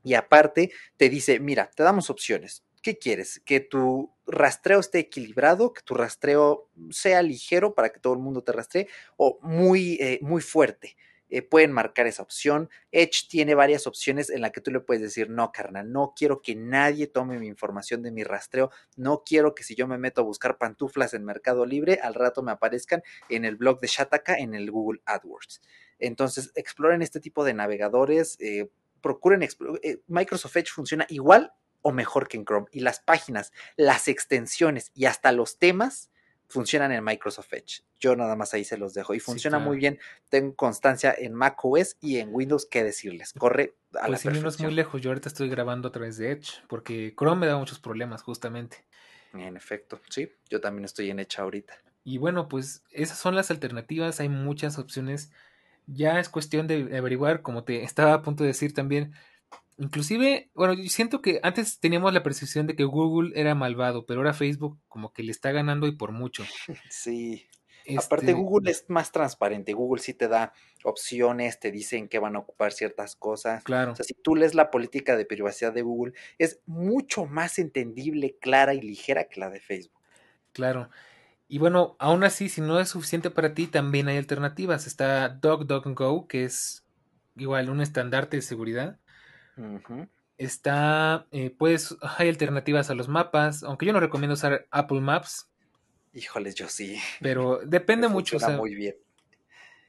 y 0.05 0.15
aparte 0.15 0.71
te 0.99 1.09
dice, 1.09 1.41
mira, 1.41 1.71
te 1.75 1.83
damos 1.83 2.11
opciones. 2.11 2.63
¿Qué 2.83 2.99
quieres? 2.99 3.41
Que 3.45 3.61
tu 3.61 4.15
rastreo 4.27 4.81
esté 4.81 4.99
equilibrado, 4.99 5.73
que 5.73 5.83
tu 5.83 5.95
rastreo 5.95 6.69
sea 6.91 7.23
ligero 7.23 7.75
para 7.75 7.91
que 7.91 8.01
todo 8.01 8.13
el 8.13 8.19
mundo 8.21 8.43
te 8.43 8.53
rastree 8.53 8.89
o 9.17 9.39
muy, 9.43 9.95
eh, 10.01 10.19
muy 10.23 10.43
fuerte. 10.43 10.97
Eh, 11.31 11.43
pueden 11.43 11.73
marcar 11.73 12.07
esa 12.07 12.23
opción. 12.23 12.71
Edge 12.91 13.29
tiene 13.29 13.55
varias 13.55 13.87
opciones 13.87 14.31
en 14.31 14.41
la 14.41 14.51
que 14.51 14.61
tú 14.61 14.71
le 14.71 14.81
puedes 14.81 15.03
decir, 15.03 15.29
no, 15.29 15.53
carnal, 15.53 15.93
no 15.93 16.15
quiero 16.17 16.41
que 16.41 16.55
nadie 16.55 17.07
tome 17.07 17.39
mi 17.39 17.47
información 17.47 18.03
de 18.03 18.11
mi 18.11 18.25
rastreo, 18.25 18.71
no 18.97 19.23
quiero 19.27 19.55
que 19.55 19.63
si 19.63 19.75
yo 19.75 19.87
me 19.87 19.99
meto 19.99 20.23
a 20.23 20.25
buscar 20.25 20.57
pantuflas 20.57 21.13
en 21.13 21.25
Mercado 21.25 21.67
Libre, 21.67 22.01
al 22.03 22.15
rato 22.15 22.43
me 22.43 22.53
aparezcan 22.53 23.03
en 23.29 23.45
el 23.45 23.57
blog 23.57 23.81
de 23.81 23.89
Shataka 23.89 24.39
en 24.39 24.55
el 24.55 24.71
Google 24.71 25.03
AdWords. 25.05 25.61
Entonces, 25.99 26.51
exploren 26.55 27.03
este 27.03 27.21
tipo 27.21 27.45
de 27.45 27.53
navegadores, 27.55 28.37
eh, 28.41 28.71
procuren, 29.03 29.43
eh, 29.43 30.01
Microsoft 30.07 30.57
Edge 30.57 30.71
funciona 30.71 31.07
igual 31.11 31.53
o 31.89 31.93
mejor 31.93 32.29
que 32.29 32.37
en 32.37 32.45
Chrome 32.45 32.67
y 32.71 32.81
las 32.81 33.01
páginas, 33.01 33.53
las 33.77 34.09
extensiones 34.09 34.93
y 34.95 35.07
hasta 35.07 35.33
los 35.33 35.59
temas 35.59 36.11
funcionan 36.47 36.93
en 36.93 37.03
Microsoft 37.03 37.53
Edge. 37.53 37.83
Yo 37.99 38.15
nada 38.15 38.37
más 38.37 38.53
ahí 38.55 38.65
se 38.65 38.77
los 38.77 38.95
dejo 38.95 39.15
y 39.15 39.21
funciona 39.21 39.59
muy 39.59 39.79
bien. 39.79 39.99
Tengo 40.29 40.55
constancia 40.55 41.15
en 41.17 41.35
macOS 41.35 41.97
y 42.01 42.19
en 42.19 42.29
Windows 42.33 42.67
qué 42.71 42.85
decirles. 42.85 43.33
Corre 43.33 43.75
a 43.95 44.07
pues 44.07 44.25
la 44.25 44.33
si 44.33 44.41
no 44.41 44.49
es 44.49 44.61
muy 44.61 44.73
lejos. 44.73 45.01
Yo 45.01 45.11
ahorita 45.11 45.29
estoy 45.29 45.49
grabando 45.49 45.89
a 45.89 45.93
través 45.93 46.19
de 46.19 46.33
Edge 46.33 46.63
porque 46.69 47.15
Chrome 47.19 47.41
me 47.41 47.47
da 47.47 47.57
muchos 47.57 47.79
problemas 47.79 48.23
justamente. 48.23 48.85
En 49.33 49.57
efecto, 49.57 50.01
sí. 50.11 50.31
Yo 50.49 50.61
también 50.61 50.85
estoy 50.85 51.11
en 51.11 51.21
Edge 51.21 51.39
ahorita. 51.39 51.75
Y 52.05 52.19
bueno, 52.19 52.49
pues 52.49 52.83
esas 52.91 53.19
son 53.19 53.35
las 53.35 53.51
alternativas. 53.51 54.21
Hay 54.21 54.29
muchas 54.29 54.79
opciones. 54.79 55.31
Ya 55.87 56.21
es 56.21 56.29
cuestión 56.29 56.67
de 56.67 56.97
averiguar, 56.97 57.43
como 57.43 57.65
te 57.65 57.83
estaba 57.83 58.13
a 58.13 58.23
punto 58.23 58.45
de 58.45 58.49
decir 58.49 58.75
también, 58.75 59.15
Inclusive, 59.79 60.51
bueno, 60.55 60.75
yo 60.75 60.89
siento 60.91 61.23
que 61.23 61.39
antes 61.45 61.79
teníamos 61.79 62.13
la 62.13 62.25
percepción 62.25 62.67
de 62.67 62.75
que 62.75 62.85
Google 62.85 63.33
era 63.41 63.55
malvado, 63.55 64.07
pero 64.07 64.21
ahora 64.21 64.35
Facebook 64.35 64.79
como 64.89 65.13
que 65.13 65.23
le 65.23 65.31
está 65.31 65.53
ganando 65.53 65.87
y 65.87 65.93
por 65.93 66.13
mucho. 66.13 66.45
Sí. 66.91 67.47
Aparte, 67.97 68.33
Este, 68.33 68.33
Google 68.35 68.71
es 68.71 68.85
más 68.89 69.13
transparente. 69.13 69.73
Google 69.73 70.03
sí 70.03 70.13
te 70.13 70.29
da 70.29 70.53
opciones, 70.85 71.59
te 71.59 71.71
dicen 71.71 72.09
que 72.09 72.19
van 72.19 72.37
a 72.37 72.41
ocupar 72.41 72.73
ciertas 72.73 73.17
cosas. 73.17 73.65
claro, 73.65 73.93
O 73.93 73.95
sea, 73.95 74.05
si 74.05 74.15
tú 74.15 74.35
lees 74.35 74.55
la 74.55 74.71
política 74.71 75.17
de 75.17 75.25
privacidad 75.25 75.73
de 75.73 75.83
Google, 75.83 76.13
es 76.37 76.61
mucho 76.67 77.25
más 77.25 77.59
entendible, 77.59 78.37
clara 78.41 78.75
y 78.75 78.83
ligera 78.83 79.25
que 79.25 79.41
la 79.41 79.49
de 79.49 79.61
Facebook. 79.61 80.03
claro. 80.53 80.91
Y 81.51 81.59
bueno, 81.59 81.97
aún 81.99 82.25
así, 82.25 82.51
si 82.51 82.61
no 82.61 82.79
es 82.79 82.91
suficiente 82.91 83.31
para 83.31 83.55
ti, 83.55 83.69
también 83.69 84.09
hay 84.09 84.19
alternativas. 84.19 84.87
Está 84.87 85.31
DuckDuckGo, 85.31 86.29
que 86.29 86.45
es 86.45 86.85
igual 87.37 87.71
un 87.71 87.81
estandarte 87.81 88.37
de 88.37 88.43
seguridad. 88.43 88.99
Está, 90.37 91.27
eh, 91.33 91.55
pues, 91.57 91.97
hay 92.01 92.29
alternativas 92.29 92.91
a 92.91 92.95
los 92.95 93.09
mapas, 93.09 93.63
aunque 93.65 93.87
yo 93.87 93.93
no 93.93 94.01
recomiendo 94.01 94.35
usar 94.35 94.67
Apple 94.71 95.01
Maps, 95.01 95.51
Híjoles, 96.15 96.55
yo 96.55 96.69
sí. 96.69 96.99
pero 97.21 97.61
depende 97.65 98.09
mucho. 98.09 98.39
O 98.39 98.41
sea, 98.41 98.57
muy 98.57 98.75
bien. 98.75 98.97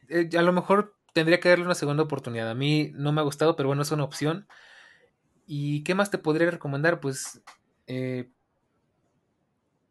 eh, 0.09 0.29
a 0.37 0.41
lo 0.41 0.51
mejor 0.53 0.95
tendría 1.13 1.39
que 1.39 1.49
darle 1.49 1.65
una 1.65 1.75
segunda 1.75 2.03
oportunidad. 2.03 2.49
A 2.49 2.55
mí 2.55 2.91
no 2.93 3.11
me 3.11 3.21
ha 3.21 3.23
gustado, 3.23 3.55
pero 3.55 3.67
bueno, 3.67 3.81
es 3.81 3.91
una 3.91 4.03
opción. 4.03 4.47
¿Y 5.45 5.83
qué 5.83 5.95
más 5.95 6.11
te 6.11 6.17
podría 6.17 6.51
recomendar? 6.51 6.99
Pues, 6.99 7.41
eh, 7.87 8.29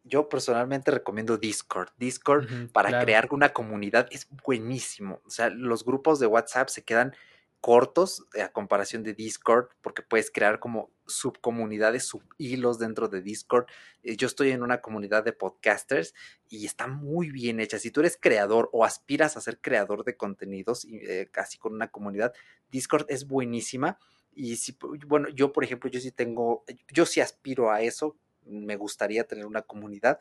Yo 0.04 0.28
personalmente 0.28 0.90
recomiendo 0.90 1.36
Discord. 1.38 1.90
Discord 1.98 2.70
para 2.72 2.90
claro, 2.90 3.04
crear 3.04 3.28
una 3.30 3.52
comunidad 3.52 4.06
es 4.10 4.28
buenísimo. 4.44 5.20
O 5.24 5.30
sea, 5.30 5.50
los 5.50 5.84
grupos 5.84 6.20
de 6.20 6.26
WhatsApp 6.26 6.68
se 6.68 6.84
quedan 6.84 7.14
cortos 7.60 8.24
eh, 8.34 8.42
a 8.42 8.52
comparación 8.52 9.02
de 9.02 9.14
Discord 9.14 9.68
porque 9.80 10.02
puedes 10.02 10.30
crear 10.30 10.60
como 10.60 10.90
subcomunidades, 11.06 12.04
subhilos 12.04 12.78
dentro 12.78 13.08
de 13.08 13.22
Discord. 13.22 13.66
Eh, 14.02 14.16
Yo 14.16 14.26
estoy 14.26 14.50
en 14.50 14.62
una 14.62 14.80
comunidad 14.80 15.24
de 15.24 15.32
podcasters 15.32 16.14
y 16.48 16.66
está 16.66 16.86
muy 16.86 17.30
bien 17.30 17.60
hecha. 17.60 17.78
Si 17.78 17.90
tú 17.90 18.00
eres 18.00 18.18
creador 18.20 18.68
o 18.72 18.84
aspiras 18.84 19.36
a 19.36 19.40
ser 19.40 19.60
creador 19.60 20.04
de 20.04 20.16
contenidos, 20.16 20.86
eh, 20.90 21.28
casi 21.32 21.58
con 21.58 21.74
una 21.74 21.88
comunidad, 21.88 22.32
Discord 22.70 23.06
es 23.08 23.26
buenísima. 23.26 23.98
Y 24.32 24.56
si, 24.56 24.76
bueno, 25.06 25.28
yo 25.30 25.52
por 25.52 25.64
ejemplo, 25.64 25.90
yo 25.90 26.00
sí 26.00 26.12
tengo, 26.12 26.64
yo 26.92 27.06
sí 27.06 27.20
aspiro 27.20 27.70
a 27.72 27.82
eso, 27.82 28.16
me 28.44 28.76
gustaría 28.76 29.24
tener 29.24 29.46
una 29.46 29.62
comunidad 29.62 30.20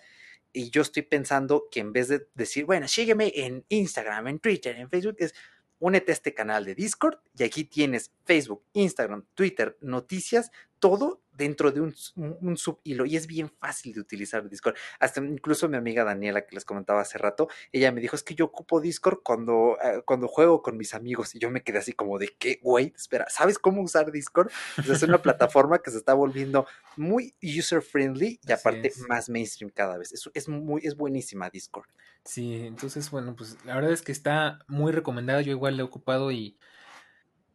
y 0.53 0.69
yo 0.71 0.81
estoy 0.81 1.03
pensando 1.03 1.67
que 1.69 1.79
en 1.79 1.93
vez 1.93 2.07
de 2.07 2.27
decir, 2.33 2.65
bueno, 2.65 2.87
sígueme 2.87 3.31
en 3.35 3.65
Instagram, 3.69 4.27
en 4.27 4.39
Twitter, 4.39 4.75
en 4.77 4.89
Facebook, 4.89 5.17
es 5.19 5.33
únete 5.79 6.11
a 6.11 6.13
este 6.13 6.33
canal 6.33 6.65
de 6.65 6.75
Discord 6.75 7.19
y 7.37 7.43
aquí 7.43 7.63
tienes 7.63 8.11
Facebook, 8.25 8.63
Instagram, 8.73 9.25
Twitter, 9.33 9.77
noticias, 9.81 10.51
todo 10.79 11.21
dentro 11.31 11.71
de 11.71 11.81
un, 11.81 11.89
s- 11.89 12.11
un, 12.15 12.37
un 12.41 12.57
subhilo 12.57 13.05
y 13.05 13.15
es 13.15 13.27
bien 13.27 13.49
fácil 13.49 13.93
de 13.93 13.99
utilizar 13.99 14.49
Discord. 14.49 14.75
Hasta 14.99 15.19
incluso 15.21 15.69
mi 15.69 15.77
amiga 15.77 16.03
Daniela 16.03 16.45
que 16.45 16.55
les 16.55 16.65
comentaba 16.65 17.01
hace 17.01 17.17
rato, 17.17 17.47
ella 17.71 17.91
me 17.91 18.01
dijo, 18.01 18.15
es 18.15 18.23
que 18.23 18.35
yo 18.35 18.45
ocupo 18.45 18.81
Discord 18.81 19.19
cuando, 19.23 19.77
eh, 19.83 20.01
cuando 20.05 20.27
juego 20.27 20.61
con 20.61 20.77
mis 20.77 20.93
amigos 20.93 21.35
y 21.35 21.39
yo 21.39 21.49
me 21.51 21.61
quedé 21.63 21.77
así 21.79 21.93
como 21.93 22.17
de, 22.17 22.35
¿qué, 22.39 22.59
güey? 22.63 22.93
Espera, 22.95 23.27
¿sabes 23.29 23.59
cómo 23.59 23.81
usar 23.81 24.11
Discord? 24.11 24.49
Pues 24.75 24.89
es 24.89 25.03
una 25.03 25.21
plataforma 25.21 25.79
que 25.79 25.91
se 25.91 25.97
está 25.97 26.13
volviendo 26.13 26.65
muy 26.95 27.35
user 27.41 27.81
friendly 27.81 28.39
y 28.45 28.51
así 28.51 28.69
aparte 28.69 28.87
es. 28.87 28.99
más 29.07 29.29
mainstream 29.29 29.71
cada 29.71 29.97
vez. 29.97 30.11
Es, 30.11 30.29
es 30.33 30.47
muy, 30.49 30.81
es 30.83 30.95
buenísima 30.95 31.49
Discord. 31.49 31.87
Sí, 32.23 32.55
entonces, 32.65 33.09
bueno, 33.09 33.35
pues 33.35 33.57
la 33.65 33.75
verdad 33.75 33.91
es 33.91 34.01
que 34.01 34.11
está 34.11 34.59
muy 34.67 34.91
recomendada. 34.91 35.41
Yo 35.41 35.51
igual 35.51 35.77
la 35.77 35.83
he 35.83 35.85
ocupado 35.85 36.31
y. 36.31 36.57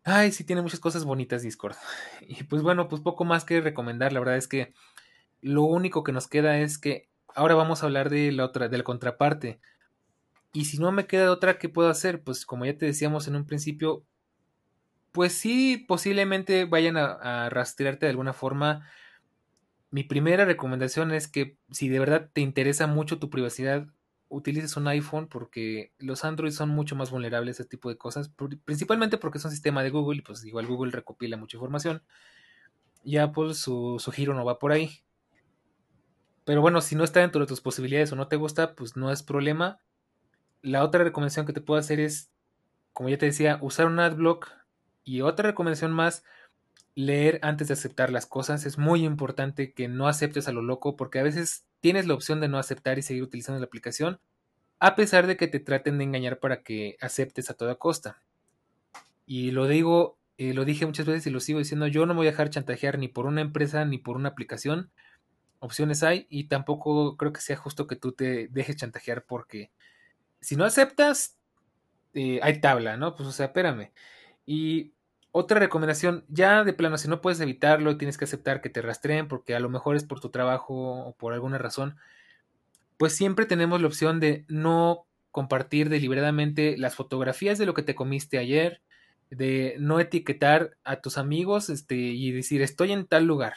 Ay, 0.04 0.32
sí, 0.32 0.44
tiene 0.44 0.62
muchas 0.62 0.80
cosas 0.80 1.04
bonitas 1.04 1.42
Discord. 1.42 1.76
Y 2.26 2.44
pues 2.44 2.62
bueno, 2.62 2.88
pues 2.88 3.02
poco 3.02 3.24
más 3.24 3.44
que 3.44 3.60
recomendar. 3.60 4.12
La 4.12 4.20
verdad 4.20 4.36
es 4.36 4.48
que 4.48 4.74
lo 5.42 5.62
único 5.64 6.04
que 6.04 6.12
nos 6.12 6.28
queda 6.28 6.58
es 6.60 6.78
que 6.78 7.08
ahora 7.34 7.54
vamos 7.54 7.82
a 7.82 7.86
hablar 7.86 8.10
de 8.10 8.32
la 8.32 8.44
otra, 8.44 8.68
de 8.68 8.78
la 8.78 8.84
contraparte. 8.84 9.60
Y 10.52 10.66
si 10.66 10.78
no 10.78 10.92
me 10.92 11.06
queda 11.06 11.32
otra, 11.32 11.58
¿qué 11.58 11.68
puedo 11.68 11.88
hacer? 11.90 12.22
Pues 12.22 12.46
como 12.46 12.66
ya 12.66 12.78
te 12.78 12.86
decíamos 12.86 13.28
en 13.28 13.36
un 13.36 13.46
principio, 13.46 14.04
pues 15.12 15.32
sí, 15.34 15.84
posiblemente 15.88 16.64
vayan 16.64 16.96
a, 16.96 17.46
a 17.46 17.50
rastrearte 17.50 18.06
de 18.06 18.10
alguna 18.10 18.32
forma. 18.32 18.86
Mi 19.90 20.04
primera 20.04 20.44
recomendación 20.44 21.12
es 21.12 21.28
que 21.28 21.58
si 21.70 21.88
de 21.88 21.98
verdad 21.98 22.30
te 22.32 22.40
interesa 22.40 22.86
mucho 22.86 23.18
tu 23.18 23.30
privacidad, 23.30 23.86
utilices 24.32 24.76
un 24.76 24.88
iPhone 24.88 25.28
porque 25.28 25.92
los 25.98 26.24
Android 26.24 26.52
son 26.52 26.70
mucho 26.70 26.96
más 26.96 27.10
vulnerables 27.10 27.60
a 27.60 27.62
este 27.62 27.76
tipo 27.76 27.88
de 27.88 27.98
cosas, 27.98 28.34
pr- 28.34 28.60
principalmente 28.64 29.18
porque 29.18 29.38
es 29.38 29.44
un 29.44 29.50
sistema 29.50 29.82
de 29.82 29.90
Google 29.90 30.18
y 30.18 30.22
pues 30.22 30.44
igual 30.44 30.66
Google 30.66 30.90
recopila 30.90 31.36
mucha 31.36 31.56
información 31.56 32.02
y 33.04 33.18
Apple 33.18 33.54
su, 33.54 33.96
su 33.98 34.10
giro 34.12 34.34
no 34.34 34.44
va 34.44 34.58
por 34.58 34.72
ahí. 34.72 35.02
Pero 36.44 36.60
bueno, 36.60 36.80
si 36.80 36.96
no 36.96 37.04
está 37.04 37.20
dentro 37.20 37.40
de 37.40 37.46
tus 37.46 37.60
posibilidades 37.60 38.10
o 38.12 38.16
no 38.16 38.28
te 38.28 38.36
gusta, 38.36 38.74
pues 38.74 38.96
no 38.96 39.12
es 39.12 39.22
problema. 39.22 39.80
La 40.60 40.82
otra 40.82 41.04
recomendación 41.04 41.46
que 41.46 41.52
te 41.52 41.60
puedo 41.60 41.78
hacer 41.78 42.00
es, 42.00 42.32
como 42.92 43.08
ya 43.08 43.18
te 43.18 43.26
decía, 43.26 43.58
usar 43.60 43.86
un 43.86 44.00
adblock 44.00 44.50
y 45.04 45.20
otra 45.20 45.50
recomendación 45.50 45.92
más, 45.92 46.24
leer 46.94 47.38
antes 47.42 47.68
de 47.68 47.74
aceptar 47.74 48.10
las 48.10 48.26
cosas. 48.26 48.66
Es 48.66 48.78
muy 48.78 49.04
importante 49.04 49.72
que 49.72 49.88
no 49.88 50.08
aceptes 50.08 50.48
a 50.48 50.52
lo 50.52 50.62
loco 50.62 50.96
porque 50.96 51.18
a 51.20 51.22
veces 51.22 51.66
tienes 51.82 52.06
la 52.06 52.14
opción 52.14 52.40
de 52.40 52.48
no 52.48 52.58
aceptar 52.58 52.98
y 52.98 53.02
seguir 53.02 53.24
utilizando 53.24 53.60
la 53.60 53.66
aplicación 53.66 54.18
a 54.78 54.96
pesar 54.96 55.28
de 55.28 55.36
que 55.36 55.46
te 55.46 55.60
traten 55.60 55.98
de 55.98 56.04
engañar 56.04 56.40
para 56.40 56.64
que 56.64 56.96
aceptes 57.00 57.50
a 57.50 57.54
toda 57.54 57.76
costa. 57.76 58.20
Y 59.26 59.52
lo 59.52 59.68
digo, 59.68 60.18
eh, 60.38 60.54
lo 60.54 60.64
dije 60.64 60.86
muchas 60.86 61.06
veces 61.06 61.28
y 61.28 61.30
lo 61.30 61.38
sigo 61.38 61.60
diciendo, 61.60 61.86
yo 61.86 62.04
no 62.04 62.14
me 62.14 62.18
voy 62.18 62.26
a 62.26 62.30
dejar 62.32 62.50
chantajear 62.50 62.98
ni 62.98 63.06
por 63.06 63.26
una 63.26 63.42
empresa 63.42 63.84
ni 63.84 63.98
por 63.98 64.16
una 64.16 64.30
aplicación. 64.30 64.90
Opciones 65.60 66.02
hay 66.02 66.26
y 66.28 66.48
tampoco 66.48 67.16
creo 67.16 67.32
que 67.32 67.40
sea 67.40 67.56
justo 67.56 67.86
que 67.86 67.94
tú 67.94 68.10
te 68.10 68.48
dejes 68.48 68.74
chantajear 68.74 69.24
porque 69.24 69.70
si 70.40 70.56
no 70.56 70.64
aceptas, 70.64 71.38
eh, 72.14 72.40
hay 72.42 72.60
tabla, 72.60 72.96
¿no? 72.96 73.14
Pues 73.14 73.28
o 73.28 73.32
sea, 73.32 73.46
espérame. 73.46 73.92
Y 74.46 74.94
otra 75.32 75.58
recomendación, 75.58 76.24
ya 76.28 76.62
de 76.62 76.74
plano, 76.74 76.98
si 76.98 77.08
no 77.08 77.22
puedes 77.22 77.40
evitarlo, 77.40 77.96
tienes 77.96 78.18
que 78.18 78.26
aceptar 78.26 78.60
que 78.60 78.68
te 78.68 78.82
rastreen 78.82 79.28
porque 79.28 79.54
a 79.54 79.60
lo 79.60 79.70
mejor 79.70 79.96
es 79.96 80.04
por 80.04 80.20
tu 80.20 80.28
trabajo 80.28 80.74
o 80.74 81.16
por 81.16 81.32
alguna 81.32 81.58
razón, 81.58 81.96
pues 82.98 83.16
siempre 83.16 83.46
tenemos 83.46 83.80
la 83.80 83.88
opción 83.88 84.20
de 84.20 84.44
no 84.48 85.06
compartir 85.30 85.88
deliberadamente 85.88 86.76
las 86.76 86.94
fotografías 86.94 87.58
de 87.58 87.64
lo 87.64 87.72
que 87.72 87.82
te 87.82 87.94
comiste 87.94 88.38
ayer, 88.38 88.82
de 89.30 89.76
no 89.78 89.98
etiquetar 89.98 90.76
a 90.84 91.00
tus 91.00 91.16
amigos 91.16 91.70
este, 91.70 91.94
y 91.94 92.30
decir 92.32 92.60
estoy 92.60 92.92
en 92.92 93.06
tal 93.06 93.24
lugar, 93.24 93.54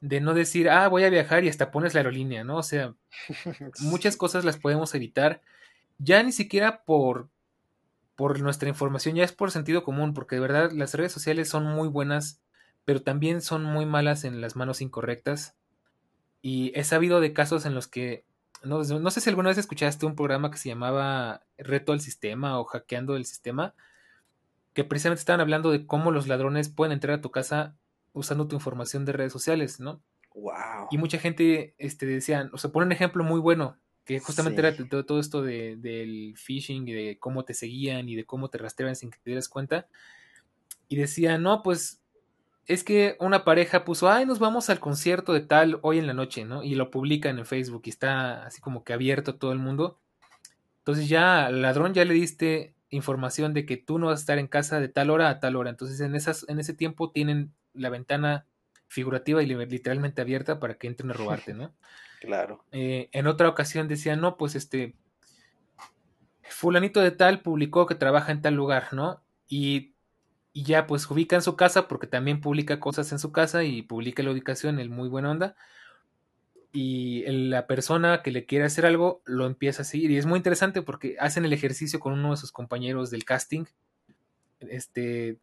de 0.00 0.22
no 0.22 0.32
decir, 0.32 0.70
ah, 0.70 0.88
voy 0.88 1.04
a 1.04 1.10
viajar 1.10 1.44
y 1.44 1.48
hasta 1.50 1.70
pones 1.70 1.92
la 1.92 2.00
aerolínea, 2.00 2.42
¿no? 2.42 2.56
O 2.56 2.62
sea, 2.62 2.94
muchas 3.80 4.16
cosas 4.16 4.46
las 4.46 4.56
podemos 4.56 4.94
evitar, 4.94 5.42
ya 5.98 6.22
ni 6.22 6.32
siquiera 6.32 6.82
por, 6.84 7.28
por 8.16 8.40
nuestra 8.40 8.68
información, 8.68 9.14
ya 9.14 9.24
es 9.24 9.32
por 9.32 9.50
sentido 9.50 9.84
común, 9.84 10.14
porque 10.14 10.36
de 10.36 10.40
verdad 10.40 10.72
las 10.72 10.94
redes 10.94 11.12
sociales 11.12 11.48
son 11.48 11.64
muy 11.66 11.88
buenas, 11.88 12.40
pero 12.84 13.02
también 13.02 13.42
son 13.42 13.62
muy 13.62 13.84
malas 13.84 14.24
en 14.24 14.40
las 14.40 14.56
manos 14.56 14.80
incorrectas. 14.80 15.54
Y 16.40 16.72
he 16.74 16.82
sabido 16.82 17.20
de 17.20 17.32
casos 17.32 17.66
en 17.66 17.74
los 17.74 17.86
que, 17.86 18.24
no, 18.62 18.82
no 18.82 19.10
sé 19.10 19.20
si 19.20 19.28
alguna 19.28 19.50
vez 19.50 19.58
escuchaste 19.58 20.06
un 20.06 20.16
programa 20.16 20.50
que 20.50 20.56
se 20.56 20.70
llamaba 20.70 21.42
Reto 21.58 21.92
al 21.92 22.00
Sistema 22.00 22.58
o 22.58 22.64
Hackeando 22.64 23.16
el 23.16 23.26
Sistema, 23.26 23.74
que 24.72 24.84
precisamente 24.84 25.20
estaban 25.20 25.40
hablando 25.40 25.70
de 25.70 25.86
cómo 25.86 26.10
los 26.10 26.26
ladrones 26.26 26.68
pueden 26.68 26.92
entrar 26.92 27.18
a 27.18 27.20
tu 27.20 27.30
casa 27.30 27.76
usando 28.12 28.48
tu 28.48 28.56
información 28.56 29.04
de 29.04 29.12
redes 29.12 29.32
sociales, 29.32 29.78
¿no? 29.78 30.00
Wow. 30.34 30.88
Y 30.90 30.98
mucha 30.98 31.18
gente 31.18 31.74
este, 31.78 32.06
decía, 32.06 32.48
o 32.52 32.58
sea, 32.58 32.70
pone 32.70 32.86
un 32.86 32.92
ejemplo 32.92 33.24
muy 33.24 33.40
bueno, 33.40 33.78
que 34.06 34.18
justamente 34.20 34.62
Sí. 34.62 34.66
era 34.68 34.88
todo, 34.88 35.04
todo 35.04 35.20
esto 35.20 35.42
de, 35.42 35.76
del 35.76 36.34
phishing 36.38 36.88
y 36.88 36.92
de 36.92 37.18
cómo 37.18 37.44
te 37.44 37.52
seguían 37.52 38.08
y 38.08 38.14
de 38.14 38.24
cómo 38.24 38.48
te 38.48 38.56
rastreaban 38.56 38.96
sin 38.96 39.10
que 39.10 39.18
te 39.18 39.30
dieras 39.30 39.48
cuenta. 39.50 39.88
Y 40.88 40.96
decía, 40.96 41.36
no, 41.38 41.62
pues 41.62 42.00
es 42.66 42.84
que 42.84 43.16
una 43.20 43.44
pareja 43.44 43.84
puso, 43.84 44.08
ay, 44.10 44.24
nos 44.24 44.38
vamos 44.38 44.70
al 44.70 44.80
concierto 44.80 45.32
de 45.32 45.40
tal 45.40 45.78
hoy 45.82 45.98
en 45.98 46.06
la 46.06 46.14
noche, 46.14 46.44
¿no? 46.44 46.62
Y 46.62 46.74
lo 46.76 46.90
publican 46.90 47.38
en 47.38 47.46
Facebook 47.46 47.82
y 47.84 47.90
está 47.90 48.46
así 48.46 48.60
como 48.60 48.84
que 48.84 48.92
abierto 48.92 49.32
a 49.32 49.38
todo 49.38 49.52
el 49.52 49.58
mundo. 49.58 49.98
Entonces 50.78 51.08
ya 51.08 51.46
al 51.46 51.60
ladrón 51.62 51.92
ya 51.92 52.04
le 52.04 52.14
diste 52.14 52.74
información 52.90 53.52
de 53.54 53.66
que 53.66 53.76
tú 53.76 53.98
no 53.98 54.06
vas 54.06 54.20
a 54.20 54.22
estar 54.22 54.38
en 54.38 54.46
casa 54.46 54.78
de 54.80 54.88
tal 54.88 55.10
hora 55.10 55.28
a 55.28 55.40
tal 55.40 55.56
hora. 55.56 55.70
Entonces 55.70 56.00
en, 56.00 56.14
esas, 56.14 56.44
en 56.48 56.60
ese 56.60 56.74
tiempo 56.74 57.10
tienen 57.10 57.52
la 57.74 57.90
ventana 57.90 58.46
figurativa 58.86 59.42
y 59.42 59.46
li- 59.46 59.66
literalmente 59.66 60.22
abierta 60.22 60.60
para 60.60 60.74
que 60.74 60.86
entren 60.86 61.10
a 61.10 61.14
robarte, 61.14 61.54
¿no? 61.54 61.74
Claro. 62.26 62.64
Eh, 62.72 63.08
en 63.12 63.28
otra 63.28 63.48
ocasión 63.48 63.86
decía, 63.86 64.16
no, 64.16 64.36
pues 64.36 64.56
este, 64.56 64.96
fulanito 66.42 67.00
de 67.00 67.12
tal 67.12 67.40
publicó 67.40 67.86
que 67.86 67.94
trabaja 67.94 68.32
en 68.32 68.42
tal 68.42 68.54
lugar, 68.54 68.92
¿no? 68.92 69.22
Y, 69.48 69.94
y 70.52 70.64
ya 70.64 70.88
pues 70.88 71.08
ubica 71.08 71.36
en 71.36 71.42
su 71.42 71.54
casa 71.54 71.86
porque 71.86 72.08
también 72.08 72.40
publica 72.40 72.80
cosas 72.80 73.12
en 73.12 73.20
su 73.20 73.30
casa 73.30 73.62
y 73.62 73.82
publica 73.82 74.24
la 74.24 74.32
ubicación, 74.32 74.80
el 74.80 74.90
muy 74.90 75.08
buena 75.08 75.30
onda. 75.30 75.56
Y 76.72 77.24
la 77.26 77.68
persona 77.68 78.22
que 78.22 78.32
le 78.32 78.44
quiere 78.44 78.64
hacer 78.64 78.86
algo 78.86 79.22
lo 79.24 79.46
empieza 79.46 79.82
a 79.82 79.84
seguir. 79.84 80.10
Y 80.10 80.18
es 80.18 80.26
muy 80.26 80.38
interesante 80.38 80.82
porque 80.82 81.16
hacen 81.20 81.44
el 81.44 81.52
ejercicio 81.52 82.00
con 82.00 82.12
uno 82.12 82.32
de 82.32 82.36
sus 82.38 82.50
compañeros 82.50 83.10
del 83.10 83.24
casting. 83.24 83.64
Este, 84.58 85.38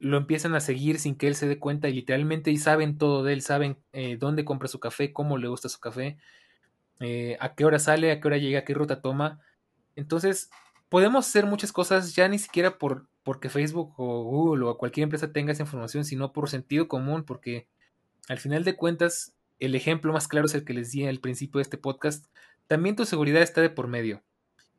lo 0.00 0.16
empiezan 0.16 0.54
a 0.54 0.60
seguir 0.60 0.98
sin 0.98 1.14
que 1.14 1.28
él 1.28 1.36
se 1.36 1.46
dé 1.46 1.58
cuenta 1.58 1.88
y 1.88 1.92
literalmente 1.92 2.50
y 2.50 2.56
saben 2.56 2.98
todo 2.98 3.22
de 3.22 3.34
él, 3.34 3.42
saben 3.42 3.78
eh, 3.92 4.16
dónde 4.18 4.44
compra 4.44 4.66
su 4.66 4.80
café, 4.80 5.12
cómo 5.12 5.38
le 5.38 5.48
gusta 5.48 5.68
su 5.68 5.78
café, 5.78 6.16
eh, 7.00 7.36
a 7.38 7.54
qué 7.54 7.64
hora 7.66 7.78
sale, 7.78 8.10
a 8.10 8.20
qué 8.20 8.26
hora 8.26 8.38
llega, 8.38 8.64
qué 8.64 8.74
ruta 8.74 9.02
toma. 9.02 9.40
Entonces, 9.96 10.50
podemos 10.88 11.28
hacer 11.28 11.46
muchas 11.46 11.70
cosas 11.72 12.14
ya 12.14 12.26
ni 12.28 12.38
siquiera 12.38 12.78
por 12.78 13.06
porque 13.22 13.50
Facebook 13.50 13.92
o 13.98 14.24
Google 14.24 14.64
o 14.64 14.78
cualquier 14.78 15.04
empresa 15.04 15.32
tenga 15.32 15.52
esa 15.52 15.62
información, 15.62 16.04
sino 16.04 16.32
por 16.32 16.48
sentido 16.48 16.88
común, 16.88 17.24
porque 17.24 17.68
al 18.28 18.38
final 18.38 18.64
de 18.64 18.76
cuentas, 18.76 19.34
el 19.58 19.74
ejemplo 19.74 20.12
más 20.12 20.26
claro 20.26 20.46
es 20.46 20.54
el 20.54 20.64
que 20.64 20.72
les 20.72 20.90
di 20.90 21.06
al 21.06 21.20
principio 21.20 21.58
de 21.58 21.62
este 21.62 21.76
podcast, 21.76 22.26
también 22.66 22.96
tu 22.96 23.04
seguridad 23.04 23.42
está 23.42 23.60
de 23.60 23.68
por 23.68 23.88
medio. 23.88 24.22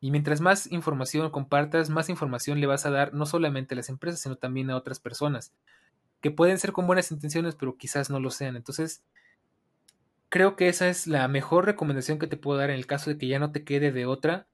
Y 0.03 0.09
mientras 0.09 0.41
más 0.41 0.69
información 0.71 1.29
compartas, 1.29 1.91
más 1.91 2.09
información 2.09 2.59
le 2.59 2.65
vas 2.65 2.87
a 2.87 2.89
dar 2.89 3.13
no 3.13 3.27
solamente 3.27 3.75
a 3.75 3.77
las 3.77 3.87
empresas, 3.87 4.19
sino 4.19 4.35
también 4.35 4.71
a 4.71 4.75
otras 4.75 4.99
personas, 4.99 5.53
que 6.21 6.31
pueden 6.31 6.57
ser 6.57 6.71
con 6.71 6.87
buenas 6.87 7.11
intenciones, 7.11 7.53
pero 7.53 7.77
quizás 7.77 8.09
no 8.09 8.19
lo 8.19 8.31
sean. 8.31 8.55
Entonces, 8.55 9.03
creo 10.29 10.55
que 10.55 10.69
esa 10.69 10.89
es 10.89 11.05
la 11.05 11.27
mejor 11.27 11.67
recomendación 11.67 12.17
que 12.17 12.25
te 12.25 12.35
puedo 12.35 12.57
dar 12.57 12.71
en 12.71 12.77
el 12.77 12.87
caso 12.87 13.11
de 13.11 13.19
que 13.19 13.27
ya 13.27 13.37
no 13.37 13.51
te 13.51 13.63
quede 13.63 13.91
de 13.91 14.07
otra. 14.07 14.47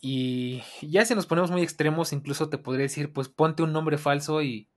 Y 0.00 0.62
ya 0.80 1.04
si 1.04 1.16
nos 1.16 1.26
ponemos 1.26 1.50
muy 1.50 1.62
extremos, 1.62 2.12
incluso 2.12 2.48
te 2.48 2.56
podría 2.58 2.84
decir, 2.84 3.12
pues 3.12 3.28
ponte 3.28 3.64
un 3.64 3.72
nombre 3.72 3.98
falso 3.98 4.42
y, 4.42 4.68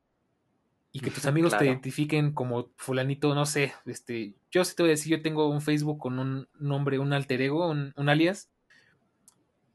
y 0.92 1.00
que 1.00 1.12
tus 1.12 1.26
amigos 1.28 1.56
te 1.56 1.66
identifiquen 1.66 2.34
como 2.34 2.72
fulanito, 2.76 3.36
no 3.36 3.46
sé, 3.46 3.74
este, 3.86 4.34
yo 4.50 4.66
sí 4.66 4.76
te 4.76 4.82
voy 4.82 4.90
a 4.90 4.98
decir, 4.98 5.16
yo 5.16 5.22
tengo 5.22 5.48
un 5.48 5.62
Facebook 5.62 6.00
con 6.00 6.18
un 6.18 6.48
nombre, 6.58 6.98
un 6.98 7.14
alter 7.14 7.40
ego, 7.40 7.70
un 7.70 8.10
alias, 8.10 8.51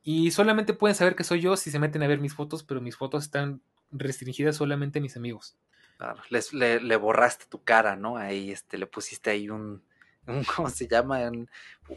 y 0.08 0.30
solamente 0.30 0.72
pueden 0.72 0.94
saber 0.94 1.16
que 1.16 1.24
soy 1.24 1.40
yo 1.40 1.56
si 1.56 1.72
se 1.72 1.80
meten 1.80 2.00
a 2.04 2.06
ver 2.06 2.20
mis 2.20 2.32
fotos, 2.32 2.62
pero 2.62 2.80
mis 2.80 2.94
fotos 2.94 3.24
están 3.24 3.60
restringidas 3.90 4.54
solamente 4.54 5.00
a 5.00 5.02
mis 5.02 5.16
amigos. 5.16 5.56
Claro, 5.98 6.22
le, 6.30 6.96
borraste 6.96 7.46
tu 7.48 7.64
cara, 7.64 7.96
¿no? 7.96 8.16
Ahí 8.16 8.52
este, 8.52 8.78
le 8.78 8.86
pusiste 8.86 9.30
ahí 9.30 9.50
un, 9.50 9.82
¿cómo 10.56 10.70
se 10.70 10.86
llama? 10.86 11.28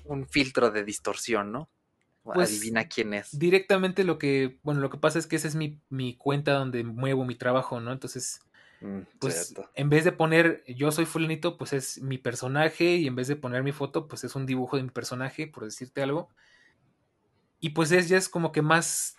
Un, 0.06 0.28
filtro 0.28 0.72
de 0.72 0.84
distorsión, 0.84 1.52
¿no? 1.52 1.70
Pues, 2.24 2.50
Adivina 2.50 2.88
quién 2.88 3.14
es. 3.14 3.38
Directamente 3.38 4.04
lo 4.04 4.18
que, 4.18 4.58
bueno, 4.64 4.82
lo 4.82 4.90
que 4.90 4.98
pasa 4.98 5.20
es 5.20 5.28
que 5.28 5.36
esa 5.36 5.48
es 5.48 5.54
mi, 5.54 5.80
mi 5.90 6.16
cuenta 6.16 6.54
donde 6.54 6.84
muevo 6.84 7.26
mi 7.26 7.36
trabajo, 7.36 7.80
¿no? 7.80 7.92
Entonces, 7.92 8.42
mm, 8.82 9.02
pues 9.20 9.54
en 9.76 9.90
vez 9.92 10.04
de 10.04 10.14
poner 10.14 10.64
yo 10.66 10.92
soy 10.92 11.06
fulanito, 11.06 11.60
pues 11.60 11.74
es 11.74 12.02
mi 12.02 12.18
personaje 12.18 12.96
y 12.96 13.06
en 13.06 13.16
vez 13.16 13.28
de 13.28 13.36
poner 13.36 13.62
mi 13.62 13.72
foto, 13.72 14.08
pues 14.08 14.24
es 14.24 14.36
un 14.36 14.48
dibujo 14.48 14.78
de 14.78 14.84
mi 14.84 14.90
personaje, 14.90 15.46
por 15.46 15.64
decirte 15.64 16.02
algo. 16.02 16.32
Y 17.60 17.70
pues 17.72 17.92
es, 17.92 18.10
ya 18.10 18.18
es 18.18 18.30
como 18.30 18.52
que 18.52 18.62
más 18.62 19.18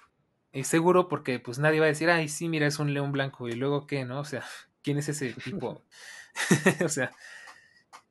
eh, 0.53 0.65
seguro 0.65 1.09
porque 1.09 1.39
pues 1.39 1.59
nadie 1.59 1.81
va 1.81 1.87
a 1.87 1.91
decir, 1.91 2.11
ay, 2.11 2.29
sí, 2.29 2.49
mira, 2.49 2.67
es 2.67 2.79
un 2.79 2.95
león 2.95 3.13
blanco. 3.13 3.49
Y 3.49 3.53
luego 3.53 3.87
qué, 3.87 4.05
¿no? 4.05 4.21
O 4.21 4.25
sea, 4.25 4.45
¿quién 4.83 4.99
es 4.99 5.09
ese 5.09 5.33
tipo? 5.33 5.85
o 6.85 6.89
sea, 6.89 7.11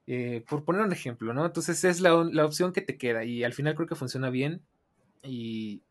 eh, 0.07 0.43
por 0.49 0.64
poner 0.64 0.81
un 0.81 0.93
ejemplo, 0.93 1.34
¿no? 1.34 1.45
Entonces 1.45 1.84
es 1.84 1.99
la, 1.99 2.11
la, 2.31 2.45
opción 2.45 2.73
que 2.73 2.81
te 2.81 2.97
queda 2.97 3.23
y 3.23 3.43
al 3.43 3.53
final 3.53 3.76
creo 3.76 3.88
que 3.88 3.95
funciona 3.95 4.30
bien 4.30 4.61
y 5.23 5.81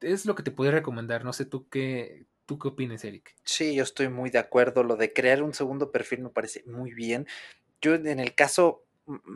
es 0.00 0.26
lo 0.26 0.34
que 0.34 0.42
te 0.42 0.50
podría 0.50 0.74
recomendar. 0.74 1.24
No 1.24 1.32
sé 1.32 1.44
tú 1.44 1.68
qué, 1.68 2.26
¿Tú 2.46 2.58
qué 2.58 2.68
opinas, 2.68 3.04
Eric? 3.04 3.34
Sí, 3.44 3.74
yo 3.74 3.82
estoy 3.82 4.08
muy 4.08 4.30
de 4.30 4.38
acuerdo. 4.38 4.82
Lo 4.82 4.96
de 4.96 5.12
crear 5.12 5.42
un 5.42 5.54
segundo 5.54 5.90
perfil 5.90 6.20
me 6.20 6.28
parece 6.28 6.62
muy 6.66 6.92
bien. 6.92 7.26
Yo 7.80 7.94
en 7.94 8.20
el 8.20 8.34
caso, 8.34 8.84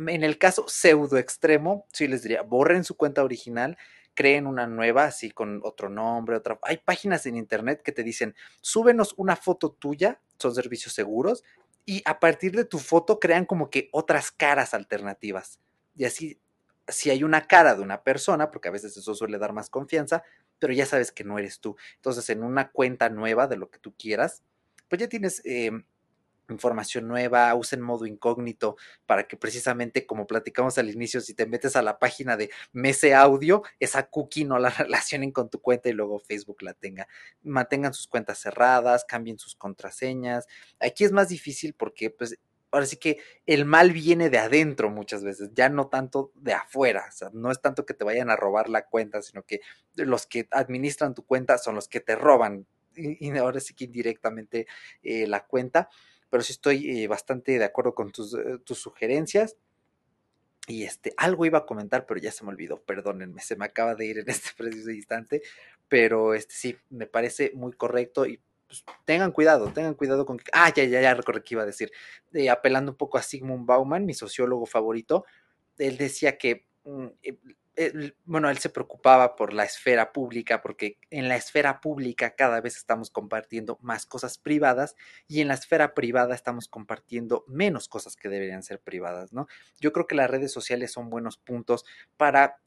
en 0.06 0.24
el 0.24 0.36
caso 0.38 0.66
pseudo 0.68 1.16
extremo, 1.16 1.86
sí 1.92 2.06
les 2.06 2.22
diría, 2.22 2.42
borren 2.42 2.84
su 2.84 2.96
cuenta 2.96 3.24
original 3.24 3.78
creen 4.18 4.48
una 4.48 4.66
nueva, 4.66 5.04
así 5.04 5.30
con 5.30 5.60
otro 5.62 5.88
nombre, 5.88 6.34
otra. 6.34 6.58
Hay 6.62 6.78
páginas 6.78 7.24
en 7.26 7.36
internet 7.36 7.82
que 7.84 7.92
te 7.92 8.02
dicen, 8.02 8.34
súbenos 8.60 9.14
una 9.16 9.36
foto 9.36 9.70
tuya, 9.70 10.20
son 10.40 10.56
servicios 10.56 10.92
seguros, 10.92 11.44
y 11.86 12.02
a 12.04 12.18
partir 12.18 12.50
de 12.56 12.64
tu 12.64 12.80
foto 12.80 13.20
crean 13.20 13.44
como 13.44 13.70
que 13.70 13.88
otras 13.92 14.32
caras 14.32 14.74
alternativas. 14.74 15.60
Y 15.94 16.04
así, 16.04 16.40
si 16.88 17.10
hay 17.10 17.22
una 17.22 17.46
cara 17.46 17.76
de 17.76 17.82
una 17.82 18.02
persona, 18.02 18.50
porque 18.50 18.66
a 18.66 18.72
veces 18.72 18.96
eso 18.96 19.14
suele 19.14 19.38
dar 19.38 19.52
más 19.52 19.70
confianza, 19.70 20.24
pero 20.58 20.72
ya 20.72 20.84
sabes 20.84 21.12
que 21.12 21.22
no 21.22 21.38
eres 21.38 21.60
tú. 21.60 21.76
Entonces, 21.94 22.28
en 22.28 22.42
una 22.42 22.72
cuenta 22.72 23.10
nueva 23.10 23.46
de 23.46 23.56
lo 23.56 23.70
que 23.70 23.78
tú 23.78 23.94
quieras, 23.96 24.42
pues 24.88 24.98
ya 24.98 25.08
tienes 25.08 25.42
em, 25.44 25.84
información 26.48 27.08
nueva, 27.08 27.54
usen 27.54 27.80
modo 27.80 28.06
incógnito 28.06 28.76
para 29.06 29.26
que 29.26 29.36
precisamente 29.36 30.06
como 30.06 30.26
platicamos 30.26 30.78
al 30.78 30.90
inicio, 30.90 31.20
si 31.20 31.34
te 31.34 31.46
metes 31.46 31.76
a 31.76 31.82
la 31.82 31.98
página 31.98 32.36
de 32.36 32.50
Mese 32.72 33.14
Audio, 33.14 33.62
esa 33.80 34.08
cookie 34.08 34.44
no 34.44 34.58
la 34.58 34.70
relacionen 34.70 35.32
con 35.32 35.50
tu 35.50 35.60
cuenta 35.60 35.88
y 35.88 35.92
luego 35.92 36.18
Facebook 36.18 36.62
la 36.62 36.74
tenga. 36.74 37.08
Mantengan 37.42 37.94
sus 37.94 38.06
cuentas 38.06 38.38
cerradas, 38.38 39.04
cambien 39.04 39.38
sus 39.38 39.54
contraseñas. 39.54 40.46
Aquí 40.80 41.04
es 41.04 41.12
más 41.12 41.28
difícil 41.28 41.74
porque 41.74 42.10
pues 42.10 42.38
ahora 42.70 42.86
sí 42.86 42.96
que 42.96 43.18
el 43.46 43.64
mal 43.64 43.92
viene 43.92 44.30
de 44.30 44.38
adentro 44.38 44.90
muchas 44.90 45.24
veces, 45.24 45.50
ya 45.54 45.68
no 45.68 45.88
tanto 45.88 46.32
de 46.34 46.52
afuera, 46.52 47.06
o 47.08 47.12
sea, 47.12 47.30
no 47.32 47.50
es 47.50 47.60
tanto 47.60 47.86
que 47.86 47.94
te 47.94 48.04
vayan 48.04 48.30
a 48.30 48.36
robar 48.36 48.68
la 48.68 48.86
cuenta, 48.86 49.22
sino 49.22 49.42
que 49.42 49.60
los 49.94 50.26
que 50.26 50.48
administran 50.50 51.14
tu 51.14 51.24
cuenta 51.24 51.58
son 51.58 51.74
los 51.74 51.88
que 51.88 52.00
te 52.00 52.14
roban 52.14 52.66
y, 52.94 53.36
ahora 53.38 53.60
sí 53.60 53.74
que 53.74 53.84
indirectamente 53.84 54.66
eh, 55.02 55.26
la 55.26 55.46
cuenta 55.46 55.88
pero 56.30 56.42
sí 56.42 56.52
estoy 56.52 57.02
eh, 57.02 57.08
bastante 57.08 57.58
de 57.58 57.64
acuerdo 57.64 57.94
con 57.94 58.12
tus, 58.12 58.34
eh, 58.34 58.58
tus, 58.64 58.78
sugerencias. 58.78 59.56
Y 60.66 60.84
este, 60.84 61.14
algo 61.16 61.46
iba 61.46 61.58
a 61.58 61.66
comentar, 61.66 62.04
pero 62.06 62.20
ya 62.20 62.30
se 62.30 62.44
me 62.44 62.50
olvidó, 62.50 62.82
perdónenme, 62.82 63.40
se 63.40 63.56
me 63.56 63.64
acaba 63.64 63.94
de 63.94 64.06
ir 64.06 64.18
en 64.18 64.28
este 64.28 64.50
preciso 64.56 64.90
instante, 64.90 65.42
pero 65.88 66.34
este 66.34 66.54
sí, 66.54 66.76
me 66.90 67.06
parece 67.06 67.52
muy 67.54 67.72
correcto 67.72 68.26
y 68.26 68.40
pues, 68.66 68.84
tengan 69.06 69.32
cuidado, 69.32 69.72
tengan 69.72 69.94
cuidado 69.94 70.26
con 70.26 70.36
que, 70.36 70.50
ah, 70.52 70.70
ya, 70.74 70.84
ya, 70.84 71.00
ya 71.00 71.14
recuerdo 71.14 71.42
que 71.42 71.54
iba 71.54 71.62
a 71.62 71.66
decir, 71.66 71.90
eh, 72.34 72.50
apelando 72.50 72.92
un 72.92 72.98
poco 72.98 73.16
a 73.16 73.22
Sigmund 73.22 73.66
Bauman, 73.66 74.04
mi 74.04 74.12
sociólogo 74.12 74.66
favorito, 74.66 75.24
él 75.78 75.96
decía 75.96 76.36
que 76.36 76.66
mm, 76.84 77.06
bueno, 78.24 78.50
él 78.50 78.58
se 78.58 78.70
preocupaba 78.70 79.36
por 79.36 79.52
la 79.52 79.64
esfera 79.64 80.12
pública, 80.12 80.60
porque 80.60 80.98
en 81.10 81.28
la 81.28 81.36
esfera 81.36 81.80
pública 81.80 82.34
cada 82.34 82.60
vez 82.60 82.76
estamos 82.76 83.10
compartiendo 83.10 83.78
más 83.82 84.06
cosas 84.06 84.38
privadas 84.38 84.96
y 85.26 85.40
en 85.40 85.48
la 85.48 85.54
esfera 85.54 85.94
privada 85.94 86.34
estamos 86.34 86.68
compartiendo 86.68 87.44
menos 87.46 87.88
cosas 87.88 88.16
que 88.16 88.28
deberían 88.28 88.62
ser 88.62 88.80
privadas, 88.80 89.32
¿no? 89.32 89.46
Yo 89.80 89.92
creo 89.92 90.06
que 90.06 90.14
las 90.14 90.30
redes 90.30 90.52
sociales 90.52 90.92
son 90.92 91.10
buenos 91.10 91.36
puntos 91.36 91.84
para 92.16 92.58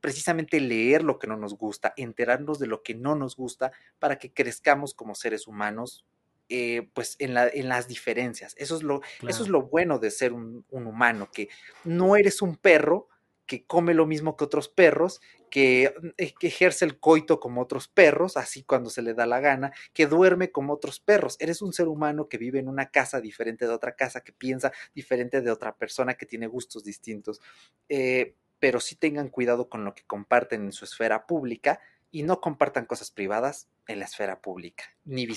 precisamente 0.00 0.60
leer 0.60 1.02
lo 1.02 1.18
que 1.18 1.26
no 1.26 1.36
nos 1.36 1.56
gusta, 1.56 1.92
enterarnos 1.96 2.58
de 2.58 2.66
lo 2.66 2.82
que 2.82 2.94
no 2.94 3.14
nos 3.14 3.36
gusta, 3.36 3.72
para 3.98 4.18
que 4.18 4.32
crezcamos 4.32 4.94
como 4.94 5.14
seres 5.14 5.46
humanos 5.46 6.04
eh, 6.48 6.88
pues 6.94 7.16
en, 7.18 7.34
la, 7.34 7.48
en, 7.48 7.68
las 7.68 7.88
diferencias. 7.88 8.54
Eso 8.56 8.76
es 8.76 8.84
lo, 8.84 9.00
eso 9.26 9.42
es 9.42 9.48
lo 9.48 9.62
bueno 9.62 9.98
de 9.98 10.12
ser 10.12 10.32
un, 10.32 10.64
un, 10.70 10.86
humano, 10.86 11.28
que 11.32 11.48
no 11.82 12.14
eres 12.14 12.40
un 12.40 12.56
perro, 12.56 13.08
que 13.46 13.64
come 13.64 13.94
lo 13.94 14.06
mismo 14.06 14.36
que 14.36 14.44
otros 14.44 14.68
perros, 14.68 15.20
que, 15.50 15.94
eh, 16.16 16.34
que, 16.38 16.48
ejerce 16.48 16.84
el 16.84 16.98
coito 16.98 17.40
como 17.40 17.62
otros 17.62 17.88
perros, 17.88 18.36
así 18.36 18.64
cuando 18.64 18.90
se 18.90 19.02
le 19.02 19.14
da 19.14 19.26
la 19.26 19.40
gana, 19.40 19.72
que 19.94 20.06
duerme 20.06 20.50
como 20.50 20.72
otros 20.72 21.00
perros. 21.00 21.36
Eres 21.40 21.62
un 21.62 21.72
ser 21.72 21.88
humano 21.88 22.28
que 22.28 22.38
vive 22.38 22.58
en 22.58 22.68
una 22.68 22.90
casa 22.90 23.20
diferente 23.20 23.66
de 23.66 23.72
otra 23.72 23.94
casa, 23.94 24.22
que 24.22 24.32
piensa 24.32 24.72
diferente 24.94 25.40
de 25.40 25.50
otra 25.50 25.76
persona, 25.76 26.14
que 26.14 26.26
tiene 26.26 26.46
gustos 26.46 26.84
distintos. 26.84 27.40
Eh, 27.88 28.34
pero 28.58 28.80
sí 28.80 28.96
tengan 28.96 29.28
cuidado 29.28 29.68
con 29.68 29.84
lo 29.84 29.94
que 29.94 30.04
comparten 30.06 30.64
en 30.64 30.72
su 30.72 30.84
esfera 30.84 31.26
pública, 31.26 31.80
y 32.10 32.22
no 32.22 32.40
compartan 32.40 32.86
cosas 32.86 33.10
privadas 33.10 33.68
en 33.86 33.98
la 33.98 34.04
esfera 34.04 34.40
pública, 34.40 34.84
ni, 35.04 35.28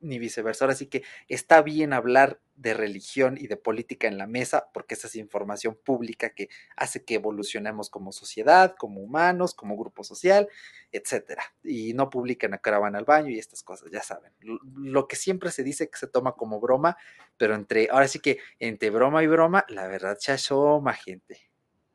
ni 0.00 0.18
viceversa. 0.18 0.64
Ahora 0.64 0.74
sí 0.74 0.86
que 0.86 1.02
está 1.28 1.62
bien 1.62 1.92
hablar 1.92 2.40
de 2.54 2.74
religión 2.74 3.36
y 3.38 3.46
de 3.46 3.56
política 3.56 4.08
en 4.08 4.18
la 4.18 4.26
mesa, 4.26 4.68
porque 4.72 4.94
esa 4.94 5.06
es 5.06 5.16
información 5.16 5.78
pública 5.82 6.30
que 6.30 6.48
hace 6.76 7.04
que 7.04 7.14
evolucionemos 7.14 7.90
como 7.90 8.12
sociedad, 8.12 8.74
como 8.78 9.00
humanos, 9.00 9.54
como 9.54 9.76
grupo 9.76 10.04
social, 10.04 10.48
etcétera. 10.92 11.42
Y 11.62 11.94
no 11.94 12.10
publican 12.10 12.54
a 12.54 12.58
caravana 12.58 12.98
al 12.98 13.04
baño 13.04 13.30
y 13.30 13.38
estas 13.38 13.62
cosas, 13.62 13.90
ya 13.90 14.02
saben. 14.02 14.32
Lo 14.40 15.06
que 15.08 15.16
siempre 15.16 15.50
se 15.50 15.62
dice 15.62 15.88
que 15.88 15.98
se 15.98 16.08
toma 16.08 16.32
como 16.32 16.60
broma, 16.60 16.96
pero 17.36 17.54
entre, 17.54 17.88
ahora 17.90 18.08
sí 18.08 18.20
que 18.20 18.38
entre 18.58 18.90
broma 18.90 19.22
y 19.22 19.26
broma, 19.26 19.64
la 19.68 19.86
verdad 19.86 20.18
se 20.20 20.32
asoma, 20.32 20.94
gente. 20.94 21.50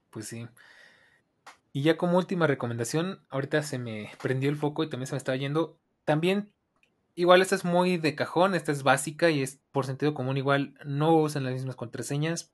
Pues 0.09 0.27
sí. 0.27 0.47
Y 1.73 1.81
ya 1.81 1.97
como 1.97 2.17
última 2.17 2.45
recomendación, 2.45 3.25
ahorita 3.29 3.63
se 3.63 3.79
me 3.79 4.11
prendió 4.21 4.49
el 4.49 4.55
foco 4.55 4.83
y 4.83 4.89
también 4.89 5.07
se 5.07 5.15
me 5.15 5.17
estaba 5.17 5.35
yendo. 5.35 5.79
También, 6.05 6.53
igual 7.15 7.41
esta 7.41 7.55
es 7.55 7.65
muy 7.65 7.97
de 7.97 8.13
cajón, 8.13 8.53
esta 8.53 8.71
es 8.71 8.83
básica 8.83 9.31
y 9.31 9.41
es 9.41 9.59
por 9.71 9.87
sentido 9.87 10.13
común 10.13 10.37
igual, 10.37 10.75
no 10.85 11.15
usen 11.15 11.43
las 11.43 11.53
mismas 11.53 11.75
contraseñas 11.75 12.53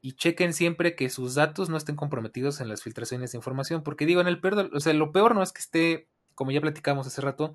y 0.00 0.12
chequen 0.12 0.54
siempre 0.54 0.96
que 0.96 1.10
sus 1.10 1.34
datos 1.34 1.68
no 1.68 1.76
estén 1.76 1.96
comprometidos 1.96 2.60
en 2.60 2.68
las 2.68 2.82
filtraciones 2.82 3.32
de 3.32 3.38
información, 3.38 3.82
porque 3.82 4.06
digo, 4.06 4.20
en 4.20 4.26
el 4.26 4.40
peor, 4.40 4.70
o 4.72 4.80
sea, 4.80 4.94
lo 4.94 5.12
peor 5.12 5.34
no 5.34 5.42
es 5.42 5.52
que 5.52 5.60
esté, 5.60 6.08
como 6.34 6.50
ya 6.50 6.60
platicamos 6.60 7.06
hace 7.06 7.20
rato, 7.20 7.54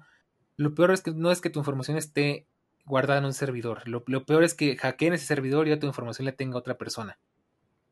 lo 0.57 0.75
peor 0.75 0.91
es 0.91 1.01
que 1.01 1.11
no 1.11 1.31
es 1.31 1.41
que 1.41 1.49
tu 1.49 1.59
información 1.59 1.97
esté 1.97 2.47
guardada 2.85 3.19
en 3.19 3.25
un 3.25 3.33
servidor, 3.33 3.87
lo, 3.87 4.03
lo 4.05 4.25
peor 4.25 4.43
es 4.43 4.53
que 4.53 4.77
hackeen 4.77 5.13
ese 5.13 5.25
servidor 5.25 5.67
y 5.67 5.71
ya 5.71 5.79
tu 5.79 5.87
información 5.87 6.25
la 6.25 6.33
tenga 6.33 6.57
otra 6.57 6.77
persona. 6.77 7.17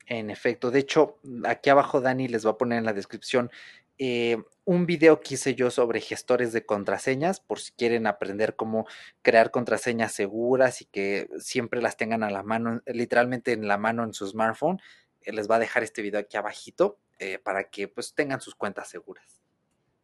En 0.05 0.29
efecto, 0.29 0.71
de 0.71 0.79
hecho, 0.79 1.17
aquí 1.45 1.69
abajo 1.69 2.01
Dani 2.01 2.27
les 2.27 2.45
va 2.45 2.51
a 2.51 2.57
poner 2.57 2.79
en 2.79 2.85
la 2.85 2.93
descripción 2.93 3.51
eh, 3.97 4.37
un 4.65 4.85
video 4.85 5.21
que 5.21 5.35
hice 5.35 5.55
yo 5.55 5.69
sobre 5.69 6.01
gestores 6.01 6.51
de 6.53 6.65
contraseñas, 6.65 7.39
por 7.39 7.59
si 7.59 7.71
quieren 7.73 8.07
aprender 8.07 8.55
cómo 8.55 8.87
crear 9.21 9.51
contraseñas 9.51 10.13
seguras 10.13 10.81
y 10.81 10.85
que 10.85 11.29
siempre 11.39 11.81
las 11.81 11.97
tengan 11.97 12.23
a 12.23 12.29
la 12.29 12.43
mano, 12.43 12.81
literalmente 12.85 13.51
en 13.51 13.67
la 13.67 13.77
mano 13.77 14.03
en 14.03 14.13
su 14.13 14.27
smartphone. 14.27 14.81
Eh, 15.21 15.33
les 15.33 15.49
va 15.49 15.55
a 15.55 15.59
dejar 15.59 15.83
este 15.83 16.01
video 16.01 16.19
aquí 16.19 16.37
abajito 16.37 16.99
eh, 17.19 17.39
para 17.39 17.69
que 17.69 17.87
pues 17.87 18.13
tengan 18.13 18.41
sus 18.41 18.55
cuentas 18.55 18.89
seguras. 18.89 19.41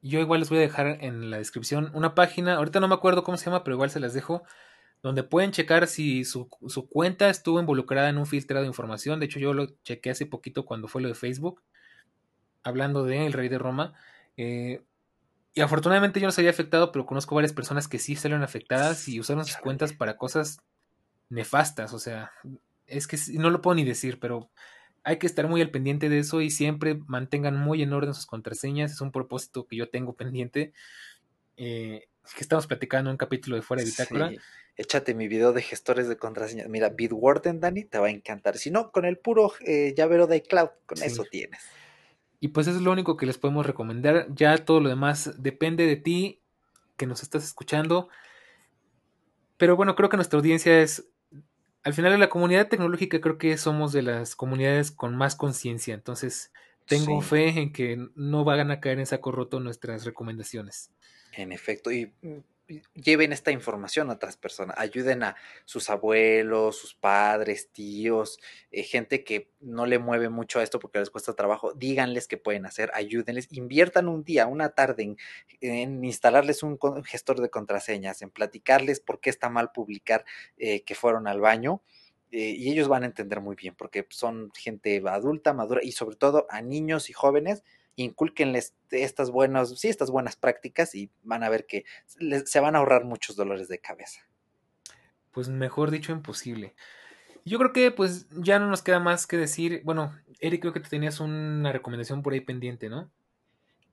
Yo 0.01 0.19
igual 0.19 0.39
les 0.39 0.49
voy 0.49 0.59
a 0.59 0.61
dejar 0.61 1.03
en 1.03 1.29
la 1.29 1.37
descripción 1.37 1.91
una 1.93 2.15
página, 2.15 2.55
ahorita 2.55 2.79
no 2.79 2.87
me 2.87 2.95
acuerdo 2.95 3.23
cómo 3.23 3.37
se 3.37 3.45
llama, 3.45 3.63
pero 3.63 3.75
igual 3.75 3.89
se 3.89 3.99
las 3.99 4.13
dejo, 4.13 4.43
donde 5.01 5.23
pueden 5.23 5.51
checar 5.51 5.87
si 5.87 6.25
su, 6.25 6.49
su 6.67 6.87
cuenta 6.89 7.29
estuvo 7.29 7.59
involucrada 7.59 8.09
en 8.09 8.17
un 8.17 8.25
filtrado 8.25 8.63
de 8.63 8.67
información. 8.67 9.19
De 9.19 9.27
hecho, 9.27 9.39
yo 9.39 9.53
lo 9.53 9.67
chequé 9.83 10.09
hace 10.09 10.25
poquito 10.25 10.65
cuando 10.65 10.87
fue 10.87 11.01
lo 11.01 11.07
de 11.07 11.15
Facebook 11.15 11.61
hablando 12.63 13.03
de 13.03 13.25
El 13.25 13.33
Rey 13.33 13.49
de 13.49 13.57
Roma. 13.57 13.93
Eh, 14.37 14.83
y 15.53 15.61
afortunadamente 15.61 16.19
yo 16.19 16.27
no 16.27 16.31
se 16.31 16.41
había 16.41 16.51
afectado, 16.51 16.91
pero 16.91 17.05
conozco 17.05 17.35
varias 17.35 17.53
personas 17.53 17.87
que 17.87 17.99
sí 17.99 18.15
salieron 18.15 18.43
afectadas 18.43 19.07
y 19.07 19.19
usaron 19.19 19.45
sus 19.45 19.57
cuentas 19.57 19.93
para 19.93 20.17
cosas 20.17 20.59
nefastas. 21.29 21.93
O 21.93 21.99
sea, 21.99 22.31
es 22.87 23.07
que 23.07 23.17
no 23.33 23.49
lo 23.49 23.61
puedo 23.61 23.75
ni 23.75 23.83
decir, 23.83 24.19
pero 24.19 24.49
hay 25.03 25.17
que 25.17 25.27
estar 25.27 25.47
muy 25.47 25.61
al 25.61 25.71
pendiente 25.71 26.09
de 26.09 26.19
eso 26.19 26.41
y 26.41 26.51
siempre 26.51 26.99
mantengan 27.07 27.57
muy 27.57 27.81
en 27.81 27.93
orden 27.93 28.13
sus 28.13 28.25
contraseñas. 28.25 28.91
Es 28.91 29.01
un 29.01 29.11
propósito 29.11 29.65
que 29.65 29.75
yo 29.75 29.89
tengo 29.89 30.13
pendiente. 30.13 30.73
Eh, 31.57 32.07
que 32.35 32.41
estamos 32.41 32.67
platicando 32.67 33.09
un 33.09 33.17
capítulo 33.17 33.55
de 33.55 33.61
Fuera 33.61 33.83
de 33.83 33.89
Bitácora. 33.89 34.31
Échate 34.77 35.13
mi 35.13 35.27
video 35.27 35.51
de 35.51 35.61
gestores 35.61 36.07
de 36.07 36.17
contraseñas. 36.17 36.69
Mira, 36.69 36.89
Bitwarden, 36.89 37.59
Dani, 37.59 37.83
te 37.83 37.99
va 37.99 38.07
a 38.07 38.11
encantar. 38.11 38.57
Si 38.57 38.71
no, 38.71 38.91
con 38.91 39.05
el 39.05 39.17
puro 39.17 39.51
eh, 39.65 39.93
llavero 39.95 40.25
de 40.25 40.37
iCloud, 40.37 40.69
con 40.85 41.03
eso 41.03 41.25
tienes. 41.29 41.61
Y 42.39 42.49
pues 42.49 42.67
eso 42.67 42.77
es 42.77 42.83
lo 42.83 42.91
único 42.91 43.17
que 43.17 43.25
les 43.25 43.37
podemos 43.37 43.65
recomendar. 43.65 44.27
Ya 44.33 44.57
todo 44.57 44.79
lo 44.79 44.87
demás 44.87 45.33
depende 45.37 45.85
de 45.85 45.97
ti, 45.97 46.39
que 46.95 47.05
nos 47.05 47.23
estás 47.23 47.43
escuchando. 47.43 48.07
Pero 49.57 49.75
bueno, 49.75 49.95
creo 49.95 50.07
que 50.07 50.15
nuestra 50.15 50.37
audiencia 50.37 50.81
es, 50.81 51.09
al 51.83 51.93
final 51.93 52.13
de 52.13 52.17
la 52.17 52.29
comunidad 52.29 52.69
tecnológica, 52.69 53.19
creo 53.19 53.37
que 53.37 53.57
somos 53.57 53.91
de 53.91 54.03
las 54.03 54.37
comunidades 54.37 54.91
con 54.91 55.17
más 55.17 55.35
conciencia. 55.35 55.93
Entonces, 55.93 56.53
tengo 56.85 57.19
fe 57.21 57.49
en 57.49 57.73
que 57.73 58.07
no 58.15 58.45
van 58.45 58.71
a 58.71 58.79
caer 58.79 58.99
en 58.99 59.05
saco 59.05 59.31
roto 59.31 59.59
nuestras 59.59 60.05
recomendaciones. 60.05 60.91
En 61.33 61.51
efecto, 61.51 61.91
y 61.91 62.11
mm, 62.21 62.39
lleven 62.93 63.33
esta 63.33 63.51
información 63.51 64.09
a 64.09 64.13
otras 64.13 64.37
personas, 64.37 64.75
ayuden 64.77 65.23
a 65.23 65.35
sus 65.65 65.89
abuelos, 65.89 66.77
sus 66.77 66.93
padres, 66.93 67.69
tíos, 67.71 68.39
eh, 68.71 68.83
gente 68.83 69.23
que 69.23 69.51
no 69.59 69.85
le 69.85 69.99
mueve 69.99 70.29
mucho 70.29 70.59
a 70.59 70.63
esto 70.63 70.79
porque 70.79 70.99
les 70.99 71.09
cuesta 71.09 71.33
trabajo, 71.33 71.73
díganles 71.73 72.27
qué 72.27 72.37
pueden 72.37 72.65
hacer, 72.65 72.91
ayúdenles, 72.93 73.47
inviertan 73.51 74.07
un 74.07 74.23
día, 74.23 74.47
una 74.47 74.69
tarde 74.69 75.15
en, 75.61 76.03
instalarles 76.03 76.63
un 76.63 76.77
gestor 77.03 77.41
de 77.41 77.49
contraseñas, 77.49 78.21
en 78.21 78.29
platicarles 78.29 78.99
por 78.99 79.19
qué 79.19 79.29
está 79.29 79.49
mal 79.49 79.71
publicar 79.71 80.25
eh, 80.57 80.83
que 80.83 80.95
fueron 80.95 81.27
al 81.27 81.41
baño. 81.41 81.81
Eh, 82.31 82.53
y 82.55 82.71
ellos 82.71 82.87
van 82.87 83.01
a 83.01 83.07
entender 83.07 83.41
muy 83.41 83.55
bien 83.55 83.73
porque 83.75 84.05
son 84.09 84.51
gente 84.55 85.01
adulta, 85.07 85.51
madura 85.51 85.81
y 85.83 85.93
sobre 85.93 86.15
todo 86.15 86.45
a 86.51 86.61
niños 86.61 87.09
y 87.09 87.13
jóvenes 87.13 87.63
inculquenles 88.03 88.75
estas 88.91 89.31
buenas, 89.31 89.77
sí, 89.79 89.89
estas 89.89 90.11
buenas 90.11 90.35
prácticas 90.35 90.95
y 90.95 91.09
van 91.23 91.43
a 91.43 91.49
ver 91.49 91.65
que 91.65 91.85
se 92.45 92.59
van 92.59 92.75
a 92.75 92.79
ahorrar 92.79 93.05
muchos 93.05 93.35
dolores 93.35 93.67
de 93.67 93.79
cabeza. 93.79 94.21
Pues 95.31 95.49
mejor 95.49 95.91
dicho, 95.91 96.11
imposible. 96.11 96.75
Yo 97.45 97.57
creo 97.57 97.73
que 97.73 97.91
pues 97.91 98.27
ya 98.31 98.59
no 98.59 98.67
nos 98.67 98.81
queda 98.81 98.99
más 98.99 99.27
que 99.27 99.37
decir. 99.37 99.81
Bueno, 99.83 100.15
Eric, 100.39 100.61
creo 100.61 100.73
que 100.73 100.79
te 100.79 100.89
tenías 100.89 101.19
una 101.19 101.71
recomendación 101.71 102.21
por 102.21 102.33
ahí 102.33 102.41
pendiente, 102.41 102.89
¿no? 102.89 103.11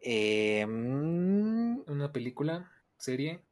Em, 0.01 1.79
una 1.89 2.13
película, 2.13 2.71
serie. 2.97 3.43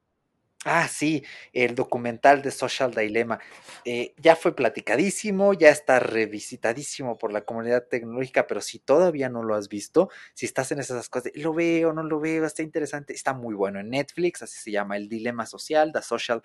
Ah, 0.66 0.88
sí, 0.88 1.22
el 1.52 1.74
documental 1.74 2.40
de 2.40 2.50
Social 2.50 2.94
Dilemma. 2.94 3.38
Eh, 3.84 4.14
ya 4.16 4.34
fue 4.34 4.56
platicadísimo, 4.56 5.52
ya 5.52 5.68
está 5.68 6.00
revisitadísimo 6.00 7.18
por 7.18 7.32
la 7.34 7.44
comunidad 7.44 7.86
tecnológica, 7.86 8.46
pero 8.46 8.62
si 8.62 8.78
todavía 8.78 9.28
no 9.28 9.42
lo 9.42 9.54
has 9.54 9.68
visto, 9.68 10.08
si 10.32 10.46
estás 10.46 10.72
en 10.72 10.78
esas 10.78 11.10
cosas 11.10 11.32
de 11.32 11.40
lo 11.42 11.52
veo, 11.52 11.92
no 11.92 12.02
lo 12.02 12.18
veo, 12.18 12.46
está 12.46 12.62
interesante, 12.62 13.12
está 13.12 13.34
muy 13.34 13.54
bueno 13.54 13.78
en 13.78 13.90
Netflix, 13.90 14.40
así 14.42 14.58
se 14.58 14.70
llama 14.70 14.96
El 14.96 15.08
Dilema 15.10 15.44
Social, 15.44 15.92
The 15.92 16.00
Social 16.00 16.40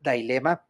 Dilemma. 0.00 0.64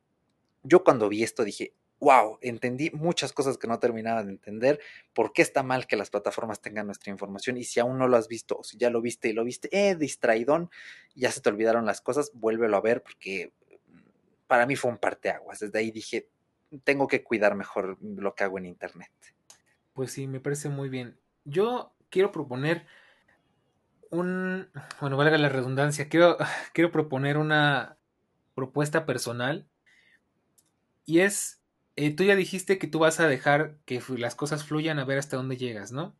Yo 0.63 0.85
cuando 0.85 1.09
vi 1.09 1.23
esto 1.23 1.45
dije, 1.45 1.73
wow, 2.01 2.39
entendí 2.41 2.91
muchas 2.91 3.33
cosas 3.33 3.59
que 3.59 3.69
no 3.69 3.79
terminaba 3.79 4.25
de 4.25 4.31
entender. 4.31 4.81
¿Por 5.13 5.33
qué 5.33 5.43
está 5.43 5.63
mal 5.63 5.87
que 5.87 5.97
las 5.97 6.11
plataformas 6.11 6.61
tengan 6.61 6.87
nuestra 6.87 7.13
información? 7.13 7.59
Y 7.59 7.65
si 7.65 7.79
aún 7.79 7.99
no 7.99 8.09
lo 8.09 8.17
has 8.17 8.27
visto, 8.27 8.59
o 8.59 8.65
si 8.65 8.79
ya 8.79 8.91
lo 8.91 9.03
viste 9.03 9.29
y 9.29 9.35
lo 9.35 9.45
viste, 9.45 9.69
eh, 9.71 9.95
distraidón, 9.95 10.71
ya 11.15 11.31
se 11.31 11.43
te 11.43 11.51
olvidaron 11.51 11.85
las 11.85 12.01
cosas, 12.01 12.33
vuélvelo 12.35 12.77
a 12.77 12.81
ver 12.81 13.03
porque 13.03 13.53
mm, 13.89 13.99
para 14.47 14.67
mí 14.67 14.77
fue 14.77 14.91
un 14.91 14.97
parteaguas. 14.99 15.61
Desde 15.61 15.79
ahí 15.79 15.91
dije, 15.91 16.29
tengo 16.85 17.07
que 17.07 17.23
cuidar 17.23 17.55
mejor 17.55 17.99
lo 18.01 18.35
que 18.35 18.45
hago 18.45 18.59
en 18.59 18.67
Internet. 18.67 19.13
Pues 19.93 20.13
sí, 20.13 20.27
me 20.27 20.41
parece 20.41 20.71
muy 20.71 20.89
bien. 20.89 21.19
Yo 21.45 21.93
quiero 22.09 22.33
proponer 22.33 22.87
un, 24.11 24.71
bueno, 25.01 25.19
valga 25.19 25.37
la 25.37 25.51
redundancia, 25.51 26.09
quiero, 26.09 26.39
quiero 26.73 26.91
proponer 26.91 27.37
una 27.37 27.99
propuesta 28.55 29.05
personal 29.05 29.69
y 31.05 31.21
es 31.21 31.60
eh, 32.01 32.15
tú 32.17 32.25
ya 32.25 32.35
dijiste 32.35 32.79
que 32.79 32.87
tú 32.87 32.99
vas 32.99 33.21
a 33.21 33.29
dejar 33.29 33.77
que 33.85 34.03
las 34.17 34.35
cosas 34.35 34.65
fluyan 34.65 34.99
a 34.99 35.05
ver 35.05 35.19
hasta 35.19 35.37
dónde 35.37 35.59
llegas, 35.59 35.93
¿no? 35.93 36.15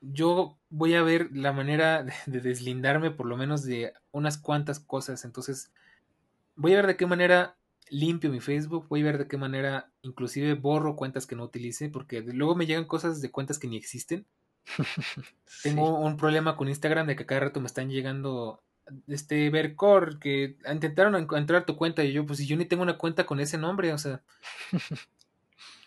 Yo 0.00 0.58
voy 0.70 0.94
a 0.94 1.02
ver 1.02 1.28
la 1.32 1.52
manera 1.52 2.04
de, 2.26 2.40
deslindarme 2.40 3.10
por 3.10 3.26
lo 3.26 3.36
menos 3.36 3.64
de 3.64 3.92
unas 4.12 4.38
cuantas 4.38 4.80
cosas. 4.80 5.26
Entonces, 5.26 5.70
voy 6.56 6.72
a 6.72 6.76
ver 6.76 6.86
de 6.86 6.96
qué 6.96 7.04
manera 7.06 7.58
limpio 7.90 8.30
mi 8.30 8.40
Facebook, 8.40 8.86
voy 8.88 9.02
a 9.02 9.04
ver 9.04 9.18
de 9.18 9.28
qué 9.28 9.36
manera 9.36 9.90
inclusive 10.00 10.54
borro 10.54 10.96
cuentas 10.96 11.26
que 11.26 11.36
no 11.36 11.44
utilice, 11.44 11.90
porque 11.90 12.22
luego 12.22 12.54
me 12.54 12.64
llegan 12.64 12.86
cosas 12.86 13.20
de 13.20 13.30
cuentas 13.30 13.58
que 13.58 13.68
ni 13.68 13.76
existen. 13.76 14.24
Tengo 15.62 15.98
un 15.98 16.16
problema 16.16 16.56
con 16.56 16.68
Instagram 16.68 17.06
de 17.06 17.16
que 17.16 17.26
cada 17.26 17.42
rato 17.42 17.60
me 17.60 17.66
están 17.66 17.90
llegando 17.90 18.62
este 19.08 19.50
Vercor 19.50 20.18
que 20.18 20.56
intentaron 20.70 21.16
encontrar 21.16 21.64
tu 21.66 21.76
cuenta 21.76 22.04
y 22.04 22.12
yo 22.12 22.26
pues 22.26 22.38
si 22.38 22.46
yo 22.46 22.56
ni 22.56 22.64
tengo 22.64 22.82
una 22.82 22.98
cuenta 22.98 23.26
con 23.26 23.40
ese 23.40 23.58
nombre, 23.58 23.92
o 23.92 23.98
sea. 23.98 24.22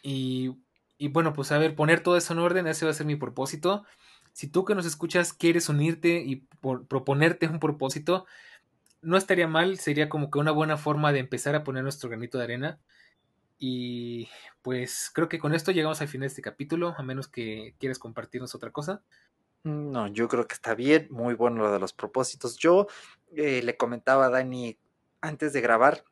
y, 0.03 0.55
y 0.97 1.07
bueno, 1.09 1.33
pues 1.33 1.51
a 1.51 1.57
ver, 1.57 1.75
poner 1.75 2.01
todo 2.01 2.17
eso 2.17 2.33
en 2.33 2.39
orden, 2.39 2.67
ese 2.67 2.85
va 2.85 2.91
a 2.91 2.95
ser 2.95 3.05
mi 3.05 3.15
propósito. 3.15 3.85
Si 4.33 4.47
tú 4.47 4.65
que 4.65 4.75
nos 4.75 4.85
escuchas 4.85 5.33
quieres 5.33 5.69
unirte 5.69 6.23
y 6.25 6.37
por, 6.61 6.87
proponerte 6.87 7.47
un 7.47 7.59
propósito, 7.59 8.25
no 9.01 9.17
estaría 9.17 9.47
mal, 9.47 9.77
sería 9.79 10.09
como 10.09 10.31
que 10.31 10.39
una 10.39 10.51
buena 10.51 10.77
forma 10.77 11.11
de 11.11 11.19
empezar 11.19 11.55
a 11.55 11.63
poner 11.63 11.83
nuestro 11.83 12.09
granito 12.09 12.37
de 12.37 12.45
arena. 12.45 12.79
Y 13.59 14.29
pues 14.61 15.11
creo 15.13 15.29
que 15.29 15.39
con 15.39 15.53
esto 15.53 15.71
llegamos 15.71 16.01
al 16.01 16.07
final 16.07 16.23
de 16.23 16.27
este 16.27 16.41
capítulo, 16.41 16.95
a 16.97 17.03
menos 17.03 17.27
que 17.27 17.75
quieras 17.79 17.99
compartirnos 17.99 18.55
otra 18.55 18.71
cosa. 18.71 19.03
No, 19.63 20.07
yo 20.07 20.27
creo 20.27 20.45
que 20.45 20.55
está 20.55 20.75
bien, 20.75 21.07
muy 21.09 21.35
bueno 21.35 21.63
lo 21.63 21.71
de 21.71 21.79
los 21.79 21.93
propósitos. 21.93 22.57
Yo 22.57 22.87
eh, 23.35 23.61
le 23.63 23.77
comentaba 23.77 24.25
a 24.25 24.29
Dani 24.29 24.77
antes 25.21 25.53
de 25.53 25.61
grabar, 25.61 26.03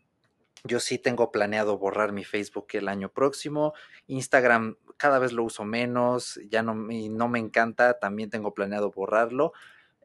yo 0.64 0.80
sí 0.80 0.98
tengo 0.98 1.32
planeado 1.32 1.78
borrar 1.78 2.14
mi 2.14 2.23
Facebook 2.23 2.68
el 2.73 2.88
año 2.88 3.10
próximo. 3.10 3.73
Instagram 4.07 4.78
cada 4.98 5.19
vez 5.19 5.34
lo 5.34 5.44
uso 5.44 5.65
menos, 5.65 6.40
ya 6.49 6.64
no, 6.64 6.76
no 6.76 7.28
me 7.28 7.40
encanta, 7.40 7.99
también 7.99 8.30
tengo 8.30 8.53
planeado 8.53 8.91
borrarlo, 8.91 9.53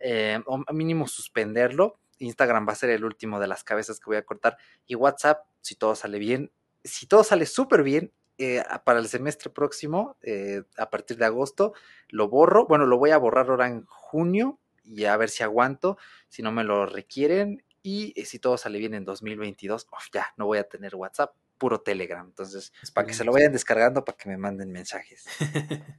eh, 0.01 0.41
o 0.47 0.65
mínimo 0.73 1.07
suspenderlo. 1.07 2.01
Instagram 2.19 2.67
va 2.67 2.73
a 2.73 2.77
ser 2.77 2.91
el 2.91 3.05
último 3.05 3.39
de 3.39 3.47
las 3.47 3.63
cabezas 3.63 4.01
que 4.01 4.07
voy 4.07 4.17
a 4.17 4.25
cortar. 4.25 4.57
Y 4.87 4.97
WhatsApp, 4.97 5.47
si 5.61 5.77
todo 5.77 5.95
sale 5.95 6.19
bien, 6.19 6.51
si 6.83 7.07
todo 7.07 7.23
sale 7.23 7.47
súper 7.47 7.83
bien, 7.83 8.13
eh, 8.39 8.63
para 8.85 8.99
el 8.99 9.09
semestre 9.09 9.51
próximo, 9.51 10.17
eh, 10.23 10.63
a 10.77 10.91
partir 10.91 11.17
de 11.17 11.25
agosto, 11.25 11.73
lo 12.09 12.29
borro. 12.29 12.67
Bueno, 12.67 12.87
lo 12.87 12.99
voy 12.99 13.11
a 13.11 13.19
borrar 13.19 13.49
ahora 13.49 13.69
en 13.69 13.85
junio 13.87 14.59
y 14.85 15.05
a 15.05 15.17
ver 15.17 15.31
si 15.31 15.43
aguanto, 15.43 15.97
si 16.29 16.43
no 16.43 16.53
me 16.53 16.65
lo 16.65 16.87
requieren. 16.87 17.65
Y 17.83 18.13
eh, 18.21 18.27
si 18.27 18.39
todo 18.39 18.59
sale 18.59 18.79
bien 18.79 18.95
en 18.95 19.05
2022, 19.05 19.87
ya 20.13 20.35
no 20.37 20.47
voy 20.47 20.59
a 20.59 20.69
tener 20.69 20.95
WhatsApp, 20.95 21.35
puro 21.57 21.81
Telegram. 21.81 22.27
Entonces, 22.27 22.73
para 22.93 23.07
que 23.07 23.15
se 23.15 23.25
lo 23.25 23.33
vayan 23.33 23.53
descargando, 23.53 24.05
para 24.05 24.19
que 24.19 24.29
me 24.29 24.37
manden 24.37 24.71
mensajes. 24.71 25.25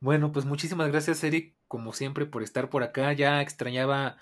bueno, 0.00 0.32
pues 0.32 0.44
muchísimas 0.44 0.90
gracias, 0.90 1.24
Eric, 1.24 1.54
como 1.68 1.92
siempre, 1.92 2.26
por 2.26 2.42
estar 2.42 2.68
por 2.68 2.82
acá. 2.82 3.12
Ya 3.12 3.40
extrañaba 3.40 4.18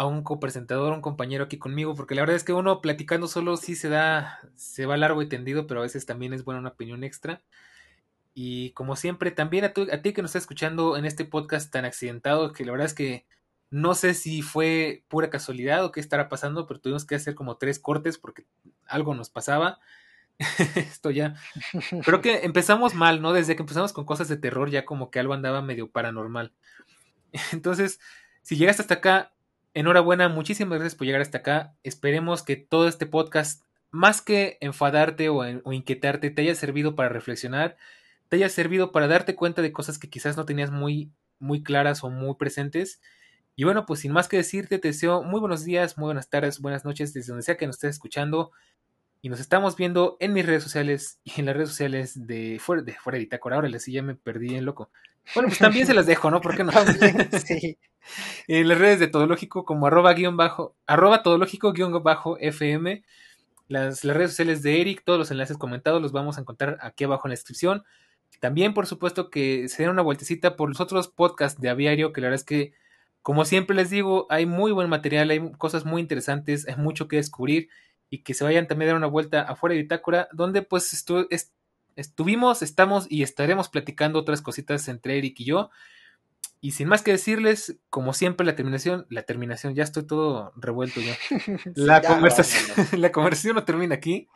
a 0.00 0.06
un 0.06 0.22
copresentador, 0.22 0.94
un 0.94 1.02
compañero 1.02 1.44
aquí 1.44 1.58
conmigo, 1.58 1.94
porque 1.94 2.14
la 2.14 2.22
verdad 2.22 2.36
es 2.36 2.42
que 2.42 2.54
uno 2.54 2.80
platicando 2.80 3.28
solo 3.28 3.58
sí 3.58 3.76
se 3.76 3.90
da, 3.90 4.40
se 4.54 4.86
va 4.86 4.96
largo 4.96 5.20
y 5.20 5.28
tendido, 5.28 5.66
pero 5.66 5.80
a 5.80 5.82
veces 5.82 6.06
también 6.06 6.32
es 6.32 6.42
buena 6.42 6.58
una 6.58 6.70
opinión 6.70 7.04
extra. 7.04 7.42
Y 8.32 8.70
como 8.70 8.96
siempre, 8.96 9.30
también 9.30 9.66
a, 9.66 9.74
a 9.92 10.00
ti 10.00 10.14
que 10.14 10.22
nos 10.22 10.30
está 10.30 10.38
escuchando 10.38 10.96
en 10.96 11.04
este 11.04 11.26
podcast 11.26 11.70
tan 11.70 11.84
accidentado, 11.84 12.54
que 12.54 12.64
la 12.64 12.72
verdad 12.72 12.86
es 12.86 12.94
que 12.94 13.26
no 13.68 13.92
sé 13.94 14.14
si 14.14 14.40
fue 14.40 15.04
pura 15.08 15.28
casualidad 15.28 15.84
o 15.84 15.92
qué 15.92 16.00
estará 16.00 16.30
pasando, 16.30 16.66
pero 16.66 16.80
tuvimos 16.80 17.04
que 17.04 17.16
hacer 17.16 17.34
como 17.34 17.58
tres 17.58 17.78
cortes 17.78 18.16
porque 18.16 18.46
algo 18.86 19.14
nos 19.14 19.28
pasaba. 19.28 19.80
Esto 20.76 21.10
ya. 21.10 21.34
Creo 22.06 22.22
que 22.22 22.46
empezamos 22.46 22.94
mal, 22.94 23.20
¿no? 23.20 23.34
Desde 23.34 23.54
que 23.54 23.62
empezamos 23.64 23.92
con 23.92 24.06
cosas 24.06 24.28
de 24.28 24.38
terror, 24.38 24.70
ya 24.70 24.86
como 24.86 25.10
que 25.10 25.20
algo 25.20 25.34
andaba 25.34 25.60
medio 25.60 25.90
paranormal. 25.90 26.54
Entonces, 27.52 28.00
si 28.40 28.56
llegaste 28.56 28.80
hasta 28.80 28.94
acá, 28.94 29.34
enhorabuena, 29.74 30.28
muchísimas 30.28 30.78
gracias 30.78 30.96
por 30.96 31.06
llegar 31.06 31.20
hasta 31.20 31.38
acá. 31.38 31.74
Esperemos 31.82 32.42
que 32.42 32.56
todo 32.56 32.88
este 32.88 33.06
podcast, 33.06 33.64
más 33.90 34.22
que 34.22 34.58
enfadarte 34.60 35.28
o, 35.28 35.44
inquietarte, 35.72 36.30
te 36.30 36.42
haya 36.42 36.54
servido 36.54 36.94
para 36.96 37.08
reflexionar, 37.08 37.76
te 38.28 38.36
haya 38.36 38.48
servido 38.48 38.92
para 38.92 39.08
darte 39.08 39.34
cuenta 39.34 39.62
de 39.62 39.72
cosas 39.72 39.98
que 39.98 40.10
quizás 40.10 40.36
no 40.36 40.44
tenías 40.44 40.70
muy, 40.70 41.10
muy 41.38 41.62
claras 41.62 42.04
o 42.04 42.10
muy 42.10 42.34
presentes. 42.36 43.00
Y 43.56 43.64
bueno, 43.64 43.86
pues 43.86 44.00
sin 44.00 44.12
más 44.12 44.28
que 44.28 44.38
decirte, 44.38 44.78
te 44.78 44.88
deseo 44.88 45.22
muy 45.22 45.40
buenos 45.40 45.64
días, 45.64 45.98
muy 45.98 46.06
buenas 46.06 46.30
tardes, 46.30 46.60
buenas 46.60 46.84
noches, 46.84 47.12
desde 47.12 47.28
donde 47.28 47.42
sea 47.42 47.56
que 47.56 47.66
nos 47.66 47.76
estés 47.76 47.90
escuchando. 47.90 48.52
Y 49.22 49.28
nos 49.28 49.40
estamos 49.40 49.76
viendo 49.76 50.16
en 50.20 50.32
mis 50.32 50.46
redes 50.46 50.62
sociales 50.62 51.20
y 51.24 51.40
en 51.40 51.46
las 51.46 51.54
redes 51.56 51.68
sociales 51.68 52.26
de 52.26 52.58
fuera 52.58 52.82
de, 52.82 52.94
fuera 52.94 53.18
de. 53.18 53.28
Ahora 53.50 53.78
sí 53.78 53.92
ya 53.92 54.02
me 54.02 54.14
perdí 54.14 54.54
en 54.54 54.64
loco. 54.64 54.90
Bueno, 55.34 55.48
pues 55.48 55.58
también 55.58 55.86
se 55.86 55.94
las 55.94 56.06
dejo, 56.06 56.30
¿no? 56.30 56.40
¿Por 56.40 56.56
qué 56.56 56.64
no? 56.64 56.72
sí. 57.46 57.78
En 58.48 58.68
las 58.68 58.78
redes 58.78 58.98
de 58.98 59.08
Todológico 59.08 59.64
como 59.64 59.86
arroba 59.86 60.12
guion 60.14 60.36
bajo, 60.36 60.74
arroba 60.86 61.22
todológico 61.22 61.72
guion 61.72 62.02
bajo 62.02 62.38
FM. 62.38 63.02
Las, 63.68 64.04
las 64.04 64.16
redes 64.16 64.30
sociales 64.30 64.62
de 64.62 64.80
Eric, 64.80 65.02
todos 65.04 65.18
los 65.18 65.30
enlaces 65.30 65.56
comentados 65.56 66.02
los 66.02 66.10
vamos 66.10 66.36
a 66.36 66.40
encontrar 66.40 66.78
aquí 66.80 67.04
abajo 67.04 67.28
en 67.28 67.30
la 67.30 67.34
descripción. 67.34 67.84
También, 68.40 68.74
por 68.74 68.86
supuesto, 68.86 69.30
que 69.30 69.68
se 69.68 69.82
den 69.82 69.92
una 69.92 70.02
vueltecita 70.02 70.56
por 70.56 70.68
los 70.68 70.80
otros 70.80 71.08
podcasts 71.08 71.60
de 71.60 71.68
Aviario, 71.68 72.12
que 72.12 72.20
la 72.20 72.28
verdad 72.28 72.40
es 72.40 72.44
que, 72.44 72.72
como 73.22 73.44
siempre 73.44 73.76
les 73.76 73.90
digo, 73.90 74.26
hay 74.30 74.46
muy 74.46 74.72
buen 74.72 74.88
material, 74.88 75.30
hay 75.30 75.52
cosas 75.52 75.84
muy 75.84 76.00
interesantes, 76.00 76.66
hay 76.66 76.76
mucho 76.76 77.06
que 77.06 77.16
descubrir 77.16 77.68
y 78.08 78.22
que 78.22 78.34
se 78.34 78.44
vayan 78.44 78.66
también 78.66 78.88
a 78.88 78.92
dar 78.92 78.98
una 78.98 79.06
vuelta 79.06 79.42
afuera 79.42 79.74
de 79.74 79.82
Bitácora, 79.82 80.28
donde 80.32 80.62
pues 80.62 80.92
estuvimos, 82.00 82.62
estamos 82.62 83.06
y 83.08 83.22
estaremos 83.22 83.68
platicando 83.68 84.18
otras 84.18 84.42
cositas 84.42 84.88
entre 84.88 85.18
Eric 85.18 85.40
y 85.40 85.44
yo. 85.44 85.70
Y 86.62 86.72
sin 86.72 86.88
más 86.88 87.02
que 87.02 87.12
decirles, 87.12 87.78
como 87.88 88.12
siempre, 88.12 88.44
la 88.44 88.54
terminación, 88.54 89.06
la 89.08 89.22
terminación, 89.22 89.74
ya 89.74 89.82
estoy 89.82 90.06
todo 90.06 90.52
revuelto 90.56 91.00
yo. 91.00 91.12
La, 91.74 92.02
conversación, 92.02 92.86
la 93.00 93.12
conversación 93.12 93.54
no 93.54 93.64
termina 93.64 93.94
aquí 93.94 94.28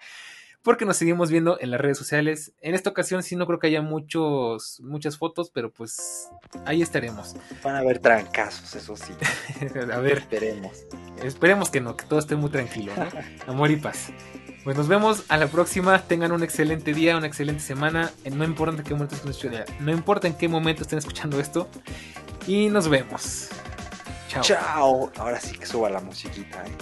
porque 0.65 0.86
nos 0.86 0.97
seguimos 0.97 1.31
viendo 1.31 1.59
en 1.61 1.70
las 1.70 1.78
redes 1.78 1.99
sociales. 1.99 2.55
En 2.62 2.74
esta 2.74 2.89
ocasión 2.89 3.23
sí 3.23 3.36
no 3.36 3.47
creo 3.47 3.59
que 3.59 3.66
haya 3.66 3.82
muchos, 3.82 4.81
muchas 4.81 5.19
fotos, 5.19 5.51
pero 5.51 5.70
pues 5.70 6.31
ahí 6.65 6.81
estaremos. 6.81 7.36
Van 7.62 7.77
a 7.77 7.81
haber 7.81 7.99
trancazos, 7.99 8.74
eso 8.74 8.97
sí. 8.97 9.12
a 9.93 9.99
ver. 9.99 10.19
Esperemos. 10.19 10.86
Esperemos 11.23 11.69
que 11.69 11.82
no, 11.82 11.97
que 11.99 12.07
todo 12.07 12.19
esté 12.19 12.35
muy 12.35 12.49
tranquilo, 12.51 12.93
Amor 13.47 13.70
y 13.70 13.77
paz. 13.77 14.11
Pues 14.65 14.78
nos 14.78 14.89
vemos 14.89 15.24
a 15.28 15.36
la 15.36 15.47
próxima. 15.47 16.01
Tengan 16.01 16.32
un 16.32 16.43
excelente 16.43 16.95
día, 16.95 17.19
una 17.19 17.27
excelente 17.27 17.62
semana. 17.62 18.11
Eh, 18.24 18.31
no 18.31 18.45
importa 18.45 18.78
en 18.78 18.82
qué 18.82 18.95
momento 18.95 19.15
estén, 19.15 19.31
escuchando, 19.31 19.59
eh, 19.59 19.65
no 19.81 19.93
importa 19.93 20.27
en 20.27 20.35
qué 20.35 20.49
momento 20.49 20.82
estén 20.82 20.99
escuchando 20.99 21.39
esto. 21.39 21.69
Y 22.47 22.70
nos 22.70 22.89
vemos. 22.89 23.51
Chao. 24.28 24.43
Chao. 24.43 25.12
Ahora 25.19 25.39
sí 25.39 25.59
que 25.59 25.66
suba 25.66 25.91
la 25.91 26.01
musiquita. 26.01 26.65
¿eh? 26.65 26.73